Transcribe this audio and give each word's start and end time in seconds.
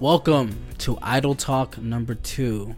Welcome 0.00 0.56
to 0.78 0.98
Idle 1.02 1.34
Talk 1.34 1.76
number 1.76 2.14
two. 2.14 2.74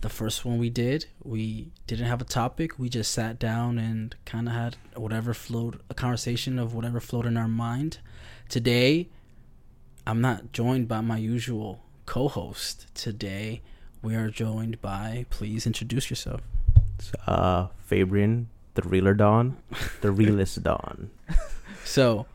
The 0.00 0.08
first 0.08 0.44
one 0.44 0.58
we 0.58 0.70
did, 0.70 1.06
we 1.24 1.72
didn't 1.88 2.06
have 2.06 2.20
a 2.20 2.24
topic. 2.24 2.78
We 2.78 2.88
just 2.88 3.10
sat 3.10 3.40
down 3.40 3.80
and 3.80 4.14
kind 4.24 4.46
of 4.46 4.54
had 4.54 4.76
whatever 4.94 5.34
flowed, 5.34 5.80
a 5.90 5.94
conversation 5.94 6.60
of 6.60 6.72
whatever 6.72 7.00
flowed 7.00 7.26
in 7.26 7.36
our 7.36 7.48
mind. 7.48 7.98
Today, 8.48 9.08
I'm 10.06 10.20
not 10.20 10.52
joined 10.52 10.86
by 10.86 11.00
my 11.00 11.16
usual 11.16 11.82
co 12.06 12.28
host. 12.28 12.86
Today, 12.94 13.62
we 14.00 14.14
are 14.14 14.30
joined 14.30 14.80
by, 14.80 15.26
please 15.30 15.66
introduce 15.66 16.10
yourself. 16.10 16.42
uh 17.26 17.66
Fabian, 17.80 18.50
the 18.74 18.82
realer 18.82 19.14
Don, 19.14 19.56
the 20.00 20.12
realist 20.20 20.62
Don. 20.62 21.10
So, 21.84 22.26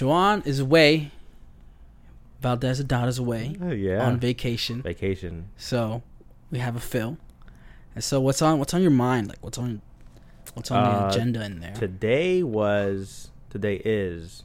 Juan 0.00 0.42
is 0.46 0.58
away. 0.58 1.10
Valdez 2.40 2.80
is 2.80 3.18
away 3.18 3.56
Oh, 3.60 3.70
yeah. 3.70 4.06
on 4.06 4.18
vacation. 4.20 4.82
Vacation. 4.82 5.48
So 5.56 6.02
we 6.50 6.58
have 6.58 6.76
a 6.76 6.80
fill. 6.80 7.18
And 7.94 8.04
so 8.04 8.20
what's 8.20 8.42
on 8.42 8.58
what's 8.58 8.74
on 8.74 8.82
your 8.82 8.90
mind? 8.92 9.28
Like 9.28 9.38
what's 9.40 9.58
on 9.58 9.82
what's 10.54 10.70
on 10.70 10.82
the 10.84 11.04
Uh, 11.06 11.08
agenda 11.10 11.44
in 11.44 11.60
there? 11.60 11.74
Today 11.74 12.42
was 12.42 13.30
today 13.50 13.80
is 13.84 14.44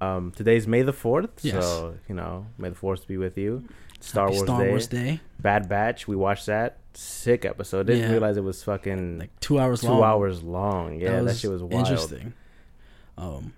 um 0.00 0.32
today's 0.34 0.66
May 0.66 0.82
the 0.82 0.92
fourth. 0.92 1.30
Yes. 1.42 1.62
So, 1.64 1.94
you 2.08 2.14
know, 2.14 2.46
May 2.58 2.70
the 2.70 2.74
fourth 2.74 3.06
be 3.06 3.16
with 3.16 3.38
you. 3.38 3.64
Star 4.00 4.24
Happy 4.24 4.36
Wars 4.36 4.46
Star 4.46 4.62
Day. 4.64 4.68
Wars 4.70 4.86
Day. 4.88 5.20
Bad 5.40 5.68
Batch. 5.68 6.08
We 6.08 6.16
watched 6.16 6.46
that. 6.46 6.78
Sick 6.94 7.44
episode. 7.44 7.86
Didn't 7.86 8.02
Yeah. 8.02 8.10
realize 8.12 8.36
it 8.36 8.42
was 8.44 8.62
fucking 8.64 9.18
Like 9.20 9.38
two 9.40 9.60
hours 9.60 9.82
two 9.82 9.88
long. 9.88 10.02
hours 10.02 10.42
long. 10.42 10.98
Yeah, 10.98 11.20
that, 11.20 11.36
shit 11.36 11.50
was 11.50 11.62
wild. 11.62 11.74
interesting. 11.86 12.32
Um 13.16 13.52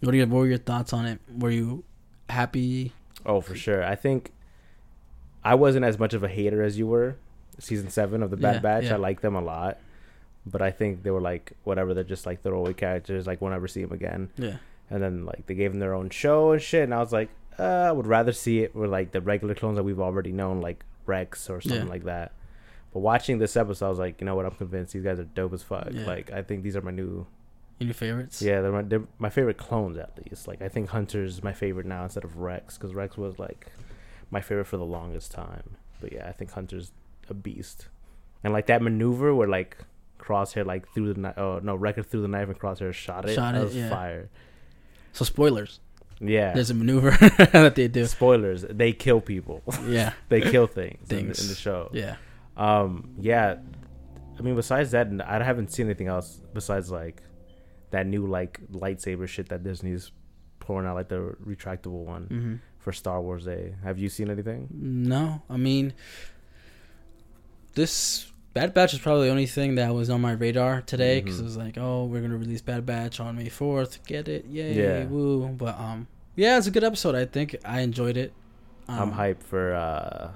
what, 0.00 0.12
do 0.12 0.16
you, 0.18 0.26
what 0.26 0.38
were 0.38 0.46
your 0.46 0.58
thoughts 0.58 0.92
on 0.92 1.06
it? 1.06 1.18
Were 1.36 1.50
you 1.50 1.82
happy? 2.28 2.92
Oh, 3.26 3.40
for 3.40 3.54
sure. 3.54 3.84
I 3.84 3.94
think 3.96 4.32
I 5.44 5.54
wasn't 5.54 5.84
as 5.84 5.98
much 5.98 6.14
of 6.14 6.22
a 6.22 6.28
hater 6.28 6.62
as 6.62 6.78
you 6.78 6.86
were. 6.86 7.16
Season 7.58 7.90
seven 7.90 8.22
of 8.22 8.30
the 8.30 8.36
Bad 8.36 8.56
Yeah, 8.56 8.60
Batch, 8.60 8.84
yeah. 8.84 8.94
I 8.94 8.96
like 8.96 9.20
them 9.20 9.34
a 9.34 9.40
lot, 9.42 9.78
but 10.46 10.62
I 10.62 10.70
think 10.70 11.02
they 11.02 11.10
were 11.10 11.20
like 11.20 11.52
whatever. 11.64 11.92
They're 11.94 12.04
just 12.04 12.24
like 12.26 12.42
throwaway 12.42 12.72
characters. 12.72 13.26
Like 13.26 13.40
we'll 13.40 13.50
never 13.50 13.68
see 13.68 13.82
them 13.82 13.92
again. 13.92 14.30
Yeah. 14.38 14.56
And 14.88 15.02
then 15.02 15.24
like 15.26 15.46
they 15.46 15.54
gave 15.54 15.72
them 15.72 15.80
their 15.80 15.94
own 15.94 16.08
show 16.10 16.52
and 16.52 16.62
shit. 16.62 16.84
And 16.84 16.94
I 16.94 16.98
was 16.98 17.12
like, 17.12 17.28
uh, 17.58 17.62
I 17.62 17.92
would 17.92 18.06
rather 18.06 18.32
see 18.32 18.60
it 18.60 18.74
with 18.74 18.90
like 18.90 19.12
the 19.12 19.20
regular 19.20 19.54
clones 19.54 19.76
that 19.76 19.82
we've 19.82 20.00
already 20.00 20.32
known, 20.32 20.60
like 20.62 20.84
Rex 21.06 21.50
or 21.50 21.60
something 21.60 21.84
Yeah. 21.86 21.90
like 21.90 22.04
that. 22.04 22.32
But 22.92 23.00
watching 23.00 23.38
this 23.38 23.56
episode, 23.56 23.86
I 23.86 23.88
was 23.90 23.98
like, 23.98 24.20
you 24.20 24.24
know 24.24 24.34
what? 24.34 24.46
I'm 24.46 24.52
convinced 24.52 24.94
these 24.94 25.04
guys 25.04 25.20
are 25.20 25.24
dope 25.24 25.52
as 25.52 25.62
fuck. 25.62 25.88
Like 25.92 26.32
I 26.32 26.42
think 26.42 26.62
these 26.62 26.76
are 26.76 26.80
my 26.82 26.90
new, 26.90 27.26
Any 27.80 27.88
your 27.88 27.94
favorites? 27.94 28.42
yeah, 28.42 28.60
they're 28.60 28.72
my, 28.72 28.82
they're 28.82 29.04
my 29.18 29.30
favorite 29.30 29.56
clones 29.56 29.96
at 29.96 30.12
least. 30.24 30.46
Like 30.46 30.60
I 30.60 30.68
think 30.68 30.90
Hunter's 30.90 31.42
my 31.42 31.52
favorite 31.52 31.86
now 31.86 32.04
instead 32.04 32.24
of 32.24 32.36
Rex 32.36 32.76
because 32.76 32.94
Rex 32.94 33.16
was 33.16 33.38
like 33.38 33.66
my 34.30 34.40
favorite 34.40 34.66
for 34.66 34.76
the 34.76 34.84
longest 34.84 35.32
time. 35.32 35.76
But 36.00 36.12
yeah, 36.12 36.28
I 36.28 36.32
think 36.32 36.52
Hunter's 36.52 36.92
a 37.28 37.34
beast. 37.34 37.88
And 38.44 38.52
like 38.52 38.66
that 38.66 38.82
maneuver 38.82 39.34
where 39.34 39.48
like 39.48 39.78
Crosshair 40.18 40.66
like 40.66 40.88
threw 40.92 41.12
the 41.12 41.20
knife. 41.20 41.38
Oh 41.38 41.60
no, 41.62 41.74
Wrecker 41.74 42.02
threw 42.02 42.22
the 42.22 42.28
knife 42.28 42.48
and 42.48 42.58
Crosshair 42.58 42.92
shot 42.92 43.28
it. 43.28 43.34
Shot 43.34 43.54
it, 43.54 43.64
was 43.64 43.74
yeah. 43.76 43.88
fire. 43.88 44.28
So 45.12 45.24
spoilers. 45.24 45.80
Yeah. 46.20 46.52
There's 46.52 46.70
a 46.70 46.74
maneuver 46.74 47.10
that 47.52 47.74
they 47.74 47.88
do. 47.88 48.04
Spoilers. 48.06 48.62
They 48.62 48.92
kill 48.92 49.20
people. 49.20 49.62
Yeah. 49.88 50.12
they 50.28 50.42
kill 50.42 50.66
things, 50.66 50.98
In, 51.10 51.16
the, 51.16 51.22
Things. 51.22 51.42
in 51.42 51.48
the 51.48 51.54
show. 51.54 51.90
Yeah. 51.92 52.16
Um. 52.56 53.14
Yeah. 53.18 53.56
I 54.38 54.42
mean, 54.42 54.54
besides 54.54 54.90
that, 54.92 55.08
I 55.26 55.42
haven't 55.42 55.72
seen 55.72 55.86
anything 55.86 56.08
else 56.08 56.40
besides 56.54 56.90
like 56.90 57.22
that 57.90 58.06
new 58.06 58.26
like 58.26 58.60
lightsaber 58.72 59.26
shit 59.28 59.48
that 59.48 59.62
Disney's 59.64 60.12
pouring 60.60 60.86
out, 60.86 60.94
like 60.94 61.08
the 61.08 61.34
retractable 61.44 62.04
one 62.04 62.24
hmm 62.24 62.54
for 62.78 62.92
Star 62.92 63.20
Wars 63.20 63.44
Day. 63.44 63.74
Have 63.84 63.98
you 63.98 64.08
seen 64.08 64.30
anything? 64.30 64.66
No, 64.72 65.42
I 65.50 65.56
mean, 65.58 65.92
this 67.74 68.32
Bad 68.52 68.74
Batch 68.74 68.94
is 68.94 68.98
probably 69.00 69.26
the 69.26 69.30
only 69.30 69.46
thing 69.46 69.76
that 69.76 69.94
was 69.94 70.10
on 70.10 70.20
my 70.20 70.32
radar 70.32 70.82
today 70.82 71.20
because 71.20 71.36
Mhm. 71.36 71.40
it 71.40 71.44
was 71.44 71.56
like, 71.56 71.78
oh, 71.78 72.04
we're 72.06 72.20
gonna 72.20 72.36
release 72.36 72.60
Bad 72.62 72.84
Batch 72.86 73.20
on 73.20 73.36
May 73.36 73.48
fourth. 73.48 74.04
Get 74.06 74.28
it? 74.28 74.46
Yay! 74.46 74.74
Yeah. 75.02 75.04
Woo! 75.06 75.48
But 75.48 75.78
um, 75.78 76.08
yeah, 76.36 76.58
it's 76.58 76.66
a 76.66 76.70
good 76.70 76.84
episode. 76.84 77.14
I 77.14 77.26
think 77.26 77.56
I 77.64 77.80
enjoyed 77.80 78.16
it. 78.16 78.32
I'm 78.88 79.10
Um, 79.10 79.12
hyped 79.12 79.42
for 79.44 79.72
uh 79.74 80.30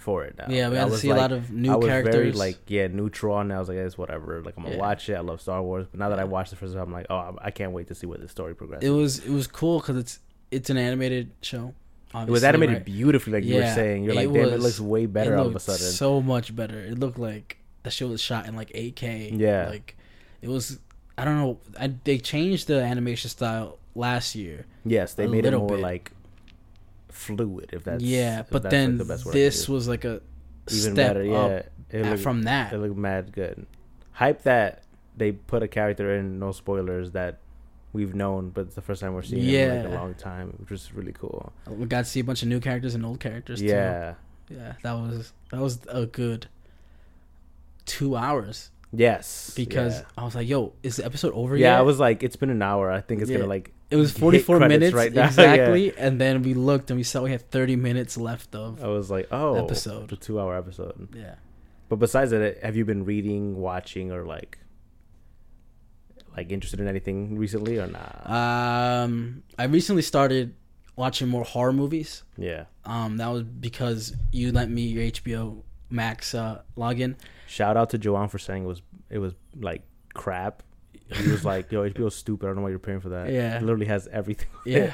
for 0.00 0.24
it 0.24 0.36
now. 0.38 0.46
Yeah, 0.48 0.68
we 0.68 0.76
had 0.76 0.86
to 0.86 0.90
was 0.92 1.00
see 1.00 1.10
a 1.10 1.14
lot 1.14 1.32
of 1.32 1.50
new 1.50 1.72
I 1.72 1.76
was 1.76 1.86
characters. 1.86 2.14
very 2.14 2.32
like 2.32 2.58
yeah 2.68 2.86
neutral 2.88 3.40
it. 3.40 3.50
I 3.52 3.58
was 3.58 3.68
like, 3.68 3.78
it's 3.78 3.96
whatever. 3.98 4.42
Like 4.42 4.54
I'm 4.56 4.62
gonna 4.64 4.76
Yeah. 4.76 4.80
watch 4.80 5.08
it. 5.08 5.14
I 5.14 5.20
love 5.20 5.40
Star 5.40 5.62
Wars, 5.62 5.86
but 5.90 5.98
now 6.00 6.08
that 6.10 6.18
I 6.18 6.22
Yeah. 6.22 6.28
watched 6.28 6.50
the 6.50 6.56
first 6.56 6.74
time, 6.74 6.82
I'm 6.82 6.92
like, 6.92 7.06
oh, 7.10 7.36
I 7.40 7.50
can't 7.50 7.72
wait 7.72 7.88
to 7.88 7.94
see 7.94 8.06
where 8.06 8.18
the 8.18 8.28
story 8.28 8.54
progresses. 8.54 8.88
it 8.88 8.92
was 8.92 9.18
it 9.20 9.30
was 9.30 9.46
cool 9.46 9.80
because 9.80 9.96
it's 9.96 10.18
it's 10.50 10.70
an 10.70 10.76
animated 10.78 11.30
show. 11.42 11.74
It 12.14 12.30
was 12.30 12.42
animated 12.42 12.76
right? 12.76 12.84
beautifully, 12.84 13.34
like 13.34 13.44
you 13.44 13.56
were 13.56 13.66
saying. 13.74 14.04
You're 14.04 14.14
like, 14.14 14.32
damn, 14.32 14.48
it 14.48 14.60
looks 14.60 14.80
way 14.80 15.04
better 15.04 15.36
all 15.36 15.46
of 15.46 15.54
a 15.54 15.60
sudden. 15.60 15.86
So 15.86 16.22
much 16.22 16.56
better. 16.56 16.78
It 16.78 16.98
looked 16.98 17.18
like 17.18 17.58
the 17.82 17.90
show 17.90 18.08
was 18.08 18.22
shot 18.22 18.46
in 18.46 18.56
like 18.56 18.70
8K. 18.70 19.38
Yeah. 19.38 19.68
like 19.68 19.94
it 20.40 20.48
was. 20.48 20.78
I 21.18 21.24
don't 21.24 21.36
know. 21.36 21.58
I, 21.78 21.92
they 22.04 22.16
changed 22.18 22.66
the 22.68 22.80
animation 22.82 23.28
style 23.28 23.78
last 23.94 24.34
year. 24.34 24.64
yes, 24.86 25.14
they 25.14 25.26
made 25.26 25.44
it 25.44 25.50
more 25.50 25.68
bit. 25.68 25.80
like 25.80 26.12
fluid. 27.18 27.70
If 27.72 27.84
that's 27.84 28.02
yeah, 28.02 28.40
if 28.40 28.50
but 28.50 28.62
that's, 28.62 28.72
then 28.72 28.98
like, 28.98 29.08
the 29.08 29.30
this 29.30 29.68
was 29.68 29.88
like 29.88 30.04
a 30.04 30.20
even 30.70 30.92
step 30.92 30.94
better. 30.94 31.24
Yeah, 31.24 31.36
up 31.36 31.64
it 31.90 32.06
looked, 32.06 32.22
from 32.22 32.42
that. 32.42 32.72
it 32.72 32.78
looked 32.78 32.96
mad 32.96 33.32
good. 33.32 33.66
Hype 34.12 34.42
that 34.42 34.82
they 35.16 35.32
put 35.32 35.62
a 35.62 35.68
character 35.68 36.16
in, 36.16 36.38
no 36.38 36.52
spoilers 36.52 37.12
that 37.12 37.38
we've 37.92 38.14
known, 38.14 38.50
but 38.50 38.66
it's 38.66 38.74
the 38.74 38.82
first 38.82 39.00
time 39.00 39.14
we're 39.14 39.22
seeing 39.22 39.42
him 39.42 39.70
in 39.70 39.84
like 39.84 39.92
a 39.92 39.96
long 39.96 40.14
time, 40.14 40.54
which 40.58 40.70
was 40.70 40.92
really 40.94 41.12
cool. 41.12 41.52
we 41.66 41.86
got 41.86 42.04
to 42.04 42.10
see 42.10 42.20
a 42.20 42.24
bunch 42.24 42.42
of 42.42 42.48
new 42.48 42.60
characters 42.60 42.94
and 42.94 43.04
old 43.04 43.20
characters. 43.20 43.60
Yeah. 43.60 44.14
too. 44.48 44.54
yeah, 44.54 44.74
that 44.82 44.92
was 44.92 45.32
that 45.50 45.60
was 45.60 45.80
a 45.88 46.06
good 46.06 46.46
two 47.86 48.16
hours 48.16 48.70
Yes. 48.92 49.52
because 49.54 50.00
yeah. 50.00 50.04
I 50.16 50.24
was 50.24 50.34
like, 50.34 50.48
"Yo, 50.48 50.72
is 50.82 50.96
the 50.96 51.04
episode 51.04 51.34
over 51.34 51.56
Yeah, 51.56 51.60
yet?" 51.60 51.72
Yeah, 51.74 51.78
I 51.78 51.82
was 51.82 51.98
like, 52.00 52.22
it's 52.22 52.36
been 52.36 52.50
an 52.50 52.62
hour. 52.62 52.90
I 52.90 53.00
think 53.00 53.20
it's 53.20 53.30
Yeah. 53.30 53.38
gonna 53.38 53.48
like 53.48 53.72
It 53.90 53.96
was 53.96 54.12
44 54.12 54.60
minutes 54.60 54.92
right 54.94 55.12
now. 55.12 55.26
Exactly, 55.32 55.96
and 55.96 56.20
then 56.20 56.42
we 56.42 56.54
looked 56.54 56.90
and 56.90 56.96
we 56.98 57.02
saw 57.04 57.22
we 57.22 57.30
had 57.30 57.50
30 57.50 57.76
minutes 57.76 58.16
left 58.16 58.54
of. 58.54 58.82
I 58.82 58.88
was 58.88 59.10
like, 59.10 59.28
oh, 59.30 59.54
Episode. 59.64 60.08
the 60.10 60.16
two 60.16 60.38
hour 60.40 60.56
episode. 60.56 61.08
Yeah. 61.14 61.36
But 61.88 61.96
besides 61.96 62.30
that, 62.32 62.62
have 62.62 62.76
you 62.76 62.84
been 62.84 63.04
reading, 63.06 63.56
watching, 63.56 64.12
or 64.12 64.24
like, 64.24 64.58
like 66.36 66.52
interested 66.52 66.80
in 66.80 66.88
anything 66.88 67.38
recently 67.38 67.78
or 67.78 67.86
not? 67.86 68.28
Um, 68.30 69.42
I 69.58 69.64
recently 69.64 70.02
started 70.02 70.54
watching 70.96 71.28
more 71.28 71.44
horror 71.44 71.72
movies. 71.72 72.22
yeah. 72.36 72.64
Um, 72.84 73.16
that 73.18 73.28
was 73.28 73.42
because 73.44 74.14
you 74.32 74.50
lent 74.52 74.70
me 74.70 74.82
your 74.82 75.04
HBO 75.04 75.62
Max 75.90 76.34
uh, 76.34 76.62
login. 76.76 77.16
Shout 77.48 77.76
out 77.76 77.90
to 77.90 77.98
Juan 77.98 78.28
for 78.28 78.38
saying 78.38 78.64
it 78.64 78.66
was 78.66 78.82
it 79.10 79.18
was 79.18 79.32
like 79.58 79.82
crap. 80.14 80.62
He 81.10 81.30
was 81.30 81.44
like, 81.44 81.72
"Yo, 81.72 81.88
HBO's 81.88 82.14
stupid. 82.14 82.46
I 82.46 82.48
don't 82.50 82.56
know 82.56 82.62
why 82.62 82.68
you're 82.70 82.78
paying 82.78 83.00
for 83.00 83.08
that. 83.10 83.32
Yeah. 83.32 83.56
it 83.56 83.62
literally 83.62 83.86
has 83.86 84.06
everything." 84.12 84.48
Yeah. 84.66 84.92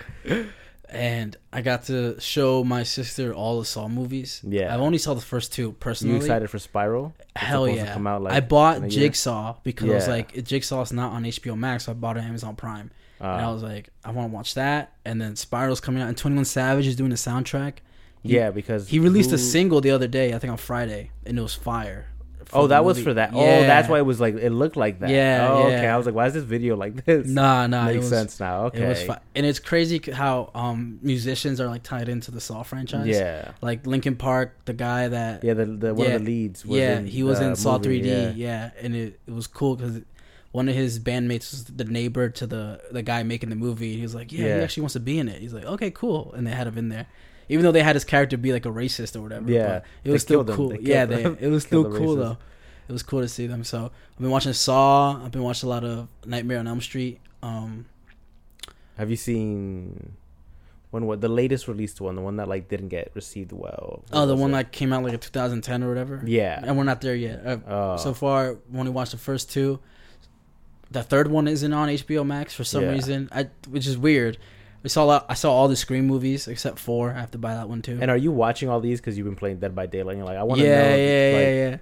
and 0.89 1.37
I 1.53 1.63
got 1.63 1.85
to 1.85 2.21
show 2.21 2.63
my 2.63 2.83
sister 2.85 3.35
all 3.35 3.59
the 3.59 3.65
Saw 3.65 3.89
movies. 3.89 4.41
Yeah. 4.47 4.73
I've 4.73 4.81
only 4.81 4.99
saw 4.99 5.15
the 5.15 5.21
first 5.21 5.53
two 5.53 5.73
personally. 5.73 6.15
You 6.17 6.21
excited 6.21 6.49
for 6.51 6.59
Spiral? 6.59 7.15
It's 7.19 7.29
Hell 7.37 7.69
yeah! 7.69 7.93
come 7.93 8.07
out, 8.07 8.23
like, 8.23 8.33
I 8.35 8.41
bought 8.41 8.77
in 8.79 8.85
a 8.85 8.87
year? 8.89 9.01
Jigsaw 9.09 9.57
because 9.65 9.91
I 9.91 9.95
was 9.95 10.07
Yeah. 10.07 10.13
like, 10.13 10.45
Jigsaw's 10.45 10.93
not 10.93 11.13
on 11.13 11.25
HBO 11.25 11.57
Max, 11.59 11.85
so 11.87 11.93
I 11.93 11.95
bought 11.95 12.17
it 12.17 12.21
on 12.21 12.27
Amazon 12.27 12.55
Prime. 12.55 12.91
Uh, 13.21 13.25
and 13.25 13.47
I 13.47 13.51
was 13.53 13.63
like, 13.63 13.89
I 14.05 14.11
want 14.11 14.31
to 14.31 14.35
watch 14.35 14.55
that. 14.55 14.93
And 15.05 15.21
then 15.21 15.35
Spiral's 15.37 15.81
coming 15.81 16.03
out, 16.03 16.09
and 16.09 16.17
Twenty 16.17 16.37
One 16.37 16.45
Savage 16.45 16.87
is 16.87 16.95
doing 16.97 17.11
the 17.11 17.17
soundtrack. 17.17 17.79
He, 18.23 18.35
yeah, 18.37 18.51
because 18.51 18.89
he 18.89 18.99
released 18.99 19.31
who- 19.31 19.37
a 19.37 19.39
single 19.39 19.81
the 19.81 19.91
other 19.91 20.07
day, 20.09 20.33
I 20.35 20.39
think 20.39 20.51
on 20.53 20.59
Friday, 20.59 21.11
and 21.27 21.39
it 21.39 21.43
was 21.43 21.55
fire. 21.55 22.07
Oh, 22.53 22.67
that 22.67 22.85
was 22.85 23.03
for 23.03 23.15
that. 23.15 23.31
Oh, 23.33 23.41
that's 23.41 23.89
why 23.89 23.99
it 23.99 24.07
was 24.07 24.21
like 24.21 24.35
it 24.35 24.51
looked 24.51 24.77
like 24.77 25.01
that. 25.01 25.11
Yeah, 25.11 25.49
Oh, 25.51 25.63
okay. 25.69 25.87
I 25.87 25.97
was 25.97 26.07
like, 26.07 26.15
why 26.15 26.27
is 26.27 26.35
this 26.35 26.45
video 26.45 26.77
like 26.77 27.05
this? 27.05 27.27
Nah, 27.27 27.67
nah, 27.67 27.85
it 27.89 27.95
makes 27.95 27.99
was, 28.01 28.09
sense 28.11 28.41
now. 28.41 28.67
Okay. 28.67 28.83
It 28.85 29.09
was 29.09 29.19
and 29.35 29.47
it's 29.47 29.59
crazy 29.59 30.01
how 30.13 30.51
um 30.55 30.99
musicians 31.03 31.61
are 31.61 31.67
like 31.69 31.83
tied 31.83 32.09
into 32.09 32.31
the 32.31 32.41
Saw 32.41 32.63
franchise. 32.63 33.09
Yeah. 33.09 33.53
like 33.61 33.87
Linkin 33.87 34.17
Park, 34.17 34.57
the 34.65 34.73
guy 34.75 35.09
that 35.09 35.43
Yeah. 35.45 35.55
The, 35.55 35.67
the 35.67 35.95
one 35.95 36.07
Yeah. 36.09 36.15
of 36.15 36.21
the 36.21 36.27
leads. 36.27 36.65
Was 36.67 36.79
yeah, 36.79 36.99
in 36.99 37.07
he 37.07 37.23
was 37.23 37.41
in 37.41 37.57
Saw 37.57 37.79
movie, 37.79 38.03
3D. 38.03 38.07
Yeah. 38.07 38.33
Yeah, 38.35 38.71
and 38.81 38.95
it, 38.95 39.19
it 39.27 39.33
was 39.33 39.47
cool 39.47 39.77
because 39.77 40.01
one 40.53 40.69
of 40.69 40.75
his 40.77 41.01
bandmates 41.01 41.51
was 41.51 41.65
the 41.65 41.85
neighbor 41.85 42.29
to 42.29 42.47
the 42.47 42.81
the 42.93 43.03
guy 43.03 43.23
making 43.25 43.51
the 43.51 43.57
movie. 43.57 43.97
He 43.97 44.03
was 44.03 44.15
like, 44.15 44.31
yeah, 44.33 44.47
Yeah. 44.47 44.57
he 44.59 44.63
actually 44.63 44.83
wants 44.83 44.93
to 44.95 45.01
be 45.01 45.19
in 45.19 45.29
it. 45.29 45.41
He's 45.41 45.53
like, 45.55 45.65
okay, 45.65 45.91
cool, 45.91 46.33
and 46.37 46.47
they 46.47 46.53
had 46.53 46.67
him 46.69 46.79
in 46.79 46.89
there. 46.91 47.07
Even 47.49 47.65
though 47.65 47.73
they 47.73 47.83
had 47.83 47.95
his 47.97 48.05
character 48.05 48.37
be 48.37 48.53
like 48.53 48.67
a 48.67 48.71
racist 48.71 49.17
or 49.17 49.21
whatever, 49.23 49.51
Yeah, 49.51 49.67
but 49.81 49.85
it 50.05 50.11
was 50.11 50.23
still 50.23 50.45
cool. 50.45 50.75
Yeah, 50.77 51.05
they, 51.07 51.23
it 51.25 51.49
was 51.51 51.63
still 51.67 51.85
cool 51.91 52.17
though. 52.17 52.39
It 52.89 52.93
was 52.93 53.03
cool 53.03 53.21
to 53.21 53.29
see 53.29 53.47
them. 53.47 53.65
So 53.65 53.91
I've 54.15 54.21
been 54.21 54.31
watching 54.31 54.53
Saw. 54.53 55.23
I've 55.25 55.31
been 55.33 55.43
watching 55.43 55.69
a 55.69 55.71
lot 55.71 55.85
of 55.85 56.09
Nightmare 56.27 56.59
on 56.59 56.67
Elm 56.67 56.81
Street. 56.81 57.21
Um, 57.43 57.87
Have 58.99 59.11
you 59.11 59.17
seen 59.17 60.13
when 60.91 61.07
what 61.07 61.21
the 61.21 61.29
latest 61.29 61.67
released 61.67 62.01
one, 62.01 62.15
the 62.15 62.21
one 62.23 62.37
that 62.37 62.47
like 62.49 62.69
didn't 62.69 62.89
get 62.89 63.11
received 63.15 63.53
well? 63.53 64.05
Oh, 64.13 64.27
the 64.27 64.37
one 64.37 64.51
it? 64.51 64.55
that 64.55 64.73
came 64.73 64.93
out 64.93 65.03
like 65.03 65.13
in 65.15 65.19
2010 65.21 65.83
or 65.83 65.89
whatever. 65.89 66.23
Yeah. 66.27 66.61
and 66.63 66.77
we're 66.77 66.85
not 66.85 67.01
there 67.01 67.15
yet. 67.17 67.45
Uh, 67.47 67.57
Oh. 67.67 67.97
So 67.97 68.15
far, 68.15 68.59
we 68.71 68.79
only 68.79 68.93
watched 68.93 69.13
the 69.13 69.19
first 69.19 69.51
two. 69.51 69.81
The 70.91 71.03
third 71.03 71.29
one 71.29 71.49
isn't 71.49 71.73
on 71.73 71.89
HBO 71.89 72.25
Max 72.25 72.55
for 72.55 72.65
some 72.65 72.83
Yeah. 72.85 72.91
reason, 72.93 73.29
I, 73.33 73.49
which 73.69 73.87
is 73.87 73.99
weird. 73.99 74.39
We 74.85 74.91
saw 74.91 75.03
a 75.05 75.07
lot, 75.07 75.27
I 75.29 75.35
saw 75.35 75.51
all 75.53 75.67
the 75.67 75.75
Scream 75.77 76.07
movies 76.07 76.47
except 76.47 76.79
four. 76.79 77.11
I 77.11 77.19
have 77.19 77.31
to 77.33 77.39
buy 77.39 77.55
that 77.55 77.69
one 77.69 77.83
too. 77.83 77.99
And 78.01 78.11
are 78.11 78.17
you 78.17 78.31
watching 78.31 78.69
all 78.69 78.81
these 78.81 79.01
because 79.01 79.17
you've 79.19 79.25
been 79.27 79.35
playing 79.35 79.59
Dead 79.59 79.75
by 79.75 79.87
Daylight? 79.87 80.19
You're 80.19 80.27
like, 80.27 80.37
I 80.37 80.43
want 80.45 80.61
to 80.61 80.67
yeah, 80.67 80.77
know. 80.83 80.89
yeah, 80.89 80.93
like, 80.93 80.99
yeah, 81.01 81.71
yeah. 81.71 81.77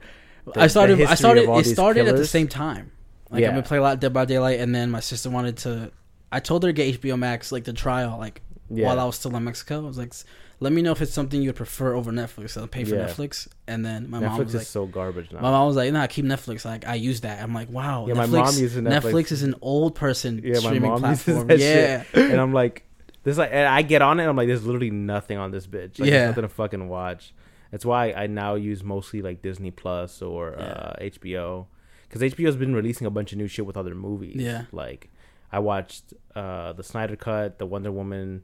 the- 0.55 0.61
I 0.63 0.67
started. 0.69 1.01
I 1.03 1.15
started. 1.17 1.49
It 1.51 1.65
started 1.67 2.09
at 2.09 2.17
the 2.17 2.27
same 2.27 2.49
time. 2.49 2.93
Like 3.31 3.43
Yeah. 3.43 3.49
I've 3.49 3.55
been 3.57 3.65
playing 3.65 3.81
a 3.81 3.83
lot 3.85 3.95
of 3.95 4.01
Dead 4.01 4.13
by 4.13 4.25
Daylight, 4.25 4.61
and 4.61 4.75
then 4.75 4.91
my 4.91 5.01
sister 5.01 5.29
wanted 5.31 5.57
to. 5.59 5.91
I 6.31 6.41
told 6.41 6.63
her 6.63 6.69
to 6.69 6.73
get 6.73 7.01
HBO 7.01 7.19
Max, 7.19 7.51
like 7.53 7.65
the 7.65 7.73
trial, 7.73 8.17
like 8.19 8.41
Yeah. 8.71 8.87
while 8.87 9.01
I 9.01 9.05
was 9.05 9.17
still 9.17 9.35
in 9.37 9.45
Mexico. 9.45 9.79
I 9.85 9.87
was 9.89 9.99
like, 9.99 10.13
"Let 10.61 10.73
me 10.73 10.81
know 10.81 10.93
if 10.93 11.03
it's 11.03 11.13
something 11.13 11.43
you'd 11.43 11.57
prefer 11.57 11.95
over 11.95 12.13
Netflix." 12.13 12.51
So 12.51 12.61
I'll 12.61 12.67
pay 12.69 12.85
for 12.85 12.95
Yeah. 12.95 13.07
Netflix, 13.09 13.49
and 13.67 13.85
then 13.85 14.09
my 14.11 14.19
Netflix 14.21 14.23
mom 14.29 14.39
was 14.39 14.49
is 14.51 14.55
like, 14.55 14.67
so 14.67 14.87
garbage 14.87 15.33
now. 15.33 15.41
"My 15.41 15.51
mom 15.51 15.67
was 15.67 15.77
like, 15.77 15.93
nah, 15.93 16.07
keep 16.07 16.25
Netflix." 16.25 16.65
Like 16.65 16.87
I 16.87 16.95
use 16.95 17.23
that. 17.23 17.43
I'm 17.43 17.53
like, 17.53 17.69
"Wow, 17.71 18.07
Yeah, 18.07 18.15
Netflix, 18.15 18.17
my 18.17 18.27
mom 18.27 18.57
uses 18.59 18.77
Netflix. 18.77 19.01
Netflix 19.13 19.33
is 19.33 19.43
an 19.43 19.55
old 19.61 19.95
person 19.97 20.41
Yeah, 20.45 20.53
my 20.55 20.59
streaming 20.61 20.97
platform." 20.99 21.51
yeah, 21.51 21.57
shit. 22.05 22.07
and 22.31 22.41
I'm 22.41 22.53
like, 22.53 22.85
this 23.25 23.39
like, 23.39 23.51
and 23.53 23.67
I 23.69 23.83
get 23.83 24.03
on 24.03 24.19
it. 24.19 24.25
And 24.25 24.31
I'm 24.31 24.37
like, 24.37 24.49
there's 24.49 24.65
literally 24.67 24.91
nothing 24.91 25.39
on 25.39 25.51
this 25.51 25.67
bitch. 25.67 25.99
Like, 25.99 26.11
Yeah. 26.11 26.27
nothing 26.27 26.43
to 26.43 26.49
fucking 26.49 26.89
watch. 26.89 27.35
That's 27.71 27.85
why 27.87 28.13
I 28.13 28.27
now 28.27 28.55
use 28.55 28.83
mostly 28.85 29.23
like 29.23 29.41
Disney 29.43 29.71
Plus 29.71 30.21
or 30.23 30.59
uh, 30.59 30.95
HBO, 31.01 31.67
because 32.09 32.21
HBO's 32.21 32.57
been 32.57 32.75
releasing 32.75 33.07
a 33.07 33.11
bunch 33.11 33.33
of 33.33 33.39
new 33.39 33.49
shit 33.49 33.65
with 33.65 33.77
other 33.77 33.95
movies. 33.95 34.37
Yeah. 34.43 34.65
like 34.73 35.11
I 35.51 35.59
watched 35.59 36.13
uh, 36.35 36.73
the 36.75 36.83
Snyder 36.83 37.17
Cut, 37.17 37.59
the 37.59 37.67
Wonder 37.67 37.91
Woman, 37.93 38.43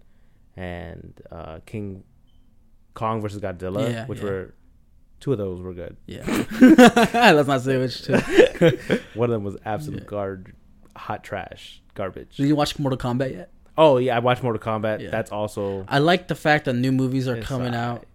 and 0.56 1.20
uh, 1.30 1.58
King 1.66 2.04
Kong 2.94 3.20
versus 3.20 3.40
Godzilla, 3.40 3.90
Yeah, 3.92 4.06
which 4.06 4.18
yeah. 4.18 4.24
were 4.24 4.54
two 5.20 5.32
of 5.32 5.38
those 5.38 5.60
were 5.60 5.74
good. 5.74 5.96
yeah. 6.06 6.24
Let's 7.32 7.48
not 7.48 7.60
say 7.62 7.76
which. 7.78 8.02
Too. 8.02 8.14
One 9.14 9.28
of 9.30 9.32
them 9.34 9.44
was 9.44 9.56
absolute 9.64 10.00
Yeah. 10.04 10.06
guard, 10.08 10.54
hot 10.96 11.22
trash, 11.22 11.82
garbage. 11.94 12.36
Did 12.36 12.46
you 12.46 12.56
watch 12.56 12.78
Mortal 12.78 12.98
Kombat 12.98 13.32
yet? 13.32 13.50
Oh 13.78 13.98
yeah, 13.98 14.16
I 14.16 14.18
watched 14.18 14.42
Mortal 14.42 14.60
Kombat. 14.60 15.00
Yeah. 15.00 15.10
That's 15.10 15.30
also 15.30 15.86
I 15.88 16.00
like 16.00 16.26
the 16.26 16.34
fact 16.34 16.64
that 16.64 16.74
new 16.74 16.90
movies 16.90 17.28
are 17.28 17.40
coming 17.40 17.74
alright. 17.74 18.00
out 18.00 18.06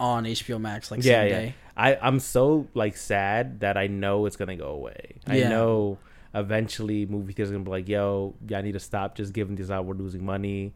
on 0.00 0.24
HBO 0.24 0.58
Max 0.58 0.90
like 0.90 1.04
yeah, 1.04 1.22
same 1.22 1.28
yeah. 1.28 1.38
day. 1.40 1.54
I 1.76 1.96
I'm 1.96 2.18
so 2.18 2.66
like 2.72 2.96
sad 2.96 3.60
that 3.60 3.76
I 3.76 3.86
know 3.86 4.24
it's 4.24 4.36
gonna 4.36 4.56
go 4.56 4.70
away. 4.70 5.16
I 5.26 5.40
know 5.40 5.98
eventually 6.34 7.04
movie 7.04 7.34
theaters 7.34 7.50
are 7.50 7.54
gonna 7.54 7.64
be 7.64 7.70
like, 7.70 7.88
yo, 7.88 8.34
I 8.54 8.62
need 8.62 8.72
to 8.72 8.80
stop 8.80 9.14
just 9.14 9.34
giving 9.34 9.56
these 9.56 9.70
out. 9.70 9.84
We're 9.84 9.94
losing 9.94 10.24
money. 10.24 10.72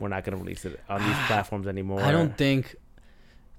We're 0.00 0.08
not 0.08 0.24
gonna 0.24 0.38
release 0.38 0.64
it 0.64 0.80
on 0.88 1.00
these 1.00 1.16
platforms 1.26 1.68
anymore. 1.68 2.02
I 2.02 2.10
don't 2.10 2.36
think 2.36 2.74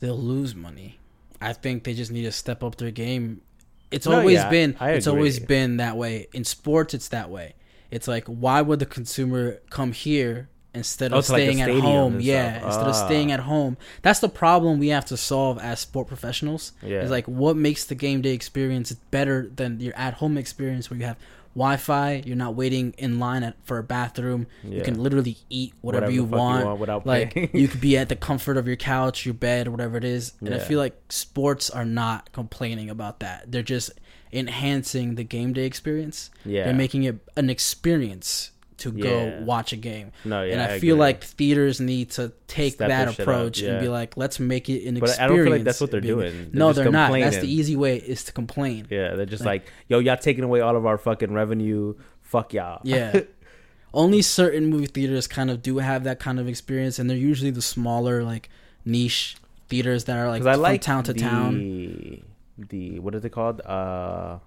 they'll 0.01 0.17
lose 0.17 0.53
money. 0.53 0.99
I 1.39 1.53
think 1.53 1.85
they 1.85 1.93
just 1.93 2.11
need 2.11 2.23
to 2.23 2.31
step 2.31 2.61
up 2.61 2.75
their 2.75 2.91
game. 2.91 3.41
It's 3.89 4.05
No, 4.05 4.17
always 4.17 4.35
yeah, 4.35 4.49
been 4.49 4.75
it's 4.81 5.07
always 5.07 5.39
been 5.39 5.77
that 5.77 5.95
way. 5.95 6.27
In 6.33 6.43
sports 6.43 6.93
it's 6.93 7.07
that 7.09 7.29
way. 7.29 7.55
It's 7.91 8.07
like 8.07 8.25
why 8.27 8.61
would 8.61 8.79
the 8.79 8.85
consumer 8.85 9.59
come 9.69 9.91
here 9.91 10.49
instead 10.73 11.13
Oh, 11.13 11.19
of 11.19 11.29
like, 11.29 11.39
staying 11.41 11.61
at 11.61 11.69
home? 11.71 12.19
Yeah, 12.19 12.57
stuff. 12.59 12.65
instead 12.65 12.87
of 12.87 12.95
Ah. 12.95 13.05
staying 13.05 13.31
at 13.31 13.39
home. 13.41 13.77
That's 14.01 14.19
the 14.19 14.29
problem 14.29 14.79
we 14.79 14.89
have 14.89 15.05
to 15.05 15.17
solve 15.17 15.57
as 15.59 15.79
sport 15.79 16.07
professionals. 16.07 16.73
Yeah. 16.83 17.01
Is 17.01 17.11
like 17.11 17.25
what 17.27 17.55
makes 17.55 17.85
the 17.85 17.95
game 17.95 18.21
day 18.21 18.31
experience 18.33 18.91
better 19.11 19.49
than 19.55 19.79
your 19.79 19.95
at 19.95 20.15
home 20.15 20.37
experience 20.37 20.89
where 20.89 20.99
you 20.99 21.05
have 21.05 21.17
Wi-Fi, 21.55 22.21
you're 22.25 22.35
not 22.35 22.53
waiting 22.53 22.93
in 22.97 23.17
line 23.17 23.41
at, 23.41 23.55
for 23.63 23.77
a 23.77 23.83
bathroom. 23.83 24.45
You 24.61 24.81
can 24.81 25.01
literally 25.01 25.37
eat 25.49 25.73
whatever, 25.79 26.07
Whatever 26.07 26.11
you, 26.11 26.23
fuck 26.25 26.31
you 26.33 26.37
want. 26.37 26.65
want 26.65 26.79
without 26.81 27.05
like 27.07 27.33
paying. 27.33 27.49
you 27.53 27.69
could 27.69 27.79
be 27.79 27.97
at 27.97 28.09
the 28.09 28.17
comfort 28.17 28.57
of 28.57 28.67
your 28.67 28.75
couch, 28.75 29.25
your 29.25 29.33
bed, 29.35 29.69
whatever 29.69 29.95
it 29.95 30.03
is. 30.03 30.33
And 30.41 30.53
I 30.53 30.59
feel 30.59 30.79
like 30.79 30.99
sports 31.07 31.69
are 31.69 31.85
not 31.85 32.33
complaining 32.33 32.89
about 32.89 33.21
that. 33.21 33.49
They're 33.53 33.63
just 33.63 33.91
enhancing 34.35 35.15
the 35.15 35.23
game 35.23 35.53
day 35.53 35.65
experience. 35.65 36.29
Yeah. 36.45 36.65
They're 36.65 36.73
making 36.73 37.03
it 37.03 37.17
an 37.37 37.49
experience 37.49 38.51
to 38.77 38.91
Yeah. 38.93 39.03
go 39.03 39.43
watch 39.45 39.71
a 39.71 39.77
game. 39.77 40.11
No, 40.25 40.43
yeah, 40.43 40.51
and 40.53 40.61
I, 40.61 40.75
I 40.75 40.79
feel 40.79 40.95
agree. 40.95 40.99
like 40.99 41.23
theaters 41.23 41.79
need 41.79 42.11
to 42.11 42.33
take 42.47 42.73
Step 42.73 42.89
that 42.89 43.05
their 43.05 43.13
shit 43.13 43.19
up, 43.21 43.27
approach 43.33 43.61
and 43.61 43.79
be 43.79 43.87
like, 43.87 44.17
let's 44.17 44.37
make 44.39 44.69
it 44.69 44.85
an 44.85 44.97
experience. 44.97 44.99
But 44.99 45.09
experience. 45.09 45.19
I 45.21 45.27
don't 45.35 45.43
feel 45.45 45.51
like 45.53 45.63
that's 45.63 45.79
what 45.81 45.91
they're 45.91 46.01
doing. 46.01 46.33
They're 46.51 46.59
no, 46.59 46.73
they're 46.73 46.91
not. 46.91 47.11
That's 47.13 47.37
the 47.37 47.51
easy 47.51 47.77
way 47.77 47.95
is 47.97 48.25
to 48.25 48.33
complain. 48.33 48.85
Yeah, 48.89 49.15
they're 49.15 49.25
just 49.25 49.45
Like- 49.45 49.63
like, 49.63 49.71
yo, 49.87 49.99
y'all 49.99 50.17
taking 50.17 50.43
away 50.43 50.59
all 50.59 50.75
of 50.75 50.85
our 50.85 50.97
fucking 50.97 51.31
revenue. 51.33 51.95
Fuck 52.21 52.53
y'all. 52.53 52.81
Yeah. 52.83 53.21
Only 53.93 54.21
certain 54.21 54.65
movie 54.65 54.87
theaters 54.87 55.25
kind 55.25 55.49
of 55.49 55.61
do 55.61 55.77
have 55.77 56.03
that 56.03 56.19
kind 56.19 56.37
of 56.37 56.49
experience, 56.49 56.99
and 56.99 57.09
they're 57.09 57.15
usually 57.15 57.51
the 57.51 57.61
smaller, 57.61 58.23
like 58.25 58.49
niche 58.83 59.37
theaters 59.69 60.03
that 60.03 60.17
are 60.17 60.27
like 60.27 60.41
I 60.45 60.53
from 60.53 60.61
like 60.61 60.81
town 60.81 61.03
to 61.05 61.13
the, 61.13 61.19
town. 61.21 62.21
The 62.57 62.99
what 62.99 63.15
is 63.15 63.25
it 63.25 63.29
called? 63.31 63.61
Uh, 63.61 64.39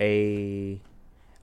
a. 0.00 0.80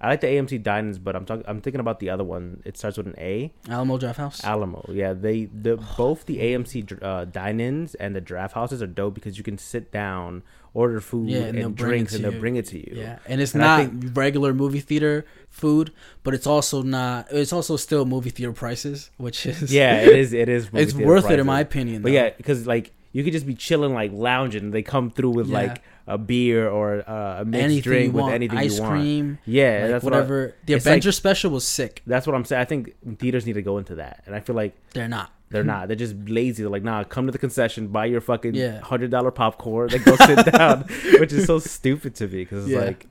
I 0.03 0.07
like 0.07 0.21
the 0.21 0.27
AMC 0.27 0.63
dinings, 0.63 0.97
but 1.01 1.15
I'm 1.15 1.25
talking. 1.25 1.43
I'm 1.47 1.61
thinking 1.61 1.79
about 1.79 1.99
the 1.99 2.09
other 2.09 2.23
one. 2.23 2.63
It 2.65 2.75
starts 2.75 2.97
with 2.97 3.05
an 3.05 3.13
A. 3.19 3.53
Alamo 3.69 3.99
Drafthouse. 3.99 4.43
Alamo. 4.43 4.83
Yeah, 4.91 5.13
they 5.13 5.45
the 5.45 5.77
both 5.95 6.25
the 6.25 6.39
AMC 6.39 7.03
uh, 7.03 7.97
and 7.99 8.15
the 8.15 8.21
draft 8.21 8.55
houses 8.55 8.81
are 8.81 8.87
dope 8.87 9.13
because 9.13 9.37
you 9.37 9.43
can 9.43 9.59
sit 9.59 9.91
down, 9.91 10.41
order 10.73 10.99
food 11.01 11.29
Yeah, 11.29 11.37
and 11.39 11.49
and, 11.49 11.57
they'll 11.59 11.69
bring 11.69 11.87
it 11.87 11.89
drinks, 11.89 12.15
and 12.15 12.23
they'll 12.23 12.39
bring 12.39 12.55
it 12.55 12.65
to 12.67 12.79
you. 12.79 12.99
Yeah, 12.99 13.19
and 13.27 13.39
it's 13.39 13.53
And 13.53 13.61
not 13.61 14.17
regular 14.17 14.55
movie 14.55 14.79
theater 14.79 15.23
food, 15.49 15.91
but 16.23 16.33
it's 16.33 16.47
also 16.47 16.81
not. 16.81 17.27
It's 17.31 17.53
also 17.53 17.77
still 17.77 18.03
movie 18.05 18.31
theater 18.31 18.53
prices, 18.53 19.11
which 19.17 19.45
is 19.45 19.71
Yeah, 19.73 19.97
it 20.01 20.17
is. 20.17 20.33
It 20.33 20.49
is. 20.49 20.67
it's 20.73 20.95
worth 20.95 21.29
it 21.29 21.37
in 21.37 21.45
my 21.45 21.59
opinion. 21.59 22.01
But 22.01 22.09
though. 22.09 22.15
yeah, 22.15 22.29
because 22.31 22.65
like 22.65 22.91
you 23.11 23.23
could 23.23 23.33
just 23.33 23.45
be 23.45 23.55
chilling, 23.55 23.93
like 23.93 24.11
lounging. 24.11 24.71
They 24.71 24.81
come 24.81 25.11
through 25.11 25.31
with 25.31 25.47
Yeah. 25.47 25.57
like 25.59 25.81
a 26.07 26.17
beer 26.17 26.67
or 26.69 27.07
uh, 27.09 27.41
a 27.41 27.45
mixed 27.45 27.63
anything 27.63 27.81
drink 27.83 28.13
with 28.13 28.25
anything 28.33 28.57
ice 28.57 28.75
you 28.77 28.81
want. 28.81 28.93
cream, 28.93 29.37
Yeah, 29.45 29.79
like 29.83 29.91
that's 29.91 30.03
what 30.03 30.13
I- 30.13 30.17
whatever. 30.17 30.55
the 30.65 30.73
it's 30.73 30.85
Avenger 30.85 31.09
like- 31.09 31.13
special 31.15 31.51
was 31.51 31.67
sick. 31.67 32.01
that's 32.07 32.25
what 32.27 32.35
I'm 32.35 32.43
saying. 32.45 32.61
I 32.61 32.65
think 32.65 32.95
theaters 33.19 33.45
need 33.45 33.53
to 33.53 33.61
go 33.61 33.77
into 33.77 33.95
that, 33.95 34.23
and 34.25 34.35
I 34.35 34.39
feel 34.39 34.55
like 34.55 34.75
They're 34.93 35.07
not. 35.07 35.31
they're 35.49 35.63
not. 35.63 35.87
They're 35.87 35.95
just 35.97 36.15
lazy. 36.27 36.63
They're 36.63 36.71
like, 36.71 36.83
nah, 36.83 37.03
come 37.03 37.25
to 37.27 37.31
the 37.31 37.37
concession, 37.37 37.87
buy 37.89 38.05
your 38.05 38.21
fucking 38.21 38.55
Yeah. 38.55 38.79
hundred 38.81 39.11
dollar 39.11 39.31
popcorn, 39.31 39.89
then 39.89 40.01
go 40.03 40.15
sit 40.15 40.45
down, 40.53 40.85
which 41.19 41.31
is 41.33 41.45
so 41.45 41.59
stupid 41.59 42.15
to 42.15 42.25
me 42.27 42.43
because 42.43 42.65
it's 42.65 42.73
Yeah. 42.73 42.79
like. 42.85 43.07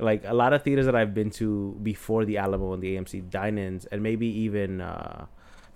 Like 0.00 0.22
a 0.24 0.32
lot 0.32 0.52
of 0.52 0.62
theaters 0.62 0.86
that 0.86 0.94
I've 0.94 1.12
been 1.12 1.30
to 1.42 1.76
before 1.82 2.24
the 2.24 2.38
Alamo 2.38 2.72
and 2.72 2.80
the 2.80 2.94
AMC 2.96 3.30
dine-ins, 3.30 3.84
and 3.86 4.00
maybe 4.00 4.28
even 4.28 4.80
uh, 4.80 5.26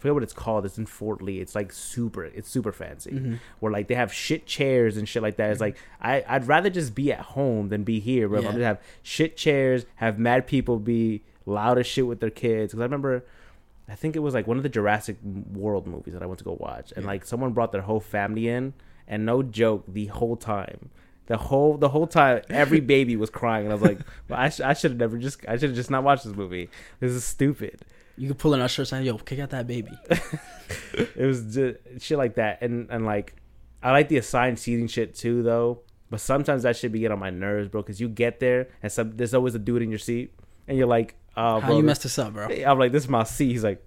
forget 0.02 0.14
what 0.14 0.22
it's 0.22 0.32
called. 0.34 0.66
It's 0.66 0.76
in 0.76 0.84
Fort 0.86 1.22
Lee. 1.22 1.40
It's 1.40 1.54
like 1.54 1.72
super. 1.72 2.24
It's 2.24 2.50
super 2.50 2.72
fancy. 2.72 3.12
Mhm. 3.12 3.38
Where 3.60 3.72
like 3.72 3.88
they 3.88 3.94
have 3.94 4.12
shit 4.12 4.44
chairs 4.46 4.96
and 4.98 5.08
shit 5.08 5.22
like 5.22 5.36
that. 5.36 5.50
It's 5.50 5.60
like 5.60 5.76
I 6.00 6.22
I'd 6.28 6.46
rather 6.46 6.68
just 6.68 6.94
be 6.94 7.10
at 7.12 7.20
home 7.20 7.70
than 7.70 7.84
be 7.84 7.98
here. 8.00 8.28
Bro. 8.28 8.40
I'm 8.40 8.44
gonna 8.52 8.64
have 8.64 8.80
shit 9.02 9.36
chairs, 9.36 9.86
have 9.96 10.18
mad 10.18 10.46
people 10.46 10.78
be 10.78 11.22
loud 11.46 11.78
as 11.78 11.86
shit 11.86 12.06
with 12.06 12.20
their 12.20 12.30
kids. 12.30 12.72
Because 12.72 12.80
I 12.80 12.84
remember, 12.84 13.24
I 13.88 13.94
think 13.94 14.14
it 14.14 14.20
was 14.20 14.34
like 14.34 14.46
one 14.46 14.56
of 14.58 14.62
the 14.62 14.68
Jurassic 14.68 15.16
World 15.52 15.86
movies 15.86 16.12
that 16.14 16.22
I 16.22 16.26
went 16.26 16.38
to 16.38 16.44
go 16.44 16.56
watch, 16.60 16.92
and 16.96 17.04
Yeah. 17.04 17.10
like 17.12 17.24
someone 17.24 17.52
brought 17.52 17.72
their 17.72 17.82
whole 17.82 18.00
family 18.00 18.48
in, 18.48 18.74
and 19.08 19.24
no 19.26 19.42
joke, 19.42 19.84
the 19.88 20.06
whole 20.06 20.36
time. 20.36 20.90
The 21.26 21.36
whole 21.36 21.76
the 21.78 21.88
whole 21.90 22.06
time, 22.08 22.42
every 22.50 22.80
baby 22.94 23.14
was 23.16 23.30
crying, 23.30 23.64
and 23.64 23.72
I 23.72 23.74
was 23.76 23.82
like, 23.82 24.00
well, 24.28 24.38
"I, 24.40 24.48
sh- 24.48 24.60
I 24.60 24.72
should 24.74 24.90
have 24.92 24.98
never 25.00 25.16
just 25.18 25.38
I 25.48 25.52
should 25.56 25.70
have 25.70 25.76
just 25.76 25.90
not 25.90 26.02
watched 26.02 26.24
this 26.24 26.34
movie. 26.34 26.68
This 27.00 27.12
is 27.12 27.24
stupid." 27.24 27.82
You 28.16 28.28
could 28.28 28.38
pull 28.38 28.54
an 28.54 28.60
usher 28.60 28.82
and 28.82 28.88
say, 28.88 29.02
"Yo, 29.02 29.16
kick 29.18 29.38
out 29.38 29.50
that 29.50 29.66
baby." 29.66 29.90
it 30.92 31.26
was 31.26 31.54
just 31.54 31.78
shit 32.04 32.18
like 32.18 32.34
that. 32.34 32.62
And 32.62 32.88
and 32.90 33.04
like 33.04 33.34
i 33.82 33.90
like 33.90 34.08
the 34.08 34.16
assigned 34.16 34.58
seating 34.58 34.86
shit 34.86 35.14
too 35.14 35.42
though. 35.42 35.80
But 36.10 36.20
sometimes 36.20 36.64
that 36.64 36.76
shit 36.76 36.92
be 36.92 37.00
getting 37.00 37.12
on 37.12 37.18
my 37.18 37.30
nerves 37.30 37.68
bro 37.68 37.82
because 37.82 38.00
you 38.00 38.08
get 38.08 38.38
there 38.38 38.68
and 38.82 38.92
some 38.92 39.16
there's 39.16 39.34
always 39.34 39.54
a 39.54 39.58
dude 39.58 39.82
in 39.82 39.88
your 39.88 39.98
seat 39.98 40.34
and 40.68 40.76
you're 40.76 40.86
like 40.86 41.14
oh 41.36 41.60
How 41.60 41.68
bro, 41.68 41.78
you 41.78 41.82
messed 41.82 42.02
this 42.02 42.18
up, 42.18 42.34
bro? 42.34 42.48
i'm 42.66 42.78
like 42.78 42.92
this 42.92 43.04
is 43.04 43.08
my 43.08 43.24
seat. 43.24 43.52
He's 43.52 43.64
like 43.64 43.82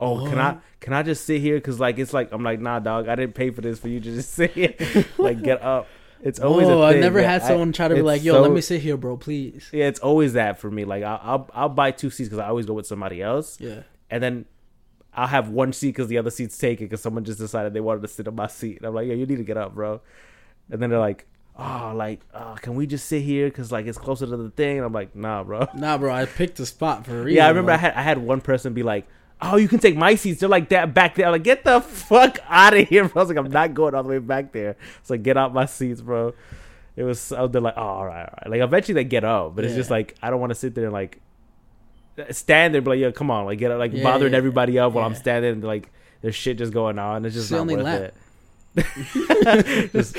oh 0.00 0.26
can 0.26 0.38
i 0.38 0.56
can 0.80 0.92
i 0.92 1.02
just 1.02 1.24
sit 1.26 1.40
here? 1.42 1.56
Because 1.56 1.78
like 1.78 1.98
it's 1.98 2.14
like 2.14 2.32
i'm 2.32 2.42
like 2.42 2.60
nah 2.60 2.78
dog 2.78 3.08
i 3.08 3.14
didn't 3.16 3.34
pay 3.34 3.50
for 3.50 3.60
this 3.60 3.78
for 3.78 3.88
you 3.88 4.00
to 4.00 4.14
just 4.14 4.32
sit 4.34 4.52
here 4.52 4.74
like 5.18 5.42
get 5.42 5.62
up 5.62 5.86
it's 6.22 6.40
always 6.40 6.66
oh, 6.68 6.82
I've 6.82 6.96
never 7.00 7.22
had 7.22 7.42
I- 7.42 7.48
someone 7.48 7.72
try 7.72 7.88
to 7.88 7.94
be 7.94 8.02
like, 8.02 8.22
"Yo, 8.24 8.40
let 8.40 8.50
me 8.52 8.60
sit 8.60 8.80
here, 8.80 8.96
bro, 8.96 9.16
please." 9.16 9.68
yeah 9.72 9.86
it's 9.86 10.00
always 10.00 10.32
that 10.34 10.58
for 10.58 10.70
me 10.70 10.84
like 10.84 11.02
i'll 11.04 11.20
i'll, 11.22 11.50
I'll 11.54 11.68
buy 11.68 11.90
two 11.92 12.10
seats 12.10 12.28
because 12.28 12.42
i 12.44 12.48
always 12.48 12.66
go 12.66 12.74
with 12.74 12.86
somebody 12.86 13.22
else 13.22 13.60
Yeah. 13.60 13.82
and 14.10 14.22
then 14.22 14.44
I'll 15.14 15.26
have 15.26 15.48
one 15.48 15.72
seat 15.72 15.88
because 15.88 16.06
the 16.06 16.18
other 16.18 16.30
seat's 16.30 16.56
taken 16.58 16.86
because 16.86 17.00
someone 17.02 17.24
just 17.24 17.40
decided 17.40 17.72
they 17.74 17.80
wanted 17.80 18.02
to 18.02 18.08
sit 18.08 18.28
on 18.28 18.36
my 18.36 18.46
seat. 18.46 18.76
And 18.76 18.86
I'm 18.86 18.94
like, 18.94 19.08
yeah, 19.08 19.14
you 19.14 19.26
need 19.26 19.38
to 19.38 19.42
get 19.42 19.56
up, 19.56 19.74
bro. 19.74 20.00
And 20.70 20.80
then 20.80 20.90
they're 20.90 20.98
like, 21.00 21.26
oh, 21.58 21.92
like, 21.96 22.20
oh, 22.34 22.54
can 22.62 22.76
we 22.76 22.86
just 22.86 23.06
sit 23.06 23.22
here 23.22 23.48
because 23.48 23.72
like 23.72 23.86
it's 23.86 23.98
closer 23.98 24.26
to 24.26 24.36
the 24.36 24.50
thing? 24.50 24.76
And 24.76 24.86
I'm 24.86 24.92
like, 24.92 25.16
nah, 25.16 25.42
bro. 25.42 25.66
Nah, 25.74 25.98
bro, 25.98 26.12
I 26.14 26.26
picked 26.26 26.60
a 26.60 26.66
spot 26.66 27.04
for 27.04 27.18
a 27.18 27.24
reason. 27.24 27.36
yeah, 27.38 27.46
I 27.46 27.48
remember 27.48 27.72
I 27.72 27.78
had 27.78 27.94
I 27.94 28.02
had 28.02 28.18
one 28.18 28.40
person 28.40 28.74
be 28.74 28.84
like, 28.84 29.08
oh, 29.40 29.56
you 29.56 29.68
can 29.68 29.78
take 29.78 29.96
my 29.96 30.14
seats. 30.14 30.40
They're 30.40 30.48
like 30.48 30.68
that 30.70 30.94
back 30.94 31.14
there. 31.14 31.26
I'm 31.26 31.32
like, 31.32 31.44
get 31.44 31.64
the 31.64 31.80
fuck 31.80 32.38
out 32.48 32.74
of 32.74 32.88
here, 32.88 33.08
bro. 33.08 33.20
I 33.20 33.24
was 33.24 33.28
like, 33.28 33.38
I'm 33.38 33.50
not 33.50 33.74
going 33.74 33.94
all 33.94 34.02
the 34.02 34.08
way 34.08 34.18
back 34.18 34.52
there. 34.52 34.76
It's 35.00 35.10
like, 35.10 35.22
get 35.22 35.36
out 35.36 35.52
my 35.54 35.66
seats, 35.66 36.00
bro. 36.00 36.34
It 36.96 37.04
was. 37.04 37.20
So, 37.20 37.46
they're 37.46 37.60
like, 37.60 37.74
oh, 37.76 37.82
all 37.82 38.06
right, 38.06 38.22
all 38.28 38.34
right. 38.42 38.50
Like 38.50 38.60
eventually 38.60 38.94
they 38.94 39.04
get 39.04 39.24
up, 39.24 39.54
but 39.54 39.64
it's 39.64 39.74
just 39.74 39.90
like 39.90 40.16
I 40.22 40.30
don't 40.30 40.40
want 40.40 40.50
to 40.50 40.54
sit 40.56 40.74
there 40.74 40.84
and 40.84 40.92
like 40.92 41.20
stand 42.30 42.74
there, 42.74 42.82
but 42.82 42.90
like, 42.90 42.98
yo, 43.00 43.12
come 43.12 43.30
on, 43.30 43.44
like 43.46 43.58
get 43.58 43.70
up, 43.70 43.78
like 43.78 43.92
Yeah, 43.92 44.02
bothering 44.02 44.32
yeah, 44.32 44.38
everybody 44.38 44.78
up 44.78 44.92
while 44.92 45.04
I'm 45.06 45.14
standing, 45.14 45.52
and 45.52 45.64
like 45.64 45.90
there's 46.22 46.34
shit 46.34 46.58
just 46.58 46.72
going 46.72 46.98
on. 46.98 47.24
It's 47.24 47.34
just 47.34 47.48
Sit 47.48 47.56
not 47.56 47.66
worth 47.68 47.84
lap. 47.84 48.12
it. 48.76 49.92
just, 49.92 50.16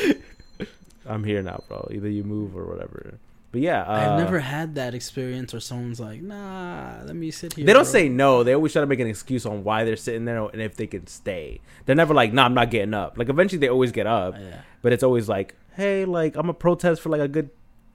I'm 1.06 1.24
here 1.26 1.42
now, 1.42 1.62
bro. 1.68 1.90
Either 1.92 2.10
you 2.10 2.24
move 2.24 2.56
or 2.56 2.66
whatever. 2.66 3.20
But 3.52 3.62
yeah, 3.62 3.82
uh, 3.82 3.92
I've 4.14 4.20
never 4.20 4.40
had 4.40 4.76
that 4.76 4.94
experience 4.94 5.54
where 5.54 5.60
someone's 5.60 6.00
like, 6.00 6.22
"Nah, 6.22 7.02
let 7.04 7.16
me 7.16 7.32
sit 7.32 7.54
here." 7.54 7.66
They 7.66 7.74
don't 7.74 7.84
bro." 7.84 7.92
say 7.92 8.08
no. 8.08 8.44
They 8.44 8.54
always 8.54 8.74
try 8.74 8.82
to 8.82 8.86
make 8.86 9.00
an 9.00 9.08
excuse 9.08 9.44
on 9.46 9.64
why 9.64 9.86
they're 9.86 9.96
sitting 9.96 10.26
there 10.26 10.38
and 10.50 10.62
if 10.62 10.76
they 10.76 10.86
can 10.86 11.08
stay. 11.08 11.60
They're 11.86 11.96
never 11.96 12.14
like, 12.14 12.32
"Nah, 12.32 12.46
I'm 12.46 12.54
not 12.54 12.70
getting 12.70 12.94
up." 12.94 13.18
Like 13.18 13.28
eventually 13.30 13.58
they 13.60 13.70
always 13.70 13.92
get 13.92 14.06
up, 14.06 14.36
Yeah. 14.40 14.62
but 14.84 14.94
it's 14.94 15.02
always 15.02 15.28
like, 15.28 15.56
"Hey, 15.74 16.06
like 16.06 16.36
I'm 16.36 16.44
gonna 16.44 16.54
protest 16.54 17.02
for 17.02 17.10
like 17.10 17.22
a 17.22 17.28
good 17.28 17.50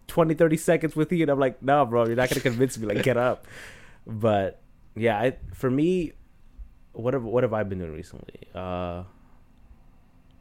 20, 0.08 0.34
30 0.34 0.56
seconds 0.56 0.96
with 0.96 1.12
you," 1.12 1.22
and 1.22 1.30
I'm 1.30 1.38
like, 1.38 1.62
"No, 1.62 1.86
bro, 1.86 2.06
you're 2.06 2.16
not 2.16 2.30
gonna 2.30 2.40
convince 2.40 2.76
me. 2.76 2.88
Like, 2.88 3.04
get 3.04 3.16
up." 3.16 3.46
But 4.08 4.60
yeah, 4.96 5.18
I, 5.20 5.36
for 5.52 5.70
me, 5.70 6.12
what 6.94 7.14
have 7.14 7.22
what 7.22 7.44
have 7.44 7.52
I 7.52 7.62
been 7.62 7.78
doing 7.78 7.92
recently? 7.92 8.40
Uh, 8.52 9.04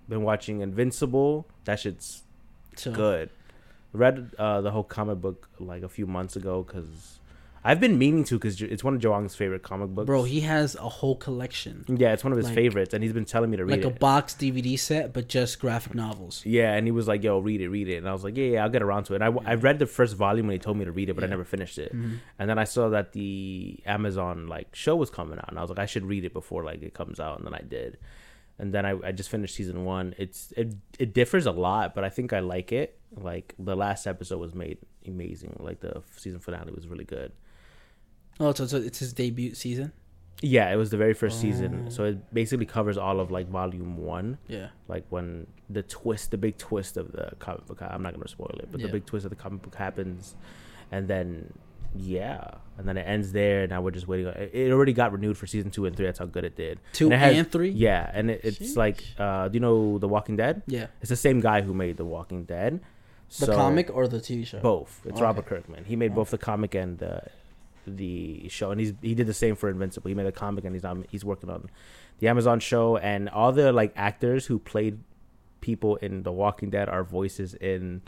been 0.10 0.24
watching 0.24 0.62
Invincible. 0.62 1.48
That 1.66 1.80
shit's 1.80 2.24
So, 2.76 2.92
good. 2.92 3.30
Read 3.94 4.32
uh, 4.40 4.62
the 4.62 4.72
whole 4.72 4.84
comic 4.84 5.22
book 5.22 5.48
like 5.60 5.84
a 5.84 5.90
few 5.90 6.08
months 6.08 6.36
ago 6.36 6.64
because 6.64 7.20
I've 7.64 7.80
been 7.80 7.98
meaning 7.98 8.24
to 8.26 8.36
because 8.40 8.62
it's 8.62 8.84
one 8.84 8.96
of 8.96 9.02
Juan's 9.02 9.36
favorite 9.36 9.64
comic 9.64 9.90
books. 9.92 10.08
bro, 10.08 10.24
he 10.24 10.42
has 10.42 10.76
a 10.76 10.90
whole 10.90 11.16
collection, 11.16 11.86
yeah, 11.88 12.12
it's 12.12 12.24
one 12.24 12.34
of 12.34 12.38
his 12.38 12.48
like- 12.48 12.56
favorites, 12.56 12.94
and 12.94 13.02
he's 13.04 13.14
been 13.14 13.24
telling 13.24 13.50
me 13.52 13.58
to 13.58 13.64
read 13.66 13.80
it. 13.80 13.86
like 13.86 13.96
a 13.96 14.00
box 14.00 14.34
DVD 14.34 14.78
set, 14.78 15.14
but 15.14 15.30
just 15.30 15.60
graphic 15.62 15.94
novels. 15.96 16.42
yeah, 16.46 16.74
and 16.74 16.86
he 16.88 16.92
was 16.92 17.08
like, 17.08 17.24
"Yo, 17.24 17.40
read 17.40 17.62
it, 17.62 17.70
read 17.70 17.88
it," 17.88 17.98
and 17.98 18.10
I 18.10 18.12
was 18.14 18.24
like, 18.24 18.36
"Yeah, 18.36 18.46
yeah, 18.46 18.64
I'll 18.64 18.70
get 18.70 18.82
around 18.82 19.04
to 19.06 19.14
it." 19.14 19.22
And 19.22 19.40
I, 19.40 19.52
I 19.52 19.54
read 19.54 19.80
the 19.80 19.86
first 19.86 20.16
volume 20.16 20.48
when 20.48 20.56
he 20.56 20.60
told 20.60 20.76
me 20.76 20.84
to 20.86 20.92
read 20.92 21.10
it, 21.10 21.14
but 21.14 21.24
I 21.24 21.28
never 21.28 21.46
finished 21.46 21.78
it. 21.78 21.96
Mhm. 21.96 22.18
And 22.40 22.50
then 22.50 22.58
I 22.60 22.66
saw 22.66 22.90
that 22.90 23.14
the 23.14 23.80
Amazon 23.86 24.48
like 24.48 24.76
show 24.76 24.96
was 24.98 25.10
coming 25.10 25.38
out, 25.38 25.48
and 25.50 25.58
I 25.58 25.62
was 25.62 25.70
like, 25.70 25.80
I 25.80 25.86
should 25.86 26.06
read 26.06 26.26
it 26.26 26.34
before 26.34 26.66
like 26.66 26.82
it 26.84 26.94
comes 26.94 27.20
out, 27.20 27.38
and 27.38 27.46
then 27.48 27.54
I 27.54 27.62
did. 27.62 27.98
And 28.60 28.74
then 28.74 28.86
I, 28.86 28.96
I 29.04 29.12
just 29.12 29.30
finished 29.30 29.56
season 29.56 29.84
one. 29.84 30.14
It's 30.18 30.54
it 30.56 30.74
it 31.00 31.14
differs 31.14 31.46
a 31.46 31.52
lot, 31.52 31.96
but 31.96 32.04
I 32.04 32.10
think 32.10 32.34
I 32.34 32.40
like 32.40 32.72
it. 32.72 33.00
Like 33.16 33.56
the 33.60 33.76
last 33.76 34.06
episode 34.08 34.38
was 34.40 34.54
made 34.54 34.78
amazing. 35.08 35.58
Like 35.60 35.80
the 35.80 36.02
season 36.18 36.40
finale 36.40 36.72
was 36.72 36.88
really 36.88 37.04
good. 37.06 37.32
Oh, 38.40 38.54
so, 38.54 38.66
so 38.66 38.78
it's 38.78 39.00
his 39.00 39.14
debut 39.14 39.54
season. 39.54 39.92
Yeah, 40.42 40.72
it 40.74 40.76
was 40.76 40.90
the 40.90 40.98
very 40.98 41.14
first 41.14 41.40
season, 41.40 41.86
Oh. 41.88 41.90
so 41.90 42.04
it 42.06 42.34
basically 42.34 42.66
covers 42.66 42.98
all 42.98 43.20
of 43.20 43.32
like 43.32 43.48
volume 43.48 43.98
one, 43.98 44.40
Yeah. 44.48 44.70
like 44.88 45.06
when 45.10 45.48
the 45.70 45.84
twist, 45.84 46.32
the 46.32 46.38
big 46.38 46.58
twist 46.58 46.98
of 46.98 47.12
the 47.14 47.32
comic 47.40 47.66
book. 47.68 47.82
I'm 47.82 48.02
not 48.04 48.14
gonna 48.14 48.28
spoil 48.28 48.56
it, 48.60 48.68
but 48.72 48.82
Yeah. 48.82 48.88
the 48.88 48.92
big 48.94 49.06
twist 49.06 49.26
of 49.26 49.30
the 49.30 49.36
comic 49.38 49.62
book 49.62 49.76
happens, 49.76 50.36
and 50.92 51.08
then 51.08 51.54
yeah, 51.96 52.56
and 52.78 52.88
then 52.88 52.98
it 52.98 53.04
ends 53.08 53.32
there. 53.32 53.68
Now 53.68 53.82
we're 53.82 53.92
just 53.92 54.08
waiting. 54.08 54.28
on- 54.28 54.34
It 54.38 54.72
already 54.72 54.94
got 54.94 55.12
renewed 55.12 55.38
for 55.38 55.48
season 55.48 55.72
two 55.72 55.86
and 55.86 55.96
three. 55.96 56.06
That's 56.06 56.20
how 56.20 56.26
good 56.26 56.44
it 56.44 56.56
did. 56.56 56.80
Two 56.94 57.06
And 57.12 57.14
has- 57.22 57.38
and 57.38 57.52
three. 57.52 57.70
Yeah, 57.70 58.10
and 58.14 58.32
it, 58.32 58.42
it's 58.44 58.60
Sheesh. 58.60 58.76
like, 58.78 59.04
uh, 59.20 59.48
do 59.50 59.56
you 59.56 59.60
know 59.60 59.98
The 60.00 60.08
Walking 60.08 60.36
Dead? 60.36 60.64
Yeah. 60.68 60.88
It's 61.02 61.10
the 61.10 61.16
same 61.16 61.40
guy 61.40 61.62
who 61.62 61.74
made 61.74 61.98
The 61.98 62.06
Walking 62.06 62.46
Dead. 62.46 62.82
The 63.40 63.46
So- 63.48 63.56
comic 63.56 63.90
or 63.94 64.08
the 64.08 64.20
TV 64.20 64.46
show. 64.46 64.60
both. 64.60 65.02
It's 65.06 65.14
Okay. 65.16 65.22
Robert 65.24 65.46
Kirkman. 65.46 65.86
He 65.86 65.96
made 65.96 66.12
Okay. 66.12 66.16
both 66.16 66.32
the 66.32 66.38
comic 66.38 66.76
and 66.76 66.98
the 67.00 67.22
the 67.86 68.48
show, 68.48 68.72
and 68.72 68.80
he's 68.80 68.94
he 69.02 69.14
did 69.14 69.28
the 69.28 69.34
same 69.34 69.56
for 69.56 69.70
Invincible. 69.70 70.08
He 70.08 70.16
made 70.16 70.26
the 70.26 70.32
comic, 70.32 70.64
and 70.64 70.74
he's 70.74 70.86
on 70.86 71.04
he's 71.10 71.26
working 71.26 71.50
on 71.50 71.70
the 72.20 72.30
Amazon 72.30 72.60
show, 72.62 72.96
and 72.98 73.28
all 73.28 73.52
the 73.52 73.74
like 73.74 73.92
actors 73.98 74.46
who 74.46 74.58
played 74.58 75.00
people 75.60 75.98
in 75.98 76.24
The 76.24 76.32
Walking 76.32 76.70
Dead 76.70 76.88
are 76.88 77.04
voices 77.04 77.54
in 77.56 78.02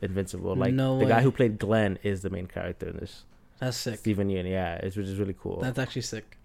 Invincible. 0.00 0.56
Like 0.56 0.74
No 0.74 0.98
the 0.98 1.06
guy 1.06 1.20
who 1.22 1.30
played 1.30 1.58
Glenn 1.58 1.98
is 2.02 2.22
the 2.22 2.30
main 2.30 2.46
character 2.46 2.88
in 2.88 2.96
this. 2.96 3.24
That's 3.58 3.76
sick. 3.76 3.98
Steven 4.00 4.28
Yeun, 4.28 4.48
yeah, 4.50 4.74
it's 4.76 4.96
which 4.96 5.06
is 5.06 5.18
really 5.18 5.36
cool. 5.38 5.60
That's 5.60 5.78
actually 5.78 6.02
sick. 6.02 6.38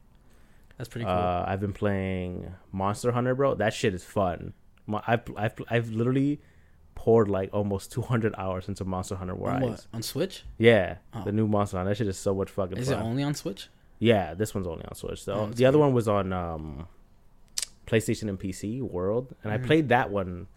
That's 0.77 0.87
pretty 0.89 1.05
cool. 1.05 1.13
Uh, 1.13 1.43
I've 1.47 1.59
been 1.59 1.73
playing 1.73 2.53
Monster 2.71 3.11
Hunter, 3.11 3.33
bro. 3.33 3.55
That 3.55 3.73
shit 3.73 3.95
is 3.95 4.03
fun. 4.03 4.53
I've, 5.07 5.21
I've 5.35 5.53
I've 5.69 5.89
literally 5.89 6.39
poured 6.93 7.27
like 7.29 7.49
almost 7.53 7.91
200 7.93 8.35
hours 8.37 8.67
into 8.67 8.85
Monster 8.85 9.15
Hunter 9.15 9.33
on 9.33 9.61
what? 9.61 9.87
On 9.93 10.01
Switch? 10.03 10.43
Yeah, 10.59 10.97
Oh. 11.15 11.23
the 11.23 11.31
new 11.31 11.47
Monster 11.47 11.77
Hunter. 11.77 11.89
That 11.91 11.95
shit 11.97 12.07
is 12.07 12.17
so 12.19 12.35
much 12.35 12.51
fucking 12.51 12.77
Is 12.77 12.89
it 12.89 12.95
only 12.99 13.23
on 13.23 13.33
Switch? 13.33 13.69
yeah, 13.99 14.35
this 14.35 14.53
one's 14.53 14.67
only 14.67 14.85
on 14.85 14.93
Switch. 14.93 15.21
Oh, 15.27 15.47
So 15.47 15.49
the 15.55 15.65
other 15.65 15.79
one 15.79 15.93
was 15.93 16.07
on 16.07 16.31
um, 16.31 16.87
PlayStation 17.87 18.29
and 18.29 18.39
PC 18.39 18.81
World, 18.81 19.35
and 19.43 19.51
I 19.51 19.57
Mhm. 19.57 19.65
played 19.65 19.89
that 19.89 20.11
one 20.11 20.47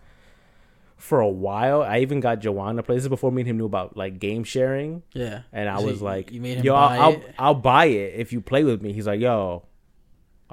for 1.00 1.20
a 1.20 1.28
while. 1.28 1.82
I 1.82 1.98
even 2.00 2.20
got 2.20 2.44
Juan 2.44 2.76
to 2.76 2.82
play 2.84 2.94
this 2.94 3.04
is 3.04 3.08
before 3.08 3.32
me 3.32 3.42
and 3.42 3.48
him 3.50 3.58
knew 3.58 3.66
about 3.66 3.96
like 3.96 4.18
game 4.20 4.44
sharing, 4.44 5.02
Yeah. 5.14 5.42
and 5.52 5.68
I 5.68 5.78
So 5.78 5.86
was 5.86 5.98
you- 6.00 6.04
like, 6.06 6.30
you 6.30 6.40
made 6.40 6.58
him 6.58 6.64
"Yo, 6.66 6.74
buy 6.74 6.96
I'll, 6.96 7.02
I'll? 7.02 7.22
I'll 7.38 7.54
buy 7.54 7.86
it 7.86 8.14
if 8.16 8.32
you 8.32 8.40
play 8.40 8.62
with 8.64 8.80
me." 8.82 8.92
He's 8.92 9.06
like, 9.06 9.20
"Yo." 9.20 9.64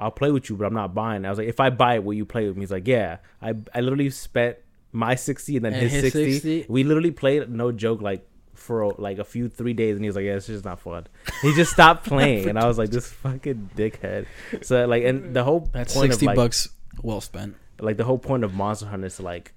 I'll 0.00 0.12
play 0.12 0.30
with 0.30 0.48
you, 0.48 0.56
but 0.56 0.64
I'm 0.64 0.74
not 0.74 0.94
buying. 0.94 1.24
I 1.24 1.28
was 1.30 1.38
like, 1.38 1.48
if 1.48 1.58
I 1.58 1.70
buy 1.70 1.96
it, 1.96 2.04
will 2.04 2.14
you 2.14 2.24
play 2.24 2.46
with 2.46 2.54
me? 2.56 2.60
He's 2.62 2.70
like, 2.70 2.86
yeah. 2.86 3.16
I 3.42 3.54
I 3.74 3.80
literally 3.80 4.10
spent 4.10 4.56
my 4.92 5.16
sixty 5.16 5.56
and 5.56 5.64
then 5.64 5.72
And 5.72 5.82
his, 5.82 5.92
his 5.92 6.02
60. 6.12 6.32
60? 6.34 6.66
We 6.68 6.84
literally 6.84 7.10
played, 7.10 7.50
no 7.50 7.72
joke, 7.72 8.00
like 8.00 8.24
for 8.54 8.94
like 8.96 9.18
a 9.18 9.24
few 9.24 9.48
three 9.48 9.72
days, 9.72 9.96
and 9.96 10.04
he 10.04 10.08
was 10.08 10.14
like, 10.14 10.24
yeah, 10.24 10.36
it's 10.36 10.46
just 10.46 10.64
not 10.64 10.78
fun. 10.78 11.08
He 11.42 11.52
just 11.54 11.72
stopped 11.72 12.06
playing, 12.12 12.48
and 12.48 12.56
I 12.60 12.68
was 12.68 12.78
like, 12.78 12.90
this 12.90 13.08
fucking 13.10 13.70
dickhead. 13.76 14.26
So 14.62 14.86
like, 14.86 15.02
and 15.02 15.34
the 15.34 15.42
whole 15.42 15.68
That's 15.72 15.94
point 15.94 16.12
sixty 16.12 16.26
of 16.26 16.28
like, 16.28 16.36
bucks 16.36 16.68
well 17.02 17.20
spent. 17.20 17.56
like 17.80 17.96
the 17.96 18.04
whole 18.04 18.18
point 18.18 18.44
of 18.44 18.54
Monster 18.54 18.86
Hunter 18.86 19.08
is 19.08 19.16
to 19.16 19.22
like 19.22 19.52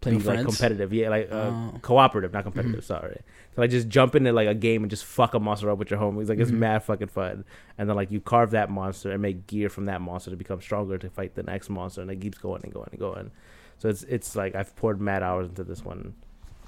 Play 0.00 0.12
be 0.12 0.16
like 0.18 0.24
friends. 0.24 0.46
competitive, 0.56 0.92
yeah, 0.94 1.10
like 1.10 1.30
uh, 1.30 1.50
Oh. 1.52 1.78
cooperative, 1.82 2.32
not 2.32 2.44
competitive. 2.44 2.82
Sorry, 2.84 3.20
so 3.54 3.60
like 3.60 3.70
just 3.70 3.88
jump 3.88 4.14
into 4.14 4.32
like 4.32 4.48
a 4.48 4.54
game 4.54 4.82
and 4.82 4.90
just 4.90 5.04
fuck 5.04 5.34
a 5.34 5.38
monster 5.40 5.70
up 5.70 5.78
with 5.78 5.90
your 5.90 6.00
homies. 6.00 6.28
Like 6.30 6.38
it's 6.38 6.50
Mhm. 6.50 6.58
mad 6.58 6.82
fucking 6.84 7.08
fun. 7.08 7.44
And 7.76 7.86
then 7.88 7.96
like 7.96 8.10
you 8.10 8.18
carve 8.20 8.52
that 8.52 8.70
monster 8.70 9.10
and 9.10 9.20
make 9.20 9.46
gear 9.46 9.68
from 9.68 9.84
that 9.86 10.00
monster 10.00 10.30
to 10.30 10.36
become 10.38 10.60
stronger 10.62 10.96
to 10.96 11.10
fight 11.10 11.34
the 11.34 11.42
next 11.42 11.68
monster, 11.68 12.00
and 12.00 12.10
it 12.10 12.20
keeps 12.20 12.38
going 12.38 12.62
and 12.64 12.72
going 12.72 12.88
and 12.92 12.98
going. 12.98 13.30
So 13.78 13.88
it's 13.90 14.02
it's 14.04 14.34
like 14.34 14.54
I've 14.54 14.74
poured 14.76 15.00
mad 15.02 15.22
hours 15.22 15.48
into 15.48 15.64
this 15.64 15.84
one. 15.84 16.14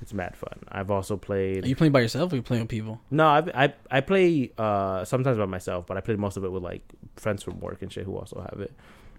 It's 0.02 0.12
mad 0.12 0.36
fun. 0.36 0.58
I've 0.68 0.90
also 0.90 1.16
played. 1.16 1.64
Are 1.64 1.68
you 1.68 1.76
playing 1.76 1.92
by 1.92 2.00
yourself 2.00 2.32
or 2.32 2.34
are 2.34 2.36
you 2.36 2.42
playing 2.42 2.64
with 2.64 2.70
people? 2.70 3.00
no, 3.10 3.24
I 3.28 3.64
I 3.64 3.74
I 3.90 4.00
play 4.02 4.50
uh 4.58 5.04
sometimes 5.06 5.38
by 5.38 5.46
myself, 5.46 5.86
but 5.86 5.96
I 5.96 6.00
play 6.00 6.16
most 6.16 6.36
of 6.36 6.44
it 6.44 6.52
with 6.52 6.62
like 6.62 6.82
friends 7.16 7.42
from 7.42 7.60
work 7.60 7.80
and 7.80 7.90
shit 7.90 8.04
who 8.04 8.14
also 8.16 8.40
have 8.50 8.60
it. 8.60 8.72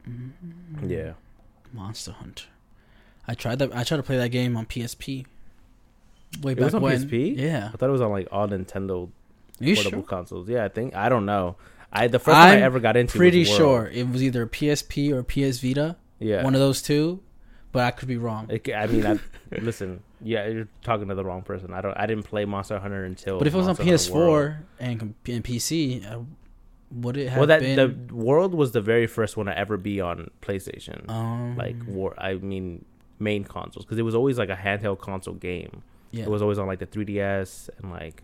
Mm-hmm. 0.08 0.90
Yeah. 0.90 1.14
Monster 1.72 2.12
Hunter. 2.12 2.46
I 3.28 3.34
tried 3.36 3.60
that. 3.60 3.76
I 3.76 3.84
tried 3.84 3.98
to 3.98 4.04
play 4.04 4.18
that 4.18 4.30
game 4.30 4.58
on 4.58 4.66
PSP. 4.66 5.26
Way 6.42 6.52
It 6.54 6.56
back 6.56 6.66
was 6.66 6.74
on 6.76 6.82
when. 6.82 6.98
PSP? 6.98 7.38
Yeah. 7.38 7.70
I 7.74 7.78
thought 7.78 7.90
it 7.90 7.92
was 7.92 8.02
on 8.02 8.12
like 8.12 8.28
all 8.32 8.48
Nintendo 8.48 9.10
you 9.60 9.76
portable 9.76 10.00
sure? 10.00 10.08
consoles. 10.08 10.50
Yeah, 10.50 10.66
I 10.66 10.70
think 10.70 10.96
I 10.96 11.10
don't 11.10 11.26
know. 11.26 11.56
I 11.92 12.08
the 12.08 12.20
first 12.20 12.36
one 12.36 12.48
I 12.48 12.62
ever 12.62 12.80
got 12.80 12.98
into. 12.98 13.18
Pretty 13.18 13.40
was 13.42 13.50
sure 13.50 13.88
it 13.94 14.10
was 14.10 14.24
either 14.24 14.48
PSP 14.48 15.12
or 15.12 15.24
PS 15.24 15.60
Vita. 15.60 15.96
Yeah, 16.20 16.44
One 16.44 16.56
of 16.56 16.62
those 16.62 16.82
two, 16.82 17.22
but 17.72 17.84
I 17.84 17.92
could 17.92 18.08
be 18.08 18.18
wrong. 18.18 18.48
It, 18.50 18.70
I 18.74 18.88
mean, 18.88 19.06
I, 19.06 19.20
listen. 19.62 20.02
Yeah, 20.22 20.48
you're 20.48 20.70
talking 20.84 21.10
to 21.10 21.16
the 21.16 21.24
wrong 21.26 21.42
person. 21.42 21.74
I 21.74 21.82
don't. 21.82 21.94
I 21.98 22.06
didn't 22.06 22.24
play 22.24 22.46
Monster 22.46 22.80
Hunter 22.80 23.04
until. 23.04 23.40
but 23.40 23.48
if 23.48 23.54
it 23.54 23.58
was 23.58 23.68
on 23.68 23.76
Monster 23.86 24.14
World. 24.14 24.52
PS4 24.52 24.58
and, 24.80 25.16
and 25.28 25.44
PC, 25.44 26.10
uh, 26.10 26.20
would 26.92 27.18
it 27.18 27.28
have 27.30 27.40
well, 27.40 27.48
that 27.48 27.60
been? 27.60 27.76
the 27.76 28.16
World 28.16 28.54
was 28.54 28.72
the 28.72 28.82
very 28.82 29.06
first 29.06 29.36
one 29.36 29.48
to 29.48 29.58
ever 29.58 29.76
be 29.78 30.00
on 30.00 30.32
PlayStation. 30.42 31.10
um, 31.10 31.58
like 31.58 31.76
war, 31.86 32.16
I 32.18 32.36
mean, 32.36 32.86
main 33.20 33.44
consoles 33.44 33.86
because 33.86 33.98
it 33.98 34.04
was 34.04 34.16
always 34.16 34.38
like 34.38 34.50
a 34.50 34.56
handheld 34.56 35.00
console 35.00 35.36
game. 35.36 35.84
yeah. 36.12 36.24
It 36.24 36.30
was 36.30 36.42
always 36.42 36.58
on 36.60 36.68
like 36.68 36.80
the 36.80 36.88
3DS 36.88 37.70
and 37.78 37.92
like 37.92 38.24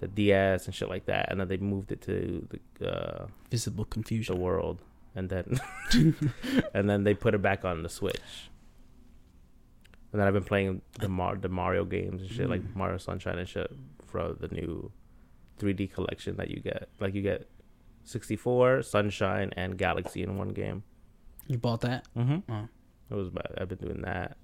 the 0.00 0.08
DS 0.08 0.66
and 0.66 0.74
shit 0.74 0.88
like 0.88 1.06
that. 1.06 1.30
And 1.30 1.40
then 1.40 1.48
they 1.48 1.56
moved 1.56 1.92
it 1.92 2.00
to 2.02 2.46
the 2.80 2.90
uh, 2.90 3.26
visible 3.50 3.84
the 3.84 3.90
confusion. 3.90 4.40
world, 4.40 4.80
and 5.14 5.28
then 5.28 5.58
and 6.74 6.88
then 6.90 7.04
they 7.04 7.14
put 7.14 7.34
it 7.34 7.42
back 7.42 7.64
on 7.64 7.82
the 7.82 7.88
Switch. 7.88 8.50
And 10.12 10.20
then 10.20 10.28
I've 10.28 10.34
been 10.34 10.44
playing 10.44 10.80
the 11.00 11.08
Mar- 11.08 11.36
the 11.36 11.48
Mario 11.48 11.84
games 11.84 12.22
and 12.22 12.30
shit, 12.30 12.48
like 12.48 12.62
Mm. 12.62 12.76
Mario 12.76 12.98
Sunshine 12.98 13.38
and 13.38 13.48
shit, 13.48 13.70
for 14.06 14.32
the 14.32 14.48
new 14.48 14.92
3D 15.58 15.92
collection 15.92 16.36
that 16.36 16.50
you 16.50 16.60
get. 16.60 16.88
Like 17.00 17.14
you 17.14 17.22
get 17.22 17.48
64, 18.04 18.82
Sunshine, 18.82 19.50
and 19.56 19.76
Galaxy 19.78 20.22
in 20.22 20.36
one 20.36 20.50
game. 20.50 20.82
You 21.48 21.58
bought 21.58 21.80
that? 21.82 22.06
Mm-hmm. 22.16 22.50
Oh. 22.52 22.68
It 23.14 23.20
was 23.20 23.30
bad. 23.30 23.52
I've 23.58 23.68
been 23.68 23.78
doing 23.78 24.02
that. 24.02 24.36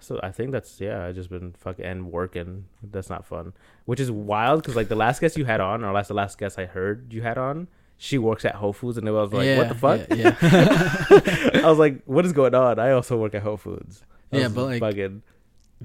So 0.00 0.18
I 0.22 0.30
think 0.32 0.50
that's 0.50 0.80
yeah. 0.80 1.06
I 1.06 1.12
just 1.12 1.30
been 1.30 1.52
fucking 1.58 1.84
and 1.84 2.10
working. 2.10 2.66
That's 2.82 3.08
not 3.08 3.24
fun. 3.24 3.52
Which 3.84 4.00
is 4.00 4.10
wild 4.10 4.62
because 4.62 4.76
like 4.76 4.88
the 4.88 4.96
last 4.96 5.20
guest 5.20 5.36
you 5.36 5.44
had 5.44 5.60
on, 5.60 5.84
or 5.84 5.92
last 5.92 6.08
the 6.08 6.14
last 6.14 6.38
guest 6.38 6.58
I 6.58 6.66
heard 6.66 7.12
you 7.12 7.22
had 7.22 7.38
on, 7.38 7.68
she 7.96 8.18
works 8.18 8.44
at 8.44 8.56
Whole 8.56 8.72
Foods, 8.72 8.98
and 8.98 9.08
I 9.08 9.12
was 9.12 9.32
like, 9.32 9.46
what 9.58 9.68
the 9.68 9.74
fuck? 9.76 10.00
Yeah. 10.10 10.36
yeah. 10.42 11.60
I 11.64 11.68
was 11.70 11.78
like, 11.78 12.02
what 12.04 12.26
is 12.26 12.32
going 12.32 12.54
on? 12.54 12.78
I 12.80 12.90
also 12.92 13.16
work 13.16 13.34
at 13.34 13.42
Whole 13.42 13.56
Foods. 13.56 14.02
I 14.32 14.38
Yeah, 14.38 14.48
but, 14.48 14.64
like- 14.64 14.80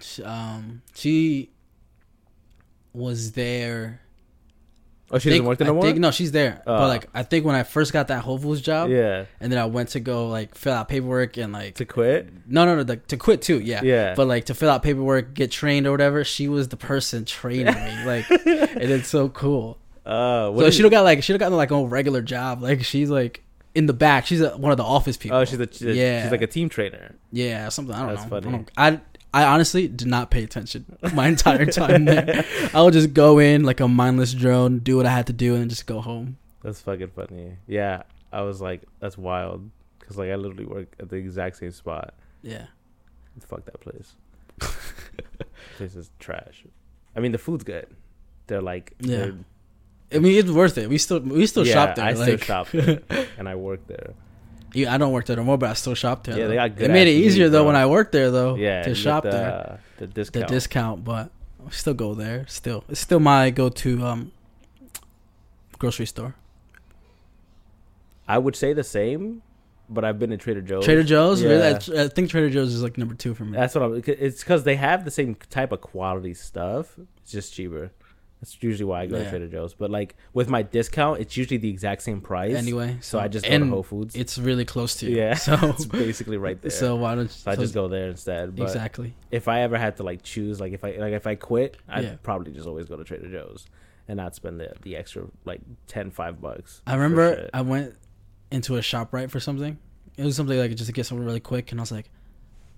Sh- 0.01 0.21
um, 0.23 0.81
she 0.95 1.51
was 2.93 3.33
there. 3.33 4.01
Oh, 5.11 5.17
she 5.19 5.29
think- 5.29 5.33
doesn't 5.41 5.45
work 5.45 5.57
there 5.57 5.67
no 5.67 5.71
I 5.73 5.75
more. 5.75 5.83
think- 5.83 5.97
no, 5.99 6.11
she's 6.11 6.31
there. 6.31 6.61
Oh. 6.67 6.77
but 6.79 6.87
like, 6.87 7.07
I 7.13 7.23
think 7.23 7.45
when 7.45 7.55
I 7.55 7.63
first 7.63 7.93
got 7.93 8.07
that 8.09 8.23
Whole 8.23 8.37
Foods 8.37 8.61
job, 8.61 8.89
yeah, 8.89 9.25
and 9.39 9.51
then 9.51 9.59
I 9.59 9.65
went 9.65 9.89
to 9.89 9.99
go 9.99 10.27
like 10.27 10.55
fill 10.55 10.73
out 10.73 10.87
paperwork 10.89 11.37
and 11.37 11.53
like 11.53 11.75
to 11.75 11.85
quit. 11.85 12.29
no, 12.47 12.65
no, 12.65 12.75
no, 12.75 12.81
like, 12.83 13.07
to 13.07 13.17
quit 13.17 13.41
too. 13.41 13.59
Yeah. 13.59 13.81
Yeah, 13.83 14.13
But 14.15 14.27
like 14.27 14.45
to 14.45 14.53
fill 14.53 14.69
out 14.69 14.83
paperwork, 14.83 15.33
get 15.33 15.51
trained 15.51 15.87
or 15.87 15.91
whatever, 15.91 16.23
she 16.23 16.47
was 16.47 16.67
the 16.69 16.77
person 16.77 17.25
training 17.25 17.73
me. 17.73 17.93
Like, 18.05 18.29
and 18.29 18.91
it's 18.91 19.07
so 19.09 19.29
cool. 19.29 19.77
uh, 20.05 20.55
so 20.57 20.69
she'd 20.69 20.83
have 20.83 20.91
got 20.91 21.03
like 21.03 21.23
she'd 21.23 21.33
have 21.33 21.39
gotten 21.39 21.57
like 21.57 21.71
a 21.71 21.85
regular 21.85 22.21
job. 22.21 22.61
Like 22.61 22.83
she's 22.85 23.09
like 23.09 23.43
in 23.75 23.85
the 23.85 23.93
back. 23.93 24.25
She's 24.25 24.41
a, 24.41 24.55
one 24.57 24.71
of 24.71 24.77
the 24.77 24.83
office 24.83 25.17
people. 25.17 25.37
oh, 25.37 25.45
she's 25.45 25.59
a 25.59 25.67
she's, 25.71 25.81
Yeah. 25.95 26.23
she's 26.23 26.31
like 26.31 26.41
a 26.41 26.47
team 26.47 26.69
trainer. 26.69 27.15
yeah, 27.31 27.69
something. 27.69 27.93
I 27.93 27.99
don't 27.99 28.07
That's 28.15 28.21
know. 28.31 28.37
I 28.37 28.41
funny. 28.41 28.51
don't- 28.57 28.71
I 28.77 29.01
I 29.33 29.43
honestly 29.43 29.87
did 29.87 30.07
not 30.07 30.31
pay 30.31 30.43
attention 30.43 30.85
my 31.13 31.27
entire 31.27 31.65
time 31.65 32.05
there. 32.05 32.45
I 32.73 32.81
would 32.81 32.93
just 32.93 33.13
go 33.13 33.39
in 33.39 33.63
like 33.63 33.79
a 33.79 33.87
mindless 33.87 34.33
drone, 34.33 34.79
do 34.79 34.97
what 34.97 35.05
I 35.05 35.11
had 35.11 35.27
to 35.27 35.33
do, 35.33 35.53
and 35.53 35.61
then 35.63 35.69
just 35.69 35.85
go 35.85 36.01
home. 36.01 36.37
That's 36.63 36.81
fucking 36.81 37.09
funny. 37.09 37.57
Yeah, 37.67 38.03
I 38.31 38.41
was 38.41 38.61
like, 38.61 38.81
that's 38.99 39.17
wild. 39.17 39.69
Cause 39.99 40.17
like 40.17 40.29
I 40.29 40.35
literally 40.35 40.65
work 40.65 40.95
at 40.99 41.09
the 41.09 41.17
exact 41.17 41.57
same 41.57 41.71
spot. 41.71 42.13
Yeah. 42.41 42.67
Fuck 43.41 43.65
that 43.65 43.79
place. 43.81 44.13
place 45.77 45.95
is 45.95 46.09
trash. 46.19 46.63
I 47.15 47.19
mean, 47.19 47.31
the 47.31 47.37
food's 47.37 47.63
good. 47.63 47.87
They're 48.47 48.61
like, 48.61 48.93
Yeah. 48.99 49.17
they're- 49.17 49.35
I 50.13 50.19
mean, 50.19 50.39
it's 50.39 50.49
worth 50.49 50.77
it. 50.77 50.89
We 50.89 50.97
still 50.99 51.19
we 51.19 51.45
still 51.47 51.67
yeah, 51.67 51.73
shop 51.73 51.95
there. 51.95 52.05
I 52.05 52.13
still 52.13 52.37
shop 52.37 52.69
there, 52.71 53.01
and 53.37 53.49
I 53.49 53.55
work 53.55 53.85
there. 53.87 54.13
Yeah, 54.73 54.93
I 54.93 54.97
don't 54.97 55.11
work 55.11 55.25
there 55.25 55.35
no 55.35 55.43
more, 55.43 55.57
but 55.57 55.69
I 55.69 55.73
still 55.73 55.95
shop 55.95 56.23
there. 56.23 56.37
Yeah, 56.37 56.43
though. 56.43 56.49
they 56.49 56.55
got 56.55 56.75
good 56.75 56.89
It 56.89 56.93
made 56.93 57.07
it 57.07 57.11
ass 57.11 57.19
meat, 57.19 57.25
easier 57.25 57.49
though 57.49 57.65
when 57.65 57.75
I 57.75 57.85
worked 57.85 58.11
there 58.11 58.31
though. 58.31 58.55
Yeah, 58.55 58.83
to 58.83 58.95
shop 58.95 59.23
the, 59.23 59.29
there. 59.31 59.79
The 59.97 60.07
discount. 60.07 60.47
The 60.47 60.53
discount. 60.53 61.03
but 61.03 61.31
I 61.65 61.69
still 61.71 61.93
go 61.93 62.13
there. 62.13 62.45
Still, 62.47 62.83
it's 62.89 62.99
still 62.99 63.19
my 63.19 63.49
go-to 63.49 64.03
um 64.05 64.31
grocery 65.77 66.05
store. 66.05 66.35
I 68.27 68.37
would 68.37 68.55
say 68.55 68.73
the 68.73 68.83
same, 68.83 69.41
but 69.89 70.03
I've 70.03 70.19
been 70.19 70.31
to 70.31 70.37
Trader 70.37 70.61
Joe's. 70.61 70.83
Trader 70.83 71.03
Joe's. 71.03 71.41
Yeah. 71.41 71.79
I, 71.95 72.03
I 72.03 72.07
think 72.09 72.29
Trader 72.29 72.49
Joe's 72.49 72.73
is 72.73 72.83
like 72.83 72.97
number 72.97 73.15
two 73.15 73.33
for 73.33 73.45
me. 73.45 73.53
That's 73.57 73.73
what 73.73 73.83
I'm. 73.83 74.03
It's 74.05 74.43
because 74.43 74.63
they 74.63 74.75
have 74.75 75.05
the 75.05 75.11
same 75.11 75.35
type 75.49 75.71
of 75.71 75.81
quality 75.81 76.33
stuff. 76.33 76.97
It's 77.21 77.31
just 77.31 77.53
cheaper. 77.53 77.91
That's 78.41 78.55
usually 78.61 78.85
why 78.85 79.01
I 79.01 79.05
go 79.07 79.17
Yeah. 79.17 79.23
to 79.23 79.29
Trader 79.31 79.47
Joe's. 79.47 79.73
But 79.73 79.89
like 79.89 80.15
with 80.33 80.47
my 80.49 80.61
discount, 80.61 81.19
it's 81.21 81.35
usually 81.35 81.57
the 81.57 81.69
exact 81.69 82.03
same 82.03 82.21
price. 82.21 82.55
anyway, 82.55 82.97
so 83.01 83.17
I 83.19 83.27
just 83.27 83.45
go 83.45 83.51
and 83.51 83.63
to 83.65 83.69
Whole 83.71 83.83
Foods. 83.83 84.15
It's 84.15 84.37
really 84.37 84.63
close 84.65 84.95
to 84.97 85.09
you. 85.09 85.15
yeah, 85.17 85.33
So 85.33 85.57
it's 85.63 85.85
basically 85.85 86.37
right 86.37 86.61
there. 86.61 86.69
so 86.69 86.95
why 86.97 87.15
don't 87.15 87.31
So 87.31 87.49
I 87.49 87.55
just 87.55 87.73
go 87.73 87.87
there 87.87 88.09
instead. 88.09 88.55
But 88.55 88.63
exactly. 88.63 89.15
if 89.31 89.47
I 89.47 89.61
ever 89.61 89.77
had 89.77 89.97
to 89.97 90.03
like 90.03 90.21
choose, 90.21 90.59
like 90.59 90.73
if 90.73 90.83
I 90.83 90.91
like 90.97 91.13
if 91.13 91.25
I 91.25 91.33
quit, 91.35 91.77
I'd 91.89 92.03
Yeah. 92.03 92.15
probably 92.21 92.51
just 92.53 92.67
always 92.67 92.87
go 92.87 92.95
to 92.95 93.03
Trader 93.03 93.29
Joe's 93.29 93.65
and 94.07 94.17
not 94.17 94.35
spend 94.35 94.59
the 94.59 94.71
the 94.83 94.95
extra 94.95 95.23
like 95.45 95.61
10, 95.87 96.11
5 96.11 96.39
bucks. 96.39 96.81
I 96.85 96.91
for 96.91 96.97
remember 96.99 97.35
shit. 97.37 97.49
I 97.53 97.61
went 97.61 97.95
into 98.51 98.75
a 98.75 98.81
shop 98.83 99.13
right 99.13 99.31
for 99.31 99.39
something. 99.39 99.79
It 100.15 100.23
was 100.23 100.35
something 100.35 100.57
like 100.57 100.71
just 100.71 100.85
to 100.87 100.93
get 100.93 101.05
something 101.07 101.25
really 101.25 101.39
quick, 101.39 101.71
and 101.71 101.79
I 101.79 101.83
was 101.83 101.91
like, 101.91 102.09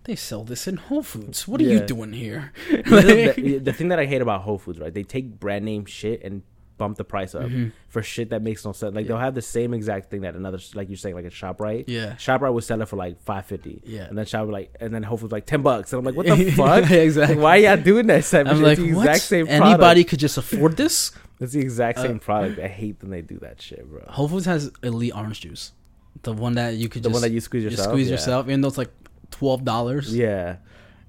"They 0.06 0.16
sell 0.16 0.44
this 0.44 0.68
in 0.68 0.78
Whole 0.78 1.04
Foods. 1.04 1.48
What 1.48 1.62
are 1.62 1.66
you 1.66 1.80
doing 1.82 2.14
here?" 2.14 2.52
You 2.70 2.82
the, 2.84 3.60
the 3.64 3.74
thing 3.74 3.90
that 3.90 4.00
I 4.00 4.06
hate 4.06 4.22
about 4.22 4.42
Whole 4.42 4.58
Foods, 4.58 4.80
right? 4.80 4.94
They 4.94 5.04
take 5.04 5.40
brand 5.40 5.66
name 5.66 5.86
shit 5.86 6.24
and 6.24 6.42
bump 6.78 6.96
the 6.98 7.04
price 7.04 7.36
up 7.36 7.44
Mhm. 7.44 7.74
for 7.90 8.02
shit 8.02 8.30
that 8.30 8.42
makes 8.42 8.64
no 8.64 8.72
sense. 8.72 8.96
Like 8.96 9.04
Yeah. 9.04 9.10
they'll 9.10 9.18
have 9.18 9.36
the 9.36 9.42
same 9.42 9.74
exact 9.74 10.10
thing 10.10 10.22
that 10.22 10.36
another, 10.36 10.60
like 10.76 10.88
you're 10.88 10.96
saying, 10.96 11.14
like 11.14 11.26
a 11.26 11.30
Shoprite. 11.30 11.84
Yeah, 11.88 12.14
Shoprite 12.14 12.54
would 12.54 12.64
sell 12.64 12.82
it 12.82 12.88
for 12.88 12.96
like 12.96 13.22
five 13.22 13.46
fifty, 13.46 13.82
yeah. 13.86 14.04
and 14.06 14.18
then 14.18 14.26
Shop 14.26 14.48
like, 14.48 14.74
and 14.80 14.94
then 14.94 15.04
Whole 15.04 15.18
Foods 15.18 15.34
like 15.34 15.46
ten 15.46 15.62
bucks, 15.62 15.92
and 15.92 16.00
I'm 16.00 16.06
like, 16.06 16.16
what 16.16 16.26
the 16.26 16.52
fuck? 16.56 16.90
exactly. 16.92 17.36
Like, 17.36 17.44
why 17.44 17.58
are 17.58 17.76
y'all 17.76 17.84
doing 17.84 18.08
that? 18.08 18.24
Sam? 18.24 18.48
I'm 18.48 18.54
it's 18.54 18.62
like, 18.64 18.78
the 18.78 18.94
what? 18.94 19.02
exact 19.08 19.24
same 19.24 19.46
product. 19.48 19.66
Anybody 19.68 20.04
could 20.06 20.20
just 20.20 20.38
afford 20.38 20.78
this. 20.78 21.12
It's 21.42 21.52
the 21.54 21.60
exact 21.60 22.00
Uh, 22.00 22.04
same 22.04 22.20
product. 22.20 22.60
I 22.60 22.68
hate 22.68 22.96
when 23.02 23.12
they 23.12 23.22
do 23.24 23.40
that 23.40 23.62
shit, 23.62 23.86
bro. 23.90 24.02
Whole 24.08 24.30
Foods 24.30 24.46
has 24.46 24.72
elite 24.82 25.14
orange 25.14 25.42
juice, 25.42 25.74
the 26.24 26.32
one 26.34 26.54
that 26.56 26.76
you 26.76 26.88
could 26.88 27.04
The 27.04 27.10
just 27.10 27.14
one 27.14 27.22
that 27.24 27.32
you 27.32 27.42
squeeze 27.42 27.66
yourself. 27.66 27.90
squeeze 27.90 28.08
yeah. 28.08 28.14
yourself, 28.14 28.46
even 28.48 28.62
though 28.62 28.70
it's 28.70 28.78
like 28.78 28.92
twelve 29.32 29.64
dollars. 29.66 30.16
Yeah, 30.16 30.58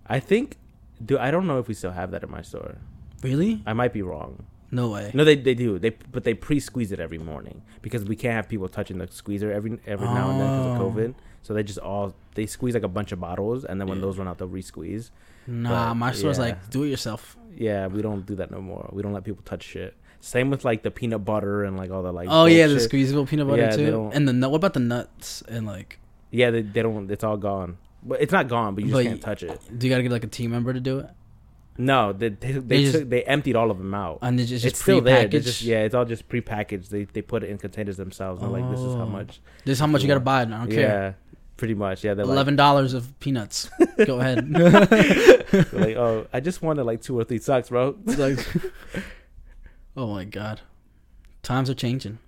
I 0.07 0.21
think. 0.21 0.57
Do 1.05 1.19
I 1.19 1.31
don't 1.31 1.47
know 1.47 1.59
if 1.59 1.67
we 1.69 1.75
still 1.75 1.93
have 1.93 2.11
that 2.11 2.23
in 2.23 2.31
my 2.31 2.43
store. 2.43 2.77
Really? 3.23 3.63
I 3.67 3.73
might 3.73 3.93
be 3.93 4.03
wrong. 4.03 4.45
No 4.71 4.89
way. 4.91 5.11
No, 5.15 5.25
they 5.25 5.35
they 5.35 5.55
do. 5.55 5.79
They 5.79 5.91
but 5.91 6.25
they 6.25 6.35
pre-squeeze 6.35 6.93
it 6.93 7.01
every 7.01 7.19
morning 7.19 7.63
because 7.83 8.05
we 8.05 8.17
can't 8.17 8.35
have 8.35 8.49
people 8.49 8.69
touching 8.69 8.99
the 8.99 9.09
squeezer 9.11 9.51
every 9.53 9.79
every 9.87 10.07
now 10.07 10.31
and 10.31 10.41
then 10.41 10.49
because 10.63 10.81
Oh. 10.81 10.87
of 10.87 10.95
COVID. 10.95 11.15
So 11.43 11.55
they 11.55 11.63
just 11.63 11.79
all 11.79 12.15
they 12.35 12.47
squeeze 12.47 12.75
like 12.75 12.83
a 12.83 12.89
bunch 12.89 13.13
of 13.13 13.21
bottles, 13.21 13.65
and 13.65 13.81
then 13.81 13.89
when 13.89 13.99
Yeah. 13.99 14.03
those 14.05 14.19
run 14.19 14.29
out, 14.29 14.39
they'll 14.39 14.47
re-squeeze. 14.49 15.11
Nah, 15.47 15.89
But, 15.91 15.95
my 15.95 16.13
store's 16.13 16.37
yeah. 16.39 16.45
like 16.45 16.71
do 16.71 16.85
it 16.85 16.89
yourself. 16.89 17.37
Yeah, 17.57 17.87
we 17.89 18.03
don't 18.03 18.25
do 18.27 18.37
that 18.37 18.51
no 18.51 18.61
more. 18.61 18.89
We 18.93 19.03
don't 19.03 19.13
let 19.13 19.25
people 19.25 19.43
touch 19.45 19.65
shit. 19.65 19.95
Same 20.21 20.51
with 20.51 20.65
like 20.67 20.83
the 20.83 20.91
peanut 20.91 21.25
butter 21.25 21.65
and 21.65 21.77
like 21.79 21.91
all 21.91 22.03
the 22.03 22.13
like. 22.13 22.29
oh 22.31 22.45
yeah, 22.45 22.67
the 22.67 22.79
squeezable 22.79 23.25
peanut 23.27 23.49
butter 23.49 23.63
Yeah, 23.63 23.71
too. 23.77 24.11
And 24.13 24.29
the 24.29 24.33
nut. 24.35 24.51
What 24.51 24.59
about 24.59 24.75
the 24.75 24.81
nuts 24.81 25.43
and 25.49 25.67
like? 25.67 25.99
Yeah, 26.31 26.51
they, 26.51 26.61
they 26.63 26.83
don't. 26.83 27.11
It's 27.11 27.25
all 27.25 27.39
gone. 27.39 27.79
But 28.03 28.21
it's 28.23 28.33
not 28.33 28.49
gone. 28.49 28.75
But 28.75 28.85
you 28.85 28.91
just 28.91 28.97
But 28.99 29.05
can't 29.09 29.21
touch 29.21 29.43
it. 29.43 29.61
Do 29.79 29.87
you 29.87 29.93
gotta 29.93 30.03
get 30.03 30.13
like 30.13 30.25
a 30.25 30.29
team 30.29 30.51
member 30.51 30.73
to 30.73 30.81
do 30.81 31.01
it? 31.01 31.11
No, 31.79 32.13
they 32.13 32.29
they 32.31 32.53
they, 32.53 32.59
They 32.61 32.83
just- 32.83 32.99
took, 32.99 33.09
they 33.09 33.23
emptied 33.25 33.57
all 33.57 33.71
of 33.71 33.79
them 33.79 33.95
out. 33.95 34.19
And 34.23 34.39
it's 34.41 34.51
just, 34.51 34.65
it's 34.65 34.81
still 34.83 35.01
there. 35.01 35.27
Just 35.29 35.63
yeah, 35.63 35.83
it's 35.85 35.95
all 35.95 36.05
just 36.05 36.29
prepackaged. 36.29 36.89
They 36.89 37.05
they 37.05 37.23
put 37.23 37.43
it 37.43 37.51
in 37.51 37.59
containers 37.59 37.97
themselves. 37.97 38.43
And 38.43 38.53
they're 38.55 38.61
like, 38.61 38.71
this 38.71 38.81
is 38.81 38.95
how 38.95 39.03
Oh. 39.03 39.07
much. 39.07 39.41
This 39.65 39.75
is 39.75 39.81
how 39.81 39.87
much 39.87 40.03
you 40.03 40.09
gotta 40.09 40.21
buy. 40.21 40.43
I 40.43 40.45
don't 40.45 40.69
care. 40.71 40.79
Yeah, 40.81 41.13
pretty 41.57 41.75
much. 41.75 42.05
Yeah, 42.05 42.13
like, 42.13 42.25
Eleven 42.27 42.57
dollars 42.57 42.93
of 42.95 43.19
peanuts. 43.21 43.71
Go 44.07 44.21
ahead. 44.21 44.51
Like, 45.73 45.97
oh, 45.97 46.27
I 46.33 46.41
just 46.41 46.61
wanted 46.63 46.85
like 46.85 47.01
two 47.03 47.19
or 47.19 47.25
three 47.25 47.39
socks, 47.39 47.69
bro. 47.71 47.97
Like, 48.05 48.39
oh 49.97 50.09
my 50.15 50.25
god, 50.25 50.61
times 51.43 51.71
are 51.71 51.75
changing. 51.75 52.19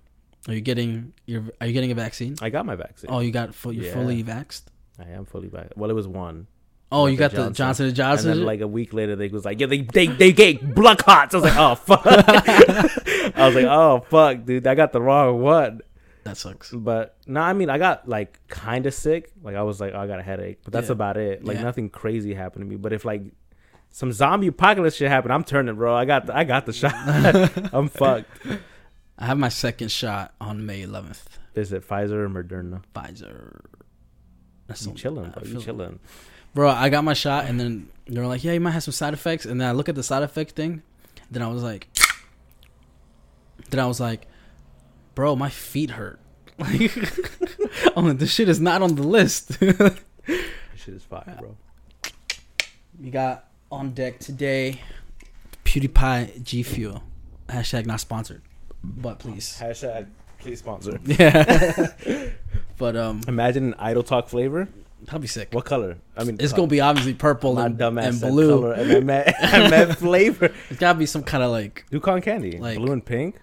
Are 0.47 0.53
you 0.53 0.61
getting 0.61 1.13
your? 1.25 1.43
Are 1.61 1.67
you 1.67 1.73
getting 1.73 1.91
a 1.91 1.95
vaccine? 1.95 2.35
I 2.41 2.49
got 2.49 2.65
my 2.65 2.75
vaccine. 2.75 3.09
Oh, 3.11 3.19
you 3.19 3.31
got 3.31 3.53
full. 3.55 3.71
You're 3.71 3.85
Yeah. 3.85 3.93
fully 3.93 4.23
vaxxed. 4.23 4.63
I 4.99 5.09
am 5.09 5.25
fully 5.25 5.47
back. 5.49 5.71
Well, 5.75 5.89
it 5.89 5.93
was 5.93 6.07
one, 6.07 6.47
Oh, 6.91 7.07
you 7.07 7.17
got 7.17 7.31
the 7.31 7.37
Johnson. 7.37 7.47
and 7.47 7.55
Johnson 7.55 7.85
and 7.87 7.95
Johnson. 7.95 8.27
then 8.37 8.45
like 8.45 8.61
a 8.61 8.67
week 8.67 8.93
later, 8.93 9.15
they 9.15 9.27
was 9.29 9.45
like, 9.45 9.59
yeah, 9.59 9.65
they 9.65 9.81
they 9.81 10.05
they 10.07 10.31
gave 10.31 10.75
blood 10.75 11.01
hots. 11.01 11.33
I 11.33 11.37
was 11.37 11.43
like, 11.45 11.57
oh 11.57 11.73
fuck. 11.75 12.03
I 12.05 13.45
was 13.47 13.55
like, 13.55 13.65
oh 13.65 14.05
fuck, 14.09 14.45
dude, 14.45 14.67
I 14.67 14.75
got 14.75 14.93
the 14.93 15.01
wrong 15.01 15.41
one. 15.41 15.81
that 16.23 16.37
sucks. 16.37 16.71
But 16.71 17.17
no, 17.25 17.41
I 17.41 17.53
mean, 17.53 17.69
I 17.71 17.79
got 17.79 18.07
like 18.07 18.39
kind 18.47 18.85
of 18.85 18.93
sick. 18.93 19.31
Like 19.41 19.55
I 19.55 19.63
was 19.63 19.81
like, 19.81 19.93
oh, 19.95 19.99
I 19.99 20.05
got 20.07 20.19
a 20.19 20.23
headache, 20.23 20.59
but 20.63 20.71
that's 20.71 20.87
Yeah. 20.89 20.93
about 20.93 21.17
it. 21.17 21.43
Like 21.43 21.57
Yeah. 21.57 21.63
nothing 21.63 21.89
crazy 21.89 22.35
happened 22.35 22.63
to 22.65 22.69
me. 22.69 22.75
But 22.75 22.93
if 22.93 23.05
like 23.05 23.23
some 23.89 24.11
zombie 24.11 24.47
apocalypse 24.47 24.95
shit 24.97 25.09
happened, 25.09 25.33
I'm 25.33 25.43
turning, 25.43 25.73
bro. 25.75 25.95
I 25.95 26.05
got 26.05 26.27
the, 26.27 26.37
I 26.37 26.43
got 26.43 26.67
the 26.67 26.73
shot. 26.73 26.93
I'm 27.73 27.87
fucked. 27.89 28.29
I 29.17 29.25
have 29.25 29.39
my 29.39 29.49
second 29.49 29.91
shot 29.91 30.33
on 30.39 30.65
May 30.65 30.83
11th. 30.83 31.23
Is 31.55 31.71
it 31.73 31.87
Pfizer 31.87 32.11
or 32.13 32.29
Moderna? 32.29 32.81
Pfizer. 32.95 33.61
That's 34.73 34.85
You 34.87 34.93
chilling, 34.93 35.29
bro. 35.31 35.43
You 35.43 35.61
chilling. 35.61 35.99
Bro, 36.53 36.69
I 36.69 36.89
got 36.89 37.03
my 37.03 37.13
shot, 37.13 37.45
and 37.45 37.59
then 37.59 37.89
they 38.07 38.19
were 38.19 38.27
like, 38.27 38.43
"Yeah, 38.43 38.53
you 38.53 38.59
might 38.59 38.71
have 38.71 38.83
some 38.83 38.91
side 38.91 39.13
effects." 39.13 39.45
And 39.45 39.59
then 39.59 39.67
I 39.67 39.71
look 39.71 39.89
at 39.89 39.95
the 39.95 40.03
side 40.03 40.23
effect 40.23 40.51
thing. 40.51 40.81
Then 41.31 41.41
I 41.41 41.47
was 41.47 41.63
like, 41.63 41.87
then 43.69 43.79
I 43.79 43.85
was 43.87 43.99
like, 43.99 44.27
"Bro, 45.15 45.35
my 45.37 45.49
feet 45.49 45.91
hurt." 45.91 46.19
Like, 46.59 46.91
I'm 47.97 48.07
like, 48.07 48.19
this 48.19 48.31
shit 48.31 48.47
is 48.49 48.59
not 48.59 48.81
on 48.81 48.95
the 48.95 49.03
list. 49.03 49.57
This 50.25 50.41
shit 50.85 50.93
is 50.93 51.03
fire, 51.03 51.35
bro. 51.39 51.55
we 53.01 53.09
got 53.09 53.45
on 53.71 53.91
deck 53.93 54.19
today, 54.19 54.81
PewDiePie 55.65 56.43
G 56.43 56.63
Fuel. 56.63 57.03
Hashtag 57.49 57.85
not 57.85 57.99
sponsored, 57.99 58.41
but 58.83 59.19
please. 59.19 59.57
Hashtag 59.59 60.07
please 60.39 60.59
sponsor. 60.59 60.99
Yeah. 61.03 61.87
but 62.83 62.97
um, 62.97 63.21
Imagine 63.29 63.63
an 63.67 63.75
idle 63.79 64.03
talk 64.03 64.27
flavor. 64.27 64.67
That'd 65.05 65.21
be 65.21 65.27
sick. 65.27 65.53
What 65.53 65.63
color? 65.63 65.99
I 66.17 66.25
mean, 66.25 66.35
It's 66.37 66.51
gonna 66.51 66.67
be 66.67 66.81
obviously 66.81 67.13
purple 67.13 67.53
my 67.53 67.67
and, 67.67 67.79
and 67.81 68.19
blue. 68.19 68.49
color, 68.49 68.73
and 68.73 68.91
I 68.91 68.99
meant, 68.99 69.29
I 69.39 69.69
meant 69.69 69.97
flavor. 70.05 70.51
It's 70.69 70.79
gotta 70.81 70.99
be 70.99 71.05
some 71.05 71.23
kind 71.23 71.43
of 71.43 71.51
like 71.51 71.85
cotton 72.01 72.21
candy, 72.21 72.57
Like- 72.57 72.77
blue 72.77 72.91
and 72.91 73.05
pink. 73.05 73.35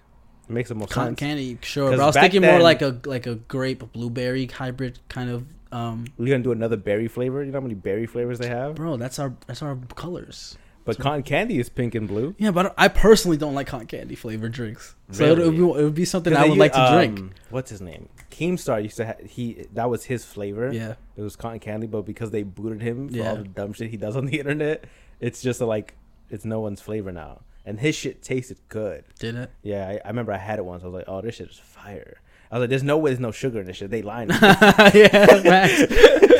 It 0.47 0.53
makes 0.53 0.69
the 0.69 0.75
most 0.75 0.91
cotton 0.91 1.13
sense. 1.17 1.19
candy, 1.19 1.57
sure. 1.63 1.89
But 1.89 1.99
I 1.99 2.05
was 2.05 2.15
thinking 2.15 2.43
more 2.43 2.59
like 2.59 2.83
a 2.83 2.99
like 3.05 3.25
a 3.25 3.33
grape 3.35 3.91
blueberry 3.93 4.45
hybrid 4.45 4.99
kind 5.09 5.31
of. 5.31 5.45
Um, 5.71 6.05
We're 6.19 6.27
gonna 6.33 6.43
do 6.43 6.51
another 6.51 6.77
berry 6.77 7.07
flavor. 7.07 7.43
You 7.43 7.51
know 7.51 7.57
how 7.59 7.63
many 7.63 7.73
berry 7.75 8.05
flavors 8.05 8.37
they 8.37 8.47
have? 8.49 8.75
bro, 8.75 8.97
that's 8.97 9.17
our 9.17 9.33
that's 9.47 9.63
our 9.63 9.75
colors. 9.95 10.57
But 10.83 10.97
cotton 10.99 11.23
candy 11.23 11.59
is 11.59 11.69
pink 11.69 11.93
and 11.95 12.07
blue. 12.07 12.33
Yeah, 12.39 12.51
but 12.51 12.73
I 12.77 12.87
personally 12.87 13.37
don't 13.37 13.53
like 13.53 13.67
cotton 13.67 13.87
candy 13.87 14.15
flavored 14.15 14.51
drinks. 14.51 14.95
So 15.11 15.25
it, 15.25 15.37
would 15.37 15.51
be, 15.51 15.57
it 15.57 15.83
would 15.83 15.93
be 15.95 16.05
something 16.05 16.35
I 16.35 16.43
would 16.45 16.53
they 16.53 16.57
like 16.59 16.73
to 16.73 16.89
drink. 16.93 17.19
um, 17.19 17.31
What's 17.51 17.69
his 17.69 17.81
name? 17.81 18.09
Keemstar 18.31 18.81
used 18.81 18.97
to 18.97 19.05
ha- 19.05 19.23
he 19.25 19.67
that 19.73 19.89
was 19.89 20.05
his 20.05 20.25
flavor. 20.25 20.71
Yeah, 20.73 20.95
It 21.15 21.21
was 21.21 21.35
cotton 21.35 21.59
candy, 21.59 21.85
but 21.87 22.01
because 22.03 22.31
they 22.31 22.43
booted 22.43 22.81
him 22.81 23.09
for 23.09 23.15
Yeah. 23.15 23.29
all 23.29 23.35
the 23.37 23.43
dumb 23.43 23.73
shit 23.73 23.89
he 23.91 23.97
does 23.97 24.15
on 24.15 24.25
the 24.25 24.39
internet, 24.39 24.85
it's 25.19 25.41
just 25.41 25.61
a, 25.61 25.65
like 25.65 25.95
it's 26.29 26.45
no 26.45 26.59
one's 26.61 26.81
flavor 26.81 27.11
now. 27.11 27.41
And 27.63 27.79
his 27.79 27.93
shit 27.93 28.23
tasted 28.23 28.57
good. 28.69 29.03
did 29.19 29.35
it? 29.35 29.51
Yeah, 29.61 29.87
I, 29.87 29.99
I 30.03 30.07
remember 30.07 30.31
I 30.33 30.37
had 30.37 30.57
it 30.57 30.65
once. 30.65 30.81
I 30.83 30.87
was 30.87 30.95
like, 30.95 31.05
oh, 31.07 31.21
this 31.21 31.35
shit 31.35 31.49
is 31.51 31.59
fire. 31.59 32.19
I 32.49 32.55
was 32.55 32.61
like, 32.63 32.69
there's 32.71 32.83
no 32.83 32.97
way 32.97 33.11
there's 33.11 33.19
no 33.19 33.31
sugar 33.31 33.59
in 33.59 33.67
this 33.67 33.77
shit. 33.77 33.91
They 33.91 34.01
lying 34.01 34.29
yeah. 34.95 35.67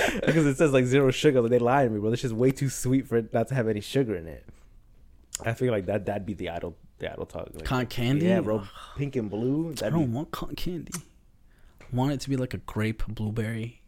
because 0.31 0.45
it 0.47 0.57
says 0.57 0.71
like 0.71 0.85
zero 0.85 1.11
sugar. 1.11 1.41
Like, 1.41 1.51
they 1.51 1.59
lying 1.59 1.89
to 1.89 1.93
me, 1.93 1.99
bro. 1.99 2.09
This 2.11 2.19
shit's 2.21 2.33
way 2.33 2.51
too 2.51 2.69
sweet 2.69 3.07
for 3.07 3.17
it 3.17 3.33
not 3.33 3.47
to 3.49 3.55
have 3.55 3.67
any 3.67 3.81
sugar 3.81 4.15
in 4.15 4.27
it. 4.27 4.45
I 5.45 5.53
feel 5.53 5.71
like 5.71 5.85
that 5.87 6.05
that'd 6.05 6.25
be 6.25 6.33
the 6.33 6.49
idle 6.49 6.75
the 6.99 7.11
idle 7.11 7.25
talk. 7.25 7.49
Like, 7.53 7.65
Cotton 7.65 7.87
candy. 7.87 8.25
Yeah, 8.27 8.41
bro. 8.41 8.63
Pink 8.97 9.15
and 9.15 9.29
blue. 9.29 9.69
I 9.71 9.73
That'd 9.73 9.93
be, 9.93 9.99
don't 9.99 10.13
want 10.13 10.31
cotton 10.31 10.55
candy. 10.55 10.93
I 11.81 11.85
want 11.95 12.11
it 12.13 12.19
to 12.21 12.29
be 12.29 12.37
like 12.37 12.53
a 12.53 12.57
grape 12.59 13.03
blueberry 13.07 13.81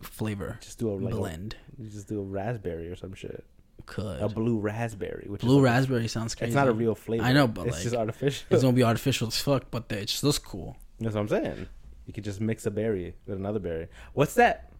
flavor 0.00 0.58
just 0.60 0.78
do 0.78 0.90
a 0.90 0.94
like 0.94 1.14
blend. 1.14 1.56
you 1.78 1.88
just 1.88 2.08
do 2.08 2.20
a 2.20 2.22
raspberry 2.22 2.88
or 2.88 2.96
some 2.96 3.14
shit. 3.14 3.44
Could 3.86 4.20
A 4.22 4.28
blue 4.28 4.58
raspberry, 4.58 5.26
which 5.28 5.40
blue 5.42 5.58
is 5.58 5.62
like- 5.62 5.72
raspberry 5.72 6.08
sounds 6.08 6.34
crazy. 6.34 6.48
It's 6.50 6.54
not 6.54 6.68
a 6.68 6.72
real 6.72 6.94
flavor. 6.94 7.24
I 7.24 7.32
know, 7.32 7.46
but 7.46 7.66
it's 7.66 7.76
like, 7.76 7.82
just 7.82 7.94
artificial. 7.96 8.46
It's 8.50 8.62
gonna 8.62 8.74
be 8.74 8.82
artificial 8.82 9.28
as 9.28 9.38
fuck, 9.40 9.64
but 9.70 9.90
it 9.90 10.06
just 10.06 10.24
looks 10.24 10.38
cool. 10.38 10.76
That's 11.00 11.14
what 11.14 11.22
I'm 11.22 11.28
saying. 11.28 11.66
You 12.06 12.12
could 12.12 12.24
just 12.24 12.40
mix 12.40 12.66
a 12.66 12.70
berry 12.70 13.14
with 13.26 13.36
another 13.38 13.58
berry. 13.58 13.88
What's 14.12 14.34
that? 14.34 14.70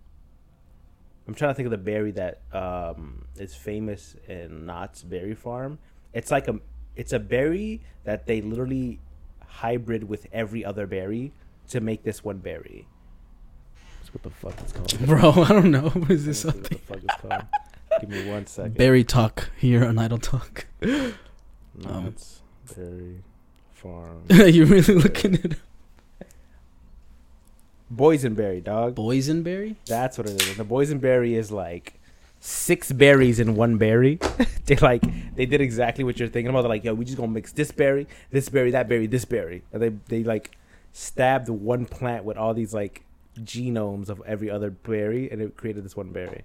I'm 1.26 1.34
trying 1.34 1.50
to 1.50 1.54
think 1.54 1.66
of 1.66 1.70
the 1.70 1.78
berry 1.78 2.10
that 2.12 2.40
um 2.52 3.24
is 3.36 3.54
famous 3.54 4.16
in 4.28 4.66
Knott's 4.66 5.02
Berry 5.02 5.34
Farm. 5.34 5.78
It's 6.12 6.30
like 6.30 6.48
a 6.48 6.60
it's 6.96 7.12
a 7.12 7.18
berry 7.18 7.80
that 8.04 8.26
they 8.26 8.40
literally 8.40 9.00
hybrid 9.46 10.04
with 10.04 10.26
every 10.32 10.64
other 10.64 10.86
berry 10.86 11.32
to 11.68 11.80
make 11.80 12.02
this 12.02 12.22
one 12.24 12.38
berry. 12.38 12.86
That's 14.00 14.12
what 14.14 14.22
the 14.22 14.30
fuck 14.30 14.54
it's 14.60 14.72
called. 14.72 15.06
Bro, 15.06 15.30
I 15.44 15.48
don't 15.48 15.70
know. 15.70 15.86
Is 16.08 16.26
this 16.26 16.44
Let's 16.44 16.56
something? 16.58 16.80
What 16.86 17.00
the 17.00 17.08
fuck 17.08 17.16
it's 17.16 17.28
called? 17.28 18.00
Give 18.00 18.10
me 18.10 18.30
one 18.30 18.46
second. 18.48 18.76
Berry 18.76 19.04
talk 19.04 19.50
here 19.58 19.84
on 19.84 19.98
Idle 19.98 20.18
Talk. 20.18 20.66
Knott's 21.74 22.42
Berry 22.76 23.22
Farm. 23.72 24.24
You're 24.28 24.66
really 24.66 24.94
looking 24.94 25.34
at 25.36 25.54
Boysenberry, 27.92 28.62
dog. 28.62 28.94
boysenberry. 28.96 29.76
That's 29.86 30.18
what 30.18 30.28
it 30.28 30.40
is. 30.40 30.56
The 30.56 30.64
boysenberry 30.64 31.36
is 31.36 31.50
like 31.52 31.94
six 32.40 32.92
berries 32.92 33.40
in 33.40 33.56
one 33.56 33.78
berry. 33.78 34.18
they 34.66 34.76
like 34.76 35.02
they 35.34 35.46
did 35.46 35.60
exactly 35.60 36.04
what 36.04 36.18
you're 36.18 36.28
thinking 36.28 36.50
about. 36.50 36.62
They're 36.62 36.68
like, 36.70 36.84
yo, 36.84 36.94
we 36.94 37.04
just 37.04 37.16
gonna 37.16 37.32
mix 37.32 37.52
this 37.52 37.70
berry, 37.70 38.06
this 38.30 38.48
berry, 38.48 38.70
that 38.72 38.88
berry, 38.88 39.06
this 39.06 39.24
berry. 39.24 39.62
And 39.72 39.82
they 39.82 39.88
they 40.08 40.24
like 40.24 40.56
stabbed 40.92 41.48
one 41.48 41.86
plant 41.86 42.24
with 42.24 42.36
all 42.36 42.54
these 42.54 42.72
like 42.72 43.04
genomes 43.40 44.08
of 44.08 44.22
every 44.26 44.48
other 44.48 44.70
berry 44.70 45.30
and 45.30 45.42
it 45.42 45.56
created 45.56 45.84
this 45.84 45.96
one 45.96 46.10
berry. 46.10 46.44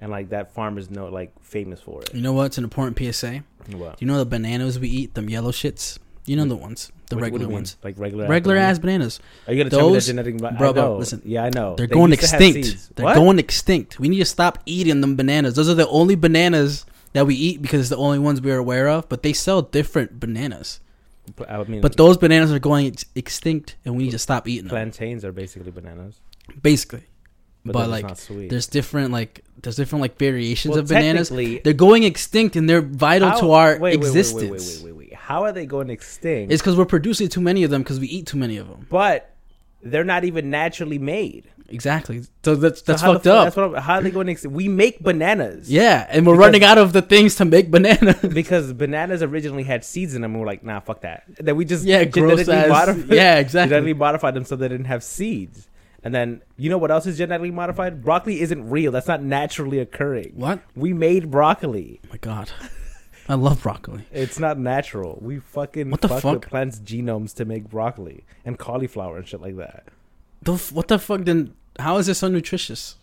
And 0.00 0.10
like 0.10 0.28
that 0.30 0.52
farm 0.52 0.76
is 0.76 0.90
no 0.90 1.08
like 1.08 1.32
famous 1.42 1.80
for 1.80 2.02
it. 2.02 2.14
You 2.14 2.20
know 2.20 2.32
what's 2.32 2.58
an 2.58 2.64
important 2.64 2.98
PSA? 2.98 3.44
What? 3.72 3.98
Do 3.98 4.04
you 4.04 4.10
know 4.10 4.18
the 4.18 4.26
bananas 4.26 4.78
we 4.78 4.88
eat? 4.88 5.14
Them 5.14 5.30
yellow 5.30 5.52
shits. 5.52 5.98
You 6.26 6.36
know 6.36 6.44
the 6.44 6.56
ones, 6.56 6.90
the 7.08 7.14
What- 7.14 7.20
what 7.20 7.22
regular 7.26 7.46
mean? 7.46 7.52
ones, 7.54 7.76
like 7.84 7.94
regular 7.98 8.26
regular 8.26 8.56
ass 8.56 8.78
bananas. 8.80 9.20
Are 9.46 9.52
you 9.52 9.58
gonna 9.60 9.70
tell 9.70 9.80
me 9.80 9.86
that 9.86 9.92
those- 9.94 10.06
genetic? 10.06 10.38
Bro, 10.58 10.72
bro, 10.72 10.98
listen. 10.98 11.22
yeah, 11.24 11.44
I 11.44 11.50
know. 11.50 11.76
They're 11.76 11.86
They 11.86 11.94
going 11.94 12.10
used 12.10 12.22
to 12.22 12.28
have 12.30 12.40
extinct. 12.42 12.96
They're 12.96 13.04
What? 13.04 13.14
going 13.14 13.38
extinct. 13.38 14.00
We 14.00 14.08
need 14.08 14.18
to 14.18 14.24
stop 14.24 14.58
eating 14.66 15.00
them 15.00 15.14
bananas. 15.16 15.54
Those 15.54 15.68
are 15.68 15.74
the 15.74 15.86
only 15.88 16.16
bananas 16.16 16.84
that 17.12 17.26
we 17.26 17.34
eat 17.36 17.62
because 17.62 17.80
it's 17.80 17.88
the 17.90 17.96
only 17.96 18.18
ones 18.18 18.40
we're 18.40 18.58
aware 18.58 18.88
of. 18.88 19.08
But 19.08 19.22
they 19.22 19.32
sell 19.32 19.62
different 19.62 20.18
bananas. 20.18 20.80
I 21.48 21.62
mean, 21.64 21.80
But 21.80 21.96
those 21.96 22.16
bananas 22.16 22.52
are 22.52 22.58
going 22.60 22.86
ex- 22.88 23.04
extinct, 23.14 23.76
and 23.84 23.96
we 23.96 24.04
need 24.04 24.10
to 24.12 24.18
stop 24.18 24.46
eating 24.48 24.64
them. 24.64 24.70
plantains 24.70 25.24
are 25.24 25.32
basically 25.32 25.70
bananas, 25.72 26.20
Basically, 26.62 27.02
but, 27.64 27.72
But, 27.72 27.88
like, 27.90 28.04
not 28.04 28.18
sweet. 28.18 28.48
there's 28.50 28.66
different 28.68 29.10
like 29.12 29.42
there's 29.62 29.74
different 29.76 30.02
like 30.02 30.18
variations 30.18 30.70
Well, 30.72 30.80
of 30.80 30.88
bananas. 30.88 31.28
They're 31.30 31.72
going 31.72 32.04
extinct, 32.04 32.54
and 32.56 32.68
they're 32.68 32.80
vital 32.82 33.30
How- 33.30 33.40
to 33.40 33.50
our 33.52 33.78
wait, 33.80 33.94
existence. 33.94 34.42
Wait, 34.42 34.50
wait, 34.52 34.60
wait, 34.60 34.82
wait, 34.84 34.96
wait. 34.96 35.05
How 35.26 35.42
are 35.44 35.52
they 35.52 35.66
going 35.66 35.90
extinct? 35.90 36.52
It's 36.52 36.62
because 36.62 36.76
we're 36.76 36.84
producing 36.96 37.28
too 37.28 37.40
many 37.40 37.64
of 37.64 37.70
them 37.72 37.82
because 37.82 37.98
we 37.98 38.06
eat 38.06 38.26
too 38.26 38.36
many 38.36 38.56
of 38.58 38.68
them. 38.68 38.86
but 38.88 39.32
they're 39.82 40.04
not 40.14 40.22
even 40.24 40.50
naturally 40.50 40.98
made. 40.98 41.44
Exactly. 41.68 42.22
So 42.44 42.54
that's 42.54 42.80
that's 42.82 43.00
So 43.00 43.06
how 43.08 43.12
the 43.14 43.18
fucked 43.18 43.26
up. 43.26 43.44
That's 43.46 43.56
what 43.56 43.64
I'm, 43.76 43.82
how 43.82 43.94
are 43.96 44.02
they 44.02 44.12
going 44.12 44.28
extinct? 44.28 44.54
We 44.56 44.68
make 44.68 45.00
bananas. 45.00 45.68
yeah, 45.70 46.06
and 46.08 46.24
we're 46.24 46.34
Because- 46.34 46.46
running 46.46 46.64
out 46.64 46.78
of 46.78 46.92
the 46.92 47.02
things 47.02 47.34
to 47.36 47.44
make 47.44 47.70
bananas. 47.72 48.20
Because 48.42 48.72
bananas 48.72 49.20
originally 49.22 49.64
had 49.64 49.84
seeds 49.84 50.14
in 50.14 50.22
them, 50.22 50.30
and 50.32 50.40
we're 50.40 50.46
like, 50.46 50.62
nah, 50.62 50.78
fuck 50.80 51.00
that. 51.00 51.24
Then 51.40 51.56
we 51.56 51.64
just 51.64 51.84
yeah, 51.84 52.04
genetically 52.04 52.54
modified, 52.68 53.10
Yeah, 53.22 53.38
exactly. 53.38 53.70
genetically 53.70 53.94
modified 53.94 54.34
them 54.34 54.44
so 54.44 54.54
they 54.54 54.68
didn't 54.68 54.86
have 54.86 55.02
seeds. 55.02 55.68
And 56.04 56.14
then 56.14 56.40
you 56.56 56.70
know 56.70 56.78
what 56.78 56.92
else 56.92 57.04
is 57.06 57.18
genetically 57.18 57.50
modified? 57.50 58.00
Broccoli 58.00 58.40
isn't 58.42 58.70
real. 58.70 58.92
That's 58.92 59.08
not 59.08 59.22
naturally 59.24 59.80
occurring. 59.80 60.34
What? 60.36 60.60
We 60.76 60.92
made 60.92 61.32
broccoli. 61.32 62.00
Oh 62.04 62.08
my 62.12 62.18
god, 62.18 62.52
I 63.28 63.34
love 63.34 63.62
broccoli. 63.62 64.04
It's 64.12 64.38
not 64.38 64.58
natural. 64.58 65.18
We 65.20 65.40
fucking 65.40 65.90
What 65.90 66.00
the 66.00 66.08
fuck 66.08 66.22
fuck? 66.22 66.34
with 66.40 66.48
plants' 66.48 66.78
genomes 66.78 67.34
to 67.34 67.44
make 67.44 67.68
broccoli 67.68 68.24
and 68.44 68.58
cauliflower 68.58 69.16
and 69.18 69.26
shit 69.26 69.40
like 69.40 69.56
that. 69.56 69.88
The 70.42 70.54
f- 70.54 70.70
what 70.72 70.88
the 70.88 70.98
fuck? 70.98 71.24
Then 71.24 71.54
how 71.78 71.96
is 71.98 72.06
this 72.06 72.18
so 72.18 72.28
nutritious? 72.28 72.96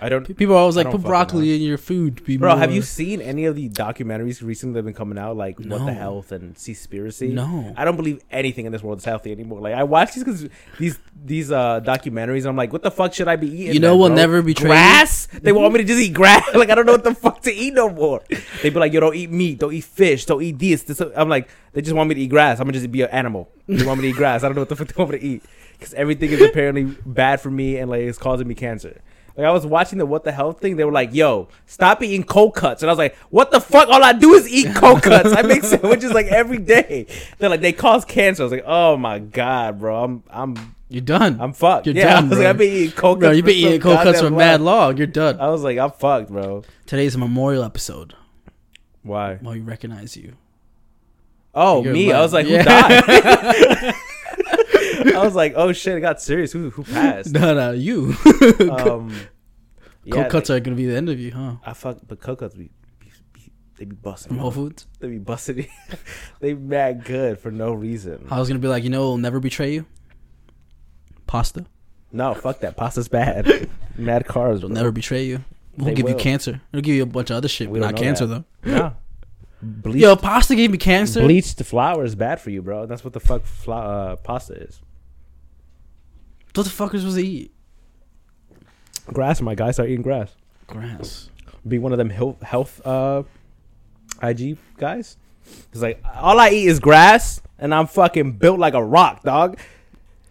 I 0.00 0.08
don't. 0.08 0.36
People 0.36 0.54
are 0.54 0.58
always 0.58 0.76
like, 0.76 0.86
put 0.86 0.92
fucking 0.92 1.06
broccoli 1.06 1.54
in 1.54 1.62
your 1.62 1.78
food. 1.78 2.18
to 2.18 2.22
Be 2.22 2.36
Bro, 2.36 2.56
have 2.56 2.72
you 2.72 2.82
seen 2.82 3.20
any 3.20 3.46
of 3.46 3.56
the 3.56 3.68
documentaries 3.70 4.42
recently 4.42 4.74
that 4.74 4.78
have 4.78 4.84
been 4.84 4.94
coming 4.94 5.18
out, 5.18 5.36
like 5.36 5.58
What 5.58 5.86
the 5.86 5.92
Health 5.92 6.32
and 6.32 6.54
Seaspiracy? 6.54 7.32
No. 7.32 7.72
I 7.76 7.84
don't 7.84 7.96
believe 7.96 8.22
anything 8.30 8.66
in 8.66 8.72
this 8.72 8.82
world 8.82 8.98
is 8.98 9.04
healthy 9.04 9.32
anymore. 9.32 9.60
Like 9.60 9.74
I 9.74 9.84
watch 9.84 10.14
these 10.14 10.24
cause 10.24 10.48
these 10.78 10.98
these 11.24 11.50
uh 11.50 11.80
documentaries, 11.80 12.40
and 12.40 12.48
I'm 12.48 12.56
like, 12.56 12.72
what 12.72 12.82
the 12.82 12.90
fuck 12.90 13.14
should 13.14 13.28
I 13.28 13.36
be 13.36 13.48
eating? 13.48 13.74
You 13.74 13.80
know 13.80 13.90
then, 13.90 13.98
we'll 13.98 14.08
bro? 14.08 14.16
never 14.16 14.42
betray 14.42 14.68
you? 14.68 14.72
grass. 14.72 15.26
They 15.26 15.52
want 15.52 15.72
me 15.72 15.78
to 15.78 15.84
just 15.84 16.00
eat 16.00 16.12
grass. 16.12 16.46
like 16.54 16.70
I 16.70 16.74
don't 16.74 16.86
know 16.86 16.92
what 16.92 17.04
the 17.04 17.14
fuck 17.14 17.40
to 17.42 17.52
eat 17.52 17.74
no 17.74 17.88
more. 17.88 18.22
They 18.62 18.70
be 18.70 18.78
like, 18.78 18.92
yo, 18.92 19.00
don't 19.00 19.14
eat 19.14 19.30
meat, 19.30 19.58
don't 19.58 19.72
eat 19.72 19.84
fish, 19.84 20.26
don't 20.26 20.42
eat 20.42 20.58
this. 20.58 20.82
this. 20.82 21.00
I'm 21.00 21.28
like, 21.28 21.48
they 21.72 21.82
just 21.82 21.94
want 21.94 22.08
me 22.08 22.14
to 22.16 22.20
eat 22.20 22.28
grass. 22.28 22.60
I'm 22.60 22.66
gonna 22.66 22.78
just 22.78 22.90
be 22.90 23.02
an 23.02 23.10
animal. 23.10 23.50
They 23.66 23.84
want 23.84 24.00
me 24.00 24.08
to 24.08 24.10
eat 24.10 24.16
grass. 24.16 24.42
I 24.42 24.48
don't 24.48 24.54
know 24.54 24.62
what 24.62 24.68
the 24.68 24.76
fuck 24.76 24.88
they 24.88 24.94
want 24.98 25.12
me 25.12 25.18
to 25.18 25.24
eat 25.24 25.42
because 25.78 25.94
everything 25.94 26.30
is 26.30 26.40
apparently 26.40 26.84
bad 27.06 27.40
for 27.40 27.50
me 27.50 27.78
and 27.78 27.90
like 27.90 28.02
it's 28.02 28.18
causing 28.18 28.48
me 28.48 28.54
cancer. 28.54 29.00
Like 29.36 29.46
I 29.46 29.50
was 29.50 29.66
watching 29.66 29.98
the 29.98 30.06
what 30.06 30.22
the 30.24 30.30
hell 30.32 30.52
thing. 30.52 30.76
They 30.76 30.84
were 30.84 30.92
like, 30.92 31.12
"Yo, 31.12 31.48
stop 31.66 32.02
eating 32.02 32.22
cold 32.22 32.54
cuts," 32.54 32.82
and 32.82 32.90
I 32.90 32.92
was 32.92 32.98
like, 32.98 33.16
"What 33.30 33.50
the 33.50 33.60
fuck? 33.60 33.88
All 33.88 34.02
I 34.04 34.12
do 34.12 34.34
is 34.34 34.48
eat 34.48 34.74
cold 34.76 35.02
cuts. 35.02 35.32
I 35.34 35.42
make 35.42 35.64
sandwiches 35.64 36.12
like 36.12 36.26
every 36.26 36.58
day." 36.58 37.06
They're 37.38 37.50
like, 37.50 37.60
"They 37.60 37.72
cause 37.72 38.04
cancer." 38.04 38.42
I 38.42 38.44
was 38.44 38.52
like, 38.52 38.64
"Oh 38.64 38.96
my 38.96 39.18
god, 39.18 39.80
bro, 39.80 40.04
I'm 40.04 40.22
I'm 40.30 40.76
You're 40.88 41.00
done. 41.02 41.38
I'm 41.40 41.52
fucked." 41.52 41.86
You're 41.86 41.96
yeah, 41.96 42.14
done, 42.20 42.24
I 42.26 42.28
was 42.28 42.30
bro. 42.30 42.38
like, 42.38 42.46
"I've 42.46 42.58
been 42.58 42.72
eating 42.72 42.92
cold 42.96 43.16
cuts." 43.18 43.26
Bro, 43.28 43.32
you've 43.32 43.44
been 43.44 43.56
eating 43.56 43.80
cold 43.80 43.98
cuts 43.98 44.20
for 44.20 44.30
mad 44.30 44.60
long. 44.60 44.96
You're 44.98 45.08
done. 45.08 45.40
I 45.40 45.48
was 45.48 45.62
like, 45.64 45.78
"I'm 45.78 45.90
fucked, 45.90 46.30
bro." 46.30 46.62
Today's 46.86 47.16
a 47.16 47.18
memorial 47.18 47.64
episode. 47.64 48.14
Why? 49.02 49.34
While 49.36 49.54
we 49.54 49.60
recognize 49.60 50.16
you. 50.16 50.36
Oh, 51.56 51.82
You're 51.82 51.92
me. 51.92 52.12
I 52.12 52.20
was 52.20 52.32
like, 52.32 52.46
Yeah. 52.46 52.62
"Who 52.62 52.64
died?" 53.12 53.94
I 55.04 55.24
was 55.24 55.34
like, 55.34 55.54
"Oh 55.56 55.72
shit!" 55.72 55.96
It 55.96 56.00
got 56.00 56.20
serious. 56.22 56.52
Who 56.52 56.70
who 56.70 56.82
passed? 56.84 57.32
No, 57.32 57.54
no, 57.54 57.72
you. 57.72 58.14
Um, 58.70 59.14
yeah, 60.04 60.14
cold 60.14 60.30
cuts 60.30 60.48
they- 60.48 60.56
are 60.56 60.60
gonna 60.60 60.76
be 60.76 60.86
the 60.86 60.96
end 60.96 61.08
of 61.08 61.18
you, 61.18 61.32
huh? 61.32 61.56
I 61.64 61.72
fuck, 61.72 61.98
but 62.06 62.20
cold 62.20 62.38
cuts 62.38 62.54
be, 62.54 62.70
be, 63.00 63.10
be 63.32 63.52
they 63.78 63.84
be 63.86 63.96
busting. 63.96 64.28
From 64.28 64.38
Whole 64.38 64.50
Foods. 64.50 64.86
They 65.00 65.08
be 65.08 65.18
busting. 65.18 65.66
they 66.40 66.54
mad 66.54 67.04
good 67.04 67.38
for 67.38 67.50
no 67.50 67.72
reason. 67.72 68.26
I 68.30 68.38
was 68.38 68.48
gonna 68.48 68.60
be 68.60 68.68
like, 68.68 68.84
you 68.84 68.90
know, 68.90 69.00
we'll 69.08 69.16
never 69.18 69.40
betray 69.40 69.72
you. 69.72 69.86
Pasta. 71.26 71.66
No, 72.12 72.34
fuck 72.34 72.60
that. 72.60 72.76
Pasta's 72.76 73.08
bad. 73.08 73.68
mad 73.96 74.24
carbs. 74.26 74.58
It'll 74.58 74.68
never 74.68 74.92
betray 74.92 75.24
you. 75.24 75.44
We'll 75.76 75.86
They 75.86 75.94
give 75.94 76.08
you 76.08 76.14
cancer. 76.14 76.60
It'll 76.72 76.82
give 76.82 76.94
you 76.94 77.02
a 77.02 77.06
bunch 77.06 77.30
of 77.30 77.36
other 77.36 77.48
shit, 77.48 77.68
We 77.68 77.80
but 77.80 77.86
don't 77.96 77.96
cancer 78.04 78.26
that. 78.26 78.44
though. 78.62 78.70
No. 78.70 78.96
Bleached, 79.62 79.98
Yo, 80.02 80.14
pasta 80.14 80.54
gave 80.54 80.70
me 80.70 80.76
cancer. 80.78 81.20
bleached 81.22 81.60
flour 81.64 82.04
is 82.04 82.14
bad 82.14 82.38
for 82.40 82.50
you, 82.50 82.60
bro. 82.60 82.84
That's 82.86 83.02
what 83.02 83.14
the 83.14 83.20
fuck 83.20 83.44
fla- 83.46 83.76
uh, 84.12 84.16
pasta 84.16 84.52
is. 84.52 84.80
What 86.54 86.64
the 86.64 86.70
fuck 86.70 86.94
are 86.94 86.98
supposed 86.98 87.16
to 87.16 87.26
eat? 87.26 87.50
Grass, 89.12 89.40
my 89.40 89.54
guy. 89.54 89.70
Start 89.72 89.88
eating 89.90 90.02
grass. 90.02 90.34
Grass. 90.66 91.28
Be 91.66 91.78
one 91.78 91.92
of 91.92 91.98
them 91.98 92.10
health, 92.10 92.42
health 92.42 92.80
uh, 92.86 93.22
IG 94.22 94.56
guys. 94.76 95.16
It's 95.72 95.82
like 95.82 96.02
all 96.14 96.38
I 96.38 96.50
eat 96.50 96.66
is 96.68 96.78
grass, 96.78 97.42
and 97.58 97.74
I'm 97.74 97.86
fucking 97.86 98.32
built 98.32 98.58
like 98.58 98.74
a 98.74 98.82
rock, 98.84 99.22
dog. 99.22 99.58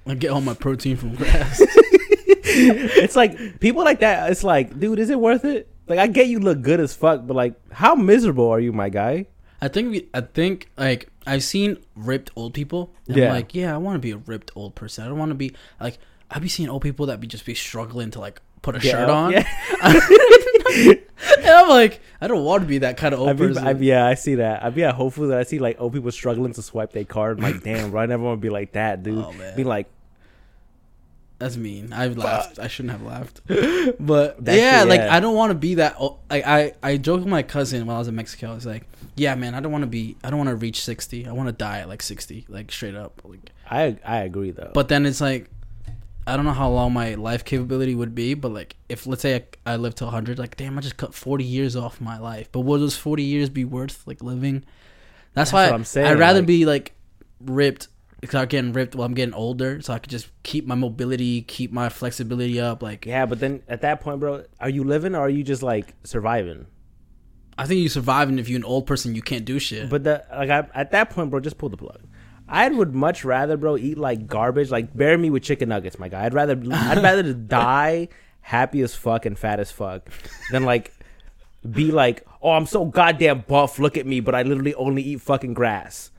I 0.07 0.15
get 0.15 0.31
all 0.31 0.41
my 0.41 0.53
protein 0.53 0.97
from 0.97 1.15
grass. 1.15 1.61
it's 1.65 3.15
like 3.15 3.59
people 3.59 3.83
like 3.83 3.99
that. 3.99 4.31
It's 4.31 4.43
like, 4.43 4.79
dude, 4.79 4.99
is 4.99 5.09
it 5.09 5.19
worth 5.19 5.45
it? 5.45 5.67
Like, 5.87 5.99
I 5.99 6.07
get 6.07 6.27
you 6.27 6.39
look 6.39 6.61
good 6.61 6.79
as 6.79 6.95
fuck, 6.95 7.27
but 7.27 7.35
like, 7.35 7.53
how 7.71 7.95
miserable 7.95 8.49
are 8.49 8.59
you, 8.59 8.71
my 8.71 8.89
guy? 8.89 9.27
I 9.61 9.67
think 9.69 9.91
we, 9.91 10.09
I 10.13 10.21
think 10.21 10.69
like 10.77 11.09
I've 11.25 11.43
seen 11.43 11.77
ripped 11.95 12.31
old 12.35 12.53
people. 12.53 12.91
And 13.07 13.17
Yeah. 13.17 13.27
I'm 13.27 13.33
like, 13.33 13.55
yeah, 13.55 13.73
I 13.73 13.77
want 13.77 13.95
to 13.95 13.99
be 13.99 14.11
a 14.11 14.17
ripped 14.17 14.51
old 14.55 14.75
person. 14.75 15.05
I 15.05 15.07
don't 15.07 15.17
want 15.19 15.29
to 15.29 15.35
be 15.35 15.53
like 15.79 15.99
I 16.33 16.39
be 16.39 16.49
seeing 16.49 16.67
old 16.67 16.81
people 16.81 17.05
that 17.05 17.19
be 17.19 17.27
just 17.27 17.45
be 17.45 17.53
struggling 17.53 18.11
to 18.11 18.19
like 18.19 18.41
put 18.61 18.75
a 18.75 18.79
Get 18.79 18.91
shirt 18.91 19.09
on. 19.09 19.31
yeah. 19.31 19.47
and 19.83 20.99
I'm 21.45 21.69
like, 21.69 22.01
I 22.19 22.27
don't 22.27 22.43
want 22.43 22.63
to 22.63 22.67
be 22.67 22.79
that 22.79 22.97
kind 22.97 23.13
of 23.13 23.19
old 23.19 23.29
I 23.29 23.33
be, 23.33 23.47
person. 23.47 23.67
I, 23.67 23.71
yeah, 23.73 24.05
I 24.05 24.15
see 24.15 24.35
that. 24.35 24.63
I'd 24.63 24.73
be 24.73 24.83
at 24.83 24.95
Whole 24.95 25.11
Foods 25.11 25.29
and 25.31 25.39
I 25.39 25.43
see 25.43 25.59
like 25.59 25.79
old 25.79 25.93
people 25.93 26.11
struggling 26.11 26.53
to 26.53 26.61
swipe 26.61 26.91
their 26.91 27.03
card. 27.05 27.37
I'm 27.37 27.43
like, 27.43 27.63
damn, 27.63 27.91
bro, 27.91 28.01
I 28.01 28.05
never 28.07 28.23
want 28.23 28.39
to 28.39 28.41
be 28.41 28.49
like 28.49 28.71
that, 28.73 29.03
dude. 29.03 29.23
Oh, 29.23 29.31
man. 29.33 29.55
Be 29.55 29.63
like, 29.63 29.87
That's 31.37 31.55
mean. 31.57 31.93
I 31.93 32.07
laughed. 32.07 32.57
I 32.57 32.67
shouldn't 32.67 32.93
have 32.93 33.03
laughed. 33.03 33.41
But 33.99 34.37
yeah, 34.43 34.85
like. 34.87 35.01
I 35.01 35.19
don't 35.19 35.35
want 35.35 35.51
to 35.51 35.57
be 35.57 35.75
that. 35.75 36.01
Like 36.29 36.47
I, 36.47 36.73
I 36.81 36.97
joked 36.97 37.23
with 37.23 37.29
my 37.29 37.43
cousin 37.43 37.85
while 37.85 37.97
I 37.97 37.99
was 37.99 38.07
in 38.07 38.15
Mexico. 38.15 38.51
I 38.51 38.55
was 38.55 38.65
like, 38.65 38.87
"Yeah, 39.15 39.35
man, 39.35 39.53
I 39.53 39.59
don't 39.59 39.71
want 39.71 39.83
to 39.83 39.87
be. 39.87 40.15
I 40.23 40.29
don't 40.29 40.37
want 40.39 40.49
to 40.49 40.55
reach 40.55 40.81
sixty. 40.83 41.27
I 41.27 41.31
want 41.33 41.47
to 41.49 41.53
die 41.53 41.79
at 41.79 41.89
like 41.89 42.01
sixty, 42.01 42.45
like 42.47 42.71
straight 42.71 42.95
up. 42.95 43.21
Like, 43.25 43.51
I 43.69 43.97
I 44.05 44.19
agree 44.19 44.51
though. 44.51 44.71
but 44.73 44.87
then 44.87 45.05
it's 45.05 45.19
like, 45.21 45.49
I 46.25 46.35
don't 46.35 46.45
know 46.45 46.51
how 46.53 46.69
long 46.69 46.93
my 46.93 47.15
life 47.15 47.43
capability 47.43 47.95
would 47.95 48.15
be. 48.15 48.33
But 48.33 48.53
like, 48.53 48.75
if 48.89 49.05
let's 49.07 49.21
say 49.21 49.45
I, 49.65 49.73
I 49.73 49.75
live 49.75 49.95
to 49.95 50.05
hundred, 50.07 50.39
like, 50.39 50.55
damn, 50.57 50.77
I 50.77 50.81
just 50.81 50.97
cut 50.97 51.13
forty 51.13 51.43
years 51.43 51.75
off 51.75 51.99
my 52.01 52.17
life. 52.17 52.51
But 52.51 52.61
would 52.61 52.79
those 52.81 52.95
forty 52.97 53.23
years 53.23 53.49
be 53.49 53.65
worth 53.65 54.05
like 54.07 54.23
living? 54.23 54.63
That's, 55.33 55.51
That's 55.51 55.53
why 55.53 55.65
what 55.67 55.75
I'm 55.75 55.83
saying, 55.85 56.07
I'd 56.07 56.19
rather 56.19 56.39
like- 56.39 56.47
be 56.47 56.65
like 56.65 56.93
ripped 57.41 57.87
because 58.21 58.35
I'm 58.39 58.47
getting 58.47 58.71
ripped 58.71 58.95
while 58.95 59.05
I'm 59.05 59.13
getting 59.15 59.33
older, 59.33 59.81
so 59.81 59.93
I 59.93 59.99
could 59.99 60.09
just 60.11 60.29
keep 60.43 60.65
my 60.65 60.75
mobility, 60.75 61.41
keep 61.41 61.73
my 61.73 61.89
flexibility 61.89 62.57
up. 62.59 62.81
Like, 62.81 63.05
yeah, 63.05 63.25
but 63.25 63.39
then 63.41 63.63
at 63.67 63.81
that 63.81 63.99
point, 63.99 64.21
bro, 64.21 64.45
are 64.61 64.69
you 64.69 64.85
living 64.85 65.13
or 65.15 65.19
are 65.21 65.29
you 65.29 65.43
just 65.43 65.61
like 65.61 65.93
surviving? 66.05 66.67
I 67.57 67.65
think 67.67 67.81
you're 67.81 67.89
surviving 67.89 68.39
if 68.39 68.47
you're 68.47 68.57
an 68.59 68.63
old 68.63 68.87
person, 68.87 69.13
you 69.13 69.21
can't 69.21 69.43
do 69.43 69.59
shit. 69.59 69.89
But 69.89 70.03
the 70.05 70.23
like 70.31 70.49
I, 70.49 70.67
at 70.73 70.91
that 70.91 71.09
point, 71.09 71.31
bro, 71.31 71.39
just 71.41 71.57
pull 71.57 71.69
the 71.69 71.77
plug. 71.77 71.99
I 72.47 72.69
would 72.69 72.93
much 72.93 73.23
rather, 73.23 73.57
bro, 73.57 73.77
eat 73.77 73.97
like 73.97 74.27
garbage, 74.27 74.69
like 74.69 74.95
bury 74.95 75.17
me 75.17 75.29
with 75.29 75.43
chicken 75.43 75.69
nuggets, 75.69 75.97
my 75.97 76.09
guy. 76.09 76.25
I'd 76.25 76.33
rather 76.33 76.53
I'd 76.71 77.01
rather 77.01 77.33
die 77.33 78.09
happy 78.41 78.81
as 78.81 78.93
fuck 78.93 79.25
and 79.25 79.37
fat 79.37 79.59
as 79.59 79.71
fuck 79.71 80.09
than 80.51 80.63
like 80.63 80.93
be 81.69 81.91
like, 81.91 82.25
oh, 82.41 82.51
I'm 82.51 82.65
so 82.65 82.85
goddamn 82.85 83.45
buff. 83.47 83.79
Look 83.79 83.97
at 83.97 84.05
me, 84.05 84.19
but 84.19 84.35
I 84.35 84.43
literally 84.43 84.75
only 84.75 85.01
eat 85.01 85.21
fucking 85.21 85.53
grass. 85.53 86.11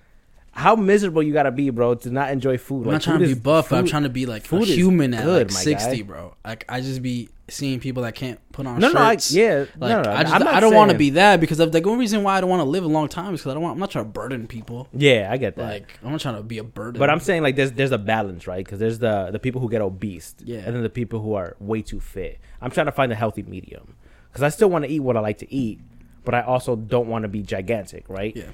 How 0.53 0.77
miserable 0.77 1.23
you 1.23 1.33
gotta 1.33 1.51
be, 1.51 1.71
bro, 1.71 1.97
to 1.97 2.11
not 2.11 2.31
enjoy 2.31 2.59
food. 2.59 2.87
I'm 2.87 2.93
not 2.93 3.03
trying 3.03 3.21
to 3.21 3.27
be 3.27 3.35
buff. 3.35 3.71
but 3.71 3.79
I'm 3.79 3.87
trying 3.87 4.05
to 4.05 4.09
be 4.09 4.25
like 4.25 4.45
food 4.45 4.63
is 4.63 4.77
human 4.77 5.13
at 5.13 5.27
like 5.27 5.51
60, 5.51 5.97
guy. 5.97 6.03
bro. 6.03 6.35
Like 6.45 6.65
I 6.69 6.81
just 6.81 7.03
be 7.03 7.29
seeing 7.49 7.79
people 7.79 8.03
that 8.05 8.15
can't 8.15 8.41
put 8.53 8.67
on 8.67 8.81
No, 8.81 8.89
no, 8.91 9.01
I, 9.01 9.19
yeah, 9.29 9.67
Like 9.77 9.91
no, 9.91 10.03
no, 10.03 10.11
I 10.11 10.23
just 10.23 10.35
I 10.47 10.61
don't 10.61 10.75
want 10.75 10.91
to 10.93 10.97
be 10.97 11.11
that 11.11 11.41
because 11.41 11.61
of 11.61 11.73
the 11.73 11.83
only 11.85 11.99
reason 11.99 12.23
why 12.23 12.39
I 12.39 12.41
don't 12.41 12.49
want 12.49 12.61
to 12.61 12.65
live 12.65 12.85
a 12.85 12.89
long 12.89 13.07
time 13.09 13.35
is 13.35 13.41
because 13.41 13.51
I 13.51 13.55
don't 13.55 13.63
want 13.63 13.75
I'm 13.75 13.81
not 13.81 13.91
trying 13.91 14.07
to 14.07 14.11
burden 14.11 14.47
people. 14.47 14.89
Yeah, 14.95 15.29
I 15.31 15.37
get 15.37 15.57
that. 15.57 15.63
Like 15.63 15.99
I'm 16.03 16.13
not 16.13 16.21
trying 16.23 16.37
to 16.37 16.43
be 16.43 16.57
a 16.57 16.65
burden. 16.65 16.99
But 16.99 17.11
I'm 17.11 17.21
saying 17.21 17.43
like 17.43 17.55
there's 17.57 17.73
there's 17.73 17.93
a 17.93 17.99
balance, 17.99 18.47
right? 18.47 18.65
Because 18.65 18.79
there's 18.79 18.99
the 18.99 19.29
the 19.31 19.39
people 19.39 19.61
who 19.61 19.69
get 19.69 19.83
obese, 19.83 20.35
Yeah. 20.43 20.61
and 20.65 20.75
then 20.75 20.83
the 20.83 20.89
people 20.89 21.21
who 21.21 21.35
are 21.35 21.55
way 21.61 21.83
too 21.83 22.01
fit. 22.01 22.41
I'm 22.63 22.71
trying 22.71 22.87
to 22.87 22.93
find 22.93 23.13
a 23.13 23.15
healthy 23.15 23.43
medium 23.43 23.95
because 24.31 24.43
I 24.43 24.49
still 24.49 24.71
want 24.71 24.85
to 24.87 24.91
eat 24.91 25.01
what 25.01 25.17
I 25.17 25.21
like 25.21 25.39
to 25.39 25.53
eat, 25.53 25.81
but 26.25 26.35
I 26.35 26.41
also 26.41 26.77
don't 26.77 27.09
want 27.09 27.25
to 27.25 27.29
be 27.29 27.43
gigantic, 27.43 28.09
right? 28.09 28.35
yeah, 28.35 28.45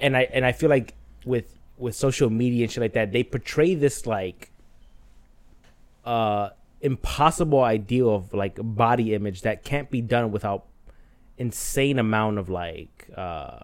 And 0.00 0.16
I 0.18 0.22
and 0.32 0.44
I 0.44 0.52
feel 0.52 0.68
like 0.68 0.94
with 1.24 1.58
with 1.78 1.96
social 1.96 2.28
media 2.28 2.64
and 2.64 2.70
shit 2.70 2.82
like 2.82 2.92
that, 2.92 3.10
they 3.12 3.24
portray 3.24 3.74
this 3.74 4.06
like 4.06 4.50
uh 6.04 6.50
impossible 6.82 7.62
ideal 7.62 8.14
of 8.14 8.34
like 8.34 8.58
body 8.60 9.14
image 9.14 9.42
that 9.42 9.64
can't 9.64 9.90
be 9.90 10.00
done 10.02 10.30
without 10.30 10.66
insane 11.38 11.98
amount 11.98 12.38
of 12.38 12.48
like 12.50 13.08
uh 13.16 13.60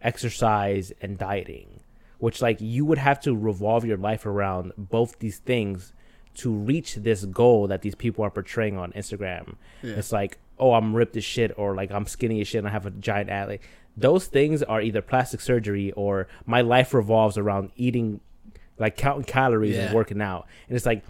exercise 0.00 0.92
and 1.00 1.18
dieting 1.18 1.80
which 2.18 2.40
like 2.42 2.60
you 2.60 2.84
would 2.84 2.98
have 2.98 3.20
to 3.20 3.34
revolve 3.36 3.84
your 3.84 3.96
life 3.96 4.26
around 4.26 4.72
both 4.76 5.18
these 5.20 5.38
things 5.38 5.92
to 6.34 6.52
reach 6.52 6.96
this 6.96 7.24
goal 7.24 7.66
that 7.66 7.82
these 7.82 7.94
people 7.94 8.24
are 8.24 8.30
portraying 8.30 8.76
on 8.76 8.92
Instagram. 8.92 9.54
Yeah. 9.82 9.94
It's 9.94 10.12
like, 10.12 10.38
oh, 10.58 10.72
I'm 10.74 10.94
ripped 10.94 11.16
as 11.16 11.24
shit, 11.24 11.52
or 11.56 11.74
like 11.74 11.90
I'm 11.90 12.06
skinny 12.06 12.40
as 12.40 12.46
shit, 12.46 12.60
and 12.60 12.68
I 12.68 12.70
have 12.70 12.86
a 12.86 12.90
giant 12.92 13.28
ass. 13.28 13.48
Like, 13.48 13.62
those 13.96 14.26
things 14.28 14.62
are 14.62 14.80
either 14.80 15.02
plastic 15.02 15.40
surgery 15.40 15.90
or 15.92 16.28
my 16.46 16.60
life 16.60 16.94
revolves 16.94 17.36
around 17.38 17.70
eating, 17.76 18.20
like 18.78 18.96
counting 18.96 19.24
calories 19.24 19.74
Yeah. 19.76 19.86
and 19.86 19.94
working 19.94 20.20
out. 20.22 20.46
And 20.68 20.76
it's 20.76 20.86
like, 20.86 21.04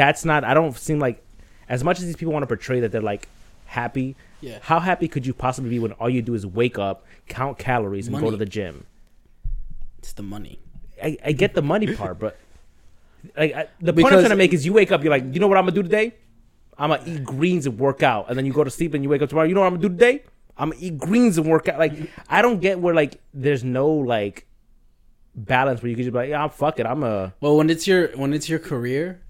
that's 0.00 0.24
not. 0.24 0.44
I 0.44 0.54
don't 0.54 0.76
seem 0.76 0.98
like, 0.98 1.22
as 1.68 1.84
much 1.84 1.98
as 1.98 2.06
these 2.06 2.16
people 2.16 2.32
want 2.32 2.42
to 2.42 2.46
portray 2.46 2.80
that 2.80 2.90
they're 2.92 3.00
like 3.02 3.28
happy. 3.66 4.16
Yeah. 4.40 4.58
How 4.62 4.80
happy 4.80 5.06
could 5.08 5.26
you 5.26 5.34
possibly 5.34 5.70
be 5.70 5.78
when 5.78 5.92
all 5.92 6.08
you 6.08 6.22
do 6.22 6.34
is 6.34 6.46
wake 6.46 6.78
up, 6.78 7.04
count 7.28 7.58
calories, 7.58 8.08
and 8.08 8.18
go 8.18 8.30
to 8.30 8.36
the 8.36 8.46
gym? 8.46 8.86
it's 9.98 10.12
the 10.14 10.22
money. 10.22 10.58
I, 11.02 11.18
I 11.24 11.32
get 11.32 11.54
the 11.54 11.62
money 11.62 11.94
part, 11.94 12.18
but 12.18 12.38
like 13.36 13.54
I, 13.54 13.68
the 13.80 13.92
point 13.92 14.14
I'm 14.14 14.20
trying 14.20 14.30
to 14.30 14.36
make 14.36 14.54
is 14.54 14.64
you 14.64 14.72
wake 14.72 14.90
up, 14.90 15.02
you're 15.04 15.10
like, 15.10 15.24
you 15.32 15.40
know 15.40 15.46
what 15.46 15.58
I'm 15.58 15.64
gonna 15.64 15.74
do 15.74 15.82
today? 15.82 16.14
I'm 16.78 16.90
gonna 16.90 17.02
eat 17.06 17.24
greens 17.24 17.66
and 17.66 17.78
work 17.78 18.02
out, 18.02 18.28
and 18.28 18.38
then 18.38 18.46
you 18.46 18.52
go 18.52 18.64
to 18.64 18.70
sleep 18.70 18.94
and 18.94 19.04
you 19.04 19.10
wake 19.10 19.22
up 19.22 19.28
tomorrow. 19.28 19.46
You 19.46 19.54
know 19.54 19.60
what 19.60 19.66
I'm 19.66 19.74
gonna 19.74 19.88
do 19.88 19.94
today? 19.94 20.24
I'm 20.56 20.70
gonna 20.70 20.82
eat 20.82 20.98
greens 20.98 21.36
and 21.36 21.46
work 21.46 21.68
out. 21.68 21.78
Like 21.78 21.92
I 22.28 22.40
don't 22.40 22.60
get 22.60 22.80
where 22.80 22.94
like 22.94 23.20
there's 23.34 23.62
no 23.62 23.88
like 23.90 24.46
balance 25.34 25.82
where 25.82 25.90
you 25.90 25.96
could 25.96 26.04
just 26.04 26.12
be 26.12 26.18
like, 26.18 26.30
yeah, 26.30 26.42
I'm 26.42 26.50
fuck 26.50 26.80
it, 26.80 26.86
I'm 26.86 27.02
a 27.02 27.34
Well, 27.40 27.56
when 27.58 27.68
it's 27.68 27.86
your 27.86 28.08
when 28.16 28.32
it's 28.32 28.48
your 28.48 28.58
career, 28.58 29.20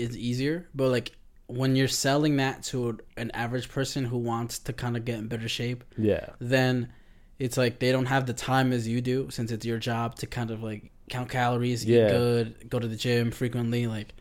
it's 0.00 0.16
easier. 0.16 0.68
But 0.74 0.88
like 0.90 1.12
when 1.46 1.74
you're 1.76 1.88
selling 1.88 2.36
that 2.36 2.62
to 2.64 2.98
an 3.16 3.30
average 3.32 3.68
person 3.68 4.04
who 4.04 4.18
wants 4.18 4.58
to 4.60 4.72
kind 4.72 4.96
of 4.96 5.04
get 5.04 5.18
in 5.18 5.28
better 5.28 5.48
shape, 5.48 5.84
yeah, 5.98 6.26
then 6.38 6.92
it's 7.38 7.56
like 7.56 7.78
they 7.78 7.90
don't 7.92 8.06
have 8.06 8.26
the 8.26 8.32
time 8.34 8.72
as 8.72 8.86
you 8.86 9.00
do 9.00 9.28
since 9.30 9.50
it's 9.50 9.64
your 9.66 9.78
job 9.78 10.14
to 10.16 10.26
kind 10.26 10.50
of 10.50 10.62
like 10.62 10.90
count 11.08 11.28
calories, 11.28 11.84
Yeah. 11.84 12.06
eat 12.06 12.08
good, 12.10 12.70
go 12.70 12.78
to 12.78 12.86
the 12.86 12.96
gym 12.96 13.30
frequently. 13.30 13.86
Like, 13.86 14.14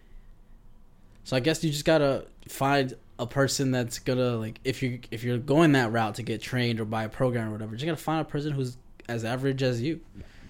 so 1.24 1.36
I 1.36 1.40
guess 1.40 1.64
you 1.64 1.70
just 1.70 1.86
gotta 1.86 2.26
find 2.48 2.94
a 3.20 3.28
person 3.28 3.72
that's 3.72 4.00
gonna 4.00 4.38
like 4.38 4.60
if 4.64 4.82
you 4.82 5.00
if 5.12 5.24
you're 5.24 5.38
going 5.38 5.74
that 5.74 5.92
route 5.92 6.16
to 6.16 6.24
get 6.24 6.42
trained 6.42 6.80
or 6.80 6.86
buy 6.86 7.04
a 7.04 7.10
program 7.10 7.50
or 7.50 7.52
whatever, 7.52 7.72
you 7.74 7.78
just 7.78 7.86
gotta 7.86 7.98
find 7.98 8.22
a 8.22 8.26
person 8.30 8.54
who's 8.54 8.78
as 9.08 9.24
average 9.26 9.62
as 9.62 9.82
you, 9.82 10.00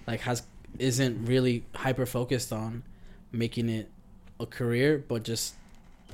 like 0.06 0.20
has 0.20 0.42
isn't 0.78 1.26
really 1.26 1.64
hyper 1.74 2.06
focused 2.06 2.52
on 2.52 2.82
making 3.32 3.68
it 3.68 3.90
a 4.40 4.46
career, 4.46 5.04
but 5.06 5.22
just 5.22 5.54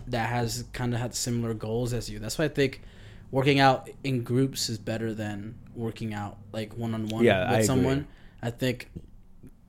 that 0.08 0.28
has 0.28 0.64
kind 0.72 0.92
of 0.94 1.00
had 1.00 1.14
similar 1.14 1.54
goals 1.54 1.92
as 1.92 2.10
you. 2.10 2.18
That's 2.18 2.38
why 2.38 2.44
I 2.46 2.48
think 2.48 2.82
working 3.30 3.58
out 3.60 3.88
in 4.04 4.22
groups 4.22 4.68
is 4.68 4.78
better 4.78 5.14
than 5.14 5.54
working 5.74 6.12
out 6.14 6.36
like 6.52 6.72
one 6.76 6.94
on 6.94 7.08
one 7.08 7.24
with 7.24 7.32
I 7.32 7.54
agree. 7.54 7.64
someone. 7.64 8.06
I 8.42 8.50
think 8.50 8.88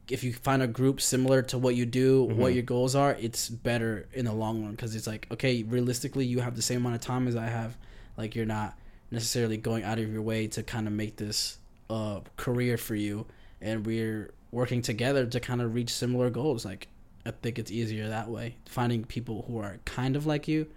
if 0.09 0.23
you 0.23 0.33
find 0.33 0.61
a 0.61 0.67
group 0.67 1.01
similar 1.01 1.41
to 1.43 1.57
what 1.57 1.75
you 1.75 1.85
do, 1.85 2.25
Mm-hmm. 2.27 2.39
what 2.39 2.53
your 2.53 2.63
goals 2.63 2.95
are, 2.95 3.13
it's 3.19 3.49
better 3.49 4.07
in 4.13 4.25
the 4.25 4.33
long 4.33 4.61
run 4.63 4.71
because 4.71 4.95
it's 4.95 5.07
like 5.07 5.27
okay, 5.31 5.63
realistically, 5.63 6.25
you 6.25 6.39
have 6.39 6.55
the 6.55 6.61
same 6.61 6.77
amount 6.81 6.95
of 6.95 7.01
time 7.01 7.27
as 7.27 7.35
I 7.35 7.45
have. 7.47 7.77
Like 8.17 8.35
you're 8.35 8.45
not 8.45 8.77
necessarily 9.11 9.57
going 9.57 9.83
out 9.83 9.99
of 9.99 10.11
your 10.11 10.21
way 10.21 10.47
to 10.47 10.63
kind 10.63 10.87
of 10.87 10.93
make 10.93 11.15
this 11.17 11.57
a 11.89 12.21
career 12.35 12.77
for 12.77 12.95
you, 12.95 13.25
and 13.61 13.85
we're 13.85 14.31
working 14.51 14.81
together 14.81 15.25
to 15.25 15.39
kind 15.39 15.61
of 15.61 15.73
reach 15.75 15.89
similar 15.89 16.29
goals. 16.29 16.63
Like 16.65 16.87
I 17.27 17.31
think 17.31 17.59
it's 17.59 17.71
easier 17.71 18.07
that 18.09 18.29
way, 18.29 18.55
finding 18.65 19.03
people 19.03 19.43
who 19.47 19.57
are 19.59 19.79
kind 19.85 20.15
of 20.15 20.25
like 20.25 20.47
you, 20.47 20.67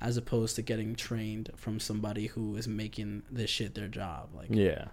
as 0.00 0.16
opposed 0.16 0.56
to 0.56 0.62
getting 0.62 0.94
trained 0.94 1.50
from 1.56 1.78
somebody 1.78 2.26
who 2.28 2.56
is 2.56 2.66
making 2.66 3.22
this 3.30 3.50
shit 3.50 3.74
their 3.74 3.88
job. 3.88 4.30
Like 4.34 4.48
yeah. 4.50 4.86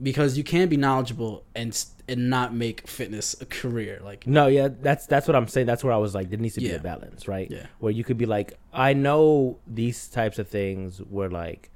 because 0.00 0.38
you 0.38 0.44
can 0.44 0.68
be 0.68 0.76
knowledgeable 0.76 1.44
and 1.54 1.84
and 2.08 2.30
not 2.30 2.54
make 2.54 2.86
fitness 2.86 3.34
a 3.40 3.46
career. 3.46 4.00
Like 4.04 4.26
No, 4.26 4.46
yeah, 4.46 4.68
that's 4.68 5.06
that's 5.06 5.26
what 5.26 5.34
I'm 5.34 5.48
saying. 5.48 5.66
That's 5.66 5.82
where 5.82 5.92
I 5.92 5.96
was 5.96 6.14
like, 6.14 6.30
there 6.30 6.38
needs 6.38 6.54
to 6.54 6.60
be 6.60 6.66
Yeah. 6.66 6.74
a 6.74 6.80
balance, 6.80 7.26
right? 7.26 7.50
Yeah. 7.50 7.66
Where 7.78 7.92
you 7.92 8.04
could 8.04 8.18
be 8.18 8.26
like, 8.26 8.58
I 8.72 8.92
know 8.92 9.58
these 9.66 10.08
types 10.08 10.38
of 10.38 10.48
things 10.48 10.98
where 10.98 11.28
like 11.30 11.70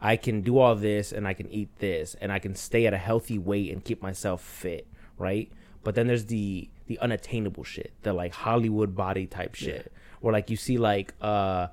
I 0.00 0.16
can 0.16 0.40
do 0.42 0.58
all 0.58 0.74
this 0.74 1.12
and 1.12 1.28
I 1.28 1.34
can 1.34 1.48
eat 1.50 1.68
this 1.78 2.16
and 2.20 2.32
I 2.32 2.38
can 2.38 2.54
stay 2.54 2.86
at 2.86 2.94
a 2.94 2.98
healthy 2.98 3.38
weight 3.38 3.70
and 3.72 3.84
keep 3.84 4.00
myself 4.02 4.42
fit, 4.42 4.86
right? 5.18 5.50
But 5.84 5.94
then 5.96 6.06
there's 6.06 6.26
the 6.26 6.68
the 6.86 6.98
unattainable 6.98 7.64
shit, 7.64 7.92
the 8.02 8.12
like 8.12 8.32
Hollywood 8.32 8.94
body 8.94 9.26
type 9.26 9.54
shit, 9.54 9.92
where 10.20 10.32
like 10.32 10.50
you 10.50 10.56
see 10.56 10.78
like 10.78 11.14
uh 11.20 11.68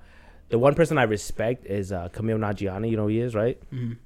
the 0.50 0.58
one 0.60 0.74
person 0.76 0.98
I 0.98 1.04
respect 1.04 1.66
is 1.66 1.92
uh 1.92 2.10
Kumail 2.10 2.38
Nanjiani. 2.40 2.90
You 2.90 2.98
know 2.98 3.04
who 3.04 3.10
he 3.10 3.20
is, 3.20 3.36
right? 3.36 3.60
The 3.72 3.98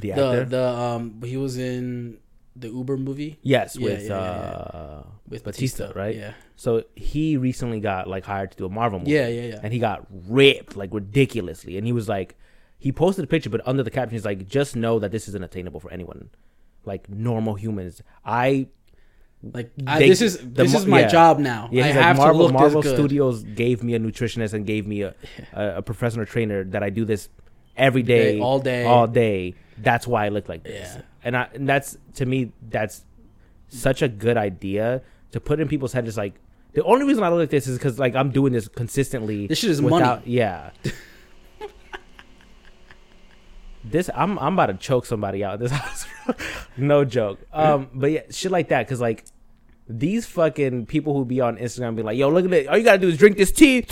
the 0.00 0.12
actor. 0.12 0.44
the 0.44 0.66
um 0.68 1.22
he 1.24 1.36
was 1.36 1.56
in 1.58 2.18
the 2.58 2.68
Uber 2.68 2.96
movie 2.96 3.38
yes, 3.42 3.76
Yeah, 3.76 3.84
with 3.84 4.02
yeah, 4.04 4.08
yeah, 4.08 4.78
uh 4.78 5.02
with 5.28 5.44
Bautista, 5.44 5.92
right? 5.94 6.16
Yeah, 6.16 6.32
So 6.56 6.84
he 6.94 7.36
recently 7.36 7.80
got 7.80 8.08
like 8.08 8.24
hired 8.24 8.52
to 8.52 8.56
do 8.56 8.64
a 8.66 8.68
Marvel 8.70 8.98
movie. 8.98 9.10
yeah, 9.12 9.28
yeah, 9.28 9.42
yeah. 9.48 9.60
and 9.62 9.72
he 9.72 9.78
got 9.78 10.06
ripped 10.10 10.74
like 10.76 10.92
ridiculously. 10.94 11.76
And 11.76 11.86
he 11.86 11.92
was 11.92 12.08
like, 12.08 12.34
he 12.78 12.92
posted 12.92 13.24
a 13.24 13.26
picture, 13.28 13.50
but 13.50 13.60
under 13.66 13.82
the 13.82 13.90
caption, 13.90 14.12
he's 14.14 14.24
like, 14.24 14.46
just 14.46 14.74
know 14.74 14.98
that 15.00 15.10
this 15.12 15.28
isn't 15.28 15.44
attainable 15.44 15.80
for 15.80 15.90
anyone, 15.90 16.30
like 16.84 17.08
normal 17.10 17.54
humans. 17.56 18.02
I 18.24 18.68
Like 19.42 19.70
I, 19.86 19.98
They- 20.00 20.08
this 20.08 20.22
is 20.22 20.38
the 20.38 20.44
this 20.64 20.74
is 20.74 20.86
my 20.86 21.00
yeah. 21.00 21.08
job 21.08 21.38
now. 21.38 21.68
yeah, 21.70 21.84
I 21.84 21.88
have 21.88 22.18
like 22.18 22.26
Marvel. 22.26 22.38
to 22.38 22.42
look 22.44 22.52
Marvel 22.54 22.82
this 22.82 22.92
good. 22.92 22.98
Studios 22.98 23.42
gave 23.44 23.82
me 23.82 23.94
a 23.94 23.98
nutritionist 24.00 24.54
and 24.54 24.66
gave 24.66 24.86
me 24.86 25.02
a 25.02 25.14
a, 25.52 25.76
a 25.76 25.82
professional 25.82 26.26
trainer 26.26 26.64
that 26.64 26.82
I 26.82 26.90
do 26.90 27.04
this 27.04 27.28
every 27.76 28.02
day, 28.02 28.36
Day, 28.36 28.40
all 28.40 28.58
day. 28.58 28.84
all 28.84 29.06
day. 29.06 29.54
That's 29.78 30.06
why 30.06 30.24
I 30.24 30.28
look 30.30 30.48
like 30.48 30.64
this. 30.64 30.94
Yeah. 30.96 31.02
And 31.22 31.36
I 31.36 31.48
and 31.54 31.68
that's 31.68 31.96
to 32.14 32.26
me 32.26 32.52
that's 32.70 33.04
such 33.68 34.00
a 34.02 34.08
good 34.08 34.36
idea 34.36 35.02
to 35.32 35.40
put 35.40 35.60
in 35.60 35.68
people's 35.68 35.92
heads. 35.92 36.08
Is 36.08 36.16
like 36.16 36.34
the 36.72 36.82
only 36.84 37.04
reason 37.06 37.22
I 37.22 37.28
look 37.28 37.38
like 37.40 37.50
this 37.50 37.66
is 37.66 37.78
because 37.78 37.98
like 37.98 38.14
I'm 38.16 38.30
doing 38.30 38.52
this 38.52 38.68
consistently. 38.68 39.46
This 39.46 39.58
shit 39.58 39.70
is 39.70 39.82
money. 39.82 40.22
Yeah. 40.24 40.70
this 43.90 44.10
I'm 44.14 44.38
I'm 44.38 44.54
about 44.54 44.66
to 44.66 44.74
choke 44.74 45.06
somebody 45.06 45.44
out 45.44 45.54
in 45.54 45.60
this 45.60 45.70
house. 45.82 46.06
no 46.76 47.04
joke. 47.04 47.38
Um, 47.52 47.88
but 47.94 48.10
yeah, 48.10 48.22
shit 48.30 48.52
like 48.52 48.68
that 48.68 48.86
because 48.86 49.00
like 49.00 49.24
these 49.88 50.26
fucking 50.26 50.86
people 50.86 51.14
who 51.14 51.24
be 51.24 51.40
on 51.40 51.56
Instagram 51.58 51.94
be 51.96 52.02
like, 52.02 52.18
yo, 52.18 52.28
look 52.28 52.44
at 52.44 52.52
it. 52.52 52.68
All 52.68 52.76
you 52.76 52.84
gotta 52.84 52.98
do 52.98 53.08
is 53.08 53.16
drink 53.16 53.36
this 53.36 53.52
tea 53.52 53.86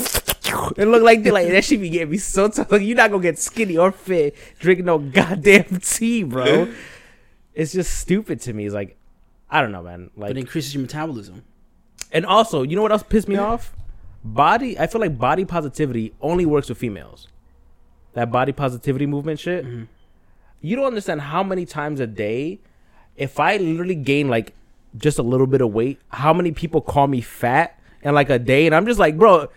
and 0.76 0.90
look 0.90 1.02
like 1.02 1.22
that. 1.22 1.33
Like 1.33 1.48
that 1.48 1.64
shit 1.64 1.80
be 1.80 1.88
getting 1.90 2.11
me 2.11 2.18
so 2.18 2.48
tough. 2.48 2.70
Like 2.72 2.83
you're 2.83 2.96
not 2.96 3.11
gonna 3.11 3.22
get 3.22 3.38
skinny 3.38 3.76
or 3.76 3.92
fit 3.92 4.35
drinking 4.59 4.87
no 4.87 4.98
goddamn 4.98 5.78
tea, 5.83 6.22
bro. 6.24 6.72
it's 7.54 7.72
just 7.72 7.98
stupid 7.98 8.40
to 8.42 8.52
me. 8.52 8.66
It's 8.66 8.74
like 8.74 8.96
I 9.50 9.61
don't 9.61 9.70
know, 9.72 9.83
man. 9.83 10.11
but 10.16 10.22
Like 10.22 10.30
it 10.33 10.38
increases 10.38 10.74
your 10.74 10.83
metabolism. 10.83 11.44
and 12.11 12.26
also, 12.26 12.62
you 12.62 12.74
know 12.74 12.83
what 12.83 12.90
else 12.92 13.04
pissed 13.04 13.28
me 13.28 13.37
off? 13.37 13.72
Body. 14.24 14.78
I 14.78 14.87
feel 14.88 15.00
like 15.00 15.16
body 15.18 15.44
positivity 15.44 16.14
only 16.20 16.46
works 16.46 16.68
with 16.68 16.78
females. 16.78 17.28
That 18.14 18.33
body 18.33 18.53
positivity 18.53 19.07
movement 19.07 19.38
shit. 19.40 19.64
Mm-hmm. 19.64 19.85
You 20.61 20.77
don't 20.77 20.87
understand 20.87 21.20
how 21.20 21.42
many 21.42 21.66
times 21.66 22.00
a 22.00 22.07
day, 22.07 22.61
if 23.16 23.38
I 23.38 23.59
literally 23.59 23.94
gain 23.94 24.29
like 24.29 24.55
just 24.96 25.18
a 25.18 25.22
little 25.22 25.46
bit 25.46 25.61
of 25.61 25.72
weight, 25.72 26.00
how 26.09 26.33
many 26.33 26.53
people 26.53 26.81
call 26.81 27.07
me 27.07 27.20
fat 27.20 27.79
in 28.03 28.14
like 28.14 28.31
a 28.31 28.38
day, 28.38 28.66
and 28.66 28.74
I'm 28.74 28.87
just 28.87 28.98
like, 28.98 29.18
bro. 29.18 29.48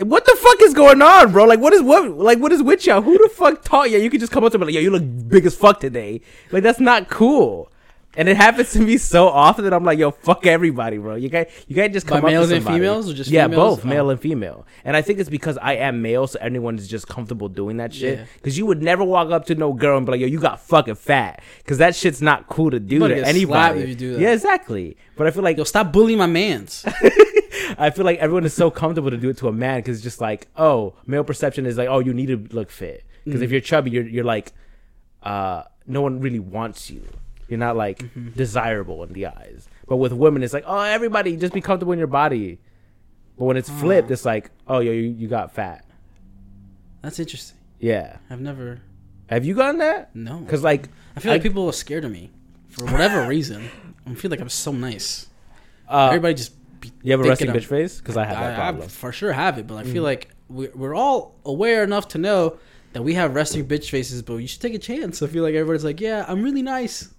What 0.00 0.24
the 0.24 0.34
fuck 0.40 0.62
is 0.62 0.72
going 0.72 1.02
on, 1.02 1.32
bro? 1.32 1.44
Like, 1.44 1.60
what 1.60 1.74
is 1.74 1.82
what? 1.82 2.16
Like, 2.16 2.38
what 2.38 2.50
is 2.50 2.62
with 2.62 2.86
y'all? 2.86 3.02
Who 3.02 3.18
the 3.18 3.28
fuck 3.28 3.62
taught 3.62 3.90
you? 3.90 3.98
You 3.98 4.08
could 4.08 4.20
just 4.20 4.32
come 4.32 4.42
up 4.42 4.50
to 4.52 4.58
me 4.58 4.64
like, 4.64 4.74
yo, 4.74 4.80
you 4.80 4.90
look 4.90 5.02
big 5.28 5.44
as 5.44 5.54
fuck 5.54 5.80
today. 5.80 6.22
Like, 6.50 6.62
that's 6.62 6.80
not 6.80 7.10
cool. 7.10 7.70
And 8.14 8.28
it 8.28 8.36
happens 8.36 8.72
to 8.72 8.78
me 8.80 8.98
so 8.98 9.26
often 9.28 9.64
that 9.64 9.72
I'm 9.72 9.84
like, 9.84 9.98
yo, 9.98 10.10
fuck 10.10 10.44
everybody, 10.46 10.98
bro. 10.98 11.14
You 11.14 11.30
guys, 11.30 11.50
you 11.66 11.74
guys 11.74 11.92
just 11.92 12.06
By 12.06 12.16
come 12.16 12.24
up 12.26 12.30
males 12.30 12.48
to 12.50 12.56
and 12.56 12.62
somebody. 12.64 12.80
females 12.82 13.10
or 13.10 13.14
just 13.14 13.30
yeah, 13.30 13.46
females? 13.46 13.76
both 13.76 13.84
male 13.86 14.06
Oh. 14.06 14.10
and 14.10 14.20
female. 14.20 14.66
And 14.84 14.94
I 14.96 15.00
think 15.02 15.18
it's 15.18 15.30
because 15.30 15.56
I 15.56 15.76
am 15.76 16.02
male, 16.02 16.26
so 16.26 16.38
everyone 16.42 16.76
is 16.76 16.88
just 16.88 17.08
comfortable 17.08 17.48
doing 17.48 17.78
that 17.78 17.94
shit. 17.94 18.18
Yeah. 18.18 18.24
Because 18.36 18.58
you 18.58 18.66
would 18.66 18.82
never 18.82 19.02
walk 19.02 19.30
up 19.30 19.46
to 19.46 19.54
no 19.54 19.72
girl 19.72 19.96
and 19.96 20.04
be 20.04 20.12
like, 20.12 20.20
yo, 20.20 20.26
you 20.26 20.38
got 20.40 20.60
fucking 20.60 20.96
fat, 20.96 21.42
because 21.58 21.78
that 21.78 21.94
shit's 21.96 22.20
not 22.20 22.48
cool 22.48 22.70
to 22.70 22.78
do 22.78 22.96
to 22.98 23.00
gonna 23.00 23.14
get 23.14 23.20
slapped 23.24 23.34
anybody. 23.76 23.80
if 23.80 23.88
you 23.88 23.94
do 23.94 24.12
that. 24.14 24.20
Yeah, 24.20 24.32
exactly. 24.32 24.96
But 25.16 25.26
I 25.26 25.30
feel 25.30 25.42
like 25.42 25.56
Yo, 25.56 25.64
stop 25.64 25.90
bullying 25.92 26.18
my 26.18 26.26
man's. 26.26 26.84
I 27.78 27.88
feel 27.90 28.04
like 28.04 28.18
everyone 28.18 28.44
is 28.44 28.52
so 28.52 28.70
comfortable 28.70 29.10
to 29.10 29.16
do 29.16 29.30
it 29.30 29.38
to 29.38 29.48
a 29.48 29.52
man 29.52 29.78
because 29.78 29.96
it's 29.96 30.04
just 30.04 30.20
like, 30.20 30.48
oh, 30.56 30.94
male 31.06 31.24
perception 31.24 31.64
is 31.64 31.78
like, 31.78 31.88
oh, 31.88 32.00
you 32.00 32.12
need 32.12 32.26
to 32.26 32.36
look 32.54 32.70
fit. 32.70 33.04
Because 33.24 33.40
Mm. 33.40 33.44
if 33.44 33.50
you're 33.52 33.60
chubby, 33.62 33.90
you're 33.90 34.06
you're 34.06 34.24
like, 34.24 34.52
uh, 35.22 35.62
no 35.86 36.02
one 36.02 36.20
really 36.20 36.40
wants 36.40 36.90
you. 36.90 37.02
You're 37.52 37.58
not 37.58 37.76
like 37.76 37.98
Mm-hmm. 37.98 38.30
desirable 38.30 39.04
in 39.04 39.12
the 39.12 39.26
eyes. 39.26 39.68
But 39.86 39.98
with 39.98 40.14
women, 40.14 40.42
it's 40.42 40.54
like, 40.54 40.64
oh, 40.66 40.80
everybody 40.80 41.36
just 41.36 41.52
be 41.52 41.60
comfortable 41.60 41.92
in 41.92 41.98
your 41.98 42.08
body. 42.08 42.58
But 43.38 43.44
when 43.44 43.56
it's 43.58 43.68
flipped, 43.68 44.10
it's 44.10 44.24
like, 44.24 44.50
oh, 44.66 44.80
yo, 44.80 44.90
you, 44.90 45.02
you 45.02 45.28
got 45.28 45.52
fat. 45.52 45.84
That's 47.02 47.18
interesting. 47.20 47.58
Yeah. 47.78 48.16
I've 48.30 48.40
never. 48.40 48.80
Have 49.28 49.44
you 49.44 49.54
gotten 49.54 49.78
that? 49.78 50.14
No. 50.16 50.38
Because 50.38 50.62
like, 50.64 50.88
I 51.16 51.20
feel 51.20 51.32
like 51.32 51.40
I- 51.40 51.42
people 51.42 51.66
are 51.66 51.72
scared 51.72 52.04
of 52.06 52.10
me 52.12 52.30
for 52.68 52.86
whatever 52.86 53.26
reason. 53.28 53.68
I 54.06 54.14
feel 54.14 54.30
like 54.30 54.40
I'm 54.40 54.48
so 54.48 54.72
nice. 54.72 55.26
uh, 55.88 56.06
Everybody 56.08 56.34
just. 56.34 56.52
You 57.02 57.12
have 57.12 57.20
a 57.20 57.28
resting 57.28 57.48
thinking 57.48 57.62
bitch 57.62 57.66
face? 57.68 57.98
Because 57.98 58.16
I 58.16 58.24
have 58.24 58.38
that 58.38 58.52
I, 58.52 58.56
problem. 58.56 58.84
I 58.84 58.88
for 58.88 59.12
sure 59.12 59.32
have 59.32 59.58
it, 59.58 59.66
but 59.66 59.76
I 59.76 59.82
Mm. 59.84 59.92
feel 59.92 60.02
like 60.02 60.30
we're, 60.48 60.72
we're 60.74 60.94
all 60.96 61.36
aware 61.44 61.84
enough 61.84 62.08
to 62.08 62.18
know 62.18 62.58
that 62.92 63.02
we 63.02 63.14
have 63.14 63.34
resting 63.36 63.64
bitch 63.66 63.88
faces, 63.90 64.20
but 64.22 64.36
you 64.36 64.48
should 64.48 64.60
take 64.62 64.74
a 64.74 64.78
chance. 64.80 65.22
I 65.22 65.26
feel 65.28 65.42
like 65.44 65.54
everybody's 65.54 65.84
like, 65.84 66.00
yeah, 66.00 66.24
I'm 66.26 66.42
really 66.42 66.62
nice. 66.62 67.12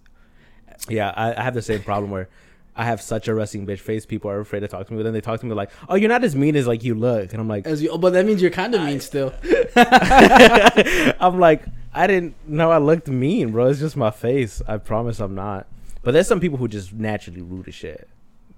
Yeah, 0.89 1.13
I, 1.15 1.33
I 1.35 1.43
have 1.43 1.53
the 1.53 1.61
same 1.61 1.81
problem 1.81 2.11
where 2.11 2.29
I 2.75 2.85
have 2.85 3.01
such 3.01 3.27
a 3.27 3.35
resting 3.35 3.65
bitch 3.67 3.79
face. 3.79 4.05
People 4.05 4.31
are 4.31 4.39
afraid 4.39 4.61
to 4.61 4.67
talk 4.67 4.87
to 4.87 4.93
me, 4.93 4.97
but 4.97 5.03
then 5.03 5.13
they 5.13 5.21
talk 5.21 5.39
to 5.39 5.45
me 5.45 5.53
like, 5.53 5.69
"Oh, 5.87 5.95
you're 5.95 6.09
not 6.09 6.23
as 6.23 6.35
mean 6.35 6.55
as 6.55 6.67
like 6.67 6.83
you 6.83 6.95
look," 6.95 7.31
and 7.31 7.41
I'm 7.41 7.47
like, 7.47 7.67
As 7.67 7.81
you, 7.81 7.89
oh, 7.89 7.97
but 7.97 8.13
that 8.13 8.25
means 8.25 8.41
you're 8.41 8.51
kind 8.51 8.73
of 8.73 8.81
mean 8.81 8.99
still. 8.99 9.33
I'm 9.75 11.39
like, 11.39 11.63
I 11.93 12.07
didn't 12.07 12.35
know 12.47 12.71
I 12.71 12.79
looked 12.79 13.07
mean, 13.07 13.51
bro. 13.51 13.67
It's 13.67 13.79
just 13.79 13.95
my 13.95 14.11
face. 14.11 14.61
I 14.67 14.77
promise 14.77 15.19
I'm 15.19 15.35
not. 15.35 15.67
But 16.01 16.11
there's 16.11 16.27
some 16.27 16.39
people 16.39 16.57
who 16.57 16.67
just 16.67 16.93
naturally 16.93 17.41
rude 17.41 17.67
as 17.67 17.75
shit. 17.75 18.09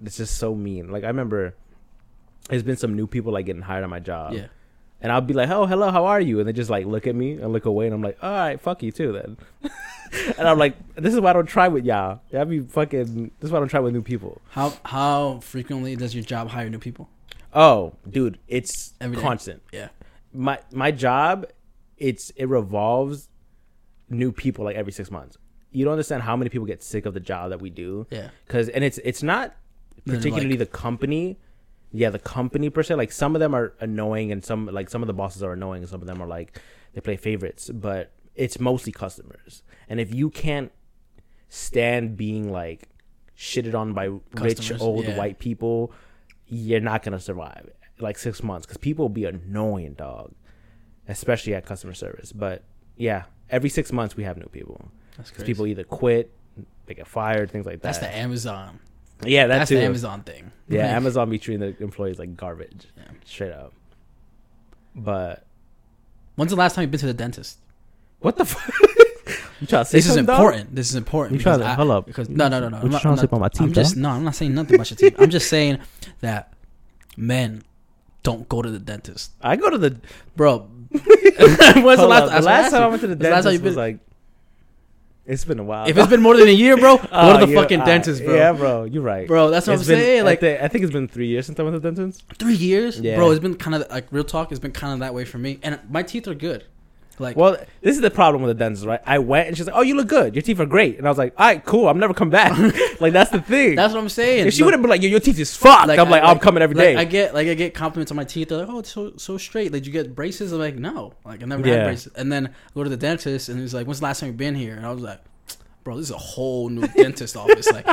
It's 0.04 0.16
just 0.16 0.36
so 0.38 0.54
mean. 0.54 0.90
Like 0.90 1.04
I 1.04 1.08
remember, 1.08 1.54
there's 2.48 2.62
been 2.62 2.76
some 2.76 2.96
new 2.96 3.06
people 3.06 3.32
like 3.32 3.46
getting 3.46 3.62
hired 3.62 3.84
on 3.84 3.90
my 3.90 4.00
job. 4.00 4.32
Yeah. 4.32 4.46
And 5.00 5.12
I'll 5.12 5.20
be 5.20 5.34
like, 5.34 5.50
"Oh, 5.50 5.66
hello, 5.66 5.90
how 5.90 6.06
are 6.06 6.20
you?" 6.20 6.38
And 6.40 6.48
they 6.48 6.52
just 6.54 6.70
like 6.70 6.86
look 6.86 7.06
at 7.06 7.14
me 7.14 7.32
and 7.34 7.52
look 7.52 7.66
away, 7.66 7.84
and 7.86 7.94
I'm 7.94 8.02
like, 8.02 8.16
"All 8.22 8.30
right, 8.30 8.58
fuck 8.60 8.82
you 8.82 8.90
too, 8.90 9.12
then." 9.12 9.36
and 10.38 10.48
I'm 10.48 10.58
like, 10.58 10.74
"This 10.96 11.12
is 11.14 11.20
why 11.20 11.30
I 11.30 11.32
don't 11.34 11.46
try 11.46 11.68
with 11.68 11.84
y'all. 11.84 12.20
Y'all 12.32 12.44
be 12.46 12.60
fucking. 12.60 13.30
This 13.38 13.48
is 13.48 13.52
why 13.52 13.58
I 13.58 13.60
don't 13.60 13.68
try 13.68 13.80
with 13.80 13.92
new 13.92 14.02
people." 14.02 14.40
How 14.50 14.72
how 14.84 15.40
frequently 15.40 15.96
does 15.96 16.14
your 16.14 16.24
job 16.24 16.48
hire 16.48 16.70
new 16.70 16.78
people? 16.78 17.08
Oh, 17.52 17.92
dude, 18.08 18.38
it's 18.48 18.94
Every 19.00 19.16
day. 19.16 19.22
constant. 19.22 19.62
Yeah. 19.72 19.88
My 20.32 20.58
my 20.72 20.90
job, 20.92 21.46
it's 21.98 22.30
it 22.30 22.46
revolves 22.48 23.28
new 24.08 24.32
people 24.32 24.64
like 24.64 24.76
every 24.76 24.92
six 24.92 25.10
months. 25.10 25.36
You 25.72 25.84
don't 25.84 25.92
understand 25.92 26.22
how 26.22 26.36
many 26.36 26.48
people 26.48 26.66
get 26.66 26.82
sick 26.82 27.04
of 27.04 27.12
the 27.12 27.20
job 27.20 27.50
that 27.50 27.60
we 27.60 27.68
do. 27.70 28.06
Yeah. 28.10 28.30
Because 28.46 28.70
and 28.70 28.82
it's 28.82 28.98
it's 29.04 29.22
not 29.22 29.54
particularly 30.06 30.50
like- 30.50 30.58
the 30.60 30.66
company. 30.66 31.38
Yeah, 31.92 32.10
the 32.10 32.18
company 32.18 32.70
per 32.70 32.82
se. 32.82 32.94
Like 32.94 33.12
some 33.12 33.34
of 33.34 33.40
them 33.40 33.54
are 33.54 33.74
annoying, 33.80 34.32
and 34.32 34.44
some 34.44 34.66
like 34.66 34.90
some 34.90 35.02
of 35.02 35.06
the 35.06 35.14
bosses 35.14 35.42
are 35.42 35.52
annoying, 35.52 35.82
and 35.82 35.90
some 35.90 36.00
of 36.00 36.06
them 36.06 36.20
are 36.20 36.26
like 36.26 36.60
they 36.92 37.00
play 37.00 37.16
favorites. 37.16 37.70
But 37.72 38.12
it's 38.34 38.60
mostly 38.60 38.92
customers. 38.92 39.62
And 39.88 40.00
if 40.00 40.14
you 40.14 40.30
can't 40.30 40.72
stand 41.48 42.16
being 42.16 42.50
like 42.50 42.88
shitted 43.36 43.74
on 43.74 43.92
by 43.92 44.10
rich 44.32 44.72
old 44.80 45.06
yeah. 45.06 45.16
white 45.16 45.38
people, 45.38 45.92
you're 46.46 46.80
not 46.80 47.02
gonna 47.02 47.20
survive 47.20 47.70
like 47.98 48.18
six 48.18 48.42
months 48.42 48.66
because 48.66 48.76
people 48.76 49.04
will 49.04 49.10
be 49.10 49.24
annoying, 49.24 49.94
dog. 49.94 50.32
Especially 51.08 51.54
at 51.54 51.64
customer 51.64 51.94
service. 51.94 52.32
But 52.32 52.64
yeah, 52.96 53.24
every 53.48 53.70
six 53.70 53.92
months 53.92 54.16
we 54.16 54.24
have 54.24 54.36
new 54.36 54.48
people. 54.48 54.90
because 55.16 55.44
people 55.44 55.66
either 55.66 55.84
quit, 55.84 56.32
they 56.86 56.94
get 56.94 57.06
fired, 57.06 57.50
things 57.50 57.64
like 57.66 57.76
that. 57.76 57.82
That's 57.82 57.98
the 57.98 58.14
Amazon. 58.14 58.80
Yeah, 59.24 59.46
that 59.46 59.58
That's 59.58 59.68
too. 59.70 59.76
the 59.76 59.82
Amazon 59.84 60.22
thing. 60.22 60.52
Yeah, 60.68 60.86
Amazon 60.96 61.30
be 61.30 61.38
treating 61.38 61.60
the 61.60 61.82
employees 61.82 62.18
like 62.18 62.36
garbage, 62.36 62.86
Yeah. 62.96 63.04
straight 63.24 63.52
up. 63.52 63.72
But 64.94 65.44
When's 66.36 66.50
the 66.50 66.56
last 66.56 66.74
time 66.74 66.82
you've 66.82 66.90
been 66.90 67.00
to 67.00 67.06
the 67.06 67.14
dentist? 67.14 67.58
what 68.20 68.36
the 68.36 68.44
fuck? 68.44 68.68
you 69.60 69.66
trying 69.66 69.84
to 69.84 69.90
say 69.90 69.98
This 69.98 70.06
is 70.08 70.16
important. 70.16 70.74
This 70.74 70.88
is 70.90 70.96
important. 70.96 71.38
You 71.38 71.42
trying 71.42 71.60
to- 71.60 71.66
I- 71.66 71.74
hold 71.74 71.90
up. 71.90 72.06
Because 72.06 72.28
no, 72.28 72.48
no, 72.48 72.60
no, 72.60 72.68
no. 72.68 72.76
What 72.78 72.84
I'm 72.86 72.90
not, 72.90 73.02
trying 73.02 73.12
I'm 73.12 73.16
to 73.16 73.20
say 73.20 73.24
about 73.26 73.40
my 73.40 73.46
I'm 73.60 73.66
teeth, 73.68 73.74
just 73.74 73.96
no. 73.96 74.10
I'm 74.10 74.24
not 74.24 74.34
saying 74.34 74.54
nothing 74.54 74.74
about 74.74 74.90
your 74.90 74.96
teeth. 74.96 75.14
I'm 75.20 75.30
just 75.30 75.48
saying 75.48 75.78
that 76.20 76.52
men 77.16 77.62
don't 78.22 78.48
go 78.48 78.60
to 78.60 78.70
the 78.70 78.78
dentist, 78.80 79.32
I 79.40 79.56
go 79.56 79.70
to 79.70 79.78
the. 79.78 80.00
bro. 80.34 80.58
When's 80.90 81.00
the 81.00 82.06
last, 82.08 82.22
up, 82.24 82.40
the 82.40 82.42
last 82.44 82.70
time. 82.70 82.82
I 82.82 82.86
went 82.88 83.00
to 83.02 83.06
the 83.08 83.14
That's 83.14 83.28
the 83.28 83.34
last 83.34 83.44
time 83.44 83.52
you've 83.52 83.62
was 83.62 83.74
been- 83.74 83.78
like. 83.82 83.98
It's 85.26 85.44
been 85.44 85.58
a 85.58 85.64
while. 85.64 85.88
If 85.88 85.96
it's 85.98 86.06
been 86.08 86.22
more 86.22 86.36
than 86.36 86.46
a 86.48 86.52
year, 86.52 86.76
bro, 86.76 86.96
go 86.98 87.08
Oh, 87.10 87.40
to 87.40 87.46
the 87.46 87.52
yeah, 87.52 87.60
fucking 87.60 87.80
alright. 87.80 87.94
dentist, 88.04 88.24
bro. 88.24 88.34
Yeah, 88.34 88.52
bro, 88.52 88.84
you're 88.84 89.02
right. 89.02 89.26
Bro, 89.26 89.50
that's 89.50 89.66
what 89.66 89.74
It's 89.74 89.82
I'm 89.82 89.88
been- 89.96 89.98
saying. 90.04 90.20
I 90.20 90.22
Like 90.22 90.42
I 90.42 90.68
think 90.68 90.84
it's 90.84 90.92
been 90.92 91.08
three 91.08 91.26
years 91.26 91.46
since 91.46 91.58
I 91.58 91.64
went 91.64 91.74
to 91.74 91.80
the 91.80 91.90
dentist. 91.90 92.22
three 92.38 92.54
years, 92.54 93.00
Yeah. 93.00 93.16
bro. 93.16 93.30
It's 93.32 93.40
been 93.40 93.56
kind 93.56 93.74
of 93.74 93.90
like 93.90 94.06
real 94.12 94.22
talk. 94.24 94.52
It's 94.52 94.60
been 94.60 94.70
kind 94.72 94.92
of 94.92 95.00
that 95.00 95.14
way 95.14 95.24
for 95.24 95.38
me, 95.38 95.58
and 95.64 95.80
my 95.90 96.02
teeth 96.04 96.28
are 96.28 96.34
good. 96.34 96.64
Like, 97.18 97.36
Well, 97.36 97.52
this 97.80 97.96
is 97.96 98.02
the 98.02 98.10
problem 98.10 98.42
with 98.42 98.50
the 98.56 98.62
dentist, 98.64 98.84
right? 98.84 99.00
I 99.06 99.18
went 99.18 99.48
and 99.48 99.56
she's 99.56 99.66
like, 99.66 99.74
"Oh, 99.76 99.80
you 99.82 99.94
look 99.96 100.08
good. 100.08 100.34
Your 100.34 100.42
teeth 100.42 100.60
are 100.60 100.66
great." 100.66 100.98
And 100.98 101.06
I 101.06 101.10
was 101.10 101.16
like, 101.18 101.32
"All 101.38 101.46
right, 101.46 101.64
cool. 101.64 101.88
I'm 101.88 101.98
never 101.98 102.12
come 102.12 102.28
back." 102.30 102.52
like 103.00 103.12
that's 103.14 103.30
the 103.30 103.40
thing. 103.40 103.74
that's 103.74 103.94
what 103.94 104.00
I'm 104.00 104.08
saying. 104.08 104.46
if 104.46 104.52
she 104.54 104.62
would 104.62 104.74
have 104.74 104.82
been 104.82 104.90
like, 104.90 105.00
"Yo, 105.02 105.08
your 105.08 105.20
teeth 105.20 105.38
is 105.38 105.56
fucked," 105.56 105.88
like, 105.88 105.98
I'm 105.98 106.08
I- 106.08 106.10
like, 106.10 106.22
"I'm 106.24 106.38
coming 106.38 106.62
every 106.62 106.76
like, 106.76 106.84
day." 106.84 106.96
I 106.96 107.04
get 107.04 107.32
like 107.34 107.48
I 107.48 107.54
get 107.54 107.72
compliments 107.74 108.10
on 108.12 108.16
my 108.16 108.24
teeth. 108.24 108.48
They're 108.50 108.58
like, 108.58 108.68
"Oh, 108.68 108.80
it's 108.80 108.92
so 108.92 109.12
so 109.16 109.38
straight." 109.38 109.72
Like, 109.72 109.82
"Did 109.82 109.86
you 109.86 109.92
get 109.92 110.14
braces?" 110.14 110.52
I'm 110.52 110.58
like, 110.58 110.76
"No, 110.76 111.14
like 111.24 111.42
I 111.42 111.46
never 111.46 111.66
Yeah. 111.66 111.74
had 111.76 111.84
braces." 111.86 112.12
And 112.16 112.30
then 112.30 112.48
I 112.48 112.50
go 112.74 112.84
to 112.84 112.90
the 112.90 112.96
dentist, 112.98 113.48
and 113.48 113.58
he's 113.60 113.72
like, 113.72 113.86
"When's 113.86 114.00
the 114.00 114.04
last 114.04 114.20
time 114.20 114.28
you've 114.28 114.36
been 114.36 114.54
here?" 114.54 114.74
And 114.76 114.84
I 114.84 114.92
was 114.92 115.00
like, 115.02 115.20
"Bro, 115.84 115.96
this 115.96 116.06
is 116.06 116.14
a 116.14 116.18
whole 116.18 116.68
new 116.68 116.86
dentist 116.96 117.34
office. 117.36 117.70
Like, 117.72 117.86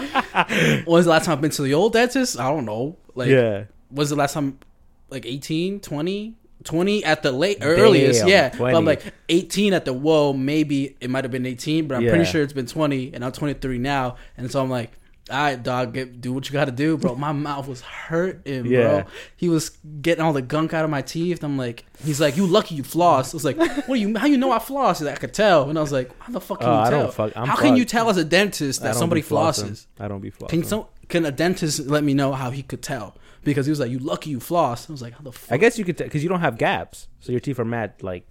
when's 0.86 1.06
the 1.06 1.12
last 1.12 1.26
time 1.26 1.34
I've 1.34 1.42
been 1.42 1.52
to 1.52 1.62
the 1.62 1.74
old 1.74 1.94
dentist? 1.94 2.38
I 2.40 2.50
don't 2.50 2.66
know. 2.66 2.98
Like, 3.16 3.30
yeah, 3.30 3.66
when's 3.90 4.10
the 4.10 4.16
last 4.18 4.34
time? 4.34 4.60
Like 5.10 5.26
18, 5.28 5.80
20? 5.80 6.36
20 6.64 7.04
at 7.04 7.24
the 7.24 7.32
late 7.32 7.64
or 7.64 7.76
earliest, 7.76 8.22
Damn, 8.22 8.30
yeah. 8.30 8.50
But 8.58 8.76
I'm 8.76 8.86
like 8.86 9.02
18 9.30 9.74
at 9.74 9.86
the 9.86 9.94
whoa, 9.94 10.34
maybe 10.34 10.96
it 11.02 11.10
might 11.10 11.24
have 11.24 11.32
been 11.32 11.46
18, 11.46 11.88
but 11.88 11.96
I'm 11.96 12.04
Yeah. 12.04 12.10
pretty 12.12 12.26
sure 12.26 12.42
it's 12.42 12.54
been 12.54 12.66
20, 12.68 13.14
and 13.14 13.24
I'm 13.24 13.32
23 13.32 13.78
now, 13.78 14.16
and 14.38 14.52
so 14.52 14.62
I'm 14.62 14.70
like, 14.70 14.92
all 15.32 15.38
right, 15.38 15.62
dog, 15.64 15.94
get, 15.94 16.20
do 16.20 16.34
what 16.34 16.48
you 16.50 16.54
got 16.54 16.66
to 16.66 16.72
do, 16.74 16.98
bro. 16.98 17.16
My 17.16 17.32
mouth 17.32 17.66
was 17.68 17.80
hurting, 17.80 18.66
Yeah. 18.66 18.82
bro. 19.04 19.04
He 19.38 19.48
was 19.48 19.70
getting 20.02 20.22
all 20.22 20.34
the 20.34 20.42
gunk 20.42 20.74
out 20.74 20.84
of 20.84 20.92
my 20.92 21.02
teeth. 21.02 21.44
I'm 21.46 21.58
like, 21.58 21.86
he's 22.04 22.20
like, 22.20 22.36
you 22.36 22.46
lucky 22.46 22.76
you 22.76 22.84
floss. 22.84 23.34
I 23.34 23.38
was 23.38 23.46
like, 23.46 23.58
what 23.58 23.88
do 23.88 23.96
you? 23.96 24.18
How 24.18 24.26
you 24.28 24.38
know 24.38 24.52
I 24.52 24.60
floss? 24.60 25.02
Like, 25.02 25.16
I 25.16 25.18
could 25.18 25.34
tell, 25.34 25.70
and 25.70 25.78
I 25.78 25.82
was 25.82 25.94
like, 25.94 26.12
how 26.20 26.34
the 26.34 26.42
fuck 26.42 26.60
can 26.60 26.68
Oh, 26.70 26.74
you 26.74 26.80
I 26.80 26.90
tell? 26.90 27.12
fuck- 27.12 27.34
how 27.36 27.56
can 27.56 27.78
you 27.78 27.86
tell 27.86 28.10
as 28.10 28.18
a 28.18 28.26
dentist 28.26 28.82
that 28.84 28.96
somebody 28.96 29.22
flosses? 29.22 29.86
I 30.00 30.10
don't 30.10 30.20
be 30.20 30.30
flossing. 30.32 30.70
Can 30.70 30.86
can 31.10 31.26
a 31.26 31.32
dentist 31.32 31.80
let 31.88 32.04
me 32.04 32.14
know 32.14 32.34
how 32.34 32.50
he 32.52 32.62
could 32.62 32.82
tell? 32.82 33.16
Because 33.44 33.66
he 33.66 33.70
was 33.70 33.80
like, 33.80 33.92
"You 33.92 34.00
lucky 34.00 34.30
you 34.30 34.40
floss." 34.40 34.90
I 34.90 34.94
was 34.94 35.02
like, 35.02 35.14
"How 35.14 35.22
the 35.22 35.32
fuck?" 35.32 35.52
I 35.52 35.58
guess 35.58 35.78
you 35.78 35.86
could 35.86 35.98
because 35.98 36.24
you 36.24 36.30
don't 36.30 36.42
have 36.42 36.58
gaps, 36.58 37.08
so 37.20 37.32
your 37.32 37.42
teeth 37.42 37.60
are 37.60 37.66
mad. 37.66 37.94
Like 38.02 38.28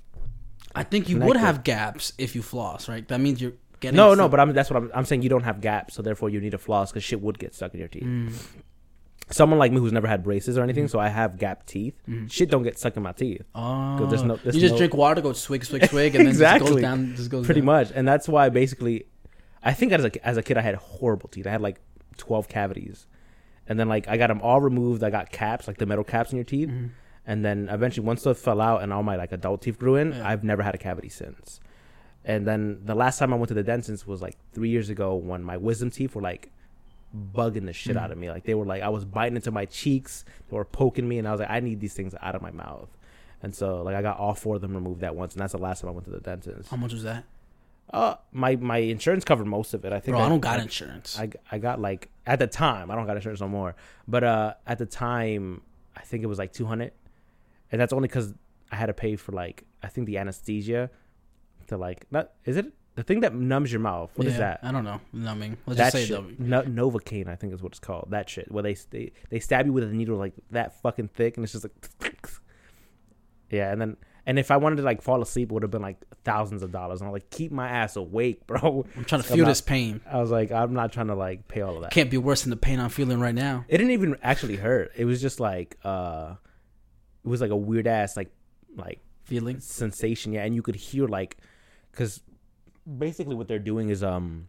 I 0.74 0.82
think 0.84 1.08
you 1.08 1.16
connected. 1.16 1.28
would 1.28 1.36
have 1.36 1.64
gaps 1.64 2.12
if 2.18 2.34
you 2.34 2.42
floss, 2.42 2.88
right? 2.88 3.06
That 3.08 3.20
means 3.20 3.40
you're 3.42 3.52
getting 3.80 3.96
no, 3.96 4.14
no, 4.14 4.28
but 4.28 4.40
I'm 4.40 4.52
that's 4.52 4.70
what 4.70 4.82
I'm. 4.82 4.90
I'm 4.94 5.04
saying 5.04 5.22
you 5.22 5.28
don't 5.28 5.42
have 5.44 5.60
gaps, 5.60 5.94
so 5.94 6.02
therefore 6.02 6.30
you 6.30 6.40
need 6.40 6.54
a 6.54 6.58
floss 6.58 6.90
because 6.90 7.04
shit 7.04 7.20
would 7.20 7.38
get 7.38 7.54
stuck 7.54 7.74
in 7.74 7.80
your 7.80 7.88
teeth. 7.88 8.04
Mm. 8.04 8.32
Someone 9.30 9.58
like 9.58 9.72
me 9.72 9.78
who's 9.78 9.92
never 9.92 10.08
had 10.08 10.22
braces 10.22 10.58
or 10.58 10.62
anything, 10.62 10.88
so 10.88 10.98
I 10.98 11.08
have 11.08 11.38
gap 11.38 11.64
teeth. 11.64 11.94
Mm. 12.08 12.30
Shit 12.30 12.50
don't 12.50 12.64
get 12.64 12.78
stuck 12.78 12.96
in 12.96 13.02
my 13.02 13.12
teeth. 13.12 13.42
Oh, 13.54 14.04
there's 14.06 14.22
no- 14.24 14.36
there's 14.36 14.54
you 14.54 14.60
just 14.60 14.72
no- 14.72 14.78
drink 14.78 14.94
water, 14.94 15.20
go 15.22 15.32
swig, 15.32 15.64
swig, 15.64 15.86
swig, 15.86 16.14
and 16.16 16.26
then 16.26 16.36
just 16.36 16.64
goes 16.66 16.80
down. 16.80 17.14
Just 17.16 17.30
goes 17.30 17.46
pretty 17.46 17.60
down. 17.60 17.66
much 17.66 17.92
and 17.94 18.06
that's 18.06 18.28
why 18.28 18.48
basically 18.48 19.06
i 19.62 19.72
think 19.72 19.92
as 19.92 20.04
a, 20.04 20.26
as 20.26 20.36
a 20.36 20.42
kid 20.42 20.58
i 20.58 20.60
had 20.60 20.74
horrible 20.74 21.28
teeth 21.28 21.46
i 21.46 21.50
had 21.50 21.60
like 21.60 21.78
12 22.18 22.48
cavities 22.48 23.06
and 23.68 23.78
then 23.78 23.88
like 23.88 24.08
i 24.08 24.16
got 24.16 24.28
them 24.28 24.40
all 24.42 24.60
removed. 24.60 25.02
I 25.04 25.10
got 25.10 25.30
caps 25.30 25.66
like 25.68 25.78
the 25.78 25.86
metal 25.86 26.04
caps 26.04 26.30
in 26.32 26.36
your 26.36 26.44
teeth. 26.44 26.68
Mhm. 26.68 26.90
and 27.26 27.44
then 27.44 27.68
eventually 27.70 28.04
once 28.06 28.22
those 28.22 28.40
fell 28.40 28.60
out 28.60 28.82
and 28.82 28.92
all 28.92 29.02
my 29.04 29.16
like 29.16 29.30
adult 29.32 29.62
teeth 29.62 29.78
grew 29.78 29.94
in 29.96 30.12
Yeah. 30.12 30.28
i've 30.28 30.42
never 30.44 30.62
had 30.62 30.74
a 30.74 30.78
cavity 30.78 31.08
since. 31.08 31.60
And 32.24 32.46
then 32.46 32.80
the 32.84 32.94
last 32.94 33.18
time 33.18 33.32
i 33.32 33.36
went 33.36 33.48
to 33.48 33.54
the 33.54 33.62
dentist 33.62 34.06
was 34.06 34.20
like 34.22 34.36
three 34.52 34.68
years 34.70 34.88
ago 34.90 35.14
when 35.14 35.42
my 35.44 35.56
wisdom 35.56 35.90
teeth 35.90 36.14
were 36.14 36.22
like 36.22 36.50
bugging 37.34 37.66
the 37.66 37.72
shit 37.72 37.96
Mm. 37.96 38.00
out 38.00 38.10
of 38.10 38.18
me. 38.18 38.30
Like 38.30 38.44
they 38.44 38.54
were 38.54 38.64
like 38.64 38.82
i 38.82 38.88
was 38.88 39.04
biting 39.04 39.36
into 39.36 39.50
my 39.50 39.66
cheeks. 39.66 40.24
They 40.48 40.56
were 40.56 40.64
poking 40.64 41.08
me 41.08 41.18
and 41.18 41.28
i 41.28 41.30
was 41.32 41.40
like 41.40 41.50
i 41.50 41.60
need 41.60 41.80
these 41.80 41.94
things 41.94 42.14
out 42.20 42.34
of 42.34 42.42
my 42.42 42.50
mouth. 42.50 42.88
And 43.42 43.54
so 43.54 43.82
like 43.82 43.94
i 43.94 44.02
got 44.02 44.18
all 44.18 44.34
four 44.34 44.56
of 44.56 44.62
them 44.62 44.74
removed 44.74 45.02
at 45.04 45.14
once 45.14 45.34
and 45.34 45.40
that's 45.42 45.52
the 45.52 45.58
last 45.58 45.80
time 45.80 45.88
i 45.90 45.92
went 45.92 46.04
to 46.06 46.10
the 46.10 46.20
dentist. 46.20 46.70
How 46.70 46.76
much 46.76 46.92
was 46.92 47.02
that, 47.02 47.24
uh, 47.92 48.14
my 48.32 48.56
my 48.56 48.78
insurance 48.78 49.24
covered 49.24 49.46
most 49.46 49.74
of 49.74 49.84
it. 49.84 49.92
I 49.92 50.00
think. 50.00 50.16
bro? 50.16 50.24
I, 50.24 50.28
don't 50.28 50.40
got 50.40 50.60
I, 50.60 50.62
insurance. 50.62 51.18
I 51.18 51.30
I 51.50 51.58
got 51.58 51.80
like 51.80 52.08
at 52.26 52.38
the 52.38 52.46
time 52.46 52.90
I 52.90 52.94
don't 52.94 53.06
got 53.06 53.16
insurance 53.16 53.40
no 53.40 53.48
more, 53.48 53.74
but 54.08 54.24
uh 54.24 54.54
at 54.66 54.78
the 54.78 54.86
time 54.86 55.62
I 55.96 56.00
think 56.00 56.22
it 56.22 56.26
was 56.26 56.38
like 56.38 56.52
two 56.52 56.64
hundred, 56.66 56.92
and 57.70 57.80
that's 57.80 57.92
only 57.92 58.08
because 58.08 58.34
I 58.70 58.76
had 58.76 58.86
to 58.86 58.94
pay 58.94 59.16
for 59.16 59.32
like 59.32 59.64
I 59.82 59.88
think 59.88 60.06
the 60.06 60.18
anesthesia 60.18 60.90
to 61.68 61.76
like 61.76 62.06
not 62.10 62.30
is 62.44 62.56
it 62.56 62.72
the 62.94 63.02
thing 63.02 63.20
that 63.20 63.34
numbs 63.34 63.72
your 63.72 63.80
mouth. 63.80 64.10
What 64.16 64.26
is 64.26 64.34
Yeah, 64.34 64.38
that? 64.40 64.60
I 64.62 64.70
don't 64.70 64.84
know. 64.84 65.00
Numbing. 65.14 65.56
Let's 65.66 65.78
that 65.78 65.92
just 65.92 65.96
say 65.96 66.04
shit. 66.06 66.16
numbing. 66.16 66.36
No, 66.38 66.62
Novocaine, 66.62 67.26
I 67.26 67.36
think 67.36 67.54
is 67.54 67.62
what 67.62 67.72
it's 67.72 67.78
called. 67.78 68.08
That 68.10 68.28
shit 68.28 68.50
where 68.52 68.62
they 68.62 68.74
they 68.90 69.12
they 69.30 69.38
stab 69.40 69.64
you 69.66 69.72
with 69.72 69.84
a 69.84 69.86
needle 69.86 70.16
like 70.18 70.34
that 70.50 70.80
fucking 70.82 71.08
thick, 71.08 71.36
and 71.36 71.44
it's 71.44 71.52
just 71.52 71.64
like, 71.64 72.28
yeah. 73.50 73.72
And 73.72 73.80
then 73.80 73.96
and 74.26 74.38
if 74.38 74.50
I 74.50 74.56
wanted 74.56 74.76
to 74.76 74.82
like 74.82 75.02
fall 75.02 75.20
asleep, 75.22 75.50
it 75.50 75.54
would 75.54 75.62
have 75.62 75.70
been 75.72 75.82
like 75.82 75.96
thousands 76.24 76.62
of 76.62 76.70
dollars. 76.70 77.00
And 77.00 77.08
I'm 77.08 77.12
like, 77.12 77.30
keep 77.30 77.50
my 77.52 77.68
ass 77.68 77.96
awake, 77.96 78.46
bro. 78.46 78.86
I'm 78.96 79.04
trying 79.04 79.22
to 79.22 79.26
feel 79.28 79.38
not- 79.38 79.46
this 79.48 79.60
pain. 79.60 80.00
I 80.10 80.20
was 80.20 80.30
like, 80.30 80.52
I'm 80.52 80.74
not 80.74 80.92
trying 80.92 81.08
to 81.08 81.14
like 81.14 81.48
pay 81.48 81.60
all 81.60 81.76
of 81.76 81.82
that. 81.82 81.90
Can't 81.90 82.10
be 82.10 82.18
worse 82.18 82.42
than 82.42 82.50
the 82.50 82.56
pain 82.56 82.78
I'm 82.80 82.90
feeling 82.90 83.20
right 83.20 83.34
now. 83.34 83.64
It 83.68 83.78
didn't 83.78 83.92
even 83.92 84.16
actually 84.22 84.56
hurt. 84.56 84.92
It 84.96 85.04
was 85.04 85.20
just 85.20 85.40
like 85.40 85.76
uh, 85.84 86.34
it 87.24 87.28
was 87.28 87.40
like 87.40 87.50
a 87.50 87.56
weird 87.56 87.86
ass 87.86 88.16
like 88.16 88.30
like 88.76 89.00
Feeling. 89.24 89.60
sensation 89.60 90.32
yeah 90.32 90.44
and 90.44 90.54
you 90.54 90.62
could 90.62 90.74
hear 90.74 91.06
like 91.06 91.36
because 91.92 92.20
basically 92.98 93.34
what 93.36 93.46
they're 93.48 93.58
doing 93.60 93.88
is 93.88 94.02
um 94.02 94.48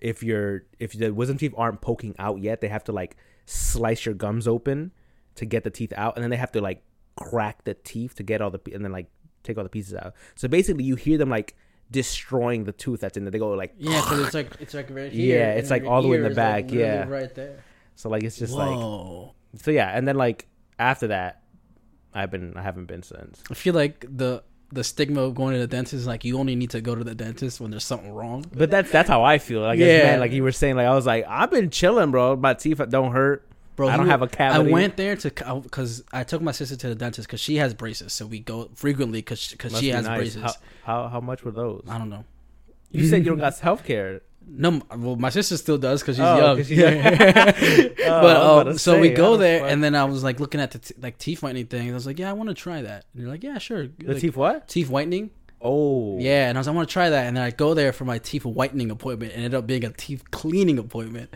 if 0.00 0.22
your 0.22 0.64
if 0.80 0.92
the 0.92 1.10
wisdom 1.10 1.38
teeth 1.38 1.54
aren't 1.56 1.80
poking 1.80 2.14
out 2.18 2.40
yet 2.40 2.60
they 2.60 2.68
have 2.68 2.82
to 2.84 2.92
like 2.92 3.16
slice 3.46 4.04
your 4.04 4.14
gums 4.16 4.48
open 4.48 4.90
to 5.36 5.46
get 5.46 5.62
the 5.62 5.70
teeth 5.70 5.92
out 5.96 6.16
and 6.16 6.22
then 6.24 6.30
they 6.30 6.36
have 6.36 6.50
to 6.52 6.60
like 6.60 6.82
crack 7.16 7.64
the 7.64 7.74
teeth 7.74 8.14
to 8.16 8.22
get 8.22 8.40
all 8.40 8.50
the 8.50 8.60
and 8.72 8.84
then 8.84 8.92
like 8.92 9.06
take 9.42 9.58
all 9.58 9.64
the 9.64 9.68
pieces 9.70 9.94
out 9.94 10.14
so 10.34 10.48
basically 10.48 10.84
you 10.84 10.96
hear 10.96 11.18
them 11.18 11.28
like 11.30 11.56
destroying 11.90 12.64
the 12.64 12.72
tooth 12.72 13.00
that's 13.00 13.16
in 13.16 13.24
there 13.24 13.30
they 13.30 13.38
go 13.38 13.50
like 13.50 13.74
Yeah, 13.78 14.00
because 14.00 14.20
it's 14.20 14.34
like 14.40 14.50
it's 14.60 14.74
like 14.74 14.88
right 14.90 15.12
here, 15.12 15.38
Yeah, 15.38 15.52
it's 15.54 15.70
like 15.70 15.84
all 15.84 16.00
the 16.02 16.08
way 16.08 16.16
in 16.16 16.22
the 16.22 16.30
is, 16.30 16.36
like, 16.36 16.66
back, 16.68 16.72
yeah. 16.72 17.04
right 17.08 17.34
there. 17.34 17.62
so 17.96 18.08
like 18.08 18.22
it's 18.22 18.38
just 18.38 18.54
like 18.54 18.76
so 19.56 19.70
yeah 19.70 19.90
and 19.96 20.08
then 20.08 20.16
like 20.16 20.46
after 20.78 21.08
that 21.08 21.42
i've 22.14 22.30
been 22.30 22.56
i 22.56 22.62
haven't 22.62 22.86
been 22.86 23.02
since 23.02 23.42
I 23.50 23.54
feel 23.54 23.74
like 23.74 24.06
the 24.08 24.42
the 24.72 24.82
stigma 24.82 25.20
of 25.20 25.34
going 25.34 25.52
to 25.52 25.60
the 25.60 25.66
dentist 25.66 25.92
is 25.92 26.06
like 26.06 26.24
you 26.24 26.38
only 26.38 26.56
need 26.56 26.70
to 26.70 26.80
go 26.80 26.94
to 26.94 27.04
the 27.04 27.14
dentist 27.14 27.60
when 27.60 27.70
there's 27.70 27.84
something 27.84 28.10
wrong. 28.10 28.46
But 28.54 28.70
that's 28.70 28.90
that's 28.90 29.06
how 29.08 29.22
I 29.22 29.36
feel. 29.36 29.60
Like 29.60 29.78
Yeah. 29.78 29.86
yeah, 29.98 30.02
man, 30.04 30.20
like 30.20 30.32
you 30.32 30.42
were 30.42 30.50
saying, 30.50 30.76
like 30.76 30.86
I 30.86 30.94
was 30.94 31.04
like, 31.04 31.26
I've 31.28 31.50
been 31.50 31.68
chilling, 31.68 32.10
bro. 32.10 32.36
My 32.36 32.54
teeth 32.54 32.80
don't 32.88 33.12
hurt. 33.12 33.46
Bro, 33.76 33.88
I 33.88 33.96
don't 33.96 34.08
have 34.08 34.22
a 34.22 34.28
cavity. 34.28 34.68
I 34.68 34.72
went 34.72 34.96
there 34.96 35.16
to 35.16 35.30
because 35.62 36.04
I 36.12 36.24
took 36.24 36.42
my 36.42 36.52
sister 36.52 36.76
to 36.76 36.88
the 36.88 36.94
dentist 36.94 37.26
because 37.28 37.40
she 37.40 37.56
has 37.56 37.72
braces, 37.74 38.12
so 38.12 38.26
we 38.26 38.38
go 38.40 38.68
frequently 38.74 39.18
because 39.20 39.48
because 39.50 39.78
she 39.78 39.88
has 39.88 40.04
nice. 40.06 40.18
braces. 40.18 40.42
How, 40.42 40.52
how 40.84 41.08
how 41.08 41.20
much 41.20 41.42
were 41.44 41.52
those? 41.52 41.84
I 41.88 41.96
don't 41.98 42.10
know. 42.10 42.24
You 42.90 43.06
said 43.06 43.18
you 43.24 43.30
don't 43.30 43.38
got 43.38 43.58
health 43.58 43.84
care. 43.84 44.20
No, 44.46 44.82
well, 44.94 45.16
my 45.16 45.30
sister 45.30 45.56
still 45.56 45.78
does 45.78 46.02
because 46.02 46.16
she's 46.16 46.24
Oh, 46.24 46.36
young. 46.36 46.56
she's 46.58 46.70
Yeah. 46.72 47.88
Oh, 48.04 48.20
but 48.20 48.68
um, 48.68 48.78
so 48.78 48.98
we 49.00 49.10
go 49.10 49.36
there, 49.36 49.64
and 49.64 49.82
then 49.82 49.94
I 49.94 50.04
was 50.04 50.22
like 50.24 50.40
looking 50.40 50.60
at 50.60 50.72
the 50.72 50.78
t- 50.80 50.94
like 51.00 51.16
teeth 51.16 51.42
whitening 51.42 51.66
thing. 51.66 51.90
I 51.90 51.94
was 51.94 52.06
like, 52.06 52.18
yeah, 52.18 52.28
I 52.28 52.32
want 52.34 52.48
to 52.48 52.54
try 52.54 52.82
that. 52.82 53.06
And 53.14 53.22
you're 53.22 53.30
like, 53.30 53.42
yeah, 53.44 53.58
sure. 53.58 53.86
The 53.86 54.12
Like, 54.12 54.20
teeth 54.20 54.36
what? 54.36 54.68
teeth 54.68 54.90
whitening. 54.90 55.30
Oh, 55.60 56.18
Yeah, 56.18 56.48
and 56.48 56.58
I 56.58 56.60
was 56.60 56.66
like, 56.66 56.74
I 56.74 56.76
want 56.76 56.88
to 56.88 56.92
try 56.92 57.08
that. 57.10 57.26
And 57.28 57.36
then 57.36 57.44
I 57.44 57.50
go 57.52 57.72
there 57.72 57.92
for 57.92 58.04
my 58.04 58.18
teeth 58.18 58.44
whitening 58.44 58.90
appointment. 58.90 59.32
and 59.32 59.42
It 59.42 59.44
ended 59.46 59.58
up 59.58 59.66
being 59.66 59.84
a 59.84 59.90
teeth 59.92 60.28
cleaning 60.32 60.76
appointment. 60.78 61.32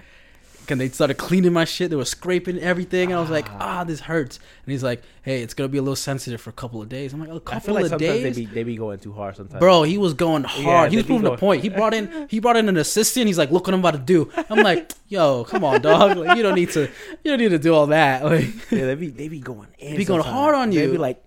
And 0.70 0.80
they 0.80 0.88
started 0.88 1.16
cleaning 1.18 1.52
my 1.52 1.64
shit. 1.64 1.90
They 1.90 1.96
were 1.96 2.04
scraping 2.04 2.58
everything. 2.58 3.10
And 3.10 3.18
I 3.18 3.20
was 3.20 3.30
like, 3.30 3.48
ah, 3.60 3.84
this 3.84 4.00
hurts. 4.00 4.38
And 4.64 4.72
he's 4.72 4.82
like, 4.82 5.02
hey, 5.22 5.42
it's 5.42 5.54
gonna 5.54 5.68
be 5.68 5.78
a 5.78 5.82
little 5.82 5.96
sensitive 5.96 6.40
for 6.40 6.50
a 6.50 6.52
couple 6.52 6.82
of 6.82 6.88
days. 6.88 7.12
I'm 7.12 7.20
like, 7.20 7.28
a 7.30 7.38
couple 7.40 7.56
I 7.56 7.60
feel 7.60 7.74
like 7.74 7.84
of 7.84 7.90
sometimes 7.90 8.10
days. 8.22 8.22
they 8.36 8.40
be 8.42 8.46
they 8.46 8.62
be 8.64 8.76
going 8.76 8.98
too 8.98 9.12
hard 9.12 9.36
sometimes. 9.36 9.60
Bro, 9.60 9.84
he 9.84 9.98
was 9.98 10.14
going 10.14 10.44
hard. 10.44 10.90
he 10.90 10.96
was 10.96 11.06
proving 11.06 11.22
the 11.22 11.30
going- 11.30 11.38
point. 11.38 11.62
He 11.62 11.68
brought 11.68 11.94
in 11.94 12.26
he 12.30 12.40
brought 12.40 12.56
in 12.56 12.68
an 12.68 12.76
assistant. 12.76 13.26
He's 13.26 13.38
like, 13.38 13.50
look 13.50 13.66
what 13.66 13.74
I'm 13.74 13.80
about 13.80 13.92
to 13.92 13.98
do. 13.98 14.30
I'm 14.50 14.62
like, 14.62 14.92
yo, 15.08 15.44
come 15.44 15.64
on, 15.64 15.80
dog. 15.82 16.16
Like, 16.16 16.36
you 16.36 16.42
don't 16.42 16.54
need 16.54 16.70
to 16.70 16.82
you 17.22 17.30
don't 17.30 17.38
need 17.38 17.50
to 17.50 17.58
do 17.58 17.74
all 17.74 17.86
that. 17.88 18.24
Like 18.26 18.70
yeah, 18.72 18.86
they 18.86 18.94
be 18.96 19.08
they 19.08 19.28
be 19.28 19.40
going 19.40 19.68
in 19.78 19.96
Be 19.96 20.04
going 20.04 20.22
sometimes. 20.22 20.34
hard 20.34 20.54
on 20.54 20.72
you. 20.72 20.80
They 20.80 20.90
be 20.92 20.98
like, 20.98 21.22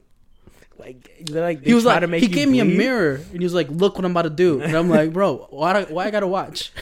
like 0.77 1.09
like 1.29 1.63
he 1.63 1.73
was 1.73 1.85
like 1.85 2.01
to 2.01 2.07
make 2.07 2.21
he 2.21 2.27
gave 2.29 2.47
me 2.49 2.59
a 2.61 2.65
mirror 2.65 3.15
and 3.15 3.37
he 3.39 3.43
was 3.43 3.53
like, 3.53 3.69
look 3.69 3.95
what 3.95 4.05
I'm 4.05 4.11
about 4.11 4.23
to 4.23 4.29
do. 4.29 4.61
And 4.61 4.75
I'm 4.75 4.89
like, 4.89 5.11
bro, 5.13 5.47
why 5.49 5.83
do, 5.83 5.93
why 5.93 6.05
I 6.05 6.11
gotta 6.11 6.27
watch? 6.27 6.71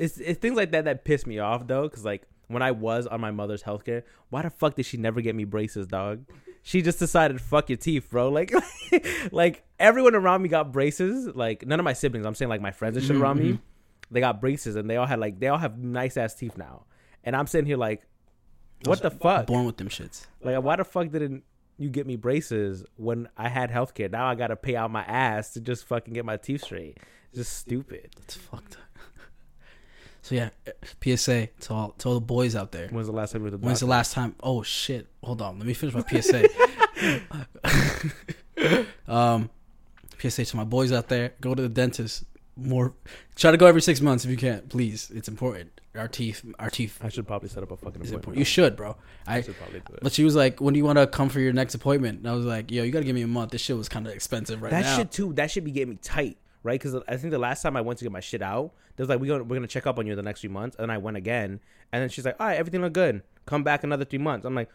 It's 0.00 0.18
it's 0.18 0.40
things 0.40 0.56
like 0.56 0.72
that 0.72 0.86
that 0.86 1.04
piss 1.04 1.26
me 1.26 1.38
off 1.38 1.66
though, 1.66 1.82
because 1.88 2.04
like 2.04 2.22
when 2.48 2.62
I 2.62 2.70
was 2.72 3.06
on 3.06 3.20
my 3.20 3.30
mother's 3.30 3.62
healthcare, 3.62 4.02
why 4.30 4.42
the 4.42 4.50
fuck 4.50 4.74
did 4.74 4.86
she 4.86 4.96
never 4.96 5.20
get 5.20 5.34
me 5.34 5.44
braces, 5.44 5.86
dog? 5.86 6.24
She 6.62 6.82
just 6.82 6.98
decided 6.98 7.40
fuck 7.40 7.68
your 7.68 7.76
teeth, 7.76 8.08
bro. 8.10 8.28
Like, 8.38 8.52
like 9.30 9.62
everyone 9.78 10.14
around 10.14 10.42
me 10.42 10.48
got 10.48 10.72
braces. 10.72 11.28
Like 11.34 11.66
none 11.66 11.78
of 11.78 11.84
my 11.84 11.92
siblings, 11.92 12.26
I'm 12.26 12.34
saying 12.34 12.48
like 12.48 12.60
my 12.60 12.70
friends 12.70 12.96
and 12.96 13.04
shit 13.06 13.16
Mhm, 13.16 13.20
around 13.20 13.38
me, 13.38 13.52
mhm. 13.52 13.60
they 14.10 14.20
got 14.20 14.40
braces 14.40 14.74
and 14.76 14.88
they 14.88 14.96
all 14.96 15.06
had 15.06 15.20
like 15.20 15.38
they 15.38 15.48
all 15.48 15.58
have 15.58 15.78
nice 15.78 16.16
ass 16.16 16.34
teeth 16.34 16.56
now, 16.56 16.84
and 17.24 17.36
I'm 17.36 17.46
sitting 17.46 17.66
here 17.66 17.76
like, 17.76 18.02
what 18.84 19.02
the 19.02 19.10
fuck? 19.10 19.46
Born 19.46 19.66
with 19.66 19.76
them 19.76 19.88
shits. 19.88 20.26
Like, 20.42 20.62
why 20.62 20.76
the 20.76 20.84
fuck 20.84 21.10
didn't 21.10 21.44
you 21.76 21.88
get 21.90 22.06
me 22.06 22.16
braces 22.16 22.84
when 22.96 23.28
I 23.36 23.48
had 23.48 23.70
healthcare? 23.70 24.10
Now 24.10 24.26
I 24.26 24.34
gotta 24.34 24.56
pay 24.56 24.76
out 24.76 24.90
my 24.90 25.02
ass 25.02 25.52
to 25.54 25.60
just 25.60 25.84
fucking 25.86 26.14
get 26.14 26.24
my 26.24 26.36
teeth 26.38 26.64
straight. 26.64 26.96
It's 27.32 27.38
just 27.38 27.52
stupid. 27.58 28.10
It's 28.22 28.34
fucked 28.34 28.74
up. 28.76 28.82
So 30.30 30.36
yeah, 30.36 30.50
PSA 31.02 31.48
to 31.62 31.74
all 31.74 31.90
to 31.98 32.08
all 32.08 32.14
the 32.14 32.20
boys 32.20 32.54
out 32.54 32.70
there. 32.70 32.86
When's 32.86 33.08
the 33.08 33.12
last 33.12 33.32
time 33.32 33.40
you 33.40 33.46
went 33.46 33.54
to 33.54 33.58
the 33.58 33.66
When's 33.66 33.80
the 33.80 33.86
doctor? 33.86 33.90
last 33.90 34.12
time? 34.12 34.36
Oh 34.40 34.62
shit! 34.62 35.08
Hold 35.24 35.42
on, 35.42 35.58
let 35.58 35.66
me 35.66 35.74
finish 35.74 35.92
my 35.92 36.02
PSA. 36.20 36.46
um, 39.08 39.50
PSA 40.20 40.44
to 40.44 40.56
my 40.56 40.62
boys 40.62 40.92
out 40.92 41.08
there: 41.08 41.32
go 41.40 41.56
to 41.56 41.60
the 41.60 41.68
dentist. 41.68 42.26
More, 42.56 42.94
try 43.34 43.50
to 43.50 43.56
go 43.56 43.66
every 43.66 43.82
six 43.82 44.00
months 44.00 44.24
if 44.24 44.30
you 44.30 44.36
can't. 44.36 44.68
please. 44.68 45.10
It's 45.12 45.26
important. 45.26 45.80
Our 45.96 46.06
teeth, 46.06 46.44
our 46.60 46.70
teeth 46.70 47.00
I 47.02 47.08
should 47.08 47.26
probably 47.26 47.48
set 47.48 47.64
up 47.64 47.72
a 47.72 47.76
fucking 47.76 47.96
appointment. 47.96 48.14
important. 48.14 48.38
You 48.38 48.44
should, 48.44 48.76
bro. 48.76 48.96
I 49.26 49.38
I. 49.38 49.42
should 49.42 49.58
probably 49.58 49.80
do 49.80 49.94
it. 49.94 50.00
But 50.00 50.12
she 50.12 50.22
was 50.22 50.36
like, 50.36 50.60
"When 50.60 50.74
do 50.74 50.78
you 50.78 50.84
want 50.84 51.00
to 51.00 51.08
come 51.08 51.28
for 51.28 51.40
your 51.40 51.52
next 51.52 51.74
appointment?" 51.74 52.18
And 52.18 52.28
I 52.28 52.34
was 52.34 52.44
like, 52.44 52.70
"Yo, 52.70 52.84
you 52.84 52.92
gotta 52.92 53.04
give 53.04 53.16
me 53.16 53.22
a 53.22 53.26
month. 53.26 53.50
This 53.50 53.62
shit 53.62 53.76
was 53.76 53.88
kind 53.88 54.06
of 54.06 54.12
expensive 54.12 54.62
right 54.62 54.70
that 54.70 54.84
now." 54.84 54.96
shit 54.98 55.10
too. 55.10 55.32
That 55.32 55.50
should 55.50 55.64
be 55.64 55.72
getting 55.72 55.90
me 55.90 55.98
tight, 56.00 56.36
right? 56.62 56.80
Because 56.80 56.94
I 57.08 57.16
think 57.16 57.30
the 57.30 57.38
last 57.38 57.62
time 57.62 57.76
I 57.76 57.80
went 57.80 57.98
to 57.98 58.04
get 58.04 58.12
my 58.12 58.20
shit 58.20 58.42
out, 58.42 58.72
there 58.96 59.04
was 59.04 59.08
like 59.08 59.20
we 59.20 59.28
gonna 59.28 59.44
we're 59.44 59.56
gonna 59.56 59.66
check 59.66 59.86
up 59.86 59.98
on 59.98 60.06
you 60.06 60.12
in 60.12 60.16
the 60.16 60.22
next 60.22 60.40
few 60.40 60.50
months, 60.50 60.76
and 60.78 60.90
I 60.90 60.98
went 60.98 61.16
again, 61.16 61.60
and 61.92 62.02
then 62.02 62.08
she's 62.08 62.24
like, 62.24 62.36
all 62.40 62.46
right, 62.46 62.58
everything 62.58 62.80
look 62.82 62.92
good. 62.92 63.22
Come 63.46 63.62
back 63.62 63.84
another 63.84 64.04
three 64.04 64.18
months. 64.18 64.44
I'm 64.46 64.54
like. 64.54 64.68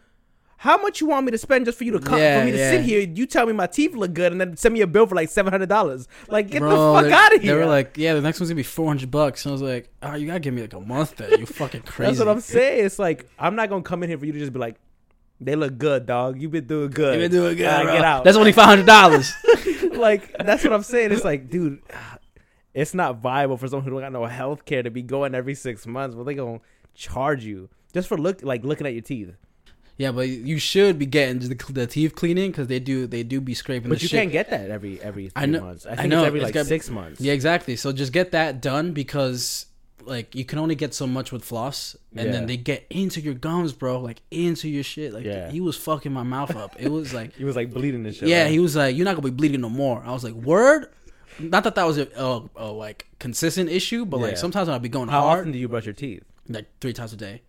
How 0.58 0.78
much 0.78 1.02
you 1.02 1.06
want 1.06 1.26
me 1.26 1.32
to 1.32 1.36
spend 1.36 1.66
just 1.66 1.76
for 1.76 1.84
you 1.84 1.92
to 1.92 1.98
come 1.98 2.18
Yeah, 2.18 2.40
for 2.40 2.46
me 2.46 2.52
to 2.52 2.56
yeah. 2.56 2.70
sit 2.70 2.80
here? 2.82 3.00
You 3.00 3.26
tell 3.26 3.44
me 3.44 3.52
my 3.52 3.66
teeth 3.66 3.94
look 3.94 4.14
good, 4.14 4.32
and 4.32 4.40
then 4.40 4.56
send 4.56 4.72
me 4.72 4.80
a 4.80 4.86
bill 4.86 5.06
for 5.06 5.14
like 5.14 5.28
seven 5.28 5.52
hundred 5.52 5.68
dollars. 5.68 6.08
Like, 6.28 6.48
get 6.48 6.60
Bro, 6.60 6.70
the 6.70 7.02
fuck 7.02 7.12
out 7.12 7.34
of 7.34 7.42
here! 7.42 7.56
They 7.56 7.60
were 7.60 7.66
like, 7.66 7.98
"Yeah, 7.98 8.14
the 8.14 8.22
next 8.22 8.40
one's 8.40 8.48
gonna 8.48 8.56
be 8.56 8.62
four 8.62 8.86
hundred 8.88 9.10
bucks." 9.10 9.44
And 9.44 9.50
I 9.50 9.52
was 9.52 9.60
like, 9.60 9.90
"Oh, 10.02 10.14
you 10.14 10.26
gotta 10.26 10.40
give 10.40 10.54
me 10.54 10.62
like 10.62 10.72
a 10.72 10.80
month 10.80 11.16
then. 11.16 11.40
You 11.40 11.44
fucking 11.44 11.82
crazy." 11.82 12.06
That's 12.12 12.18
what 12.20 12.28
I'm 12.34 12.40
saying. 12.40 12.86
It's 12.86 12.98
like 12.98 13.28
I'm 13.38 13.54
not 13.54 13.68
gonna 13.68 13.82
come 13.82 14.02
in 14.02 14.08
here 14.08 14.16
for 14.16 14.24
you 14.24 14.32
to 14.32 14.38
just 14.38 14.54
be 14.54 14.58
like, 14.58 14.76
they 15.42 15.56
look 15.56 15.76
good, 15.76 16.06
dog. 16.06 16.40
You've 16.40 16.52
been 16.52 16.66
doing 16.66 16.88
good. 16.88 17.14
You 17.14 17.20
been 17.20 17.30
doing 17.30 17.56
good. 17.58 17.82
Bro. 17.82 17.92
get 17.92 18.04
out. 18.04 18.24
That's 18.24 18.38
only 18.38 18.52
five 18.52 18.64
hundred 18.64 18.86
dollars. 18.86 19.30
like 19.96 20.34
that's 20.38 20.64
what 20.64 20.72
I'm 20.72 20.82
saying. 20.82 21.12
It's 21.12 21.24
like, 21.24 21.50
dude, 21.50 21.80
it's 22.74 22.94
not 22.94 23.18
viable 23.20 23.56
for 23.56 23.68
someone 23.68 23.84
who 23.84 23.90
don't 23.90 24.00
got 24.00 24.12
no 24.12 24.26
health 24.26 24.64
care 24.64 24.82
to 24.82 24.90
be 24.90 25.02
going 25.02 25.34
every 25.34 25.54
six 25.54 25.86
months. 25.86 26.14
Well, 26.14 26.24
they 26.24 26.34
gonna 26.34 26.60
charge 26.94 27.44
you 27.44 27.68
just 27.92 28.08
for 28.08 28.16
look 28.18 28.42
like 28.42 28.64
looking 28.64 28.86
at 28.86 28.92
your 28.92 29.02
teeth. 29.02 29.34
yeah, 29.96 30.12
but 30.12 30.28
you 30.28 30.58
should 30.58 30.98
be 30.98 31.06
getting 31.06 31.38
the, 31.38 31.54
the 31.72 31.86
teeth 31.86 32.14
cleaning 32.14 32.50
because 32.50 32.66
they 32.68 32.78
do 32.80 33.06
they 33.06 33.22
do 33.22 33.40
be 33.40 33.54
scraping. 33.54 33.88
But 33.88 34.02
you 34.02 34.08
shit. 34.08 34.20
can't 34.20 34.32
get 34.32 34.50
that 34.50 34.70
every 34.70 35.00
every 35.00 35.28
three 35.28 35.42
I 35.42 35.46
know- 35.46 35.60
months. 35.62 35.86
I 35.86 36.02
I 36.02 36.06
know, 36.06 36.20
it's 36.20 36.26
every 36.26 36.40
it's 36.40 36.44
like 36.44 36.54
gotta- 36.54 36.66
six 36.68 36.90
months. 36.90 37.20
Yeah, 37.20 37.32
exactly. 37.32 37.76
So 37.76 37.92
just 37.92 38.12
get 38.12 38.32
that 38.32 38.60
done 38.60 38.92
because 38.92 39.66
like 40.06 40.34
you 40.34 40.44
can 40.44 40.58
only 40.58 40.74
get 40.74 40.94
so 40.94 41.06
much 41.06 41.32
with 41.32 41.44
floss, 41.44 41.96
and 42.14 42.26
Yeah. 42.26 42.32
then 42.32 42.46
they 42.46 42.56
get 42.56 42.86
into 42.90 43.20
your 43.20 43.34
gums, 43.34 43.72
bro. 43.72 44.00
Like 44.00 44.22
into 44.30 44.68
your 44.68 44.82
shit. 44.84 45.12
Like 45.12 45.24
Yeah. 45.24 45.50
he 45.50 45.60
was 45.60 45.76
fucking 45.76 46.12
my 46.12 46.22
mouth 46.22 46.54
up. 46.56 46.76
It 46.78 46.88
was 46.88 47.12
like. 47.12 47.34
He 47.38 47.44
was 47.44 47.56
like 47.56 47.72
bleeding 47.72 48.06
and 48.06 48.14
shit. 48.14 48.28
Yeah, 48.28 48.42
right? 48.44 48.50
he 48.52 48.58
was 48.58 48.76
like, 48.76 48.96
"You're 48.96 49.04
not 49.04 49.16
gonna 49.16 49.28
be 49.28 49.30
bleeding 49.34 49.60
no 49.60 49.68
more." 49.68 50.02
I 50.04 50.12
was 50.12 50.24
like, 50.24 50.34
"Word." 50.34 50.88
Not 51.38 51.64
that 51.64 51.74
that 51.74 51.84
was 51.86 51.98
a, 51.98 52.08
a, 52.16 52.42
a 52.56 52.66
like 52.72 53.06
consistent 53.18 53.68
issue, 53.68 54.06
but 54.06 54.20
like 54.20 54.36
sometimes 54.38 54.68
I'd 54.70 54.80
be 54.80 54.88
going 54.88 55.08
How 55.08 55.20
hard, 55.22 55.40
often 55.40 55.52
do 55.52 55.58
you 55.58 55.68
brush 55.68 55.84
your 55.84 55.92
teeth? 55.92 56.22
like 56.48 56.66
three 56.80 56.92
times 56.94 57.12
a 57.12 57.16
day. 57.16 57.42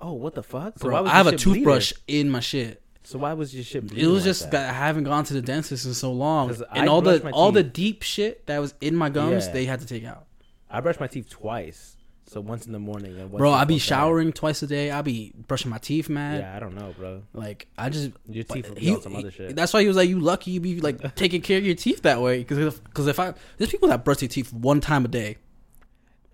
Oh, 0.00 0.12
what 0.12 0.34
the 0.34 0.42
fuck? 0.42 0.78
So 0.78 0.88
Bro, 0.88 1.06
I 1.06 1.10
have 1.10 1.26
a 1.26 1.30
shit 1.30 1.42
bleeding? 1.44 1.54
toothbrush 1.64 1.92
in 2.06 2.30
my 2.30 2.40
shit. 2.40 2.80
So 3.02 3.18
why 3.18 3.32
was 3.32 3.52
your 3.54 3.64
shit? 3.64 3.86
Bleeding? 3.86 4.04
It 4.04 4.08
was 4.08 4.22
like 4.22 4.24
just 4.30 4.42
that? 4.42 4.50
that 4.52 4.70
I 4.70 4.72
haven't 4.86 5.04
gone 5.04 5.24
to 5.24 5.34
the 5.34 5.42
dentist 5.42 5.84
in 5.84 5.94
so 5.94 6.12
long, 6.12 6.50
and 6.50 6.64
I 6.70 6.86
all 6.86 7.02
the 7.02 7.28
all 7.30 7.50
the 7.50 7.62
deep 7.64 8.02
shit 8.02 8.46
that 8.46 8.58
was 8.60 8.74
in 8.80 8.94
my 8.94 9.08
gums, 9.10 9.46
Yeah. 9.46 9.52
they 9.52 9.64
had 9.64 9.80
to 9.80 9.86
take 9.86 10.04
out. 10.04 10.26
I 10.74 10.80
brush 10.80 10.98
my 11.00 11.06
teeth 11.06 11.28
twice. 11.30 11.96
So 12.26 12.40
once 12.40 12.64
in 12.64 12.72
the 12.72 12.78
morning 12.78 13.12
and 13.20 13.30
once 13.30 13.38
Bro, 13.38 13.52
I 13.52 13.64
be 13.64 13.78
showering 13.78 14.32
twice 14.32 14.62
a 14.62 14.66
day. 14.66 14.90
I 14.90 15.02
be 15.02 15.34
brushing 15.46 15.70
my 15.70 15.76
teeth, 15.76 16.08
man. 16.08 16.40
Yeah, 16.40 16.56
I 16.56 16.58
don't 16.58 16.74
know, 16.74 16.94
bro. 16.98 17.22
Like 17.34 17.68
I 17.76 17.90
just 17.90 18.12
Your 18.26 18.44
teeth 18.44 18.74
be 18.74 18.80
he- 18.80 18.94
on 18.94 19.02
some 19.02 19.14
other 19.14 19.30
shit. 19.30 19.54
That's 19.54 19.74
why 19.74 19.82
he 19.82 19.88
was 19.88 19.96
like, 19.96 20.08
"You 20.08 20.18
lucky 20.20 20.52
you 20.52 20.60
be 20.60 20.80
like 20.80 21.14
taking 21.16 21.42
care 21.42 21.58
of 21.58 21.66
your 21.66 21.74
teeth 21.74 22.00
that 22.02 22.22
way." 22.22 22.38
Because 22.38 22.78
because 22.80 23.06
if 23.08 23.20
I 23.20 23.34
there's 23.58 23.70
people 23.70 23.88
that 23.88 24.04
brush 24.06 24.18
their 24.18 24.28
teeth 24.28 24.52
one 24.54 24.80
time 24.80 25.04
a 25.04 25.08
day. 25.08 25.36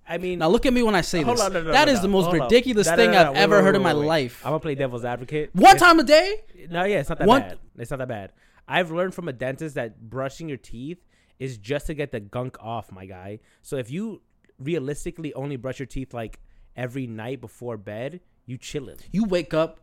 I 0.09 0.19
mean, 0.19 0.41
Now 0.41 0.49
look 0.49 0.67
at 0.67 0.73
me 0.73 0.83
when 0.83 0.95
I 0.97 1.03
say 1.03 1.23
Hold 1.23 1.37
this. 1.37 1.45
on, 1.45 1.53
no, 1.53 1.63
no, 1.63 1.71
That 1.73 1.87
no, 1.87 1.93
is 1.93 2.01
the 2.03 2.09
most 2.09 2.33
ridiculous 2.33 2.89
thing. 2.91 3.11
I've 3.11 3.29
Wait, 3.35 3.37
ever 3.37 3.57
wait, 3.57 3.63
heard 3.65 3.77
in 3.77 3.83
my 3.83 3.95
wait. 3.95 4.07
life. 4.07 4.45
I'm 4.45 4.51
gonna 4.51 4.61
play 4.61 4.75
devil's 4.75 5.05
advocate. 5.05 5.51
One 5.55 5.77
It's- 5.77 5.81
time 5.81 6.01
a 6.01 6.05
day? 6.05 6.41
No, 6.69 6.85
yeah, 6.85 6.99
it's 7.01 7.09
not 7.09 7.19
that 7.19 7.29
One- 7.29 7.43
bad. 7.43 7.59
It's 7.79 7.91
not 7.93 7.99
that 7.99 8.09
bad. 8.09 8.33
I've 8.67 8.91
learned 8.91 9.15
from 9.15 9.29
a 9.29 9.33
dentist 9.33 9.75
that 9.77 10.01
brushing 10.11 10.49
your 10.49 10.59
teeth 10.59 10.99
is 11.39 11.59
just 11.59 11.87
to 11.89 11.95
get 11.95 12.11
the 12.13 12.19
gunk 12.21 12.57
off, 12.61 12.91
my 12.91 13.07
guy. 13.07 13.39
So 13.63 13.77
if 13.77 13.91
you 13.91 14.21
realistically 14.61 15.33
only 15.35 15.57
brush 15.57 15.79
your 15.79 15.87
teeth 15.87 16.13
like 16.15 16.39
every 16.77 17.07
night 17.07 17.41
before 17.41 17.77
bed, 17.77 18.21
you 18.47 18.59
chillin'. 18.59 18.99
You 19.13 19.25
wake 19.25 19.55
up 19.55 19.81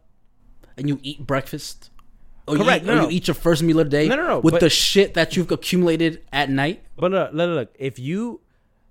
and 0.77 0.87
you 0.87 0.99
eat 1.01 1.25
breakfast. 1.25 1.89
or 2.47 2.55
Correct, 2.57 2.85
You, 2.85 2.87
no, 2.87 2.93
or 2.93 2.95
no. 2.97 3.09
you 3.09 3.15
eat 3.17 3.27
your 3.27 3.35
first 3.35 3.63
meal 3.63 3.79
of 3.79 3.87
the 3.87 3.97
day 3.97 4.07
No, 4.07 4.15
no, 4.15 4.27
no, 4.27 4.39
with 4.39 4.53
but- 4.53 4.61
the 4.61 4.69
shit 4.69 5.13
that 5.15 5.35
you've 5.35 5.51
accumulated 5.51 6.23
at 6.31 6.49
night. 6.49 6.83
But 6.97 7.13
uh, 7.13 7.29
look, 7.31 7.33
look, 7.33 7.49
look, 7.55 7.75
if 7.77 7.99
you, 7.99 8.41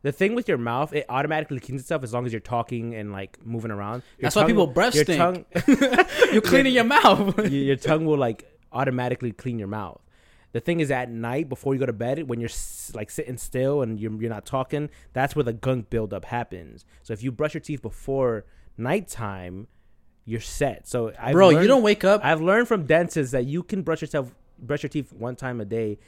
the 0.03 0.12
thing 0.12 0.34
with 0.34 0.47
your 0.49 0.59
mouth, 0.59 0.93
it 0.93 1.07
automatically 1.09 1.59
cleans 1.61 1.80
itself 1.80 2.03
as 2.05 2.12
long 2.12 2.26
as 2.26 2.32
you're 2.32 2.41
talking 2.41 2.95
and 2.95 3.12
like 3.12 3.39
moving 3.45 3.70
around. 3.70 4.03
Your 4.18 4.22
That's 4.26 4.37
why 4.37 4.45
people 4.45 4.66
breath 4.66 4.95
your 4.95 5.05
stink. 5.05 5.18
tongue, 5.18 5.45
You're 6.32 6.43
cleaning 6.43 6.74
your 6.80 6.84
mouth. 6.84 7.37
your, 7.39 7.47
your 7.49 7.76
tongue 7.76 8.05
will 8.05 8.18
like 8.18 8.45
automatically 8.72 9.32
clean 9.32 9.59
your 9.59 9.68
mouth. 9.68 10.01
The 10.53 10.61
thing 10.61 10.80
is, 10.80 10.90
at 10.90 11.11
night 11.11 11.49
before 11.49 11.74
you 11.74 11.80
go 11.80 11.86
to 11.86 11.92
bed, 11.92 12.28
when 12.28 12.40
you're 12.40 12.51
like 12.94 13.11
sitting 13.11 13.36
still 13.36 13.82
and 13.82 14.01
you're, 14.01 14.12
you're 14.20 14.30
not 14.30 14.47
talking, 14.47 14.88
that's 15.12 15.36
where 15.36 15.42
the 15.42 15.53
gunk 15.53 15.90
buildup 15.90 16.24
happens. 16.24 16.84
So 17.03 17.12
if 17.12 17.22
you 17.22 17.30
brush 17.30 17.53
your 17.55 17.61
teeth 17.61 17.82
before 17.82 18.47
nighttime, 18.78 19.66
you're 20.24 20.40
set. 20.40 20.88
So 20.88 21.12
I, 21.18 21.32
Bro, 21.32 21.51
you 21.51 21.66
don't 21.66 21.82
wake 21.82 22.05
up. 22.05 22.24
I've 22.24 22.40
learned 22.40 22.68
from 22.68 22.84
dentists 22.86 23.32
that 23.32 23.44
you 23.44 23.62
can 23.62 23.82
brush 23.82 24.01
yourself, 24.01 24.34
brush 24.59 24.82
your 24.82 24.88
teeth 24.90 25.12
one 25.12 25.36
time 25.36 25.61
a 25.61 25.64
day, 25.64 25.99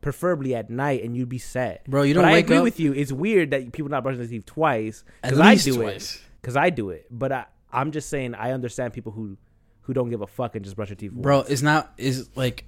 preferably 0.00 0.54
at 0.54 0.70
night, 0.70 1.02
and 1.04 1.16
you'd 1.16 1.28
be 1.28 1.38
set. 1.38 1.84
Bro, 1.88 2.02
you 2.04 2.14
don't 2.14 2.24
I 2.24 2.32
wake 2.34 2.46
agree 2.46 2.58
up- 2.58 2.64
with 2.64 2.80
you. 2.80 2.92
It's 2.94 3.12
weird 3.12 3.50
that 3.50 3.72
people 3.72 3.90
not 3.90 4.02
brushing 4.02 4.20
their 4.20 4.28
teeth 4.28 4.46
twice 4.46 5.04
because 5.22 5.38
I 5.40 5.54
do 5.56 5.74
twice. 5.74 6.16
it. 6.16 6.22
Because 6.40 6.56
I 6.56 6.70
do 6.70 6.90
it, 6.90 7.06
but 7.10 7.32
I, 7.32 7.44
I'm 7.72 7.90
just 7.92 8.08
saying 8.08 8.34
I 8.34 8.52
understand 8.52 8.92
people 8.94 9.12
who 9.12 9.36
who 9.82 9.94
don't 9.94 10.10
give 10.10 10.20
a 10.20 10.26
fuck 10.26 10.54
and 10.54 10.64
just 10.64 10.76
brush 10.76 10.88
their 10.88 10.96
teeth. 10.96 11.12
Bro, 11.12 11.38
once. 11.38 11.48
it's 11.50 11.62
not 11.62 11.92
is 11.96 12.30
like 12.36 12.64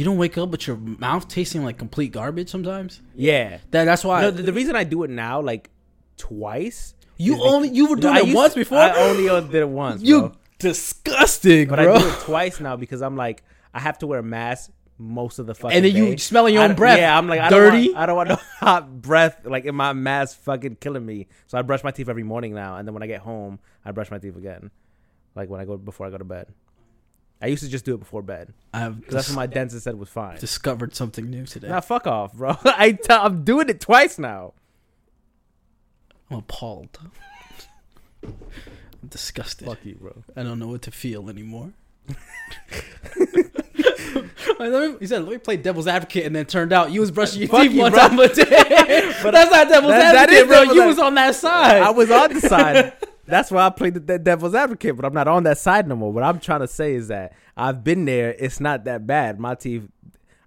you 0.00 0.04
don't 0.06 0.16
wake 0.16 0.38
up 0.38 0.48
with 0.48 0.66
your 0.66 0.78
mouth 0.78 1.28
tasting 1.28 1.62
like 1.62 1.76
complete 1.76 2.10
garbage 2.10 2.48
sometimes. 2.48 3.02
yeah. 3.14 3.58
That 3.70 3.84
that's 3.84 4.02
why 4.02 4.22
No, 4.22 4.30
the, 4.30 4.42
the 4.44 4.52
reason 4.54 4.74
I 4.74 4.84
do 4.84 5.02
it 5.02 5.10
now, 5.10 5.42
like 5.42 5.68
twice, 6.16 6.94
you 7.18 7.38
only 7.42 7.68
you 7.68 7.84
were 7.86 7.96
No, 7.96 8.02
doing 8.02 8.14
I 8.14 8.18
it 8.20 8.24
used- 8.28 8.36
once 8.36 8.54
before. 8.54 8.78
I 8.78 8.96
only 8.96 9.24
did 9.48 9.54
it 9.56 9.68
once. 9.68 10.00
you 10.02 10.20
bro. 10.20 10.32
disgusting, 10.58 11.68
but 11.68 11.76
bro. 11.76 11.94
I 11.94 11.98
do 11.98 12.08
it 12.08 12.18
twice 12.20 12.60
now 12.60 12.76
because 12.76 13.02
I'm 13.02 13.14
like 13.16 13.42
I 13.74 13.80
have 13.80 13.98
to 13.98 14.06
wear 14.06 14.20
a 14.20 14.22
mask 14.22 14.70
most 14.98 15.38
of 15.38 15.46
the 15.46 15.54
fucking 15.54 15.76
And 15.76 15.84
then 15.84 15.94
you 15.94 16.18
smelling 16.18 16.54
your 16.54 16.62
own 16.62 16.74
breath. 16.74 16.98
Yeah, 16.98 17.16
I'm 17.16 17.28
like 17.28 17.40
I 17.40 17.48
Dirty. 17.50 17.86
Don't 17.88 17.94
want, 17.94 18.02
I 18.02 18.06
don't 18.06 18.16
want 18.16 18.28
no 18.30 18.36
hot 18.58 19.02
breath 19.02 19.44
like 19.44 19.64
in 19.66 19.74
my 19.74 19.92
mask, 19.92 20.40
fucking 20.40 20.76
killing 20.76 21.04
me. 21.06 21.26
So 21.46 21.58
I 21.58 21.62
brush 21.62 21.82
my 21.84 21.90
teeth 21.90 22.08
every 22.08 22.22
morning 22.22 22.54
now, 22.54 22.76
and 22.76 22.86
then 22.88 22.94
when 22.94 23.02
I 23.02 23.06
get 23.06 23.20
home, 23.20 23.58
I 23.84 23.92
brush 23.92 24.10
my 24.10 24.18
teeth 24.18 24.36
again, 24.36 24.70
like 25.34 25.48
when 25.50 25.60
I 25.60 25.64
go 25.66 25.76
before 25.76 26.06
I 26.06 26.10
go 26.10 26.18
to 26.18 26.24
bed. 26.24 26.48
I 27.42 27.46
used 27.46 27.62
to 27.62 27.68
just 27.70 27.84
do 27.86 27.94
it 27.94 27.98
before 27.98 28.22
bed. 28.22 28.52
I've 28.74 29.06
that's 29.08 29.28
what 29.30 29.36
my 29.36 29.46
dentist 29.46 29.84
said 29.84 29.98
was 29.98 30.08
fine. 30.10 30.38
discovered 30.38 30.94
something 30.94 31.28
new 31.30 31.46
today. 31.46 31.68
Nah, 31.68 31.80
fuck 31.80 32.06
off, 32.06 32.34
bro. 32.34 32.56
I 32.64 32.92
t- 32.92 33.00
I'm 33.10 33.44
doing 33.44 33.68
it 33.70 33.80
twice 33.80 34.18
now. 34.18 34.52
I'm 36.30 36.38
appalled. 36.38 36.98
I'm 38.22 38.34
disgusted. 39.08 39.66
Fuck 39.66 39.78
you, 39.84 39.94
bro. 39.94 40.22
I 40.36 40.42
don't 40.42 40.58
know 40.58 40.68
what 40.68 40.82
to 40.82 40.90
feel 40.90 41.28
anymore. 41.30 41.72
Me- 44.60 44.96
he 45.00 45.06
said, 45.06 45.22
"Let 45.22 45.30
me 45.32 45.38
play 45.38 45.56
devil's 45.56 45.86
advocate," 45.86 46.26
and 46.26 46.36
then 46.36 46.44
turned 46.44 46.72
out 46.72 46.90
you 46.90 47.00
was 47.00 47.10
brushing 47.10 47.40
your 47.40 47.48
Fuck 47.48 47.62
teeth 47.62 47.72
you, 47.72 47.80
one 47.80 47.92
bro. 47.92 48.00
time 48.08 48.18
a 48.18 48.28
day. 48.28 49.14
but 49.22 49.30
that's 49.30 49.50
not 49.50 49.68
devil's 49.68 49.92
That- 49.92 50.12
that 50.12 50.28
advocate, 50.28 50.38
is 50.42 50.46
bro. 50.46 50.56
devil's 50.60 50.74
You 50.76 50.82
ad- 50.82 50.86
was 50.88 50.98
on 50.98 51.14
that 51.14 51.34
side. 51.34 51.82
I 51.82 51.90
was 51.90 52.10
on 52.10 52.34
the 52.34 52.40
side. 52.40 52.92
That's 53.30 53.50
why 53.50 53.66
I 53.66 53.70
played 53.70 53.94
the, 53.94 54.00
the 54.00 54.18
devil's 54.18 54.54
advocate, 54.54 54.96
but 54.96 55.04
I'm 55.04 55.14
not 55.14 55.28
on 55.28 55.44
that 55.44 55.58
side 55.58 55.86
no 55.88 55.96
more. 55.96 56.12
What 56.12 56.24
I'm 56.24 56.40
trying 56.40 56.60
to 56.60 56.68
say 56.68 56.94
is 56.94 57.08
that 57.08 57.32
I've 57.56 57.82
been 57.84 58.04
there. 58.04 58.34
It's 58.38 58.60
not 58.60 58.84
that 58.84 59.06
bad. 59.06 59.38
My 59.40 59.54
teeth, 59.54 59.88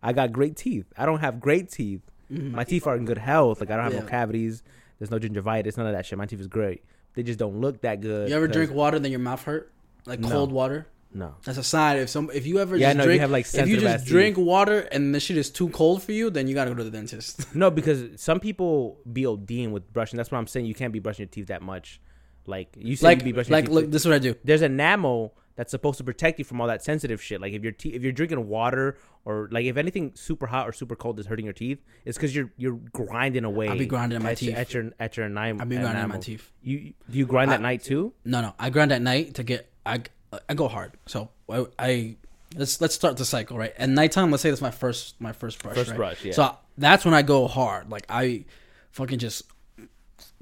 I 0.02 0.14
got 0.14 0.32
great 0.32 0.56
teeth. 0.56 0.86
I 0.98 1.06
don't 1.06 1.20
have 1.20 1.40
great 1.40 1.70
teeth. 1.72 2.02
My 2.30 2.64
teeth 2.64 2.88
are 2.88 2.96
in 2.96 3.06
good 3.06 3.18
health. 3.20 3.60
Like 3.60 3.70
I 3.70 3.76
don't 3.76 3.84
have 3.86 3.94
no 3.94 4.00
Mm-hmm. 4.00 4.08
Cavities. 4.10 4.64
There's 5.00 5.12
no 5.12 5.20
gingivitis. 5.20 5.78
None 5.78 5.86
of 5.88 5.94
that 5.94 6.06
shit. 6.06 6.18
My 6.18 6.26
teeth 6.26 6.40
is 6.40 6.48
great. 6.48 6.84
They 7.14 7.22
just 7.24 7.38
don't 7.38 7.62
look 7.62 7.82
that 7.82 8.02
good. 8.02 8.30
you 8.30 8.36
ever 8.36 8.48
drink 8.48 8.72
water 8.72 8.96
and 8.96 9.06
then 9.06 9.12
your 9.12 9.20
mouth 9.20 9.44
hurt, 9.44 9.72
like 10.06 10.20
No. 10.20 10.30
cold 10.30 10.52
water? 10.52 10.88
No. 11.14 11.36
That's 11.44 11.60
a 11.60 11.64
sign. 11.64 11.98
If 11.98 12.10
some, 12.10 12.32
if 12.34 12.48
you 12.48 12.58
ever 12.58 12.76
Yeah, 12.76 12.88
just 12.94 12.98
no, 12.98 13.04
if 13.04 13.14
you 13.14 13.20
have, 13.20 13.30
like, 13.30 13.46
if 13.54 13.68
you 13.68 13.80
just 13.80 14.08
drink 14.08 14.36
water 14.36 14.80
and 14.92 15.14
the 15.14 15.20
shit 15.20 15.38
is 15.38 15.52
too 15.52 15.70
cold 15.70 16.02
for 16.02 16.12
you, 16.12 16.32
then 16.32 16.48
you 16.48 16.56
gotta 16.56 16.72
go 16.72 16.78
to 16.78 16.84
the 16.84 16.90
dentist. 16.90 17.54
No, 17.56 17.70
because 17.70 18.20
some 18.20 18.40
people 18.40 18.98
be 19.12 19.24
ODing 19.24 19.70
with 19.72 19.94
brushing. 19.94 20.18
That's 20.18 20.32
what 20.32 20.40
I'm 20.40 20.48
saying. 20.48 20.66
You 20.66 20.74
can't 20.74 20.92
be 20.92 20.98
brushing 21.00 21.24
your 21.26 21.30
teeth 21.30 21.48
that 21.48 21.62
much. 21.62 22.02
Like 22.46 22.76
you 22.78 22.96
said, 22.96 23.06
like, 23.08 23.18
you 23.20 23.24
be 23.26 23.32
brushing 23.32 23.52
like, 23.54 23.66
your 23.66 23.70
teeth 23.70 23.84
look, 23.84 23.92
this 23.92 24.02
is 24.02 24.08
what 24.08 24.16
I 24.16 24.20
do. 24.20 24.36
there's 24.44 24.62
enamel 24.62 25.34
that's 25.56 25.72
supposed 25.72 26.00
to 26.00 26.04
protect 26.04 26.40
you 26.40 26.46
from 26.46 26.60
all 26.62 26.68
that 26.68 26.84
sensitive 26.84 27.22
shit. 27.22 27.40
Like 27.40 27.54
if 27.54 27.62
you're 27.64 27.72
te- 27.72 27.94
if 27.94 28.02
you're 28.02 28.12
drinking 28.12 28.48
water 28.48 28.98
or 29.24 29.50
like 29.52 29.66
if 29.66 29.78
anything 29.78 30.12
super 30.16 30.48
hot 30.48 30.68
or 30.68 30.74
super 30.74 30.96
cold 30.96 31.20
is 31.20 31.26
hurting 31.28 31.46
your 31.46 31.54
teeth, 31.54 31.80
it's 32.06 32.18
because 32.18 32.36
you're 32.36 32.52
you're 32.58 32.80
grinding 32.92 33.44
away. 33.46 33.68
I'll 33.68 33.78
be 33.78 33.86
grinding 33.86 34.22
my 34.24 34.32
at 34.32 34.42
your- 34.42 34.52
teeth. 34.52 34.60
at 34.60 34.74
your 34.74 34.92
at 35.00 35.18
your 35.18 35.26
enamel. 35.28 35.62
I've 35.62 35.70
been 35.70 35.82
grinding 35.82 36.08
my 36.10 36.18
teeth. 36.18 36.52
You 36.62 36.94
do 37.10 37.18
you 37.18 37.26
grind 37.26 37.52
I- 37.52 37.56
at 37.56 37.62
night 37.62 37.84
too? 37.84 38.14
No, 38.26 38.42
no, 38.42 38.54
I 38.60 38.70
grind 38.70 38.92
at 38.92 39.02
night 39.02 39.36
to 39.36 39.44
get. 39.44 39.70
I 39.86 40.02
I 40.50 40.54
go 40.56 40.68
hard. 40.68 40.94
So 41.06 41.30
I, 41.50 41.66
I 41.78 42.16
let's 42.56 42.82
let's 42.82 42.96
start 42.96 43.18
the 43.18 43.26
cycle 43.26 43.58
right. 43.58 43.74
At 43.78 43.90
nighttime, 43.90 44.32
let's 44.32 44.42
say 44.42 44.50
that's 44.50 44.62
my 44.62 44.72
first 44.72 45.22
my 45.22 45.32
first 45.34 45.62
brush. 45.62 45.76
First 45.76 45.90
right? 45.92 45.98
brush, 45.98 46.26
yeah. 46.26 46.34
So 46.34 46.58
that's 46.80 47.06
when 47.06 47.14
I 47.14 47.22
go 47.22 47.48
hard. 47.48 47.92
Like 47.92 48.06
I 48.10 48.46
fucking 48.92 49.20
just 49.20 49.44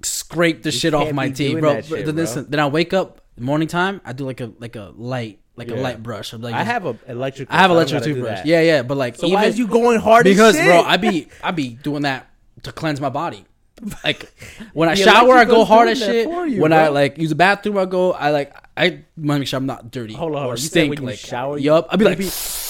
scrape 0.03 0.63
the 0.63 0.71
shit 0.71 0.93
off 0.93 1.11
my 1.13 1.29
teeth, 1.29 1.59
bro. 1.59 1.81
shit, 1.81 1.89
then, 1.89 2.03
bro. 2.05 2.13
listen, 2.13 2.45
then 2.49 2.59
I 2.59 2.67
wake 2.67 2.93
up 2.93 3.21
morning 3.39 3.67
time. 3.67 4.01
I 4.05 4.13
do 4.13 4.25
like 4.25 4.41
a 4.41 4.51
like 4.59 4.75
a 4.75 4.91
light 4.95 5.39
like 5.55 5.69
a 5.69 5.75
light 5.75 6.01
brush. 6.01 6.33
I'm 6.33 6.41
like, 6.41 6.55
I 6.55 6.63
have 6.63 6.85
a 6.85 6.97
electric. 7.07 7.51
I 7.51 7.57
have 7.57 7.71
electric 7.71 8.03
toothbrush. 8.03 8.45
Yeah, 8.45 8.61
yeah, 8.61 8.81
but 8.83 8.97
like 8.97 9.15
So 9.15 9.27
even 9.27 9.39
why 9.39 9.45
is 9.45 9.59
you 9.59 9.67
going 9.67 9.99
hard? 9.99 10.23
because 10.23 10.55
shit? 10.55 10.65
bro, 10.65 10.81
I 10.81 10.97
be 10.97 11.27
I 11.43 11.51
be 11.51 11.69
doing 11.69 12.03
that 12.03 12.29
to 12.63 12.71
cleanse 12.71 13.01
my 13.01 13.09
body. 13.09 13.45
Like 14.03 14.31
when 14.73 14.89
I 14.89 14.93
shower, 14.93 15.33
I 15.33 15.45
go 15.45 15.65
hard 15.65 15.89
as 15.89 15.97
shit. 15.97 16.27
you, 16.27 16.61
when 16.61 16.71
I 16.71 16.89
like 16.89 17.17
use 17.17 17.29
the 17.29 17.35
bathroom, 17.35 17.79
I 17.79 17.85
go. 17.85 18.13
I 18.13 18.29
like 18.29 18.55
I 18.77 18.89
want 18.89 19.03
to 19.17 19.39
make 19.39 19.47
sure 19.47 19.57
I'm 19.57 19.65
not 19.65 19.89
dirty 19.89 20.13
Hold 20.13 20.35
on, 20.35 20.45
or. 20.45 20.51
You 20.51 20.57
stink. 20.57 20.91
when 20.91 21.01
you 21.01 21.07
like 21.07 21.17
shower, 21.17 21.57
you- 21.57 21.65
yup. 21.65 21.87
I 21.89 21.95
be 21.95 22.03
you 22.03 22.09
like, 22.09 22.17
be- 22.19 22.29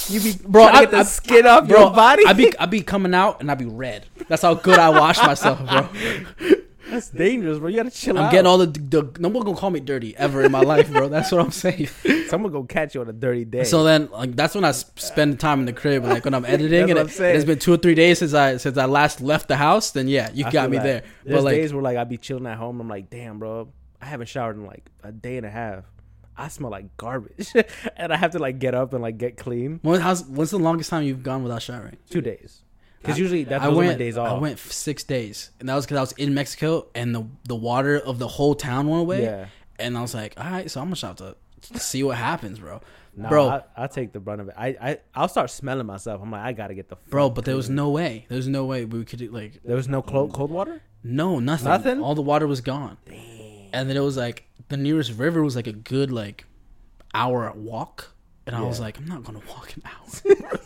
you 0.10 0.22
be 0.22 0.34
bro, 0.48 0.64
I, 0.64 0.82
get 0.82 0.92
the 0.92 0.98
I- 1.00 1.04
skin 1.04 1.46
off 1.46 1.68
bro, 1.68 1.80
your 1.82 1.92
body. 1.92 2.24
I 2.26 2.32
be 2.32 2.58
I 2.58 2.66
be 2.66 2.80
coming 2.82 3.14
out 3.14 3.42
and 3.42 3.52
I 3.52 3.56
be 3.56 3.66
red. 3.66 4.06
That's 4.30 4.42
how 4.42 4.54
good 4.54 4.80
I 4.80 4.88
wash 4.90 5.18
myself, 5.22 5.60
bro. 5.68 5.90
That's 6.92 7.10
dangerous, 7.10 7.58
bro. 7.58 7.70
You 7.70 7.78
gotta 7.78 7.90
chill 7.90 8.18
I'm 8.18 8.26
out. 8.26 8.32
getting 8.32 8.46
all 8.48 8.58
the, 8.60 8.68
the 8.68 9.10
no 9.20 9.30
one 9.30 9.44
gonna 9.44 9.58
call 9.58 9.70
me 9.72 9.80
dirty 9.80 10.16
ever 10.18 10.44
in 10.44 10.52
my 10.52 10.62
life, 10.62 10.92
bro. 10.92 11.08
That's 11.10 11.32
what 11.32 11.42
I'm 11.42 11.52
saying. 11.52 11.88
Someone 12.28 12.52
gonna 12.52 12.68
catch 12.68 12.94
you 12.96 13.02
on 13.02 13.10
a 13.10 13.14
dirty 13.14 13.46
day. 13.46 13.64
So 13.64 13.84
then, 13.84 14.10
like 14.12 14.36
that's 14.36 14.54
when 14.54 14.64
I 14.66 14.70
s- 14.70 14.86
spend 14.96 15.40
time 15.40 15.62
in 15.62 15.66
the 15.66 15.74
crib. 15.74 16.04
Like 16.04 16.26
when 16.26 16.34
I'm 16.34 16.46
editing, 16.46 16.90
and 16.92 17.00
it, 17.00 17.20
it's 17.20 17.46
been 17.46 17.58
two 17.60 17.74
or 17.74 17.78
three 17.78 17.96
days 17.96 18.20
since 18.20 18.34
I 18.34 18.58
since 18.58 18.78
I 18.78 18.86
last 18.86 19.22
left 19.22 19.48
the 19.48 19.56
house. 19.58 19.92
Then 19.92 20.08
yeah, 20.08 20.30
you 20.34 20.46
I 20.46 20.52
got 20.52 20.70
me 20.70 20.78
that. 20.78 20.84
there. 20.84 21.04
There's 21.24 21.38
but 21.38 21.44
like, 21.46 21.56
days 21.56 21.74
where 21.74 21.82
like 21.82 21.98
I'd 21.98 22.10
be 22.10 22.18
chilling 22.18 22.46
at 22.48 22.58
home. 22.58 22.80
I'm 22.82 22.88
like, 22.88 23.10
damn, 23.10 23.40
bro, 23.40 23.70
I 24.02 24.06
haven't 24.06 24.28
showered 24.28 24.58
in 24.58 24.66
like 24.66 24.84
a 25.04 25.12
day 25.12 25.38
and 25.38 25.46
a 25.46 25.50
half. 25.50 25.86
I 26.38 26.48
smell 26.48 26.72
like 26.72 26.96
garbage, 26.98 27.54
and 27.98 28.12
I 28.12 28.16
have 28.18 28.32
to 28.32 28.40
like 28.40 28.58
get 28.60 28.74
up 28.74 28.94
and 28.94 29.02
like 29.02 29.18
get 29.18 29.38
clean. 29.38 29.80
when, 29.84 30.00
how's, 30.02 30.24
when's 30.26 30.50
the 30.50 30.58
longest 30.60 30.90
time 30.90 31.04
you've 31.04 31.24
gone 31.24 31.44
without 31.44 31.62
showering? 31.62 31.98
Two 32.10 32.22
days, 32.22 32.64
because 33.02 33.18
usually 33.18 33.44
that's 33.44 33.64
I 33.64 33.70
went. 33.70 33.92
my 33.92 33.98
days 33.98 34.18
off. 34.18 34.30
I 34.30 34.38
went 34.38 34.60
six 34.60 35.04
days, 35.04 35.52
and 35.60 35.68
that 35.70 35.76
was 35.76 35.86
because 35.86 35.98
I 35.98 36.02
was 36.02 36.12
in 36.14 36.34
Mexico, 36.34 36.88
and 36.94 37.16
the 37.16 37.26
the 37.48 37.56
water 37.56 38.00
of 38.00 38.20
the 38.20 38.28
whole 38.28 38.56
town 38.56 38.88
went 38.88 39.02
away. 39.02 39.24
Yeah, 39.24 39.48
And 39.80 39.98
I 39.98 40.02
was 40.02 40.14
like, 40.14 40.34
all 40.38 40.50
right, 40.50 40.70
so 40.70 40.82
I'm 40.82 40.92
gonna 40.92 41.08
have 41.08 41.16
to 41.18 41.36
see 41.80 42.04
what 42.04 42.18
happens, 42.18 42.60
bro. 42.60 42.82
nah, 43.16 43.30
bro. 43.30 43.50
I, 43.50 43.64
I'll 43.76 43.88
take 43.88 44.14
the 44.14 44.20
brunt 44.20 44.42
of 44.42 44.50
it. 44.50 44.56
I 44.58 44.68
I 44.68 45.00
I'll 45.16 45.28
start 45.28 45.50
smelling 45.50 45.88
myself. 45.88 46.22
I'm 46.22 46.32
like, 46.32 46.42
I 46.42 46.54
gotta 46.54 46.76
get 46.76 46.90
the 46.90 46.98
Bro, 47.10 47.32
but 47.32 47.46
there 47.46 47.56
was 47.56 47.70
no 47.70 47.90
way. 47.90 48.26
There 48.30 48.38
was 48.38 48.48
no 48.48 48.66
way 48.66 48.86
we 48.86 49.04
could 49.06 49.22
like 49.32 49.62
there 49.64 49.76
was 49.76 49.88
no 49.88 50.02
cold 50.02 50.32
mm. 50.32 50.36
cold 50.36 50.52
water. 50.52 50.82
no 51.04 51.40
nothing. 51.40 51.68
Nothing? 51.68 52.02
All 52.02 52.16
the 52.16 52.22
water 52.22 52.48
was 52.48 52.62
gone. 52.62 52.98
And 53.74 53.90
then 53.90 53.96
it 53.98 54.02
was 54.02 54.18
like 54.18 54.48
the 54.68 54.78
nearest 54.78 55.18
river 55.18 55.42
was 55.42 55.56
like 55.56 55.68
a 55.68 55.74
good 55.74 56.12
like 56.12 56.46
hour 57.14 57.52
walk. 57.56 58.14
And 58.48 58.56
I 58.56 58.62
was 58.62 58.80
like, 58.80 58.98
I'm 58.98 59.06
not 59.06 59.24
gonna 59.24 59.42
walk 59.48 59.74
an 59.76 59.84
hour. 59.86 60.36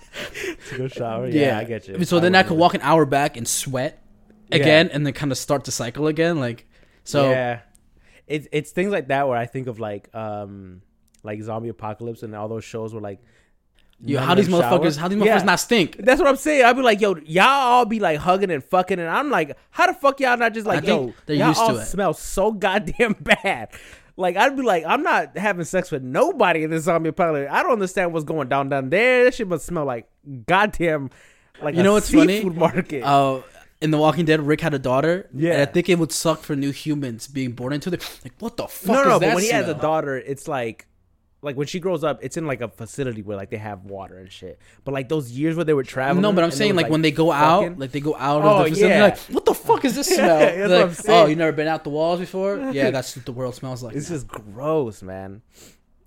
To 0.70 0.78
go 0.78 0.88
shower. 1.00 1.28
Yeah, 1.28 1.58
I 1.60 1.64
get 1.66 1.88
you. 1.88 2.04
So 2.06 2.20
then 2.20 2.36
I 2.36 2.44
could 2.44 2.58
walk 2.58 2.74
an 2.74 2.82
hour 2.82 3.06
back 3.06 3.36
and 3.38 3.48
sweat 3.48 4.02
Yeah. 4.50 4.58
again, 4.58 4.90
and 4.94 5.06
then 5.06 5.14
kind 5.14 5.32
of 5.32 5.38
start 5.38 5.64
the 5.66 5.72
cycle 5.72 6.08
again. 6.08 6.40
Like, 6.40 6.66
so 7.04 7.30
yeah, 7.30 7.60
it's 8.28 8.48
it's 8.52 8.72
things 8.72 8.92
like 8.92 9.10
that 9.10 9.28
where 9.28 9.38
I 9.38 9.46
think 9.46 9.68
of 9.68 9.80
like 9.80 10.10
um 10.16 10.82
like 11.24 11.42
zombie 11.44 11.70
apocalypse 11.70 12.24
and 12.24 12.34
all 12.36 12.48
those 12.48 12.64
shows 12.64 12.94
where 12.94 13.02
like 13.02 13.20
yo, 14.00 14.20
how 14.20 14.36
these 14.36 14.48
them 14.48 14.60
shower. 14.60 14.80
motherfuckers, 14.80 14.98
how 14.98 15.08
these 15.08 15.18
motherfuckers 15.18 15.26
Yeah. 15.26 15.44
not 15.44 15.60
stink? 15.60 15.98
That's 16.00 16.20
what 16.20 16.28
I'm 16.30 16.36
saying. 16.38 16.64
I'd 16.66 16.76
be 16.76 16.82
like, 16.82 17.02
yo, 17.02 17.16
y'all 17.26 17.44
all 17.46 17.86
be 17.86 18.00
like 18.00 18.20
hugging 18.20 18.52
and 18.52 18.64
fucking, 18.64 19.00
and 19.00 19.10
I'm 19.10 19.30
like, 19.30 19.58
how 19.72 19.88
the 19.88 19.94
fuck 19.94 20.20
y'all 20.22 20.38
not 20.38 20.54
just 20.54 20.66
like, 20.66 20.86
yo, 20.86 21.14
they're 21.26 21.36
y'all 21.36 21.50
used 21.50 21.66
to 21.66 21.76
it. 21.76 21.86
smell 21.86 22.14
so 22.14 22.52
goddamn 22.52 23.14
bad. 23.20 23.70
Like 24.18 24.38
I'd 24.38 24.56
be 24.56 24.62
like, 24.64 24.84
I'm 24.86 25.04
not 25.04 25.38
having 25.38 25.66
sex 25.66 25.92
with 25.92 26.02
nobody 26.04 26.64
in 26.64 26.70
this 26.72 26.84
zombie 26.86 27.10
apocalypse. 27.10 27.52
I 27.52 27.64
don't 27.64 27.74
understand 27.74 28.14
what's 28.14 28.26
going 28.26 28.48
down 28.48 28.70
down 28.70 28.90
there. 28.90 29.26
That 29.26 29.34
shit 29.34 29.48
must 29.48 29.66
smell 29.66 29.86
like 29.86 30.08
goddamn, 30.48 31.10
like 31.62 31.76
You 31.76 31.82
a 31.82 31.84
know 31.84 31.94
what's 31.94 32.12
funny? 32.12 32.38
seafood 32.38 32.56
market. 32.56 33.04
Uh, 33.04 33.42
in 33.82 33.92
The 33.92 33.98
Walking 33.98 34.24
Dead, 34.26 34.40
Rick 34.42 34.62
had 34.62 34.74
a 34.74 34.80
daughter. 34.80 35.30
Yeah. 35.34 35.54
and 35.54 35.62
I 35.62 35.66
think 35.66 35.90
it 35.90 36.00
would 36.00 36.14
suck 36.14 36.40
for 36.40 36.56
new 36.56 36.72
humans 36.72 37.28
being 37.28 37.52
born 37.52 37.74
into 37.74 37.90
the 37.90 37.98
like. 38.24 38.34
What 38.40 38.56
the 38.56 38.68
fuck? 38.68 38.96
no, 38.96 39.04
no, 39.04 39.20
but 39.20 39.36
when 39.36 39.44
he 39.44 39.50
has 39.52 39.68
a 39.68 39.74
daughter, 39.74 40.18
it's 40.18 40.48
like. 40.48 40.88
Like 41.46 41.56
when 41.56 41.68
she 41.68 41.80
grows 41.80 42.04
up, 42.04 42.20
it's 42.22 42.36
in 42.38 42.46
like 42.48 42.62
a 42.62 42.68
facility 42.68 43.22
where 43.22 43.38
like 43.38 43.50
they 43.52 43.58
have 43.58 43.86
water 43.86 44.18
and 44.18 44.32
shit. 44.32 44.60
But 44.84 44.94
like 44.94 45.08
those 45.08 45.32
years 45.32 45.56
where 45.56 45.64
they 45.64 45.74
were 45.74 45.84
traveling, 45.84 46.22
No, 46.24 46.34
but 46.34 46.44
I'm 46.44 46.52
saying 46.52 46.76
like, 46.76 46.90
when 46.90 47.02
they 47.02 47.12
go 47.12 47.32
out, 47.32 47.78
like 47.80 47.92
they 47.92 48.00
go 48.02 48.16
out 48.16 48.44
Oh, 48.44 48.50
of 48.58 48.64
the 48.66 48.70
facility, 48.72 48.96
yeah. 48.96 49.04
like 49.04 49.18
what 49.20 49.46
the 49.46 49.54
fuck 49.54 49.86
is 49.86 49.96
this 49.96 50.10
Yeah, 50.16 50.16
smell? 50.16 50.40
that's 50.40 50.56
They're 50.58 50.68
what 50.70 50.82
I'm 50.82 50.88
like, 50.90 51.26
oh, 51.28 51.30
you 51.30 51.36
never 51.38 51.52
been 51.52 51.68
out 51.68 51.84
the 51.84 51.90
walls 51.92 52.20
before? 52.20 52.58
Yeah, 52.72 52.90
that's 52.92 53.16
what 53.16 53.26
the 53.26 53.32
world 53.32 53.56
smells 53.56 53.84
like. 53.84 53.96
It's 53.96 54.10
now." 54.10 54.16
just 54.18 54.28
gross, 54.28 55.02
man. 55.04 55.42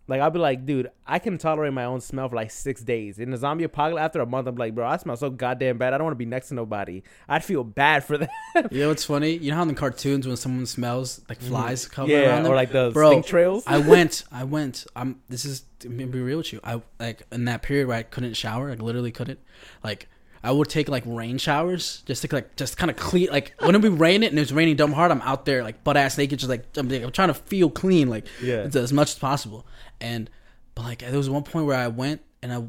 Like 0.08 0.20
I'll 0.22 0.30
be 0.30 0.38
like, 0.38 0.64
dude, 0.66 0.90
I 1.06 1.18
can 1.18 1.36
tolerate 1.38 1.72
my 1.72 1.84
own 1.84 2.00
smell 2.00 2.28
for 2.30 2.36
like 2.36 2.50
six 2.50 2.80
days. 2.82 3.18
In 3.18 3.30
the 3.30 3.36
zombie 3.36 3.64
apocalypse, 3.64 4.02
after 4.02 4.20
a 4.20 4.26
month, 4.26 4.48
I'm 4.48 4.56
like, 4.56 4.74
bro, 4.74 4.86
I 4.88 4.96
smell 4.96 5.16
so 5.16 5.28
goddamn 5.30 5.76
bad. 5.78 5.92
I 5.92 5.98
don't 5.98 6.06
want 6.06 6.14
to 6.14 6.18
be 6.18 6.24
next 6.26 6.48
to 6.48 6.54
nobody. 6.54 7.02
I'd 7.28 7.44
feel 7.44 7.62
bad 7.62 8.04
for 8.04 8.16
that. 8.18 8.30
You 8.72 8.80
know 8.80 8.88
what's 8.88 9.04
funny? 9.04 9.32
You 9.36 9.50
know 9.50 9.56
how 9.56 9.62
in 9.62 9.68
the 9.68 9.74
cartoons 9.74 10.26
when 10.26 10.36
someone 10.36 10.66
smells 10.66 11.20
like 11.28 11.40
flies 11.40 11.86
cover 11.86 12.08
Mm-hmm. 12.08 12.22
yeah, 12.22 12.28
around 12.30 12.42
them? 12.44 12.52
or 12.52 12.56
like 12.56 12.72
the 12.72 12.90
Bro, 12.90 13.10
stink 13.10 13.26
trails. 13.26 13.64
I 13.66 13.78
went, 13.78 14.24
I 14.32 14.44
went. 14.44 14.86
I'm. 14.96 15.20
This 15.28 15.44
is 15.44 15.64
to 15.80 15.88
be 15.90 16.04
real 16.06 16.38
with 16.38 16.52
you. 16.52 16.60
I 16.64 16.80
like 16.98 17.22
in 17.30 17.44
that 17.44 17.62
period 17.62 17.86
where 17.86 17.98
I 17.98 18.02
couldn't 18.02 18.34
shower, 18.34 18.70
like 18.70 18.80
literally 18.82 19.12
couldn't. 19.12 19.38
Like 19.84 20.08
I 20.42 20.52
would 20.52 20.68
take 20.68 20.88
like 20.88 21.02
rain 21.06 21.38
showers 21.38 22.02
just 22.06 22.22
to 22.22 22.28
like 22.34 22.56
just 22.56 22.76
kind 22.76 22.90
of 22.90 22.96
clean. 22.96 23.28
Like 23.30 23.54
when 23.60 23.74
it 23.74 23.82
be 23.82 23.88
raining 23.88 24.30
and 24.30 24.38
it's 24.38 24.52
raining 24.52 24.76
dumb 24.76 24.92
hard, 24.92 25.10
I'm 25.10 25.22
out 25.22 25.44
there 25.44 25.62
like 25.62 25.82
butt 25.84 25.96
ass 25.96 26.16
naked, 26.18 26.38
just 26.38 26.48
like 26.50 26.64
I'm, 26.76 26.88
like, 26.88 27.02
I'm 27.02 27.10
trying 27.12 27.28
to 27.28 27.34
feel 27.34 27.70
clean, 27.70 28.08
like 28.08 28.26
Yeah. 28.42 28.68
as 28.72 28.92
much 28.92 29.10
as 29.10 29.18
possible. 29.18 29.66
And 30.00 30.30
but 30.74 30.84
like 30.84 30.98
there 31.00 31.16
was 31.16 31.28
one 31.28 31.42
point 31.42 31.66
where 31.66 31.76
I 31.76 31.88
went 31.88 32.20
and 32.42 32.52
I 32.52 32.64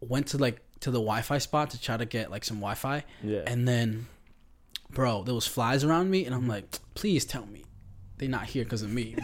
went 0.00 0.26
to 0.28 0.38
like 0.38 0.60
to 0.80 0.90
the 0.90 0.98
Wi-Fi 0.98 1.38
spot 1.38 1.70
to 1.70 1.80
try 1.80 1.96
to 1.96 2.04
get 2.04 2.30
like 2.30 2.44
some 2.44 2.58
Wi-Fi, 2.58 3.04
yeah. 3.22 3.40
and 3.46 3.66
then, 3.66 4.06
bro, 4.90 5.22
there 5.22 5.34
was 5.34 5.46
flies 5.46 5.82
around 5.84 6.10
me, 6.10 6.26
and 6.26 6.34
I'm 6.34 6.46
like, 6.46 6.78
please 6.94 7.24
tell 7.24 7.46
me 7.46 7.64
they're 8.18 8.28
not 8.28 8.46
here 8.46 8.64
because 8.64 8.82
of 8.82 8.90
me. 8.92 9.14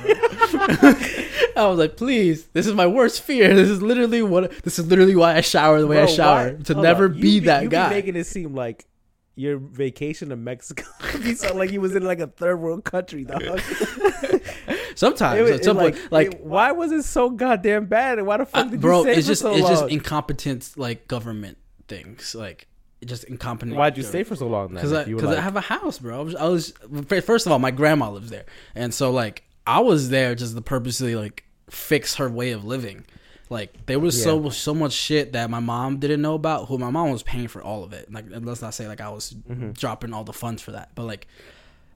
I 1.57 1.67
was 1.67 1.79
like, 1.79 1.97
please, 1.97 2.47
this 2.49 2.67
is 2.67 2.75
my 2.75 2.87
worst 2.87 3.23
fear. 3.23 3.55
This 3.55 3.69
is 3.69 3.83
literally 3.83 4.23
what. 4.23 4.51
This 4.63 4.79
is 4.79 4.87
literally 4.87 5.15
why 5.17 5.37
I 5.37 5.41
shower 5.41 5.81
the 5.81 5.87
way 5.87 6.01
I 6.03 6.07
shower 6.07 6.53
why- 6.55 6.63
to 6.65 6.75
hold 6.75 6.83
never 6.83 7.05
on. 7.07 7.15
You 7.15 7.23
be 7.23 7.39
that 7.41 7.63
you 7.65 7.69
guy. 7.69 7.89
Be 7.89 7.95
making 7.97 8.17
it 8.17 8.25
seem 8.25 8.55
like 8.55 8.87
your 9.37 9.59
vacation 9.59 10.31
to 10.31 10.37
Mexico. 10.37 10.85
you 11.23 11.35
sound 11.35 11.57
like 11.59 11.71
you 11.71 11.81
was 11.81 11.95
in 11.95 12.05
like 12.05 12.21
a 12.21 12.27
third 12.27 12.57
world 12.59 12.85
country, 12.85 13.25
dog. 13.25 13.43
Sometimes, 14.97 15.49
It- 15.49 15.55
at 15.55 15.65
some 15.65 15.77
like, 15.77 15.95
point, 15.95 16.13
like. 16.13 16.27
it- 16.35 16.41
why 16.45 16.73
was 16.73 16.93
it 16.93 17.05
so 17.05 17.31
goddamn 17.31 17.87
bad? 17.87 18.19
And 18.19 18.27
why 18.27 18.37
the 18.39 18.47
fuck 18.47 18.67
uh, 18.67 18.71
did 18.71 18.81
bro, 18.81 18.99
you 18.99 19.03
stay 19.05 19.13
it's 19.19 19.27
for 19.27 19.31
just 19.31 19.43
so 19.43 19.55
it's 19.55 19.69
just 19.69 19.83
long? 19.83 19.91
incompetent 19.91 20.73
like 20.77 21.09
government 21.09 21.59
things 21.89 22.35
like 22.35 22.67
just 23.05 23.25
incompetent. 23.25 23.77
Why'd 23.77 23.97
you 23.97 24.03
stay 24.03 24.23
for 24.25 24.37
so 24.37 24.47
long 24.47 24.69
then? 24.69 24.75
Because 24.77 24.93
I, 24.93 25.05
cause 25.13 25.25
I 25.37 25.41
have 25.41 25.57
a 25.57 25.61
house, 25.63 25.99
bro. 25.99 26.21
I 26.21 26.23
was, 26.23 26.35
I 26.35 26.45
was 26.49 26.73
first 27.25 27.47
of 27.47 27.53
all, 27.53 27.59
my 27.59 27.71
grandma 27.71 28.11
lives 28.11 28.31
there, 28.31 28.45
and 28.75 28.93
so 28.93 29.11
like 29.11 29.43
I 29.67 29.81
was 29.81 30.09
there 30.11 30.35
just 30.35 30.55
to 30.55 30.61
purposely 30.63 31.15
like 31.17 31.45
fix 31.71 32.17
her 32.17 32.29
way 32.29 32.51
of 32.51 32.65
living. 32.65 33.05
Like 33.49 33.87
there 33.87 33.99
was 33.99 34.23
so 34.23 34.49
so 34.51 34.75
much 34.75 34.93
shit 34.93 35.33
that 35.33 35.51
my 35.51 35.59
mom 35.61 35.99
didn't 35.99 36.23
know 36.23 36.35
about. 36.35 36.69
Who 36.69 36.79
my 36.79 36.91
mom 36.91 37.11
was 37.11 37.23
paying 37.25 37.49
for 37.49 37.61
all 37.63 37.83
of 37.83 37.93
it. 37.93 38.13
Like 38.13 38.27
let's 38.29 38.63
not 38.63 38.75
say 38.75 38.87
like 38.87 39.01
I 39.01 39.09
was 39.11 39.33
Mm-hmm. 39.33 39.71
dropping 39.73 40.13
all 40.13 40.23
the 40.25 40.33
funds 40.33 40.63
for 40.63 40.73
that, 40.73 40.91
but 40.95 41.05
like 41.05 41.27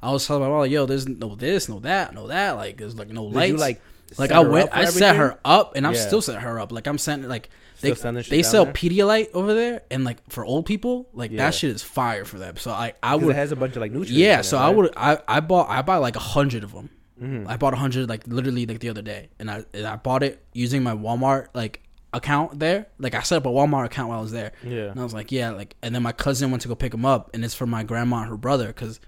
I 0.02 0.11
was 0.11 0.26
telling 0.26 0.42
my 0.42 0.48
mom, 0.48 0.59
like, 0.61 0.70
yo, 0.70 0.84
there's 0.86 1.07
no 1.09 1.34
this, 1.34 1.68
no 1.68 1.78
that, 1.80 2.12
no 2.14 2.26
that. 2.28 2.52
Like 2.52 2.76
there's 2.78 2.96
like 2.98 3.09
no 3.09 3.24
Did 3.28 3.34
lights. 3.36 3.50
you 3.52 3.57
like 3.59 3.80
like 4.18 4.32
I 4.32 4.40
went, 4.40 4.70
I 4.72 4.84
set 4.86 5.16
her 5.16 5.38
up, 5.44 5.76
and 5.76 5.86
I'm 5.86 5.94
Yeah. 5.94 6.00
still 6.07 6.20
setting 6.22 6.40
her 6.42 6.59
up. 6.61 6.72
Like 6.72 6.86
I'm 6.86 6.98
sending 6.98 7.28
like 7.28 7.48
they 7.85 7.91
Still 7.91 8.03
sending 8.03 8.22
shit 8.24 8.30
they 8.30 8.43
sell 8.43 8.64
there? 8.64 8.74
Pedialyte 8.74 9.28
over 9.35 9.55
there, 9.55 9.82
and 9.91 10.03
like 10.05 10.18
for 10.28 10.45
old 10.45 10.66
people, 10.66 11.09
like 11.12 11.30
Yeah. 11.30 11.39
that 11.45 11.55
shit 11.55 11.70
is 11.70 11.82
fire 11.82 12.24
for 12.24 12.39
them. 12.39 12.57
So 12.57 12.70
I 12.72 12.95
I 13.03 13.14
would 13.16 13.30
it 13.30 13.37
has 13.37 13.53
a 13.53 13.57
bunch 13.57 13.76
of 13.76 13.82
like 13.82 13.93
nutrients. 13.93 14.12
yeah, 14.18 14.41
so 14.43 14.57
it, 14.57 14.61
I 14.61 14.68
would 14.70 14.93
I 14.97 15.18
I 15.28 15.41
bought 15.41 15.68
I 15.70 15.82
bought 15.82 16.01
like 16.01 16.16
a 16.16 16.20
hundred 16.20 16.64
of 16.64 16.72
them. 16.72 16.91
Mhm. 17.22 17.47
I 17.49 17.57
bought 17.57 17.72
a 17.74 17.76
hundred 17.76 18.09
like 18.09 18.26
literally 18.26 18.66
like 18.66 18.80
the 18.80 18.89
other 18.89 19.03
day, 19.03 19.28
and 19.39 19.51
I 19.51 19.64
and 19.72 19.87
I 19.87 19.97
bought 19.97 20.22
it 20.24 20.45
using 20.53 20.82
my 20.82 20.95
Walmart 20.95 21.47
like 21.55 21.80
account 22.12 22.59
there. 22.59 22.87
Like 22.99 23.14
I 23.14 23.22
set 23.22 23.37
up 23.39 23.47
a 23.47 23.51
Walmart 23.51 23.85
account 23.87 24.09
while 24.09 24.18
I 24.18 24.22
was 24.22 24.32
there, 24.32 24.53
Yeah. 24.64 24.91
and 24.91 24.99
I 25.01 25.03
was 25.05 25.14
like, 25.14 25.30
yeah, 25.32 25.51
like, 25.51 25.76
and 25.82 25.95
then 25.95 26.03
my 26.03 26.12
cousin 26.12 26.51
went 26.51 26.62
to 26.62 26.68
go 26.68 26.74
pick 26.74 26.93
them 26.93 27.05
up, 27.07 27.30
and 27.35 27.45
it's 27.45 27.55
for 27.55 27.66
my 27.66 27.82
grandma 27.85 28.18
and 28.22 28.28
her 28.30 28.37
brother, 28.37 28.66
because 28.68 28.99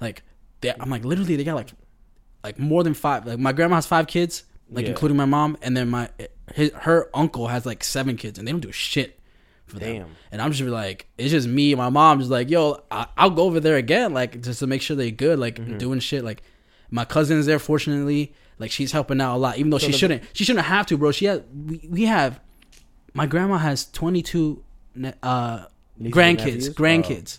like 0.00 0.22
they, 0.60 0.72
I'm 0.78 0.90
like 0.90 1.04
literally 1.04 1.36
they 1.36 1.44
got 1.44 1.54
like 1.54 1.70
like 2.44 2.58
more 2.58 2.82
than 2.84 2.94
five. 2.94 3.26
Like 3.26 3.38
my 3.38 3.52
grandma 3.52 3.76
has 3.76 3.86
five 3.86 4.06
kids, 4.08 4.44
like 4.70 4.84
Yeah. 4.84 4.90
including 4.90 5.16
my 5.16 5.24
mom, 5.24 5.56
and 5.62 5.76
then 5.76 5.88
my 5.88 6.08
his 6.54 6.70
her 6.72 7.08
uncle 7.14 7.48
has 7.48 7.64
like 7.66 7.82
seven 7.84 8.16
kids, 8.16 8.38
and 8.38 8.46
they 8.46 8.52
don't 8.52 8.60
do 8.60 8.72
shit 8.72 9.18
for 9.66 9.78
them. 9.78 10.10
And 10.30 10.42
I'm 10.42 10.52
just 10.52 10.68
like, 10.68 11.06
it's 11.16 11.30
just 11.30 11.48
me 11.48 11.72
and 11.72 11.78
my 11.78 11.88
mom 11.88 12.18
just 12.18 12.30
like, 12.30 12.50
yo, 12.50 12.82
I, 12.90 13.06
I'll 13.16 13.30
go 13.30 13.44
over 13.44 13.58
there 13.60 13.76
again, 13.76 14.12
like 14.12 14.40
just 14.42 14.58
to 14.60 14.66
make 14.66 14.82
sure 14.82 14.96
they're 14.96 15.10
good, 15.10 15.38
like 15.38 15.56
Mm-hmm. 15.56 15.78
doing 15.78 16.00
shit. 16.00 16.24
Like 16.24 16.42
my 16.90 17.04
cousin's 17.04 17.46
there, 17.46 17.58
fortunately, 17.58 18.34
like 18.58 18.70
she's 18.70 18.92
helping 18.92 19.20
out 19.20 19.36
a 19.36 19.38
lot, 19.38 19.56
even 19.58 19.70
though 19.70 19.78
So 19.78 19.86
she 19.86 19.92
the- 19.92 19.98
shouldn't. 19.98 20.22
She 20.34 20.44
shouldn't 20.44 20.66
have 20.66 20.86
to, 20.86 20.98
bro. 20.98 21.10
She 21.12 21.24
has 21.26 21.40
we, 21.66 21.80
we 21.88 22.02
have 22.04 22.40
my 23.14 23.26
grandma 23.26 23.58
has 23.58 23.90
22 23.92 24.62
uh 25.22 25.64
grandkids, 26.00 26.36
nephews? 26.38 26.74
grandkids. 26.74 27.38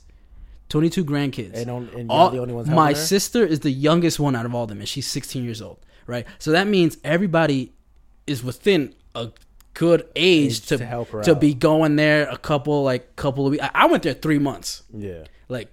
22 0.70 1.06
grandkids. 1.06 1.54
And, 1.54 1.70
on, 1.70 1.90
and 1.96 2.10
y'all 2.10 2.30
the 2.32 2.40
only 2.40 2.54
ones 2.54 2.68
my 2.68 2.90
her? 2.90 2.96
sister 2.96 3.46
is 3.46 3.60
the 3.60 3.70
youngest 3.70 4.20
one 4.20 4.36
out 4.36 4.46
of 4.46 4.56
all 4.56 4.64
of 4.64 4.70
them, 4.70 4.80
and 4.80 4.88
she's 4.90 5.06
16 5.06 5.44
years 5.44 5.62
old, 5.62 5.78
right? 6.08 6.26
So 6.40 6.52
that 6.52 6.68
means 6.68 6.98
everybody 7.04 7.74
is 8.26 8.44
within 8.44 8.96
a 9.16 9.32
good 9.74 10.08
age, 10.16 10.52
Age 10.52 10.62
to 10.68 10.78
to 10.78 10.86
help 10.86 11.10
her 11.10 11.24
to 11.24 11.32
out. 11.32 11.42
be 11.42 11.54
going 11.54 11.96
there 11.96 12.28
a 12.30 12.38
couple 12.38 12.84
like 12.84 13.16
couple 13.16 13.46
of 13.48 13.52
weeks. 13.52 13.64
I, 13.64 13.72
I 13.74 13.86
went 13.88 14.04
there 14.04 14.14
three 14.14 14.40
months, 14.40 14.84
Yeah. 14.94 15.24
like. 15.50 15.70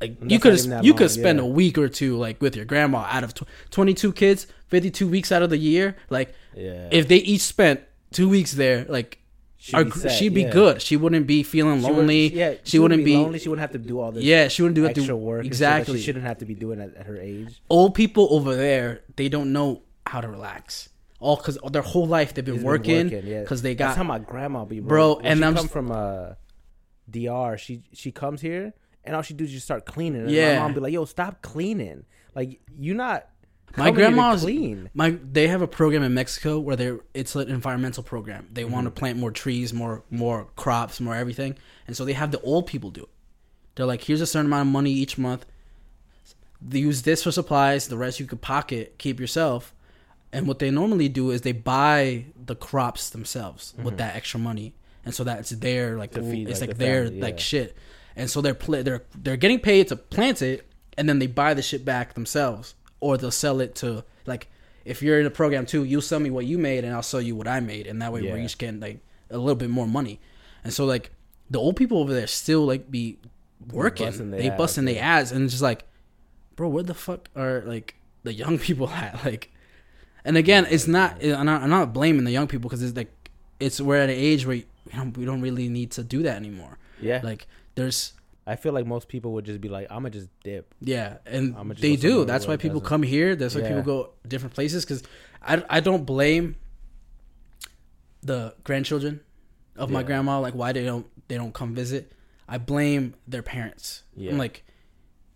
Like 0.00 0.16
you 0.26 0.40
could 0.40 0.54
not 0.54 0.58
even 0.58 0.70
that 0.70 0.84
you 0.84 0.90
long, 0.92 0.98
could 0.98 1.10
spend 1.12 1.38
yeah. 1.38 1.44
a 1.44 1.46
week 1.46 1.78
or 1.78 1.88
two 1.88 2.16
like 2.18 2.42
with 2.42 2.56
your 2.56 2.64
grandma 2.64 3.06
out 3.08 3.22
of 3.22 3.34
tw- 3.34 3.44
22 3.70 4.12
kids 4.12 4.48
52 4.66 5.06
weeks 5.06 5.30
out 5.30 5.42
of 5.44 5.50
the 5.50 5.56
year 5.56 5.94
like 6.10 6.34
Yeah. 6.56 6.88
if 6.90 7.06
they 7.06 7.18
each 7.18 7.42
spent 7.42 7.82
two 8.10 8.28
weeks 8.28 8.50
there 8.50 8.84
like 8.88 9.18
She'd 9.58 9.76
our 9.76 9.84
be 9.84 9.90
set, 9.92 10.10
she'd 10.10 10.34
be 10.34 10.42
yeah. 10.42 10.50
good 10.50 10.82
she 10.82 10.96
wouldn't 10.96 11.28
be 11.28 11.44
feeling 11.44 11.80
She 11.80 11.86
lonely 11.86 12.34
yeah, 12.34 12.54
she, 12.64 12.80
wouldn't 12.80 13.04
be, 13.04 13.16
lonely. 13.16 13.38
She 13.38 13.48
wouldn't 13.48 13.60
have 13.60 13.80
to 13.80 13.88
do 13.88 14.00
all 14.00 14.10
this. 14.10 14.24
yeah 14.24 14.48
she 14.48 14.62
wouldn't 14.62 14.74
do 14.74 14.86
extra 14.86 15.14
work. 15.16 15.42
shit 15.44 15.44
that 15.44 15.46
exactly 15.54 15.98
She 15.98 16.04
shouldn't 16.06 16.24
have 16.24 16.38
to 16.38 16.46
be 16.46 16.54
doing 16.56 16.80
at, 16.80 16.96
at 16.96 17.06
her 17.06 17.16
age. 17.16 17.62
old 17.70 17.94
people 17.94 18.26
over 18.32 18.56
there 18.56 19.02
they 19.14 19.28
don't 19.28 19.52
know 19.52 19.82
how 20.04 20.20
to 20.20 20.26
relax 20.26 20.88
all 21.22 21.36
because 21.36 21.56
their 21.70 21.82
whole 21.82 22.06
life 22.06 22.34
they've 22.34 22.44
been 22.44 22.56
been 22.56 22.64
working 22.64 23.08
yeah. 23.08 23.40
because 23.40 23.62
they 23.62 23.74
That's 23.74 23.92
got 23.92 23.96
how 23.96 24.02
my 24.04 24.18
grandma 24.18 24.64
be, 24.64 24.80
bro. 24.80 24.88
Bro, 25.16 25.20
and 25.24 25.38
she 25.38 25.44
I'm 25.44 25.54
come 25.54 25.68
from 25.68 25.90
uh, 25.92 26.34
DR. 27.10 27.56
She 27.58 27.82
she 27.92 28.12
comes 28.12 28.40
here, 28.40 28.74
and 29.04 29.16
all 29.16 29.22
she 29.22 29.34
do 29.34 29.44
is 29.44 29.50
just 29.52 29.64
start 29.64 29.86
cleaning. 29.86 30.22
And 30.22 30.30
Yeah. 30.30 30.54
my 30.56 30.62
mom 30.64 30.74
be 30.74 30.80
like, 30.80 30.92
"Yo, 30.92 31.04
stop 31.04 31.42
cleaning. 31.42 32.04
Like 32.34 32.60
you're 32.78 32.96
not." 32.96 33.28
my 33.74 33.86
coming 33.86 33.94
here 34.00 34.04
to 34.10 34.12
grandma's 34.16 34.42
clean. 34.42 34.90
my 34.92 35.16
they 35.32 35.48
have 35.48 35.62
a 35.62 35.66
program 35.66 36.02
in 36.02 36.12
Mexico 36.12 36.58
where 36.60 36.76
they're 36.76 37.00
it's 37.14 37.34
an 37.34 37.48
environmental 37.48 38.02
program. 38.02 38.46
They 38.52 38.64
want 38.66 38.84
to 38.84 38.90
Mm-hmm. 38.90 38.98
plant 38.98 39.18
more 39.18 39.30
trees, 39.30 39.72
more 39.72 40.04
more 40.10 40.48
crops, 40.56 41.00
more 41.00 41.14
everything, 41.16 41.56
and 41.86 41.96
so 41.96 42.04
they 42.04 42.12
have 42.12 42.32
the 42.32 42.40
old 42.42 42.66
people 42.66 42.90
do 42.90 43.04
it. 43.04 43.08
They're 43.74 43.86
like, 43.86 44.02
here's 44.02 44.20
a 44.20 44.26
certain 44.26 44.46
amount 44.46 44.68
of 44.68 44.72
money 44.72 44.90
each 44.90 45.16
month. 45.16 45.46
They 46.60 46.80
use 46.80 47.02
this 47.02 47.22
for 47.22 47.32
supplies. 47.32 47.88
The 47.88 47.96
rest 47.96 48.20
you 48.20 48.26
could 48.26 48.42
pocket, 48.42 48.96
keep 48.98 49.18
yourself. 49.18 49.74
And 50.32 50.46
what 50.46 50.58
they 50.58 50.70
normally 50.70 51.08
do 51.08 51.30
is 51.30 51.42
they 51.42 51.52
buy 51.52 52.24
the 52.46 52.56
crops 52.56 53.10
themselves 53.10 53.74
with 53.82 53.98
that 53.98 54.16
extra 54.16 54.40
money, 54.40 54.74
and 55.04 55.14
so 55.14 55.24
that's 55.24 55.50
their 55.50 55.98
like 55.98 56.12
Mm-hmm. 56.12 56.24
To 56.24 56.30
feed, 56.30 56.48
it's 56.48 56.60
like, 56.60 56.70
like 56.70 56.78
the 56.78 56.84
their 56.84 57.04
family, 57.04 57.20
like 57.20 57.38
shit. 57.38 57.76
And 58.16 58.30
so 58.30 58.40
they're 58.40 58.54
pla 58.54 58.82
they're 58.82 59.02
they're 59.14 59.36
getting 59.36 59.60
paid 59.60 59.88
to 59.88 59.96
plant 59.96 60.40
it, 60.42 60.66
and 60.96 61.08
then 61.08 61.18
they 61.18 61.26
buy 61.26 61.54
the 61.54 61.62
shit 61.62 61.84
back 61.84 62.14
themselves, 62.14 62.74
or 63.00 63.18
they'll 63.18 63.30
sell 63.30 63.60
it 63.60 63.74
to 63.76 64.04
like 64.26 64.48
if 64.84 65.02
you're 65.02 65.20
in 65.20 65.26
a 65.26 65.30
program 65.30 65.66
too, 65.66 65.84
you 65.84 66.00
sell 66.00 66.18
me 66.18 66.30
what 66.30 66.46
you 66.46 66.58
made, 66.58 66.84
and 66.84 66.94
I'll 66.94 67.02
sell 67.02 67.20
you 67.20 67.36
what 67.36 67.46
I 67.46 67.60
made, 67.60 67.86
and 67.86 68.00
that 68.02 68.12
way 68.12 68.22
we're 68.22 68.36
Yeah. 68.38 68.44
each 68.44 68.58
getting 68.58 68.80
like 68.80 69.00
a 69.30 69.38
little 69.38 69.54
bit 69.54 69.70
more 69.70 69.86
money. 69.86 70.20
And 70.64 70.72
so 70.72 70.84
like 70.84 71.10
the 71.50 71.58
old 71.58 71.76
people 71.76 71.98
over 71.98 72.12
there 72.14 72.26
still 72.26 72.64
like 72.64 72.90
be 72.90 73.18
working, 73.70 74.06
busting 74.06 74.30
they 74.30 74.50
ass, 74.50 74.58
busting 74.58 74.84
their 74.86 74.94
yeah. 74.96 75.18
ass, 75.18 75.30
and 75.30 75.44
it's 75.44 75.52
just 75.52 75.62
like, 75.62 75.84
bro, 76.56 76.68
where 76.68 76.82
the 76.82 76.94
fuck 76.94 77.28
are 77.36 77.62
like 77.66 77.96
the 78.22 78.32
young 78.32 78.58
people 78.66 78.88
at? 78.88 79.24
Like, 79.24 79.51
and 80.24 80.36
again, 80.36 80.66
it's 80.70 80.86
not. 80.86 81.22
I'm 81.24 81.46
not, 81.46 81.62
I'm 81.62 81.70
not 81.70 81.92
blaming 81.92 82.24
the 82.24 82.30
young 82.30 82.46
people 82.46 82.68
because 82.68 82.82
it's 82.82 82.96
like 82.96 83.10
it's 83.60 83.80
we're 83.80 83.96
at 83.96 84.10
an 84.10 84.16
age 84.16 84.46
where 84.46 84.56
you 84.56 84.64
know, 84.94 85.12
we 85.16 85.24
don't 85.24 85.40
really 85.40 85.68
need 85.68 85.90
to 85.92 86.02
do 86.04 86.22
that 86.24 86.36
anymore. 86.36 86.78
Yeah, 87.00 87.20
Like 87.24 87.46
there's 87.74 88.12
I 88.46 88.56
feel 88.56 88.72
like 88.72 88.86
most 88.86 89.08
people 89.08 89.32
would 89.34 89.44
just 89.44 89.60
be 89.60 89.68
like, 89.68 89.86
"I'm 89.90 89.98
gonna 89.98 90.10
just 90.10 90.28
dip." 90.44 90.74
yeah, 90.80 91.18
and 91.26 91.54
they 91.78 91.96
do. 91.96 92.24
That's 92.24 92.46
why 92.46 92.56
people 92.56 92.80
doesn't- 92.80 92.88
come 92.88 93.02
here. 93.02 93.34
That's 93.36 93.54
why 93.54 93.60
Yeah. 93.62 93.68
people 93.68 93.82
go 93.82 94.10
different 94.26 94.54
places. 94.54 94.84
Because 94.84 95.02
I, 95.42 95.62
I 95.70 95.80
don't 95.80 96.04
blame 96.04 96.56
the 98.22 98.54
grandchildren 98.64 99.20
of 99.76 99.90
my 99.90 100.02
grandma. 100.02 100.38
Like 100.40 100.54
why 100.54 100.72
they 100.72 100.84
don't 100.84 101.06
they 101.28 101.36
don't 101.36 101.54
come 101.54 101.74
visit. 101.74 102.12
I 102.48 102.58
blame 102.58 103.14
their 103.26 103.42
parents. 103.42 104.02
Yeah. 104.16 104.32
I'm 104.32 104.38
like, 104.38 104.64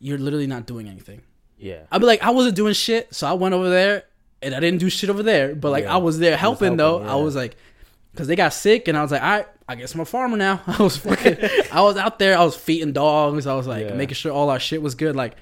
you're 0.01 0.19
literally 0.19 0.47
not 0.47 0.67
doing 0.67 0.89
anything. 0.89 1.23
Yeah, 1.59 1.83
I'd 1.91 2.01
be 2.01 2.07
like, 2.07 2.23
I 2.23 2.31
wasn't 2.31 2.55
doing 2.55 2.75
shit, 2.75 3.15
so 3.15 3.27
I 3.27 3.33
went 3.33 3.55
over 3.55 3.71
there 3.71 4.05
and 4.43 4.55
I 4.55 4.61
didn't 4.61 4.79
do 4.81 4.89
shit 4.91 5.11
over 5.11 5.23
there. 5.23 5.55
But 5.55 5.71
like, 5.71 5.85
Yeah. 5.85 5.95
I 5.95 5.97
was 5.99 6.19
there 6.19 6.37
helping, 6.37 6.77
though. 6.77 6.99
helping, 6.99 7.09
I 7.09 7.17
yeah. 7.17 7.23
was 7.25 7.37
like, 7.37 7.57
because 8.13 8.29
they 8.29 8.37
got 8.37 8.53
sick, 8.53 8.89
and 8.89 8.97
I 8.97 9.03
was 9.03 9.11
like, 9.11 9.23
all 9.23 9.29
right, 9.29 9.47
I 9.69 9.75
guess 9.75 9.95
I'm 9.95 10.01
a 10.01 10.05
farmer 10.05 10.37
now. 10.37 10.63
I 10.67 10.83
was 10.83 10.97
fucking, 10.97 11.37
I 11.73 11.83
was 11.83 11.97
out 11.97 12.19
there, 12.19 12.39
I 12.39 12.45
was 12.45 12.57
feeding 12.57 12.93
dogs, 12.93 13.47
I 13.47 13.55
was 13.55 13.67
like 13.67 13.89
Yeah. 13.89 13.95
making 13.95 14.15
sure 14.15 14.33
all 14.33 14.49
our 14.51 14.61
shit 14.61 14.81
was 14.81 14.95
good. 14.95 15.17
Like 15.17 15.37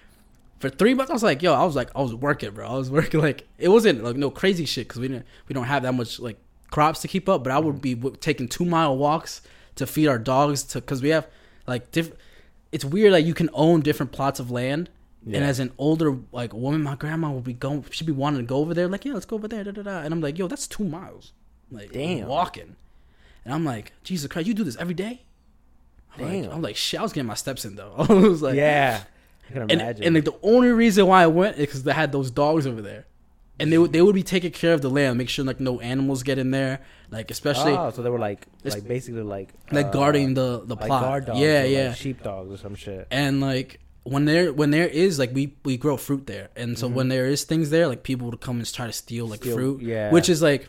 for 0.60 0.70
three 0.70 0.94
months, 0.94 1.10
I 1.10 1.12
was 1.12 1.22
like, 1.22 1.42
yo, 1.42 1.52
I 1.52 1.64
was 1.64 1.76
like, 1.76 1.90
I 1.94 2.00
was 2.00 2.14
working, 2.14 2.50
bro. 2.52 2.66
I 2.66 2.74
was 2.76 2.90
working 2.98 3.20
like 3.20 3.46
it 3.58 3.68
wasn't 3.68 4.02
like 4.02 4.16
no 4.16 4.30
crazy 4.30 4.64
shit 4.64 4.88
because 4.88 5.00
we 5.00 5.08
didn't 5.08 5.26
we 5.48 5.52
don't 5.52 5.64
have 5.66 5.82
that 5.82 5.92
much 5.92 6.18
like 6.18 6.38
crops 6.70 7.00
to 7.02 7.08
keep 7.08 7.28
up. 7.28 7.44
But 7.44 7.52
I 7.52 7.58
would 7.58 7.74
mm-hmm. 7.74 7.80
be 7.80 7.94
w- 7.94 8.16
taking 8.18 8.48
two 8.48 8.64
mile 8.64 8.96
walks 8.96 9.42
to 9.76 9.86
feed 9.86 10.08
our 10.08 10.18
dogs 10.18 10.62
to 10.64 10.80
because 10.80 11.02
we 11.02 11.10
have 11.10 11.26
like 11.66 11.92
different. 11.92 12.18
It's 12.72 12.84
weird 12.84 13.12
like 13.12 13.26
you 13.26 13.34
can 13.34 13.50
own 13.52 13.82
different 13.82 14.10
plots 14.10 14.40
of 14.40 14.50
land 14.50 14.88
Yeah. 15.26 15.38
And 15.38 15.46
as 15.46 15.58
an 15.58 15.72
older 15.78 16.18
like 16.32 16.52
woman, 16.52 16.82
my 16.82 16.96
grandma 16.96 17.30
would 17.30 17.44
be 17.44 17.54
going. 17.54 17.84
She'd 17.90 18.06
be 18.06 18.12
wanting 18.12 18.40
to 18.40 18.46
go 18.46 18.58
over 18.58 18.74
there. 18.74 18.88
Like, 18.88 19.04
yeah, 19.04 19.14
let's 19.14 19.26
go 19.26 19.36
over 19.36 19.48
there. 19.48 19.64
Da, 19.64 19.70
da, 19.70 19.82
da. 19.82 19.98
And 20.00 20.12
I'm 20.12 20.20
like, 20.20 20.38
yo, 20.38 20.48
that's 20.48 20.66
two 20.66 20.84
miles. 20.84 21.32
Like, 21.70 21.92
Damn. 21.92 22.28
walking. 22.28 22.76
And 23.44 23.54
I'm 23.54 23.64
like, 23.64 23.92
Jesus 24.02 24.30
Christ, 24.30 24.48
you 24.48 24.54
do 24.54 24.64
this 24.64 24.76
every 24.76 24.94
day? 24.94 25.22
I'm 26.16 26.22
like, 26.24 26.32
Damn. 26.32 26.50
I'm 26.52 26.62
like, 26.62 26.76
shit, 26.76 27.00
I 27.00 27.02
was 27.02 27.12
getting 27.12 27.26
my 27.26 27.34
steps 27.34 27.64
in 27.64 27.76
though. 27.76 27.94
I 27.98 28.12
was 28.12 28.42
like, 28.42 28.54
yeah, 28.54 29.04
I 29.48 29.52
can 29.52 29.62
and, 29.62 29.72
imagine. 29.72 30.04
and 30.04 30.14
like 30.14 30.24
the 30.24 30.38
only 30.42 30.68
reason 30.68 31.06
why 31.06 31.22
I 31.22 31.26
went 31.26 31.56
is 31.56 31.66
because 31.66 31.82
they 31.82 31.92
had 31.92 32.12
those 32.12 32.30
dogs 32.30 32.66
over 32.66 32.80
there, 32.80 33.06
and 33.58 33.72
they 33.72 33.78
would 33.78 33.92
they 33.92 34.00
would 34.00 34.14
be 34.14 34.22
taking 34.22 34.52
care 34.52 34.72
of 34.72 34.82
the 34.82 34.90
land, 34.90 35.18
make 35.18 35.28
sure 35.28 35.44
like 35.44 35.60
no 35.60 35.80
animals 35.80 36.22
get 36.22 36.38
in 36.38 36.50
there, 36.50 36.80
like 37.10 37.30
especially 37.30 37.72
oh, 37.72 37.90
so 37.90 38.02
they 38.02 38.10
were 38.10 38.18
like, 38.18 38.46
like 38.62 38.86
basically 38.86 39.22
like 39.22 39.50
like 39.70 39.86
uh, 39.86 39.90
guarding 39.90 40.34
the 40.34 40.62
the 40.64 40.76
like 40.76 40.86
plot. 40.86 41.02
guard 41.02 41.26
dogs, 41.26 41.40
yeah, 41.40 41.64
yeah. 41.64 41.88
like 41.88 41.96
sheep 41.96 42.22
dogs 42.22 42.52
or 42.52 42.56
some 42.56 42.74
shit. 42.74 43.06
and 43.10 43.40
like 43.40 43.80
when 44.04 44.24
there 44.26 44.52
when 44.52 44.70
there 44.70 44.86
is 44.86 45.18
like 45.18 45.34
we 45.34 45.56
we 45.64 45.76
grow 45.76 45.96
fruit 45.96 46.26
there, 46.26 46.50
and 46.56 46.78
so 46.78 46.86
when 46.88 47.08
there 47.08 47.26
is 47.26 47.44
things 47.44 47.70
there, 47.70 47.88
like 47.88 48.02
people 48.02 48.30
would 48.30 48.40
come 48.40 48.58
and 48.58 48.72
try 48.72 48.86
to 48.86 48.92
steal 48.92 49.26
like 49.26 49.40
Mm-hmm. 49.40 49.48
Steal- 49.50 49.56
fruit, 49.56 49.82
yeah. 49.82 50.10
which 50.10 50.28
is 50.28 50.40
like 50.42 50.68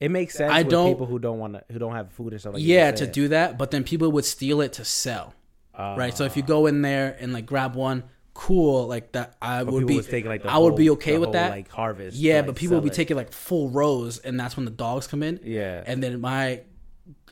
It 0.00 0.10
makes 0.10 0.34
sense. 0.34 0.52
I 0.52 0.62
with 0.62 0.70
don't- 0.70 0.92
people 0.92 1.06
who 1.06 1.18
don't 1.18 1.38
want 1.38 1.54
to, 1.54 1.64
who 1.72 1.78
don't 1.78 1.94
have 1.94 2.12
food 2.12 2.32
and 2.32 2.40
stuff. 2.40 2.54
Like 2.54 2.62
yeah 2.62 2.90
to 2.92 3.06
do 3.06 3.28
that, 3.28 3.58
but 3.58 3.70
then 3.70 3.82
people 3.84 4.10
would 4.12 4.24
steal 4.24 4.60
it 4.60 4.74
to 4.74 4.84
sell, 4.84 5.34
Uh, 5.74 5.94
right? 5.98 6.16
So 6.16 6.24
if 6.24 6.36
you 6.36 6.42
go 6.42 6.66
in 6.66 6.82
there 6.82 7.16
and 7.20 7.32
like 7.32 7.44
grab 7.46 7.74
one, 7.74 8.04
cool, 8.34 8.86
like 8.86 9.12
that, 9.12 9.34
I 9.40 9.64
but 9.64 9.72
would 9.72 9.86
be 9.86 10.00
taking, 10.02 10.28
like, 10.30 10.42
the 10.42 10.50
I 10.50 10.58
would 10.58 10.76
be 10.76 10.90
okay 10.90 11.16
with 11.18 11.28
whole, 11.28 11.32
that. 11.32 11.50
Like 11.50 11.70
harvest. 11.70 12.16
yeah, 12.18 12.42
but 12.42 12.54
people 12.54 12.76
would 12.76 12.84
be 12.84 12.90
it. 12.90 12.94
taking 12.94 13.16
like 13.16 13.32
full 13.32 13.70
rows, 13.70 14.18
and 14.18 14.38
that's 14.38 14.56
when 14.56 14.64
the 14.66 14.70
dogs 14.70 15.06
come 15.06 15.22
in. 15.22 15.40
Yeah, 15.42 15.82
And 15.86 16.02
then 16.02 16.20
my 16.20 16.60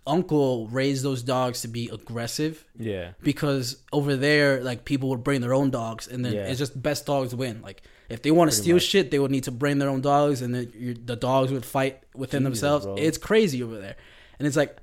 uncle 0.06 0.68
raised 0.68 1.02
those 1.04 1.22
dogs 1.22 1.62
to 1.62 1.68
be 1.68 1.88
aggressive 1.92 2.64
yeah, 2.78 3.12
because 3.22 3.82
over 3.92 4.16
there, 4.16 4.62
like 4.62 4.84
people 4.84 5.08
would 5.10 5.24
bring 5.24 5.40
their 5.40 5.54
own 5.54 5.70
dogs, 5.70 6.06
and 6.08 6.24
then 6.24 6.32
Yeah. 6.34 6.46
it's 6.46 6.58
just 6.58 6.80
best 6.80 7.06
dogs 7.06 7.34
win. 7.34 7.62
Like 7.62 7.82
if 8.10 8.20
they 8.22 8.30
want 8.30 8.50
to 8.50 8.56
steal 8.56 8.76
much. 8.76 8.82
shit, 8.82 9.10
they 9.10 9.18
would 9.18 9.30
need 9.30 9.44
to 9.44 9.50
bring 9.50 9.78
their 9.78 9.88
own 9.88 10.02
dogs, 10.02 10.42
and 10.42 10.54
then 10.54 11.00
the 11.06 11.16
dogs 11.16 11.50
would 11.52 11.64
fight 11.64 12.02
within 12.14 12.42
Jesus, 12.42 12.60
themselves. 12.60 12.84
bro. 12.86 12.94
It's 12.96 13.16
crazy 13.18 13.62
over 13.62 13.78
there, 13.80 13.96
and 14.38 14.46
it's 14.46 14.56
like, 14.56 14.76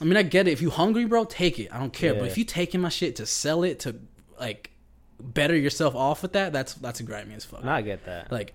I 0.00 0.04
mean, 0.04 0.16
I 0.18 0.22
get 0.22 0.46
it. 0.46 0.52
If 0.52 0.60
you 0.60 0.68
hungry, 0.70 1.06
bro, 1.06 1.24
take 1.24 1.58
it. 1.58 1.72
I 1.72 1.78
don't 1.78 1.92
care. 1.92 2.12
But 2.14 2.26
if 2.26 2.36
you 2.36 2.44
taking 2.44 2.82
my 2.82 2.90
shit 2.90 3.16
to 3.16 3.24
sell 3.26 3.62
it 3.64 3.80
to 3.80 3.96
like 4.38 4.70
better 5.18 5.56
yourself 5.56 5.94
off 5.94 6.20
with 6.20 6.34
that, 6.34 6.52
that's 6.52 6.74
that's 6.74 7.00
a 7.00 7.02
grimy 7.02 7.34
as 7.34 7.46
fuck. 7.46 7.64
no, 7.64 7.72
I 7.72 7.80
get 7.80 8.04
that. 8.04 8.30
Like, 8.30 8.52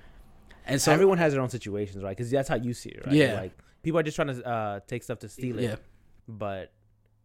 and 0.68 0.80
so 0.80 0.92
everyone 0.92 1.18
has 1.18 1.34
their 1.34 1.42
own 1.42 1.50
situations, 1.50 2.04
right? 2.04 2.16
Because 2.16 2.30
that's 2.30 2.48
how 2.48 2.56
you 2.58 2.76
see 2.76 2.90
it, 2.90 3.08
right? 3.08 3.16
Yeah. 3.16 3.34
Like 3.42 3.54
people 3.82 4.00
are 4.00 4.04
just 4.04 4.16
trying 4.16 4.28
to 4.28 4.46
uh, 4.48 4.80
take 4.86 5.02
stuff 5.02 5.18
to 5.20 5.30
steal 5.30 5.58
it. 5.58 5.64
yeah, 5.64 5.76
But 6.28 6.72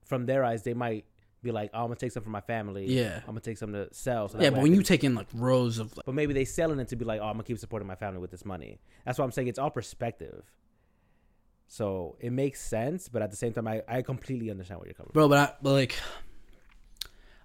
from 0.05 0.27
their 0.27 0.45
eyes, 0.45 0.63
they 0.63 0.75
might 0.75 1.05
be 1.43 1.53
like, 1.53 1.71
oh, 1.75 1.81
"I'm 1.81 1.87
gonna 1.87 1.97
take 1.97 2.13
some 2.13 2.23
for 2.23 2.31
my 2.31 2.41
family. 2.41 2.87
Yeah. 2.87 3.19
I'm 3.21 3.27
gonna 3.27 3.41
take 3.41 3.59
some 3.59 3.73
to 3.73 3.89
sell." 3.93 4.29
So 4.29 4.41
yeah. 4.41 4.51
But 4.51 4.63
when 4.63 4.75
you 4.75 4.83
take 4.83 5.05
in 5.05 5.15
like 5.15 5.29
rows 5.35 5.79
of 5.79 5.97
like, 5.97 6.07
but 6.07 6.15
maybe 6.15 6.33
they 6.33 6.45
selling 6.45 6.79
it 6.81 6.89
to 6.89 6.97
be 6.97 7.05
like, 7.05 7.21
"Oh, 7.21 7.27
I'm 7.27 7.35
gonna 7.35 7.45
keep 7.45 7.59
supporting 7.59 7.87
my 7.87 7.95
family 7.95 8.21
with 8.21 8.31
this 8.31 8.45
money." 8.45 8.81
That's 9.05 9.19
why 9.19 9.25
I'm 9.25 9.33
saying 9.33 9.49
it's 9.49 9.59
all 9.59 9.71
perspective. 9.71 10.45
So 11.69 12.17
it 12.21 12.33
makes 12.33 12.61
sense, 12.61 13.09
but 13.09 13.23
at 13.23 13.31
the 13.31 13.37
same 13.37 13.53
time, 13.53 13.67
I, 13.67 13.83
I 13.89 14.03
completely 14.03 14.51
understand 14.51 14.81
where 14.81 14.87
you're 14.87 14.95
coming 14.95 15.11
bro, 15.13 15.29
but 15.29 15.39
I 15.39 15.53
but 15.61 15.73
like, 15.73 15.99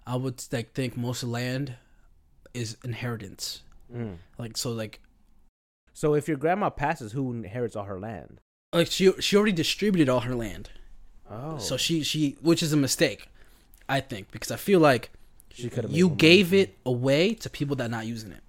I 0.06 0.16
would 0.16 0.42
like 0.52 0.74
think 0.74 0.96
most 0.96 1.24
land 1.24 1.74
is 2.54 2.76
inheritance. 2.84 3.62
Mm. 3.92 4.16
Like 4.38 4.56
so, 4.56 4.70
like 4.72 5.00
So 5.92 6.14
if 6.14 6.28
your 6.28 6.36
grandma 6.36 6.70
passes, 6.70 7.12
who 7.12 7.32
inherits 7.32 7.76
all 7.76 7.84
her 7.84 7.98
land? 8.00 8.40
like 8.72 8.90
she 8.90 9.12
she 9.20 9.36
already 9.36 9.52
distributed 9.52 10.08
all 10.08 10.20
her 10.20 10.34
land. 10.34 10.70
Oh, 11.30 11.58
So 11.58 11.76
she 11.76 12.02
she 12.02 12.36
which 12.42 12.62
is 12.62 12.72
a 12.72 12.76
mistake, 12.76 13.28
I 13.88 14.00
think, 14.00 14.30
because 14.30 14.50
I 14.50 14.56
feel 14.56 14.80
like 14.80 15.10
she 15.54 15.68
could 15.70 15.84
have. 15.84 15.92
you 15.92 16.10
gave 16.10 16.52
it 16.52 16.76
away 16.84 17.34
to 17.34 17.50
people 17.50 17.76
that 17.76 17.86
are 17.86 17.88
not 17.90 18.06
using 18.06 18.32
it. 18.32 18.40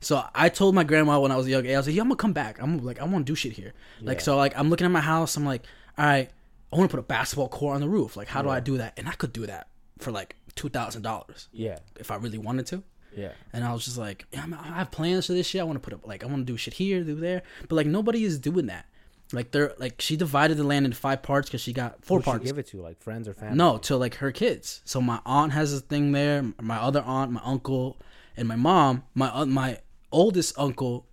So 0.00 0.24
I 0.34 0.48
told 0.48 0.74
my 0.74 0.84
grandma 0.84 1.20
when 1.20 1.30
I 1.32 1.36
was 1.36 1.46
young, 1.48 1.66
I 1.70 1.76
was 1.76 1.86
like, 1.86 1.94
"Yeah, 1.96 2.02
I'm 2.02 2.08
gonna 2.08 2.16
come 2.16 2.32
back. 2.32 2.60
I'm 2.62 2.78
like, 2.84 3.00
I 3.00 3.04
want 3.04 3.26
to 3.26 3.30
do 3.30 3.34
shit 3.34 3.52
here." 3.52 3.74
Like, 4.00 4.20
so 4.22 4.36
like 4.36 4.56
I'm 4.58 4.70
looking 4.70 4.86
at 4.86 4.90
my 4.90 5.00
house. 5.00 5.36
I'm 5.36 5.44
like, 5.44 5.64
all 5.98 6.06
right, 6.06 6.30
I 6.72 6.76
want 6.76 6.90
to 6.90 6.96
put 6.96 7.00
a 7.00 7.06
basketball 7.06 7.48
court 7.48 7.74
on 7.74 7.80
the 7.82 7.88
roof. 7.88 8.16
Like, 8.16 8.28
how 8.28 8.40
do 8.40 8.48
I 8.48 8.60
do 8.60 8.78
that? 8.78 8.94
And 8.96 9.08
I 9.08 9.12
could 9.12 9.32
do 9.34 9.46
that 9.46 9.68
for 9.98 10.10
like 10.10 10.36
two 10.54 10.70
thousand 10.70 11.02
dollars 11.02 11.48
Yeah, 11.52 11.78
if 11.98 12.10
I 12.10 12.16
really 12.16 12.38
wanted 12.38 12.66
to. 12.68 12.82
yeah, 13.14 13.32
And 13.52 13.64
I 13.64 13.72
was 13.74 13.84
just 13.84 13.98
like, 13.98 14.24
yeah, 14.32 14.40
I'm- 14.40 14.54
I 14.54 14.78
have 14.78 14.90
plans 14.90 15.26
for 15.26 15.32
this 15.34 15.46
shit. 15.46 15.60
I 15.60 15.64
want 15.64 15.76
to 15.76 15.80
put 15.80 15.92
up 15.92 16.06
like 16.06 16.24
I 16.24 16.26
want 16.26 16.46
to 16.46 16.52
do 16.52 16.56
shit 16.56 16.74
here, 16.74 17.02
do 17.04 17.16
there. 17.16 17.42
But 17.68 17.76
like 17.76 17.86
nobody 17.86 18.24
is 18.24 18.38
doing 18.38 18.66
that. 18.66 18.86
Like 19.32 19.52
they're 19.52 19.72
like 19.78 20.00
she 20.00 20.16
divided 20.16 20.56
the 20.56 20.64
land 20.64 20.84
into 20.84 20.96
five 20.96 21.22
parts 21.22 21.48
because 21.48 21.60
she 21.60 21.72
got 21.72 22.04
four 22.04 22.18
Who'd 22.18 22.24
she 22.24 22.30
parts. 22.30 22.44
give 22.44 22.58
it 22.58 22.66
to 22.68 22.82
like 22.82 23.00
friends 23.00 23.28
or 23.28 23.34
family? 23.34 23.56
No, 23.56 23.78
to 23.78 23.96
like 23.96 24.16
her 24.16 24.32
kids. 24.32 24.82
So 24.84 25.00
my 25.00 25.20
aunt 25.24 25.52
has 25.52 25.72
a 25.72 25.80
thing 25.80 26.12
there. 26.12 26.44
My 26.60 26.76
other 26.76 27.02
aunt, 27.02 27.30
my 27.30 27.40
uncle, 27.44 27.98
and 28.36 28.48
my 28.48 28.56
mom. 28.56 29.04
My 29.14 29.28
uh, 29.28 29.46
my 29.46 29.78
oldest 30.10 30.58
uncle, 30.58 31.06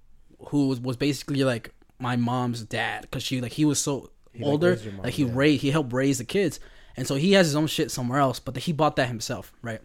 who 0.48 0.68
was, 0.68 0.80
was 0.80 0.98
basically 0.98 1.44
like 1.44 1.74
my 2.00 2.16
mom's 2.16 2.64
dad, 2.64 3.02
because 3.02 3.24
she 3.24 3.42
like 3.42 3.54
he 3.54 3.66
was 3.66 3.80
so 3.80 4.12
like, 4.34 4.44
older, 4.44 4.74
your 4.74 4.94
mom, 4.94 5.04
like 5.04 5.14
he 5.14 5.24
yeah. 5.24 5.32
raised 5.34 5.62
he 5.62 5.72
helped 5.72 5.94
raise 5.94 6.18
the 6.18 6.26
kids, 6.26 6.60
and 6.96 7.08
so 7.08 7.16
he 7.16 7.34
has 7.34 7.48
his 7.48 7.56
own 7.56 7.68
shit 7.68 7.92
somewhere 7.92 8.20
else. 8.20 8.40
But 8.40 8.58
he 8.58 8.72
bought 8.74 8.96
that 8.96 9.08
himself, 9.08 9.54
right? 9.62 9.82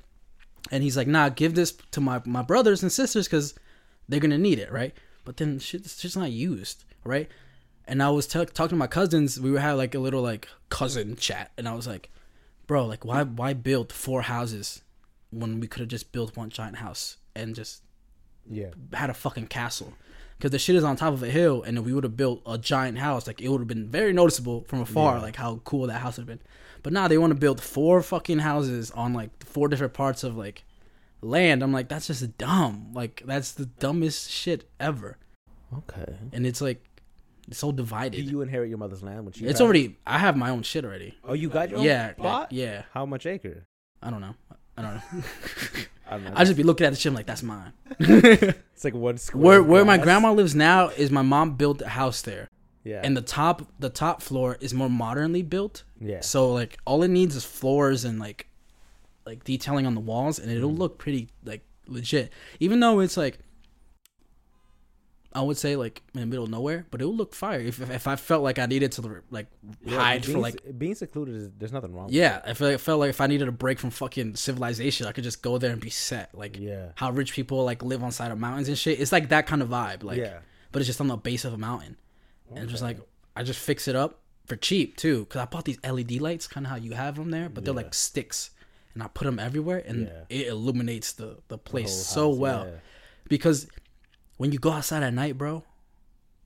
And 0.70 0.82
he's 0.82 0.96
like, 0.96 1.08
nah, 1.08 1.28
give 1.28 1.54
this 1.54 1.72
to 1.90 2.00
my 2.00 2.22
my 2.24 2.42
brothers 2.42 2.82
and 2.82 2.90
sisters 2.90 3.26
because 3.26 3.54
they're 4.08 4.20
gonna 4.20 4.38
need 4.38 4.58
it, 4.58 4.72
right? 4.72 4.94
But 5.24 5.36
then 5.36 5.58
shit's 5.58 5.96
just 5.96 6.16
not 6.16 6.32
used, 6.32 6.84
right? 7.04 7.28
And 7.92 8.02
I 8.02 8.08
was 8.08 8.26
t- 8.26 8.42
talking 8.46 8.70
to 8.70 8.76
my 8.76 8.86
cousins. 8.86 9.38
We 9.38 9.50
were 9.50 9.60
having 9.60 9.76
like 9.76 9.94
a 9.94 9.98
little 9.98 10.22
like 10.22 10.48
cousin 10.70 11.14
chat, 11.16 11.50
and 11.58 11.68
I 11.68 11.74
was 11.74 11.86
like, 11.86 12.08
"Bro, 12.66 12.86
like 12.86 13.04
why 13.04 13.22
why 13.22 13.52
build 13.52 13.92
four 13.92 14.22
houses 14.22 14.80
when 15.30 15.60
we 15.60 15.66
could 15.68 15.80
have 15.80 15.90
just 15.90 16.10
built 16.10 16.34
one 16.36 16.48
giant 16.48 16.76
house 16.76 17.18
and 17.36 17.54
just 17.54 17.82
Yeah, 18.48 18.70
had 18.94 19.10
a 19.10 19.14
fucking 19.14 19.48
castle?" 19.48 19.92
Because 20.38 20.52
the 20.52 20.58
shit 20.58 20.74
is 20.74 20.84
on 20.84 20.96
top 20.96 21.12
of 21.12 21.22
a 21.22 21.28
hill, 21.30 21.62
and 21.62 21.76
if 21.76 21.84
we 21.84 21.92
would 21.92 22.04
have 22.04 22.16
built 22.16 22.40
a 22.46 22.56
giant 22.56 22.96
house, 22.98 23.26
like 23.26 23.42
it 23.42 23.48
would 23.50 23.60
have 23.60 23.68
been 23.68 23.88
very 23.90 24.12
noticeable 24.14 24.64
from 24.68 24.80
afar, 24.80 25.16
Yeah. 25.16 25.22
like 25.22 25.36
how 25.36 25.60
cool 25.64 25.86
that 25.88 26.00
house 26.00 26.16
would 26.16 26.26
have 26.28 26.38
been. 26.38 26.46
But 26.82 26.92
now 26.94 27.06
they 27.08 27.18
want 27.18 27.32
to 27.32 27.38
build 27.38 27.60
four 27.60 28.02
fucking 28.02 28.38
houses 28.40 28.90
on 28.92 29.12
like 29.12 29.30
four 29.44 29.68
different 29.68 29.92
parts 29.92 30.24
of 30.24 30.34
like 30.36 30.64
land. 31.20 31.62
I'm 31.62 31.72
like, 31.74 31.88
that's 31.88 32.06
just 32.08 32.38
dumb. 32.38 32.90
Like 32.94 33.22
that's 33.26 33.52
the 33.52 33.66
dumbest 33.66 34.30
shit 34.30 34.68
ever. 34.80 35.18
okay. 35.76 36.16
And 36.32 36.46
it's 36.46 36.60
like 36.62 36.82
it's 37.48 37.58
so 37.58 37.70
Do 37.72 37.76
divided. 37.78 38.24
you 38.30 38.40
inherit 38.40 38.68
your 38.68 38.78
mother's 38.78 39.02
land 39.02 39.24
when 39.24 39.32
she? 39.32 39.44
It's 39.44 39.52
passes? 39.54 39.60
already. 39.62 39.96
I 40.06 40.18
have 40.18 40.36
my 40.36 40.50
own 40.50 40.62
shit 40.62 40.84
already. 40.84 41.16
Oh, 41.24 41.32
you 41.34 41.48
got 41.48 41.70
your 41.70 41.78
own 41.80 41.84
Yeah, 41.84 42.12
plot? 42.12 42.52
yeah. 42.52 42.82
How 42.92 43.04
much 43.06 43.26
acre? 43.26 43.66
I 44.02 44.10
don't 44.10 44.20
know. 44.20 44.34
I 44.76 44.82
don't 44.82 44.94
know. 44.94 45.02
I 46.08 46.10
don't 46.16 46.24
know. 46.24 46.32
I 46.34 46.44
just 46.44 46.56
be 46.56 46.62
looking 46.62 46.86
at 46.86 46.90
the 46.90 46.96
shit 46.98 47.10
I'm 47.10 47.14
like 47.14 47.26
that's 47.26 47.42
mine. 47.42 47.72
it's 47.98 48.84
like 48.84 48.94
one 48.94 49.18
square. 49.18 49.42
Where 49.42 49.62
where 49.62 49.84
my 49.84 49.98
grandma 49.98 50.32
lives 50.32 50.54
now 50.54 50.88
is 50.88 51.10
my 51.10 51.22
mom 51.22 51.54
built 51.56 51.80
a 51.82 51.88
house 51.88 52.22
there, 52.22 52.48
Yeah, 52.84 53.00
and 53.04 53.16
the 53.16 53.22
top 53.22 53.62
the 53.78 53.88
top 53.90 54.20
floor 54.22 54.56
is 54.60 54.72
more 54.74 54.88
modernly 54.90 55.42
built. 55.42 55.84
yeah, 56.00 56.20
So 56.20 56.52
like 56.52 56.78
all 56.84 57.02
it 57.02 57.08
needs 57.08 57.34
is 57.36 57.44
floors 57.44 58.04
and 58.04 58.18
like 58.18 58.46
like 59.24 59.44
detailing 59.44 59.86
on 59.86 59.94
the 59.94 60.00
walls, 60.00 60.38
and 60.38 60.50
Mm. 60.50 60.56
it'll 60.56 60.74
look 60.74 60.98
pretty 60.98 61.28
like 61.44 61.64
legit. 61.86 62.32
Even 62.60 62.80
though 62.80 63.00
it's 63.00 63.16
like 63.16 63.38
I 65.34 65.40
would 65.42 65.56
say 65.56 65.76
like 65.76 66.02
in 66.14 66.20
the 66.20 66.26
middle 66.26 66.44
of 66.44 66.50
nowhere, 66.50 66.84
but 66.90 67.00
it 67.00 67.06
would 67.06 67.16
look 67.16 67.34
fire 67.34 67.60
if, 67.60 67.80
if 67.90 68.06
I 68.06 68.16
felt 68.16 68.42
like 68.42 68.58
I 68.58 68.66
needed 68.66 68.92
to 68.92 69.22
like 69.30 69.46
Yeah, 69.84 69.98
hide 69.98 70.22
being, 70.26 70.34
for 70.36 70.40
like 70.40 70.78
being 70.78 70.94
secluded 70.94 71.34
is 71.34 71.50
there's 71.58 71.72
nothing 71.72 71.94
wrong. 71.94 72.08
Yeah, 72.10 72.40
I 72.44 72.54
felt, 72.54 72.72
I 72.74 72.76
felt 72.76 73.00
like 73.00 73.10
if 73.10 73.20
I 73.20 73.26
needed 73.26 73.48
a 73.48 73.52
break 73.52 73.78
from 73.78 73.90
fucking 73.90 74.36
civilization, 74.36 75.06
I 75.06 75.12
could 75.12 75.24
just 75.24 75.40
go 75.42 75.58
there 75.58 75.70
and 75.72 75.80
be 75.80 75.90
set. 75.90 76.34
Like 76.34 76.58
yeah, 76.58 76.88
how 76.96 77.10
rich 77.10 77.32
people 77.32 77.64
like 77.64 77.82
live 77.82 78.02
on 78.02 78.12
side 78.12 78.30
of 78.30 78.38
mountains 78.38 78.68
and 78.68 78.76
shit. 78.78 79.00
It's 79.00 79.12
like 79.12 79.30
that 79.30 79.46
kind 79.46 79.62
of 79.62 79.68
vibe. 79.68 80.02
Like, 80.02 80.18
yeah. 80.18 80.38
but 80.70 80.80
it's 80.80 80.86
just 80.86 81.00
on 81.00 81.06
the 81.08 81.16
base 81.16 81.44
of 81.44 81.52
a 81.54 81.58
mountain, 81.58 81.96
and 82.54 82.68
just 82.68 82.82
like 82.82 82.98
I 83.34 83.42
just 83.42 83.58
fix 83.60 83.88
it 83.88 83.96
up 83.96 84.20
for 84.46 84.56
cheap 84.56 84.96
too. 84.96 85.20
Because 85.20 85.40
I 85.40 85.44
bought 85.46 85.64
these 85.64 85.78
LED 85.82 86.20
lights, 86.20 86.46
kind 86.46 86.66
of 86.66 86.70
how 86.70 86.76
you 86.76 86.92
have 86.92 87.16
them 87.16 87.30
there, 87.30 87.48
but 87.48 87.64
they're 87.64 87.72
Yeah. 87.72 87.80
like 87.82 87.94
sticks, 87.94 88.50
and 88.94 89.02
I 89.02 89.08
put 89.08 89.24
them 89.24 89.38
everywhere, 89.38 89.82
and 89.86 90.08
Yeah. 90.08 90.24
it 90.28 90.46
illuminates 90.48 91.12
the 91.12 91.38
the 91.48 91.56
The 91.56 91.58
place 91.58 91.90
whole 92.14 92.34
so 92.34 92.38
well. 92.38 92.72
Because 93.28 93.66
when 94.42 94.50
you 94.50 94.58
go 94.58 94.72
outside 94.72 95.04
at 95.04 95.14
night, 95.14 95.38
bro, 95.38 95.62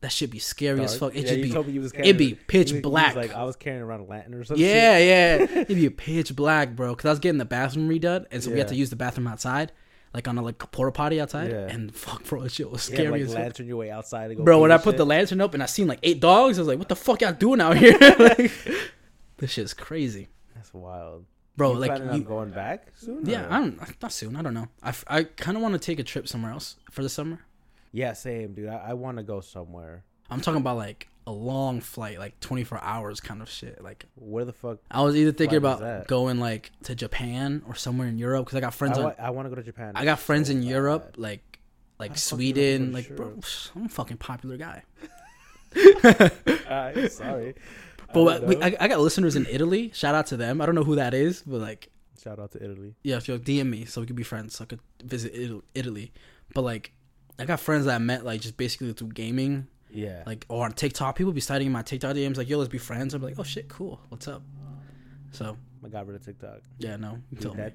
that 0.03 0.13
should 0.13 0.31
be 0.31 0.39
scary 0.39 0.83
as 0.83 0.99
fuck. 0.99 1.17
It 1.17 1.25
Yeah, 1.25 1.33
you 1.33 1.43
be 1.45 1.51
told 1.51 1.67
me 1.67 1.73
you 1.73 1.81
was 1.81 1.95
it'd 1.95 2.19
be 2.19 2.35
pitch 2.35 2.71
you- 2.71 2.77
you 2.77 2.83
black. 2.83 3.17
like 3.17 3.33
I 3.35 3.45
was 3.45 3.57
carrying 3.57 3.81
around 3.83 4.01
a 4.01 4.05
lantern 4.05 4.35
or 4.35 4.45
something. 4.45 4.63
Yeah, 4.65 4.99
yeah. 4.99 5.35
It'd 5.63 5.69
be 5.69 5.89
pitch 5.89 6.37
black, 6.37 6.77
bro. 6.77 6.95
Because 6.95 7.07
I 7.09 7.13
was 7.13 7.19
getting 7.21 7.39
the 7.39 7.47
bathroom 7.47 7.89
redone, 7.89 8.27
and 8.31 8.43
so 8.45 8.51
we 8.51 8.59
had 8.59 8.69
to 8.69 8.75
use 8.77 8.91
the 8.91 8.97
bathroom 8.97 9.27
outside, 9.27 9.73
like 10.13 10.29
on 10.29 10.37
a 10.37 10.43
like 10.43 10.59
porta 10.59 10.93
potty 10.93 11.19
outside. 11.23 11.51
Yeah. 11.53 11.69
And 11.69 11.95
fuck, 11.95 12.25
bro, 12.25 12.43
that 12.43 12.53
shit 12.53 12.71
was 12.71 12.87
Yeah, 12.91 12.97
scary 12.97 13.11
like 13.13 13.23
as 13.23 13.29
fuck. 13.29 13.39
lantern 13.39 13.67
your 13.67 13.79
way 13.79 13.91
outside. 13.91 14.37
Bro, 14.37 14.61
when 14.61 14.71
I 14.71 14.77
put 14.77 14.91
shit. 14.93 14.99
the 14.99 15.07
lantern 15.07 15.41
up 15.41 15.55
and 15.55 15.63
I 15.63 15.67
seen 15.67 15.87
like 15.89 16.01
eight 16.03 16.21
dogs, 16.21 16.59
I 16.59 16.61
was 16.61 16.69
like, 16.69 16.79
"What 16.79 16.91
the 16.91 16.97
fuck 16.97 17.23
y'all 17.23 17.33
doing 17.33 17.63
out 17.63 17.79
here?" 17.79 17.97
like, 18.19 18.53
this 19.39 19.51
shit's 19.53 19.73
crazy, 19.73 20.29
that's 20.55 20.75
wild. 20.75 21.25
bro. 21.57 21.73
you 21.73 21.79
like, 21.79 21.99
you, 22.15 22.21
going 22.23 22.51
back 22.51 22.89
soon? 22.97 23.25
yeah, 23.25 23.47
I 23.49 23.61
don't, 23.61 24.03
not 24.03 24.13
soon. 24.13 24.37
I 24.37 24.43
don't 24.43 24.53
know. 24.55 24.69
I, 24.83 24.93
I 25.09 25.23
kind 25.25 25.57
of 25.57 25.63
want 25.63 25.73
to 25.73 25.79
take 25.79 25.99
a 25.99 26.05
trip 26.05 26.29
somewhere 26.29 26.53
else 26.53 26.77
for 26.91 27.03
the 27.03 27.09
summer. 27.09 27.41
Yeah, 27.97 28.13
same, 28.13 28.53
dude. 28.55 28.69
I, 28.69 28.89
I 28.91 28.93
want 28.95 29.17
to 29.17 29.23
go 29.23 29.41
somewhere. 29.41 30.05
I'm 30.31 30.41
talking 30.41 30.61
about 30.61 30.77
like 30.77 31.09
a 31.27 31.33
long 31.33 31.81
flight, 31.81 32.19
like 32.19 32.39
24 32.41 32.81
hours 32.83 33.21
kind 33.21 33.41
of 33.43 33.49
shit. 33.49 33.83
Like, 33.83 34.05
Where 34.17 34.45
the 34.45 34.53
fuck? 34.53 34.79
I 34.91 35.03
was 35.03 35.17
either 35.17 35.33
thinking 35.33 35.59
about 35.59 36.07
going 36.09 36.39
like 36.39 36.71
to 36.85 36.95
Japan 36.95 37.63
or 37.67 37.75
somewhere 37.75 38.07
in 38.09 38.19
Europe 38.19 38.45
because 38.47 38.57
I 38.57 38.61
got 38.61 38.75
friends 38.75 38.99
I, 38.99 39.01
on 39.03 39.07
wa- 39.09 39.15
I 39.19 39.31
want 39.31 39.47
to 39.47 39.51
go 39.51 39.57
to 39.57 39.63
Japan. 39.63 39.93
I 39.97 40.05
got 40.05 40.19
friends 40.19 40.49
so 40.49 40.53
in 40.53 40.61
bad. 40.61 40.69
Europe, 40.69 41.15
like 41.17 41.59
like 41.99 42.15
the 42.15 42.21
fuck 42.21 42.39
you 42.41 42.53
don't 42.53 42.63
Sweden. 42.63 42.93
Like, 42.93 43.07
for 43.07 43.15
bro, 43.15 43.41
I'm 43.77 43.87
a 43.87 43.89
fucking 43.89 44.19
popular 44.19 44.57
guy. 44.57 44.83
Uh, 46.69 47.09
sorry. 47.09 47.55
But 48.13 48.23
what- 48.23 48.47
we, 48.47 48.57
I, 48.63 48.77
I 48.81 48.89
got 48.89 49.01
listeners 49.01 49.37
in 49.37 49.47
Italy. 49.47 49.91
Shout 49.95 50.15
out 50.15 50.27
to 50.29 50.37
them. 50.37 50.61
I 50.61 50.67
don't 50.67 50.75
know 50.75 50.85
who 50.85 50.97
that 50.97 51.15
is, 51.15 51.43
but 51.47 51.61
like, 51.61 51.89
Shout 52.23 52.39
out 52.39 52.53
to 52.53 52.63
Italy. 52.65 52.95
yeah, 53.03 53.17
if 53.17 53.29
you 53.29 53.39
DM 53.39 53.69
me 53.69 53.85
so 53.85 54.01
we 54.01 54.07
could 54.07 54.17
be 54.17 54.23
friends, 54.23 54.57
so 54.57 54.65
I 54.65 54.67
could 54.67 54.81
visit 55.05 55.33
Italy. 55.75 56.13
But 56.55 56.63
like, 56.63 56.93
I 57.39 57.45
got 57.45 57.61
friends 57.61 57.85
that 57.87 57.95
I 57.95 57.99
met 57.99 58.25
like 58.25 58.41
just 58.41 58.57
basically 58.57 58.93
through 58.93 59.09
gaming, 59.09 59.67
Yeah. 59.91 60.23
like 60.27 60.47
or 60.49 60.65
on 60.65 60.73
TikTok. 60.73 61.17
People 61.17 61.33
be 61.33 61.41
citing 61.41 61.71
my 61.73 61.83
TikTok 61.83 62.15
DMs 62.17 62.37
like, 62.37 62.49
"Yo, 62.49 62.59
let's 62.59 62.71
be 62.71 62.79
friends." 62.79 63.13
I'm 63.15 63.23
like, 63.23 63.39
"Oh 63.39 63.43
shit, 63.43 63.69
cool. 63.69 64.01
What's 64.09 64.27
up?" 64.29 64.43
So 65.33 65.57
I 65.85 65.89
got 65.89 66.07
rid 66.07 66.17
of 66.17 66.25
TikTok. 66.25 66.61
yeah, 66.79 66.97
no, 66.97 67.13
you 67.31 67.37
Dude, 67.37 67.43
told 67.43 67.57
me. 67.57 67.63
that 67.65 67.75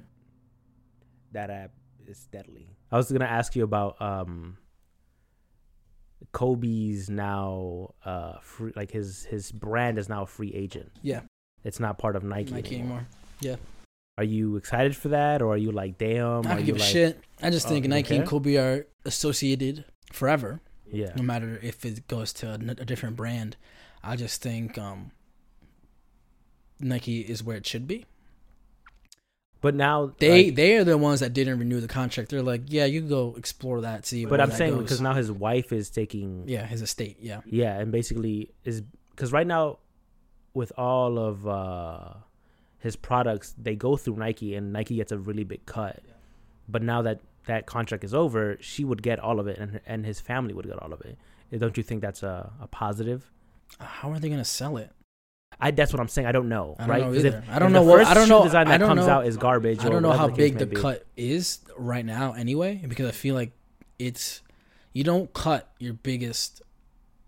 that 1.33 1.49
app 1.49 1.71
is 2.07 2.27
deadly. 2.31 2.67
I 2.91 2.97
was 2.97 3.11
gonna 3.11 3.25
ask 3.25 3.55
you 3.55 3.63
about 3.63 4.01
um 4.01 4.57
Kobe's 6.33 7.09
now 7.09 7.93
uh 8.05 8.39
free 8.41 8.71
like 8.75 8.91
his 8.91 9.25
his 9.25 9.51
brand 9.51 9.97
is 9.97 10.07
now 10.09 10.23
a 10.23 10.25
free 10.27 10.53
agent. 10.53 10.91
Yeah, 11.01 11.21
It's 11.63 11.79
not 11.79 11.97
part 11.97 12.15
of 12.15 12.23
Nike, 12.23 12.51
Nike 12.51 12.75
anymore. 12.77 13.05
anymore. 13.43 13.59
Are 14.17 14.23
you 14.23 14.55
excited 14.57 14.95
for 14.95 15.07
that 15.09 15.41
or 15.41 15.53
are 15.53 15.57
you 15.57 15.71
like 15.71 15.97
damn? 15.97 16.45
I 16.45 16.49
don't 16.49 16.59
you 16.59 16.65
give 16.65 16.75
a 16.75 16.79
like, 16.79 16.87
shit. 16.89 17.19
I 17.43 17.49
just 17.49 17.67
think 17.67 17.85
you 17.85 17.89
Nike 17.89 18.09
don't 18.09 18.21
and 18.21 18.29
Kobe 18.29 18.55
are 18.57 18.87
associated 19.05 19.85
forever. 20.11 20.61
Yeah. 20.91 21.13
no 21.15 21.23
matter 21.23 21.57
if 21.63 21.85
it 21.85 22.05
goes 22.09 22.33
to 22.33 22.53
a 22.53 22.57
different 22.57 23.15
brand. 23.15 23.55
I 24.03 24.17
just 24.17 24.41
think 24.41 24.77
um, 24.77 25.11
Nike 26.79 27.21
is 27.21 27.43
where 27.43 27.55
it 27.57 27.65
should 27.65 27.87
be. 27.87 28.05
But 29.61 29.75
now 29.75 30.13
They 30.17 30.45
like- 30.47 30.55
they 30.55 30.75
are 30.77 30.83
the 30.83 30.97
ones 30.97 31.19
that 31.19 31.33
didn't 31.33 31.59
renew 31.59 31.79
the 31.79 31.87
contract. 31.87 32.29
They're 32.29 32.41
like, 32.41 32.63
yeah, 32.67 32.85
you 32.85 33.01
can 33.01 33.09
go 33.09 33.35
explore 33.37 33.81
that, 33.81 34.05
see. 34.05 34.25
but 34.25 34.41
I'm 34.41 34.51
saying 34.51 34.77
because 34.79 34.99
now 35.01 35.13
his 35.13 35.31
wife 35.31 35.71
is 35.71 35.89
taking 35.89 36.45
yeah, 36.47 36.65
his 36.65 36.81
estate, 36.81 37.17
yeah, 37.21 37.41
Yeah, 37.45 37.79
and 37.79 37.91
basically 37.91 38.51
is 38.65 38.81
because 39.11 39.31
right 39.31 39.45
now, 39.45 39.77
with 40.53 40.73
all 40.77 41.19
of 41.19 41.47
uh, 41.47 42.13
his 42.79 42.95
products, 42.95 43.53
they 43.57 43.75
go 43.75 43.95
through 43.97 44.15
Nike, 44.15 44.55
and 44.55 44.73
Nike 44.73 44.95
gets 44.95 45.11
a 45.11 45.17
really 45.17 45.43
big 45.43 45.65
cut. 45.67 46.01
But 46.67 46.81
now 46.81 47.03
that 47.03 47.19
that 47.47 47.65
contract 47.65 48.03
is 48.03 48.13
over, 48.13 48.57
she 48.61 48.83
would 48.83 49.01
get 49.01 49.19
all 49.19 49.39
of 49.39 49.47
it, 49.47 49.57
and 49.57 49.79
and 49.85 50.05
his 50.05 50.19
family 50.19 50.53
would 50.53 50.67
get 50.67 50.81
all 50.81 50.93
of 50.93 51.01
it. 51.01 51.17
Eh, 51.51 51.57
Don't 51.57 51.75
you 51.77 51.83
think 51.83 52.01
that's 52.01 52.23
a, 52.23 52.51
a 52.61 52.67
positive? 52.67 53.29
how 53.79 54.11
are 54.11 54.19
they 54.19 54.27
gonna 54.29 54.43
sell 54.45 54.77
it? 54.77 54.91
I 55.59 55.71
that's 55.71 55.93
what 55.93 55.99
I'm 55.99 56.07
saying. 56.07 56.27
I 56.27 56.31
don't 56.31 56.49
know, 56.49 56.75
I 56.79 56.81
don't 56.83 56.89
right? 56.89 57.01
know 57.03 57.13
if- 57.13 57.49
I 57.49 57.59
don't 57.59 57.71
know 57.71 57.83
the 57.83 57.89
what 57.91 58.05
I 58.07 58.13
don't 58.13 58.29
know. 58.29 58.43
design 58.43 58.67
I 58.67 58.71
that 58.71 58.77
don't 58.79 58.89
comes 58.89 59.05
know. 59.07 59.13
out 59.13 59.27
is 59.27 59.37
garbage. 59.37 59.79
I 59.85 59.89
don't 59.89 60.01
know 60.01 60.11
how 60.11 60.27
case 60.27 60.37
big 60.37 60.57
the 60.57 60.65
be. 60.65 60.75
cut 60.75 61.05
is 61.17 61.59
right 61.77 62.05
now, 62.05 62.33
anyway, 62.33 62.81
because 62.87 63.07
I 63.07 63.11
feel 63.11 63.35
like 63.35 63.51
it's 63.99 64.41
you 64.93 65.03
don't 65.03 65.31
cut 65.33 65.71
your 65.79 65.93
biggest, 65.93 66.61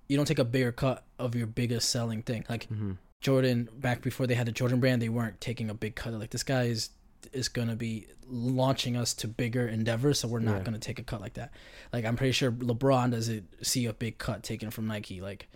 you 0.08 0.18
don't 0.18 0.26
take 0.26 0.40
a 0.40 0.44
bigger 0.46 0.72
cut 0.72 1.04
of 1.20 1.36
your 1.36 1.48
biggest 1.48 1.90
selling 1.90 2.22
thing. 2.24 2.44
Like 2.50 2.68
Mhm. 2.70 2.98
Jordan 3.22 3.70
back 3.78 4.02
before 4.02 4.28
they 4.28 4.36
had 4.36 4.48
the 4.48 4.52
Jordan 4.52 4.80
brand, 4.82 5.02
they 5.02 5.10
weren't 5.10 5.40
taking 5.40 5.70
a 5.70 5.74
big 5.74 5.96
cut. 5.96 6.14
Like 6.14 6.32
this 6.32 6.44
guy 6.44 6.64
is 6.64 6.90
is 7.32 7.48
gonna 7.50 7.76
be 7.76 8.08
launching 8.28 8.98
us 8.98 9.14
to 9.16 9.28
bigger 9.28 9.68
endeavors, 9.68 10.20
so 10.20 10.28
we're 10.28 10.40
not 10.40 10.58
Yeah. 10.58 10.64
gonna 10.64 10.80
take 10.80 11.00
a 11.00 11.04
cut 11.04 11.22
like 11.22 11.34
that. 11.36 11.52
Like 11.92 12.06
I'm 12.06 12.16
pretty 12.16 12.32
sure 12.34 12.52
LeBron 12.52 13.12
doesn't 13.12 13.66
see 13.66 13.86
a 13.86 13.94
big 13.94 14.18
cut 14.18 14.44
taken 14.44 14.70
from 14.72 14.88
Nike. 14.88 15.22
Like 15.22 15.48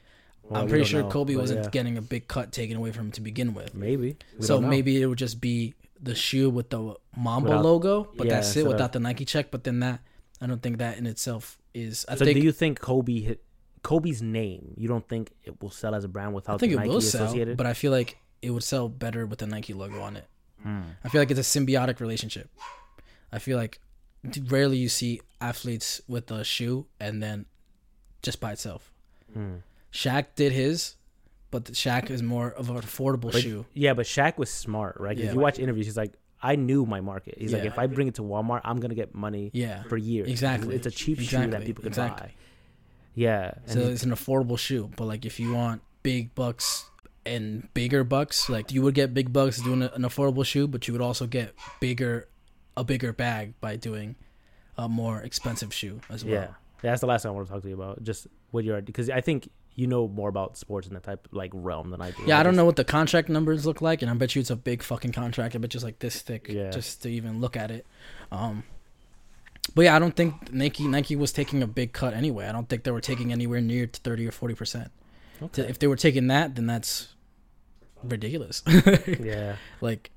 Well, 0.44 0.62
I'm 0.62 0.70
pretty 0.70 0.86
sure 0.86 1.02
know, 1.04 1.10
Kobe 1.10 1.36
wasn't 1.36 1.64
yeah. 1.66 1.70
getting 1.72 1.98
a 1.98 2.02
big 2.02 2.28
cut 2.28 2.52
taken 2.52 2.78
away 2.78 2.92
from 2.92 3.08
him 3.08 3.12
to 3.14 3.22
begin 3.22 3.54
with. 3.54 3.74
maybe. 3.76 4.18
We 4.38 4.46
so 4.46 4.62
maybe 4.62 5.02
it 5.02 5.06
would 5.08 5.18
just 5.18 5.42
be 5.42 5.74
the 6.02 6.14
shoe 6.16 6.50
with 6.50 6.70
the 6.70 6.96
Mamba 7.16 7.50
Without- 7.50 7.64
logo, 7.66 8.12
but 8.16 8.28
yeah, 8.28 8.36
that's 8.36 8.56
it 8.56 8.66
without 8.68 8.86
of- 8.88 8.92
the 8.94 9.00
Nike 9.00 9.26
check. 9.26 9.50
But 9.52 9.64
then 9.64 9.80
that 9.80 10.00
I 10.40 10.46
don't 10.46 10.62
think 10.62 10.78
that 10.78 10.98
in 10.98 11.08
itself 11.08 11.60
is. 11.74 12.06
I 12.08 12.16
so 12.16 12.24
think 12.26 12.38
do 12.40 12.44
you 12.46 12.52
think 12.52 12.80
Kobe 12.80 13.20
hit 13.22 13.44
Kobe's 13.82 14.22
name? 14.22 14.74
You 14.78 14.88
don't 14.88 15.08
think 15.08 15.32
it 15.44 15.62
will 15.62 15.72
sell 15.72 15.96
as 15.96 16.04
a 16.04 16.08
brand 16.08 16.34
without 16.36 16.56
I 16.56 16.58
think 16.60 16.72
the 16.74 16.78
it 16.78 16.82
Nike 16.82 16.90
will 16.90 17.02
sell, 17.02 17.24
associated? 17.26 17.58
but 17.58 17.66
I 17.66 17.74
feel 17.74 17.92
like 17.92 18.18
it 18.42 18.52
would 18.52 18.64
sell 18.64 18.88
better 18.90 19.26
with 19.26 19.40
the 19.40 19.48
Nike 19.48 19.74
logo 19.74 20.00
on 20.02 20.16
it. 20.18 20.26
Hmm. 20.64 20.82
I 21.04 21.10
feel 21.10 21.22
like 21.22 21.32
it's 21.32 21.40
a 21.40 21.44
symbiotic 21.60 22.00
relationship. 22.00 22.50
I 23.32 23.40
feel 23.40 23.58
like 23.58 23.80
rarely 24.48 24.78
you 24.78 24.90
see 24.90 25.22
athletes 25.40 26.02
with 26.08 26.32
a 26.32 26.44
shoe 26.44 26.88
and 27.00 27.22
then 27.22 27.46
just 28.24 28.40
by 28.40 28.52
itself. 28.54 28.92
Hmm. 29.34 29.56
Shaq 29.94 30.26
did 30.36 30.52
his, 30.52 30.96
but 31.52 31.66
the 31.66 31.72
Shaq 31.74 32.10
is 32.10 32.22
more 32.24 32.52
of 32.52 32.70
an 32.70 32.78
affordable 32.78 33.32
But- 33.32 33.42
shoe. 33.42 33.66
Yeah, 33.74 33.94
but 33.94 34.06
Shaq 34.06 34.38
was 34.38 34.50
smart, 34.50 34.98
right? 35.00 35.18
Yeah. 35.18 35.28
If 35.28 35.34
you 35.34 35.40
watch 35.40 35.60
interviews, 35.60 35.86
he's 35.86 35.98
like, 35.98 36.14
I 36.42 36.56
knew 36.56 36.86
my 36.86 37.02
market. 37.02 37.36
He's 37.40 37.52
like, 37.52 37.64
if 37.66 37.80
I 37.80 37.88
bring 37.88 38.08
it 38.08 38.16
to 38.16 38.22
Walmart, 38.22 38.62
I'm 38.64 38.80
gonna 38.80 38.94
get 38.96 39.16
money 39.16 39.50
Yeah, 39.54 39.84
for 39.84 39.98
years. 39.98 40.30
Exactly. 40.30 40.76
It's 40.76 40.86
a 40.86 40.92
cheap 40.92 41.20
shoe 41.20 41.48
that 41.48 41.66
people 41.66 41.82
can 41.82 41.88
Exactly. 41.88 42.28
buy. 42.28 42.34
Yeah. 43.16 43.54
So 43.66 43.80
it's 43.80 44.04
an 44.04 44.12
affordable 44.12 44.60
shoe. 44.60 44.92
But 44.96 45.06
like 45.06 45.26
if 45.26 45.40
you 45.40 45.54
want 45.54 45.82
big 46.04 46.36
bucks 46.36 46.86
and 47.28 47.68
bigger 47.74 48.04
bucks, 48.04 48.50
like 48.50 48.72
you 48.72 48.82
would 48.82 48.94
get 48.96 49.14
big 49.14 49.32
bucks 49.34 49.62
doing 49.62 49.84
an 49.84 50.02
affordable 50.04 50.46
shoe, 50.46 50.68
but 50.68 50.88
you 50.88 50.94
would 50.94 51.02
also 51.02 51.28
get 51.28 51.54
bigger, 51.80 52.28
a 52.76 52.84
bigger 52.84 53.14
bag 53.14 53.54
by 53.62 53.76
doing 53.76 54.16
a 54.78 54.88
more 54.90 55.20
expensive 55.22 55.74
shoe 55.74 56.00
as 56.10 56.24
well. 56.24 56.34
yeah. 56.34 56.48
That's 56.82 57.02
the 57.02 57.08
last 57.08 57.24
thing 57.24 57.30
I 57.30 57.34
want 57.34 57.48
to 57.48 57.54
talk 57.54 57.64
to 57.64 57.68
you 57.70 57.74
about. 57.76 58.04
Just 58.04 58.28
what 58.52 58.64
you're 58.64 58.82
because 58.82 59.10
I 59.10 59.20
think 59.22 59.50
you 59.74 59.88
know 59.88 60.08
more 60.08 60.30
about 60.30 60.58
sports 60.58 60.88
in 60.88 60.94
that 60.94 61.04
type 61.04 61.28
like 61.32 61.52
realm 61.54 61.90
than 61.90 62.02
I 62.02 62.12
do. 62.12 62.24
Yeah, 62.28 62.40
I 62.40 62.44
don't 62.44 62.56
know 62.56 62.66
what 62.66 62.76
the 62.76 62.84
contract 62.84 63.30
numbers 63.30 63.66
look 63.66 63.82
like, 63.82 64.02
and 64.04 64.12
I 64.12 64.14
bet 64.14 64.36
you 64.36 64.40
it's 64.42 64.50
a 64.52 64.56
big 64.56 64.84
fucking 64.84 65.12
contract. 65.12 65.56
I 65.56 65.58
bet 65.58 65.74
you 65.74 65.80
it's 65.80 65.84
like 65.84 66.00
this 66.00 66.22
thick, 66.22 66.48
Yeah. 66.50 66.70
just 66.70 67.02
to 67.04 67.10
even 67.10 67.42
look 67.42 67.58
at 67.58 67.72
it. 67.72 67.86
Um, 68.32 68.64
but 69.76 69.82
yeah, 69.84 69.96
I 69.96 70.00
don't 70.00 70.16
think 70.16 70.54
Nike 70.54 70.88
Nike 70.88 71.16
was 71.16 71.32
taking 71.32 71.64
a 71.64 71.68
big 71.68 71.94
cut 71.94 72.14
anyway. 72.14 72.46
I 72.48 72.52
don't 72.52 72.70
think 72.70 72.84
they 72.84 72.92
were 72.92 73.02
taking 73.02 73.32
anywhere 73.32 73.60
near 73.60 73.88
to 73.88 74.00
thirty 74.02 74.28
or 74.28 74.32
forty 74.32 74.54
percent. 74.54 74.92
Okay. 75.42 75.64
If 75.64 75.80
they 75.80 75.88
were 75.88 75.96
taking 75.98 76.28
that, 76.28 76.56
then 76.56 76.68
that's 76.68 77.10
ridiculous. 78.04 78.64
Yeah. 79.20 79.56
like 79.82 80.12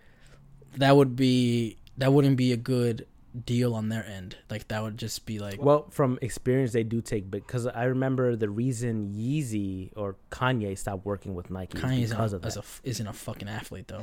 that 0.76 0.96
would 0.96 1.16
be 1.16 1.76
that 1.98 2.12
wouldn't 2.12 2.36
be 2.36 2.52
a 2.52 2.56
good 2.56 3.06
deal 3.46 3.74
on 3.74 3.88
their 3.90 4.04
end. 4.04 4.36
Like 4.50 4.66
that 4.68 4.82
would 4.82 4.98
just 4.98 5.24
be 5.26 5.38
like 5.38 5.62
Well, 5.62 5.86
from 5.90 6.18
experience, 6.22 6.72
they 6.72 6.82
do 6.82 7.00
take 7.00 7.30
because 7.30 7.66
I 7.66 7.84
remember 7.84 8.34
the 8.36 8.48
reason 8.48 9.12
Yeezy 9.14 9.92
or 9.96 10.16
Kanye 10.30 10.76
stopped 10.76 11.04
working 11.06 11.34
with 11.34 11.48
Nike 11.50 11.78
is 11.78 11.84
Kanye's 11.84 12.10
because 12.10 12.32
of 12.32 12.44
as 12.44 12.54
that. 12.54 12.64
a 12.64 12.88
isn't 12.88 13.06
a 13.06 13.12
fucking 13.12 13.48
athlete 13.48 13.86
though. 13.88 14.02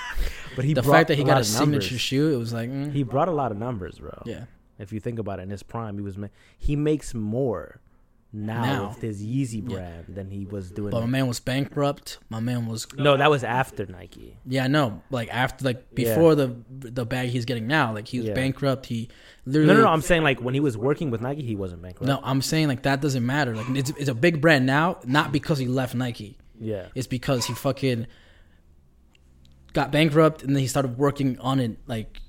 but 0.56 0.64
he 0.64 0.72
the 0.74 0.82
fact 0.82 1.08
that 1.08 1.16
he 1.16 1.22
a 1.22 1.26
got 1.26 1.40
a 1.40 1.44
signature 1.44 1.98
shoe, 1.98 2.32
it 2.32 2.36
was 2.36 2.52
like 2.52 2.70
mm, 2.70 2.92
He 2.92 3.02
brought 3.02 3.28
a 3.28 3.32
lot 3.32 3.52
of 3.52 3.58
numbers, 3.58 3.98
bro. 3.98 4.22
yeah. 4.24 4.44
If 4.78 4.90
you 4.92 5.00
think 5.00 5.18
about 5.18 5.38
it, 5.38 5.42
in 5.42 5.50
his 5.50 5.62
prime, 5.62 5.96
he 5.96 6.02
was 6.02 6.16
ma- 6.16 6.28
he 6.58 6.74
makes 6.74 7.12
more 7.14 7.80
now, 8.34 8.62
Now. 8.62 8.88
with 8.88 9.02
his 9.02 9.22
Yeezy 9.22 9.62
Yeah. 9.68 9.76
brand 9.76 10.04
than 10.08 10.30
he 10.30 10.46
was 10.46 10.70
doing. 10.70 10.90
But 10.90 11.00
my 11.00 11.06
man 11.06 11.26
was 11.26 11.38
bankrupt. 11.38 12.18
My 12.30 12.40
man 12.40 12.66
was 12.66 12.86
no, 12.96 13.16
that 13.16 13.30
was 13.30 13.44
after 13.44 13.84
Nike. 13.86 14.38
yeah, 14.46 14.66
no, 14.68 15.02
like 15.10 15.28
after 15.32 15.64
like 15.66 15.84
Yeah. 15.96 16.14
before 16.14 16.34
the 16.34 16.54
the 16.68 17.04
bag 17.04 17.28
he's 17.28 17.44
getting 17.44 17.66
now, 17.66 17.92
like 17.92 18.08
he 18.08 18.18
was 18.18 18.28
Yeah. 18.28 18.34
bankrupt. 18.34 18.86
He 18.86 19.08
No, 19.44 19.64
no, 19.64 19.74
no. 19.82 19.86
I'm 19.86 20.00
saying 20.00 20.22
like 20.22 20.40
when 20.40 20.54
he 20.54 20.60
was 20.60 20.78
working 20.78 21.10
with 21.10 21.20
Nike, 21.20 21.42
he 21.42 21.56
wasn't 21.56 21.82
bankrupt. 21.82 22.06
no, 22.06 22.20
I'm 22.22 22.40
saying 22.40 22.68
like 22.68 22.82
that 22.84 23.00
doesn't 23.02 23.24
matter. 23.26 23.54
Like 23.54 23.68
it's 23.76 23.90
it's 23.98 24.08
a 24.08 24.14
big 24.14 24.40
brand 24.40 24.64
now, 24.64 24.98
not 25.04 25.30
because 25.32 25.58
he 25.58 25.66
left 25.66 25.94
Nike. 25.94 26.38
Yeah. 26.58 26.86
It's 26.94 27.06
because 27.08 27.44
he 27.46 27.52
fucking 27.54 28.06
got 29.72 29.90
bankrupt 29.90 30.42
and 30.42 30.54
then 30.54 30.60
he 30.60 30.66
started 30.68 30.98
working 30.98 31.38
on 31.38 31.58
it 31.60 31.78
like 31.86 32.20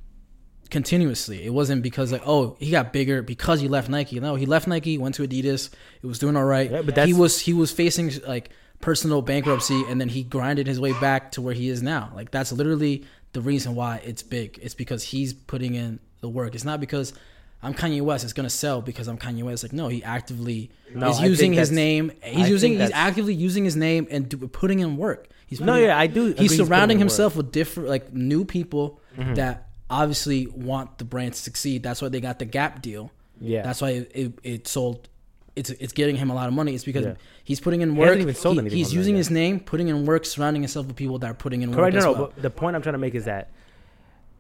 continuously. 0.74 1.46
It 1.46 1.52
wasn't 1.54 1.82
because 1.84 2.12
like 2.12 2.24
oh 2.26 2.58
he 2.60 2.70
got 2.72 2.92
bigger 2.92 3.22
because 3.22 3.62
he 3.62 3.70
left 3.70 3.88
Nike. 3.90 4.20
No, 4.20 4.36
he 4.36 4.46
left 4.46 4.68
Nike, 4.68 4.98
went 4.98 5.16
to 5.16 5.26
Adidas. 5.28 5.70
It 6.02 6.08
was 6.08 6.20
doing 6.20 6.36
all 6.36 6.44
right. 6.44 6.70
Yeah, 6.70 6.82
but 6.82 6.98
he 7.08 7.14
was 7.14 7.40
he 7.40 7.54
was 7.54 7.72
facing 7.72 8.12
like 8.28 8.50
personal 8.82 9.22
bankruptcy 9.22 9.82
and 9.88 10.02
then 10.02 10.10
he 10.10 10.24
grinded 10.24 10.68
his 10.68 10.80
way 10.80 10.92
back 11.00 11.32
to 11.34 11.42
where 11.42 11.54
he 11.54 11.70
is 11.70 11.82
now. 11.82 12.12
Like 12.14 12.32
that's 12.32 12.52
literally 12.52 13.06
the 13.32 13.40
reason 13.42 13.76
why 13.76 14.02
it's 14.04 14.24
big. 14.24 14.60
It's 14.62 14.76
because 14.76 15.04
he's 15.04 15.34
putting 15.34 15.76
in 15.76 16.00
the 16.20 16.28
work. 16.28 16.54
It's 16.56 16.66
not 16.66 16.80
because 16.82 17.14
I'm 17.62 17.74
Kanye 17.74 18.02
West. 18.02 18.26
It's 18.26 18.34
gonna 18.34 18.50
sell 18.50 18.82
because 18.82 19.08
I'm 19.08 19.18
Kanye 19.18 19.44
West. 19.44 19.64
Like 19.64 19.72
no, 19.74 19.88
he 19.88 20.04
actively 20.04 20.70
No, 20.94 21.10
is 21.10 21.22
using 21.22 21.54
his 21.54 21.72
name. 21.72 22.12
I 22.24 22.30
He's 22.30 22.50
using. 22.50 22.78
He's 22.78 22.92
actively 22.92 23.34
using 23.34 23.64
his 23.64 23.76
name 23.78 24.08
and 24.12 24.28
do, 24.28 24.38
putting 24.50 24.80
in 24.80 24.98
work. 24.98 25.30
He's 25.48 25.62
No, 25.62 25.76
yeah, 25.76 25.98
I 25.98 26.08
do. 26.08 26.34
He's 26.34 26.58
surrounding 26.58 27.00
himself 27.00 27.36
with 27.38 27.52
different, 27.52 27.88
like 27.90 28.12
new 28.12 28.44
people 28.44 29.00
Mm-hmm. 29.16 29.36
that 29.36 29.68
obviously 30.02 30.48
want 30.48 30.98
the 30.98 31.06
brand 31.06 31.34
to 31.34 31.40
succeed. 31.40 31.84
That's 31.84 32.02
why 32.02 32.10
they 32.10 32.20
got 32.22 32.40
the 32.40 32.46
Gap 32.46 32.82
deal. 32.82 33.12
Yeah. 33.40 33.62
That's 33.64 33.82
why 33.82 33.90
it, 33.92 34.12
it, 34.16 34.34
it 34.44 34.68
sold. 34.68 35.08
It's 35.56 35.70
it's 35.70 35.94
getting 35.94 36.16
him 36.16 36.30
a 36.32 36.34
lot 36.36 36.48
of 36.48 36.54
money. 36.54 36.74
It's 36.74 36.84
because 36.84 37.06
Yeah. 37.06 37.14
he's 37.44 37.60
putting 37.60 37.82
in 37.82 37.92
He 37.94 38.00
work. 38.00 38.08
hasn't 38.08 38.22
even 38.24 38.36
sold 38.36 38.56
He- 38.56 38.60
anything 38.62 38.78
he's 38.78 38.90
that 38.90 38.96
using 38.96 39.14
yet. 39.16 39.20
his 39.20 39.32
name, 39.32 39.60
putting 39.60 39.88
in 39.88 40.06
work, 40.06 40.26
surrounding 40.26 40.64
himself 40.64 40.88
with 40.88 40.96
people 40.96 41.20
that 41.20 41.30
are 41.30 41.34
putting 41.36 41.62
in 41.62 41.70
work 41.72 41.78
Correct. 41.80 41.96
No, 41.96 42.02
no. 42.02 42.12
well. 42.14 42.32
But 42.36 42.42
the 42.42 42.50
point 42.50 42.76
I'm 42.76 42.82
trying 42.82 42.94
to 42.94 43.00
make 43.00 43.14
is 43.16 43.26
that 43.26 43.50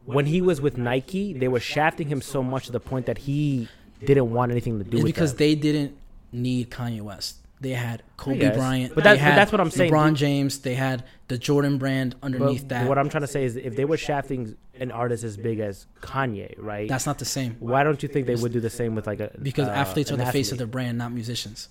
when 0.06 0.26
he 0.26 0.41
was 0.41 0.60
with 0.60 0.78
Nike, 0.78 1.34
they 1.34 1.47
were 1.47 1.60
shafting 1.60 2.08
him 2.08 2.22
so 2.22 2.41
much 2.43 2.66
to 2.66 2.72
the 2.72 2.80
point 2.80 3.06
that 3.06 3.20
he 3.20 3.68
didn't 4.04 4.32
want 4.32 4.51
anything 4.51 4.78
to 4.80 4.84
do 4.84 4.97
It's 4.97 5.06
because 5.06 5.32
them. 5.34 5.38
they 5.39 5.56
didn't 5.56 5.95
need 6.32 6.70
Kanye 6.72 7.01
West. 7.01 7.38
They 7.62 7.70
had 7.72 8.04
Kobe. 8.18 8.54
Bryant. 8.54 8.93
But 8.95 9.06
that- 9.06 9.18
but 9.20 9.24
that's 9.36 9.51
what 9.51 9.62
I'm 9.62 9.72
saying. 9.72 9.91
LeBron 9.93 10.16
James. 10.16 10.58
They 10.60 10.74
had 10.76 11.04
the 11.30 11.38
Jordan 11.38 11.78
brand 11.78 12.16
underneath 12.22 12.62
but 12.64 12.70
that. 12.70 12.88
what 12.89 12.97
I'm 12.97 13.08
trying 13.08 13.22
to 13.22 13.28
say 13.28 13.45
is, 13.45 13.56
if 13.56 13.76
they 13.78 13.86
were 13.86 13.95
shafting 13.97 14.58
an 14.80 14.91
artist 14.91 15.24
as 15.24 15.38
big 15.38 15.59
as 15.59 15.86
Kanye, 16.01 16.55
right? 16.57 16.89
That's 16.89 17.05
not 17.05 17.19
the 17.19 17.26
same 17.26 17.57
why 17.59 17.84
don't 17.84 18.01
you 18.01 18.09
think 18.09 18.26
they 18.28 18.36
would 18.36 18.51
do 18.53 18.59
the 18.59 18.69
same 18.69 18.95
with 18.95 19.05
like 19.07 19.19
a 19.19 19.32
because 19.41 19.67
uh, 19.67 19.71
athletes 19.71 20.09
are 20.11 20.15
an 20.15 20.19
the 20.21 20.26
face 20.26 20.47
of 20.47 20.53
athlete? 20.53 20.57
their 20.59 20.67
brand, 20.67 20.97
not 20.97 21.11
musicians. 21.11 21.69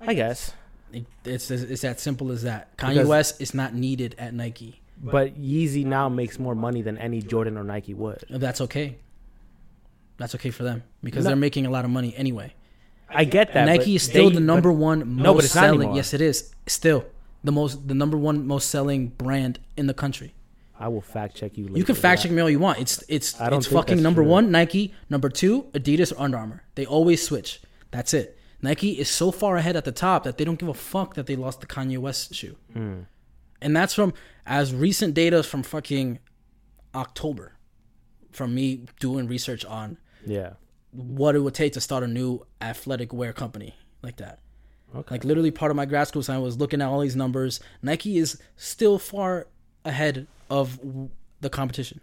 I 0.00 0.14
guess, 0.14 0.52
It, 0.92 1.04
it's 1.24 1.50
it's 1.50 1.82
that 1.82 2.00
simple 2.00 2.30
as 2.32 2.42
that. 2.44 2.76
Kanye 2.76 2.88
Because- 2.94 3.08
West 3.08 3.40
is 3.40 3.52
not 3.54 3.74
needed 3.74 4.14
at 4.18 4.32
Nike. 4.34 4.80
but 5.02 5.34
Yeezy 5.40 5.84
now 5.84 6.08
makes 6.08 6.38
more 6.38 6.54
money 6.54 6.82
than 6.82 6.96
any 6.98 7.20
Jordan 7.22 7.56
or 7.56 7.64
Nike 7.64 7.94
would. 7.94 8.24
That's 8.30 8.60
okay. 8.62 8.96
That's 10.18 10.34
okay 10.36 10.50
for 10.50 10.62
them 10.62 10.82
because 11.02 11.24
No. 11.24 11.30
they're 11.30 11.36
making 11.36 11.64
a 11.66 11.70
lot 11.70 11.84
of 11.84 11.90
money 11.90 12.14
anyway. 12.16 12.54
I 13.08 13.24
get 13.24 13.52
that. 13.54 13.64
Nike 13.66 13.96
is 13.96 14.02
still 14.04 14.28
they- 14.28 14.34
the 14.36 14.40
but- 14.40 14.46
number 14.54 14.72
one 14.72 15.00
most 15.16 15.22
No, 15.24 15.34
but 15.34 15.44
it's 15.44 15.52
selling. 15.52 15.80
anymore. 15.80 15.96
Yes, 15.96 16.14
it 16.14 16.20
is. 16.20 16.54
Still 16.66 17.04
the 17.42 17.52
most 17.52 17.88
the 17.88 17.94
number 17.94 18.16
one 18.16 18.46
most 18.46 18.70
selling 18.70 19.08
brand 19.08 19.58
in 19.76 19.86
the 19.86 19.94
country. 19.94 20.32
I 20.80 20.88
will 20.88 21.02
fact 21.02 21.36
check 21.36 21.56
you. 21.58 21.64
Later 21.66 21.78
You 21.78 21.84
can 21.84 21.94
fact 21.94 22.22
check 22.22 22.32
me 22.32 22.40
all 22.40 22.48
you 22.50 22.58
want. 22.58 22.78
It's 22.80 23.04
it's 23.08 23.36
it's 23.38 23.66
fucking 23.66 24.02
number 24.02 24.22
true. 24.22 24.30
one 24.30 24.50
Nike, 24.50 24.94
number 25.10 25.28
two 25.28 25.64
Adidas 25.74 26.10
or 26.12 26.22
Under 26.22 26.38
Armour. 26.38 26.62
They 26.74 26.86
always 26.86 27.22
switch. 27.22 27.60
That's 27.92 28.14
it. 28.14 28.38
Nike 28.62 28.98
is 28.98 29.08
so 29.08 29.30
far 29.30 29.56
ahead 29.56 29.76
at 29.76 29.84
the 29.84 29.92
top 29.92 30.24
that 30.24 30.38
they 30.38 30.44
don't 30.44 30.58
give 30.58 30.68
a 30.68 30.74
fuck 30.74 31.14
that 31.14 31.26
they 31.26 31.36
lost 31.36 31.60
the 31.60 31.66
Kanye 31.66 31.98
West 31.98 32.34
shoe. 32.34 32.56
Mm. 32.74 33.06
And 33.62 33.76
that's 33.76 33.94
from 33.94 34.14
as 34.46 34.74
recent 34.74 35.12
data 35.14 35.42
from 35.42 35.62
fucking 35.62 36.18
October, 36.94 37.56
from 38.32 38.54
me 38.54 38.86
doing 39.00 39.26
research 39.28 39.64
on 39.64 39.98
Yeah. 40.26 40.54
what 40.92 41.34
it 41.36 41.40
would 41.40 41.54
take 41.54 41.72
to 41.74 41.80
start 41.80 42.02
a 42.02 42.06
new 42.08 42.46
athletic 42.60 43.12
wear 43.12 43.32
company 43.32 43.74
like 44.02 44.16
that. 44.16 44.40
Okay. 44.94 45.14
Like 45.14 45.24
literally 45.24 45.50
part 45.50 45.70
of 45.70 45.76
my 45.76 45.84
grad 45.86 46.08
school 46.08 46.20
assignment 46.20 46.44
was 46.44 46.58
looking 46.58 46.80
at 46.82 46.88
all 46.88 47.00
these 47.00 47.16
numbers. 47.16 47.60
Nike 47.82 48.18
is 48.18 48.38
still 48.56 48.98
far 48.98 49.46
ahead 49.84 50.26
of 50.50 50.78
the 51.40 51.48
competition. 51.48 52.00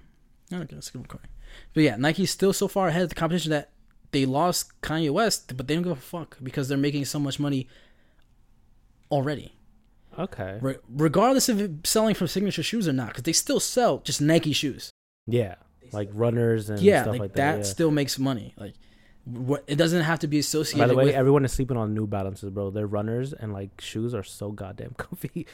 Okay, 0.52 0.76
let's 0.76 0.90
keep 0.90 1.02
recording. 1.02 1.30
But 1.74 1.84
yeah, 1.84 1.96
Nike's 1.98 2.32
still 2.32 2.54
so 2.54 2.68
far 2.68 2.88
ahead 2.88 3.04
of 3.04 3.10
the 3.10 3.16
competition 3.16 3.52
that 3.52 3.72
they 4.12 4.26
lost 4.26 4.80
Kanye 4.82 5.12
West, 5.12 5.56
but 5.56 5.68
they 5.68 5.76
don't 5.76 5.84
give 5.84 5.92
a 5.92 5.96
fuck 5.96 6.38
because 6.42 6.70
they're 6.70 6.78
making 6.78 7.06
so 7.06 7.20
much 7.20 7.40
money 7.40 7.68
already. 9.12 9.54
Okay. 10.18 10.58
Re- 10.62 10.78
regardless 10.90 11.50
of 11.50 11.80
selling 11.84 12.16
from 12.16 12.28
signature 12.28 12.64
shoes 12.64 12.88
or 12.88 12.94
not, 12.94 13.10
because 13.10 13.24
they 13.24 13.34
still 13.34 13.60
sell 13.60 14.00
just 14.00 14.22
Nike 14.22 14.54
shoes. 14.54 14.90
Yeah. 15.28 15.56
Like 15.92 16.10
runners 16.14 16.70
and 16.70 16.80
yeah, 16.80 17.04
stuff 17.04 17.14
like, 17.14 17.20
like, 17.20 17.34
that, 17.34 17.52
that. 17.52 17.58
yeah. 17.58 17.64
still 17.64 17.92
makes 17.92 18.18
money. 18.18 18.54
Like 18.58 18.74
what, 19.26 19.64
it 19.68 19.76
doesn't 19.76 20.04
have 20.04 20.20
to 20.20 20.28
be 20.28 20.40
associated. 20.40 20.84
By 20.84 20.88
the 20.88 20.96
way, 20.96 21.06
with, 21.06 21.16
everyone 21.16 21.46
is 21.46 21.52
sleeping 21.52 21.78
on 21.78 21.94
New 21.94 22.08
Balances, 22.08 22.50
bro. 22.50 22.72
Their 22.72 22.88
runners 22.88 23.34
and 23.34 23.54
like 23.54 23.80
shoes 23.80 24.14
are 24.14 24.24
so 24.24 24.52
goddamn 24.52 24.94
comfy. 24.98 25.48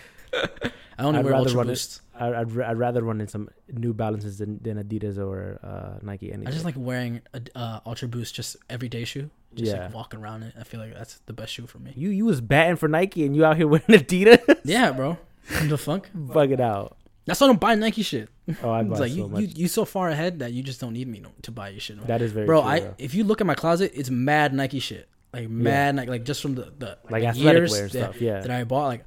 I 0.98 1.04
only 1.04 1.20
I'd 1.20 1.26
wear 1.26 1.34
rather 1.34 1.46
Ultra 1.46 1.58
run 1.58 1.68
Boost. 1.68 2.02
I, 2.16 2.28
I'd, 2.28 2.60
I'd 2.62 2.78
rather 2.78 3.02
run 3.04 3.22
in 3.22 3.28
some 3.28 3.50
New 3.72 3.94
Balances 3.94 4.38
than, 4.38 4.60
than 4.62 4.82
Adidas 4.84 5.18
or 5.18 5.60
uh, 5.64 6.00
Nike. 6.06 6.32
Anything. 6.32 6.48
I 6.48 6.52
just 6.52 6.66
like 6.66 6.76
wearing 6.78 7.22
a 7.34 7.41
uh, 7.56 7.80
Ultra 7.86 8.08
Boost, 8.08 8.36
just 8.36 8.58
everyday 8.70 9.04
shoe. 9.06 9.30
Just 9.56 9.72
Yeah. 9.72 9.86
like 9.86 9.94
walking 9.94 10.20
around 10.20 10.44
it. 10.44 10.54
I 10.60 10.64
feel 10.64 10.80
like 10.80 10.94
that's 10.94 11.20
the 11.26 11.34
best 11.34 11.54
shoe 11.54 11.68
for 11.68 11.80
me. 11.80 11.94
you. 11.96 12.10
You 12.10 12.26
was 12.26 12.41
batting 12.41 12.76
for 12.76 12.88
Nike 12.88 13.26
and 13.26 13.36
you 13.36 13.46
out 13.46 13.58
here 13.58 13.68
wearing 13.74 13.86
Adidas. 13.88 14.62
Yeah, 14.64 14.91
bro. 14.91 15.18
the 15.64 15.78
fuck? 15.78 16.10
Bug 16.14 16.52
it 16.52 16.60
out. 16.60 16.98
That's 17.26 17.39
why 17.39 17.46
I 17.46 17.50
don't 17.50 17.60
buy 17.60 17.76
Nike 17.76 18.02
shit. 18.02 18.30
Oh, 18.62 18.72
I 18.72 18.84
buy 18.84 18.89
like 19.00 19.12
so 19.12 19.16
you, 19.16 19.28
much. 19.28 19.41
you, 19.41 19.48
you 19.56 19.68
so 19.68 19.86
far 19.86 20.10
ahead 20.10 20.39
that 20.39 20.52
you 20.52 20.62
just 20.62 20.82
don't 20.82 20.94
need 20.94 21.08
me 21.08 21.20
no, 21.20 21.30
to 21.44 21.52
buy 21.52 21.70
your 21.70 21.80
shit. 21.80 22.06
that 22.08 22.22
is 22.22 22.32
very 22.32 22.46
bro, 22.46 22.62
true, 22.62 22.70
I 22.70 22.76
yeah. 22.78 22.91
if 22.98 23.14
you 23.16 23.24
look 23.24 23.39
at 23.41 23.48
my 23.48 23.56
closet, 23.56 23.91
it's 23.96 24.10
mad 24.10 24.54
Nike 24.54 24.80
shit. 24.80 25.08
Like 25.32 25.50
mad 25.50 25.96
Nike, 25.96 26.12
like 26.12 26.26
just 26.26 26.41
from 26.41 26.56
the 26.56 26.74
the 26.78 26.98
like 27.10 27.22
the 27.24 27.28
athletic 27.28 27.60
years 27.60 27.72
wear 27.72 27.82
that, 27.84 27.89
stuff. 27.89 28.22
Yeah, 28.22 28.41
that 28.41 28.52
I 28.52 28.64
bought. 28.66 28.88
Like 28.88 29.06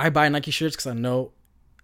I 0.00 0.08
buy 0.08 0.28
Nike 0.30 0.50
shirts 0.50 0.76
because 0.76 0.86
I 0.86 0.94
know 0.94 1.32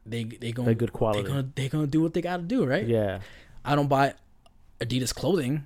they 0.06 0.24
they 0.24 0.52
going 0.52 0.66
they're 0.66 0.74
good 0.74 0.88
they 0.88 0.92
quality. 0.92 1.28
gonna 1.28 1.48
they 1.54 1.68
gonna 1.68 1.86
do 1.86 2.00
what 2.00 2.14
they 2.14 2.22
gotta 2.22 2.42
do, 2.42 2.64
right? 2.64 2.86
Yeah, 2.86 3.20
I 3.62 3.74
don't 3.74 3.88
buy 3.88 4.14
Adidas 4.80 5.14
clothing 5.14 5.64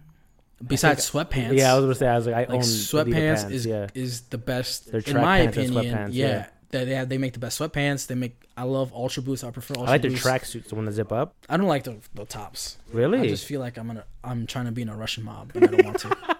besides 0.67 1.09
sweatpants. 1.09 1.57
yeah. 1.57 1.73
I 1.73 1.77
was 1.77 1.85
gonna 1.85 1.95
say 1.95 2.09
I 2.09 2.17
was 2.17 2.27
like 2.27 2.35
I 2.35 2.39
like 2.41 2.51
own 2.51 2.61
sweatpants 2.61 3.13
pants, 3.13 3.45
is 3.45 3.67
yeah. 3.67 3.87
is 3.95 4.23
the 4.23 4.39
best 4.39 4.89
in 4.89 5.01
track 5.03 5.23
my 5.23 5.39
pants 5.43 5.57
opinion. 5.59 5.85
sweatpants, 5.85 6.09
yeah, 6.13 6.27
yeah. 6.27 6.47
They, 6.71 6.85
they 6.85 6.95
have, 6.95 7.09
they 7.09 7.19
make 7.19 7.33
the 7.33 7.39
best 7.39 7.61
sweatpants. 7.61 8.09
They 8.09 8.17
make 8.17 8.43
I 8.57 8.65
love 8.65 8.93
Ultra 8.93 9.23
Boost. 9.23 9.45
I 9.45 9.51
prefer 9.51 9.75
Ultra 9.77 9.83
boots. 9.83 9.89
I 9.89 9.93
like 9.93 10.03
their 10.03 10.33
tracksuits, 10.33 10.69
the 10.69 10.75
one 10.75 10.87
that 10.87 10.93
zip 10.93 11.13
up. 11.13 11.35
I 11.49 11.57
don't 11.57 11.69
like 11.69 11.85
the, 11.85 11.99
the 12.15 12.25
tops. 12.25 12.79
Really? 12.93 13.21
I 13.21 13.29
just 13.29 13.45
feel 13.45 13.61
like 13.61 13.79
I'm 13.79 13.87
gonna 13.87 14.05
I'm 14.25 14.47
trying 14.47 14.67
to 14.67 14.73
be 14.73 14.83
in 14.83 14.89
a 14.89 14.97
Russian 14.97 15.25
mob, 15.25 15.53
and 15.55 15.65
I 15.65 15.69
don't 15.69 15.85
want 15.85 15.99
to. 16.01 16.17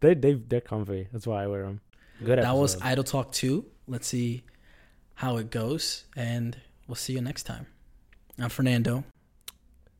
They 0.00 0.14
they 0.14 0.32
they're 0.32 0.62
comfy. 0.62 1.08
That's 1.12 1.26
why 1.26 1.44
I 1.44 1.46
wear 1.46 1.62
them. 1.64 1.82
Good. 2.24 2.38
that 2.38 2.56
was. 2.56 2.80
Idle 2.80 3.04
Talk 3.04 3.32
two. 3.32 3.66
Let's 3.86 4.06
see 4.06 4.44
how 5.20 5.36
it 5.36 5.50
goes, 5.50 6.04
and 6.16 6.56
we'll 6.88 6.94
see 6.94 7.12
you 7.12 7.20
next 7.20 7.42
time. 7.42 7.66
I'm 8.38 8.48
Fernando. 8.48 9.04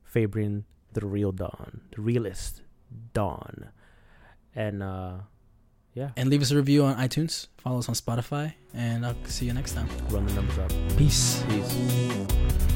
Fabian, 0.03 0.65
the 0.93 1.05
real 1.05 1.31
Don, 1.31 1.81
the 1.95 2.01
realist 2.01 2.63
Don, 3.13 3.69
and 4.55 4.81
uh, 4.81 5.13
yeah, 5.93 6.09
And 6.17 6.27
leave 6.29 6.41
us 6.41 6.49
a 6.49 6.55
review 6.55 6.83
on 6.85 6.95
iTunes. 6.95 7.47
Follow 7.59 7.77
us 7.77 7.87
on 7.87 7.93
Spotify, 7.93 8.53
and 8.73 9.05
I'll 9.05 9.15
see 9.25 9.45
you 9.45 9.53
next 9.53 9.73
time. 9.73 9.87
run 10.09 10.25
the 10.25 10.33
numbers 10.33 10.57
up. 10.57 10.71
Peace. 10.97 11.43
Peace. 11.47 12.70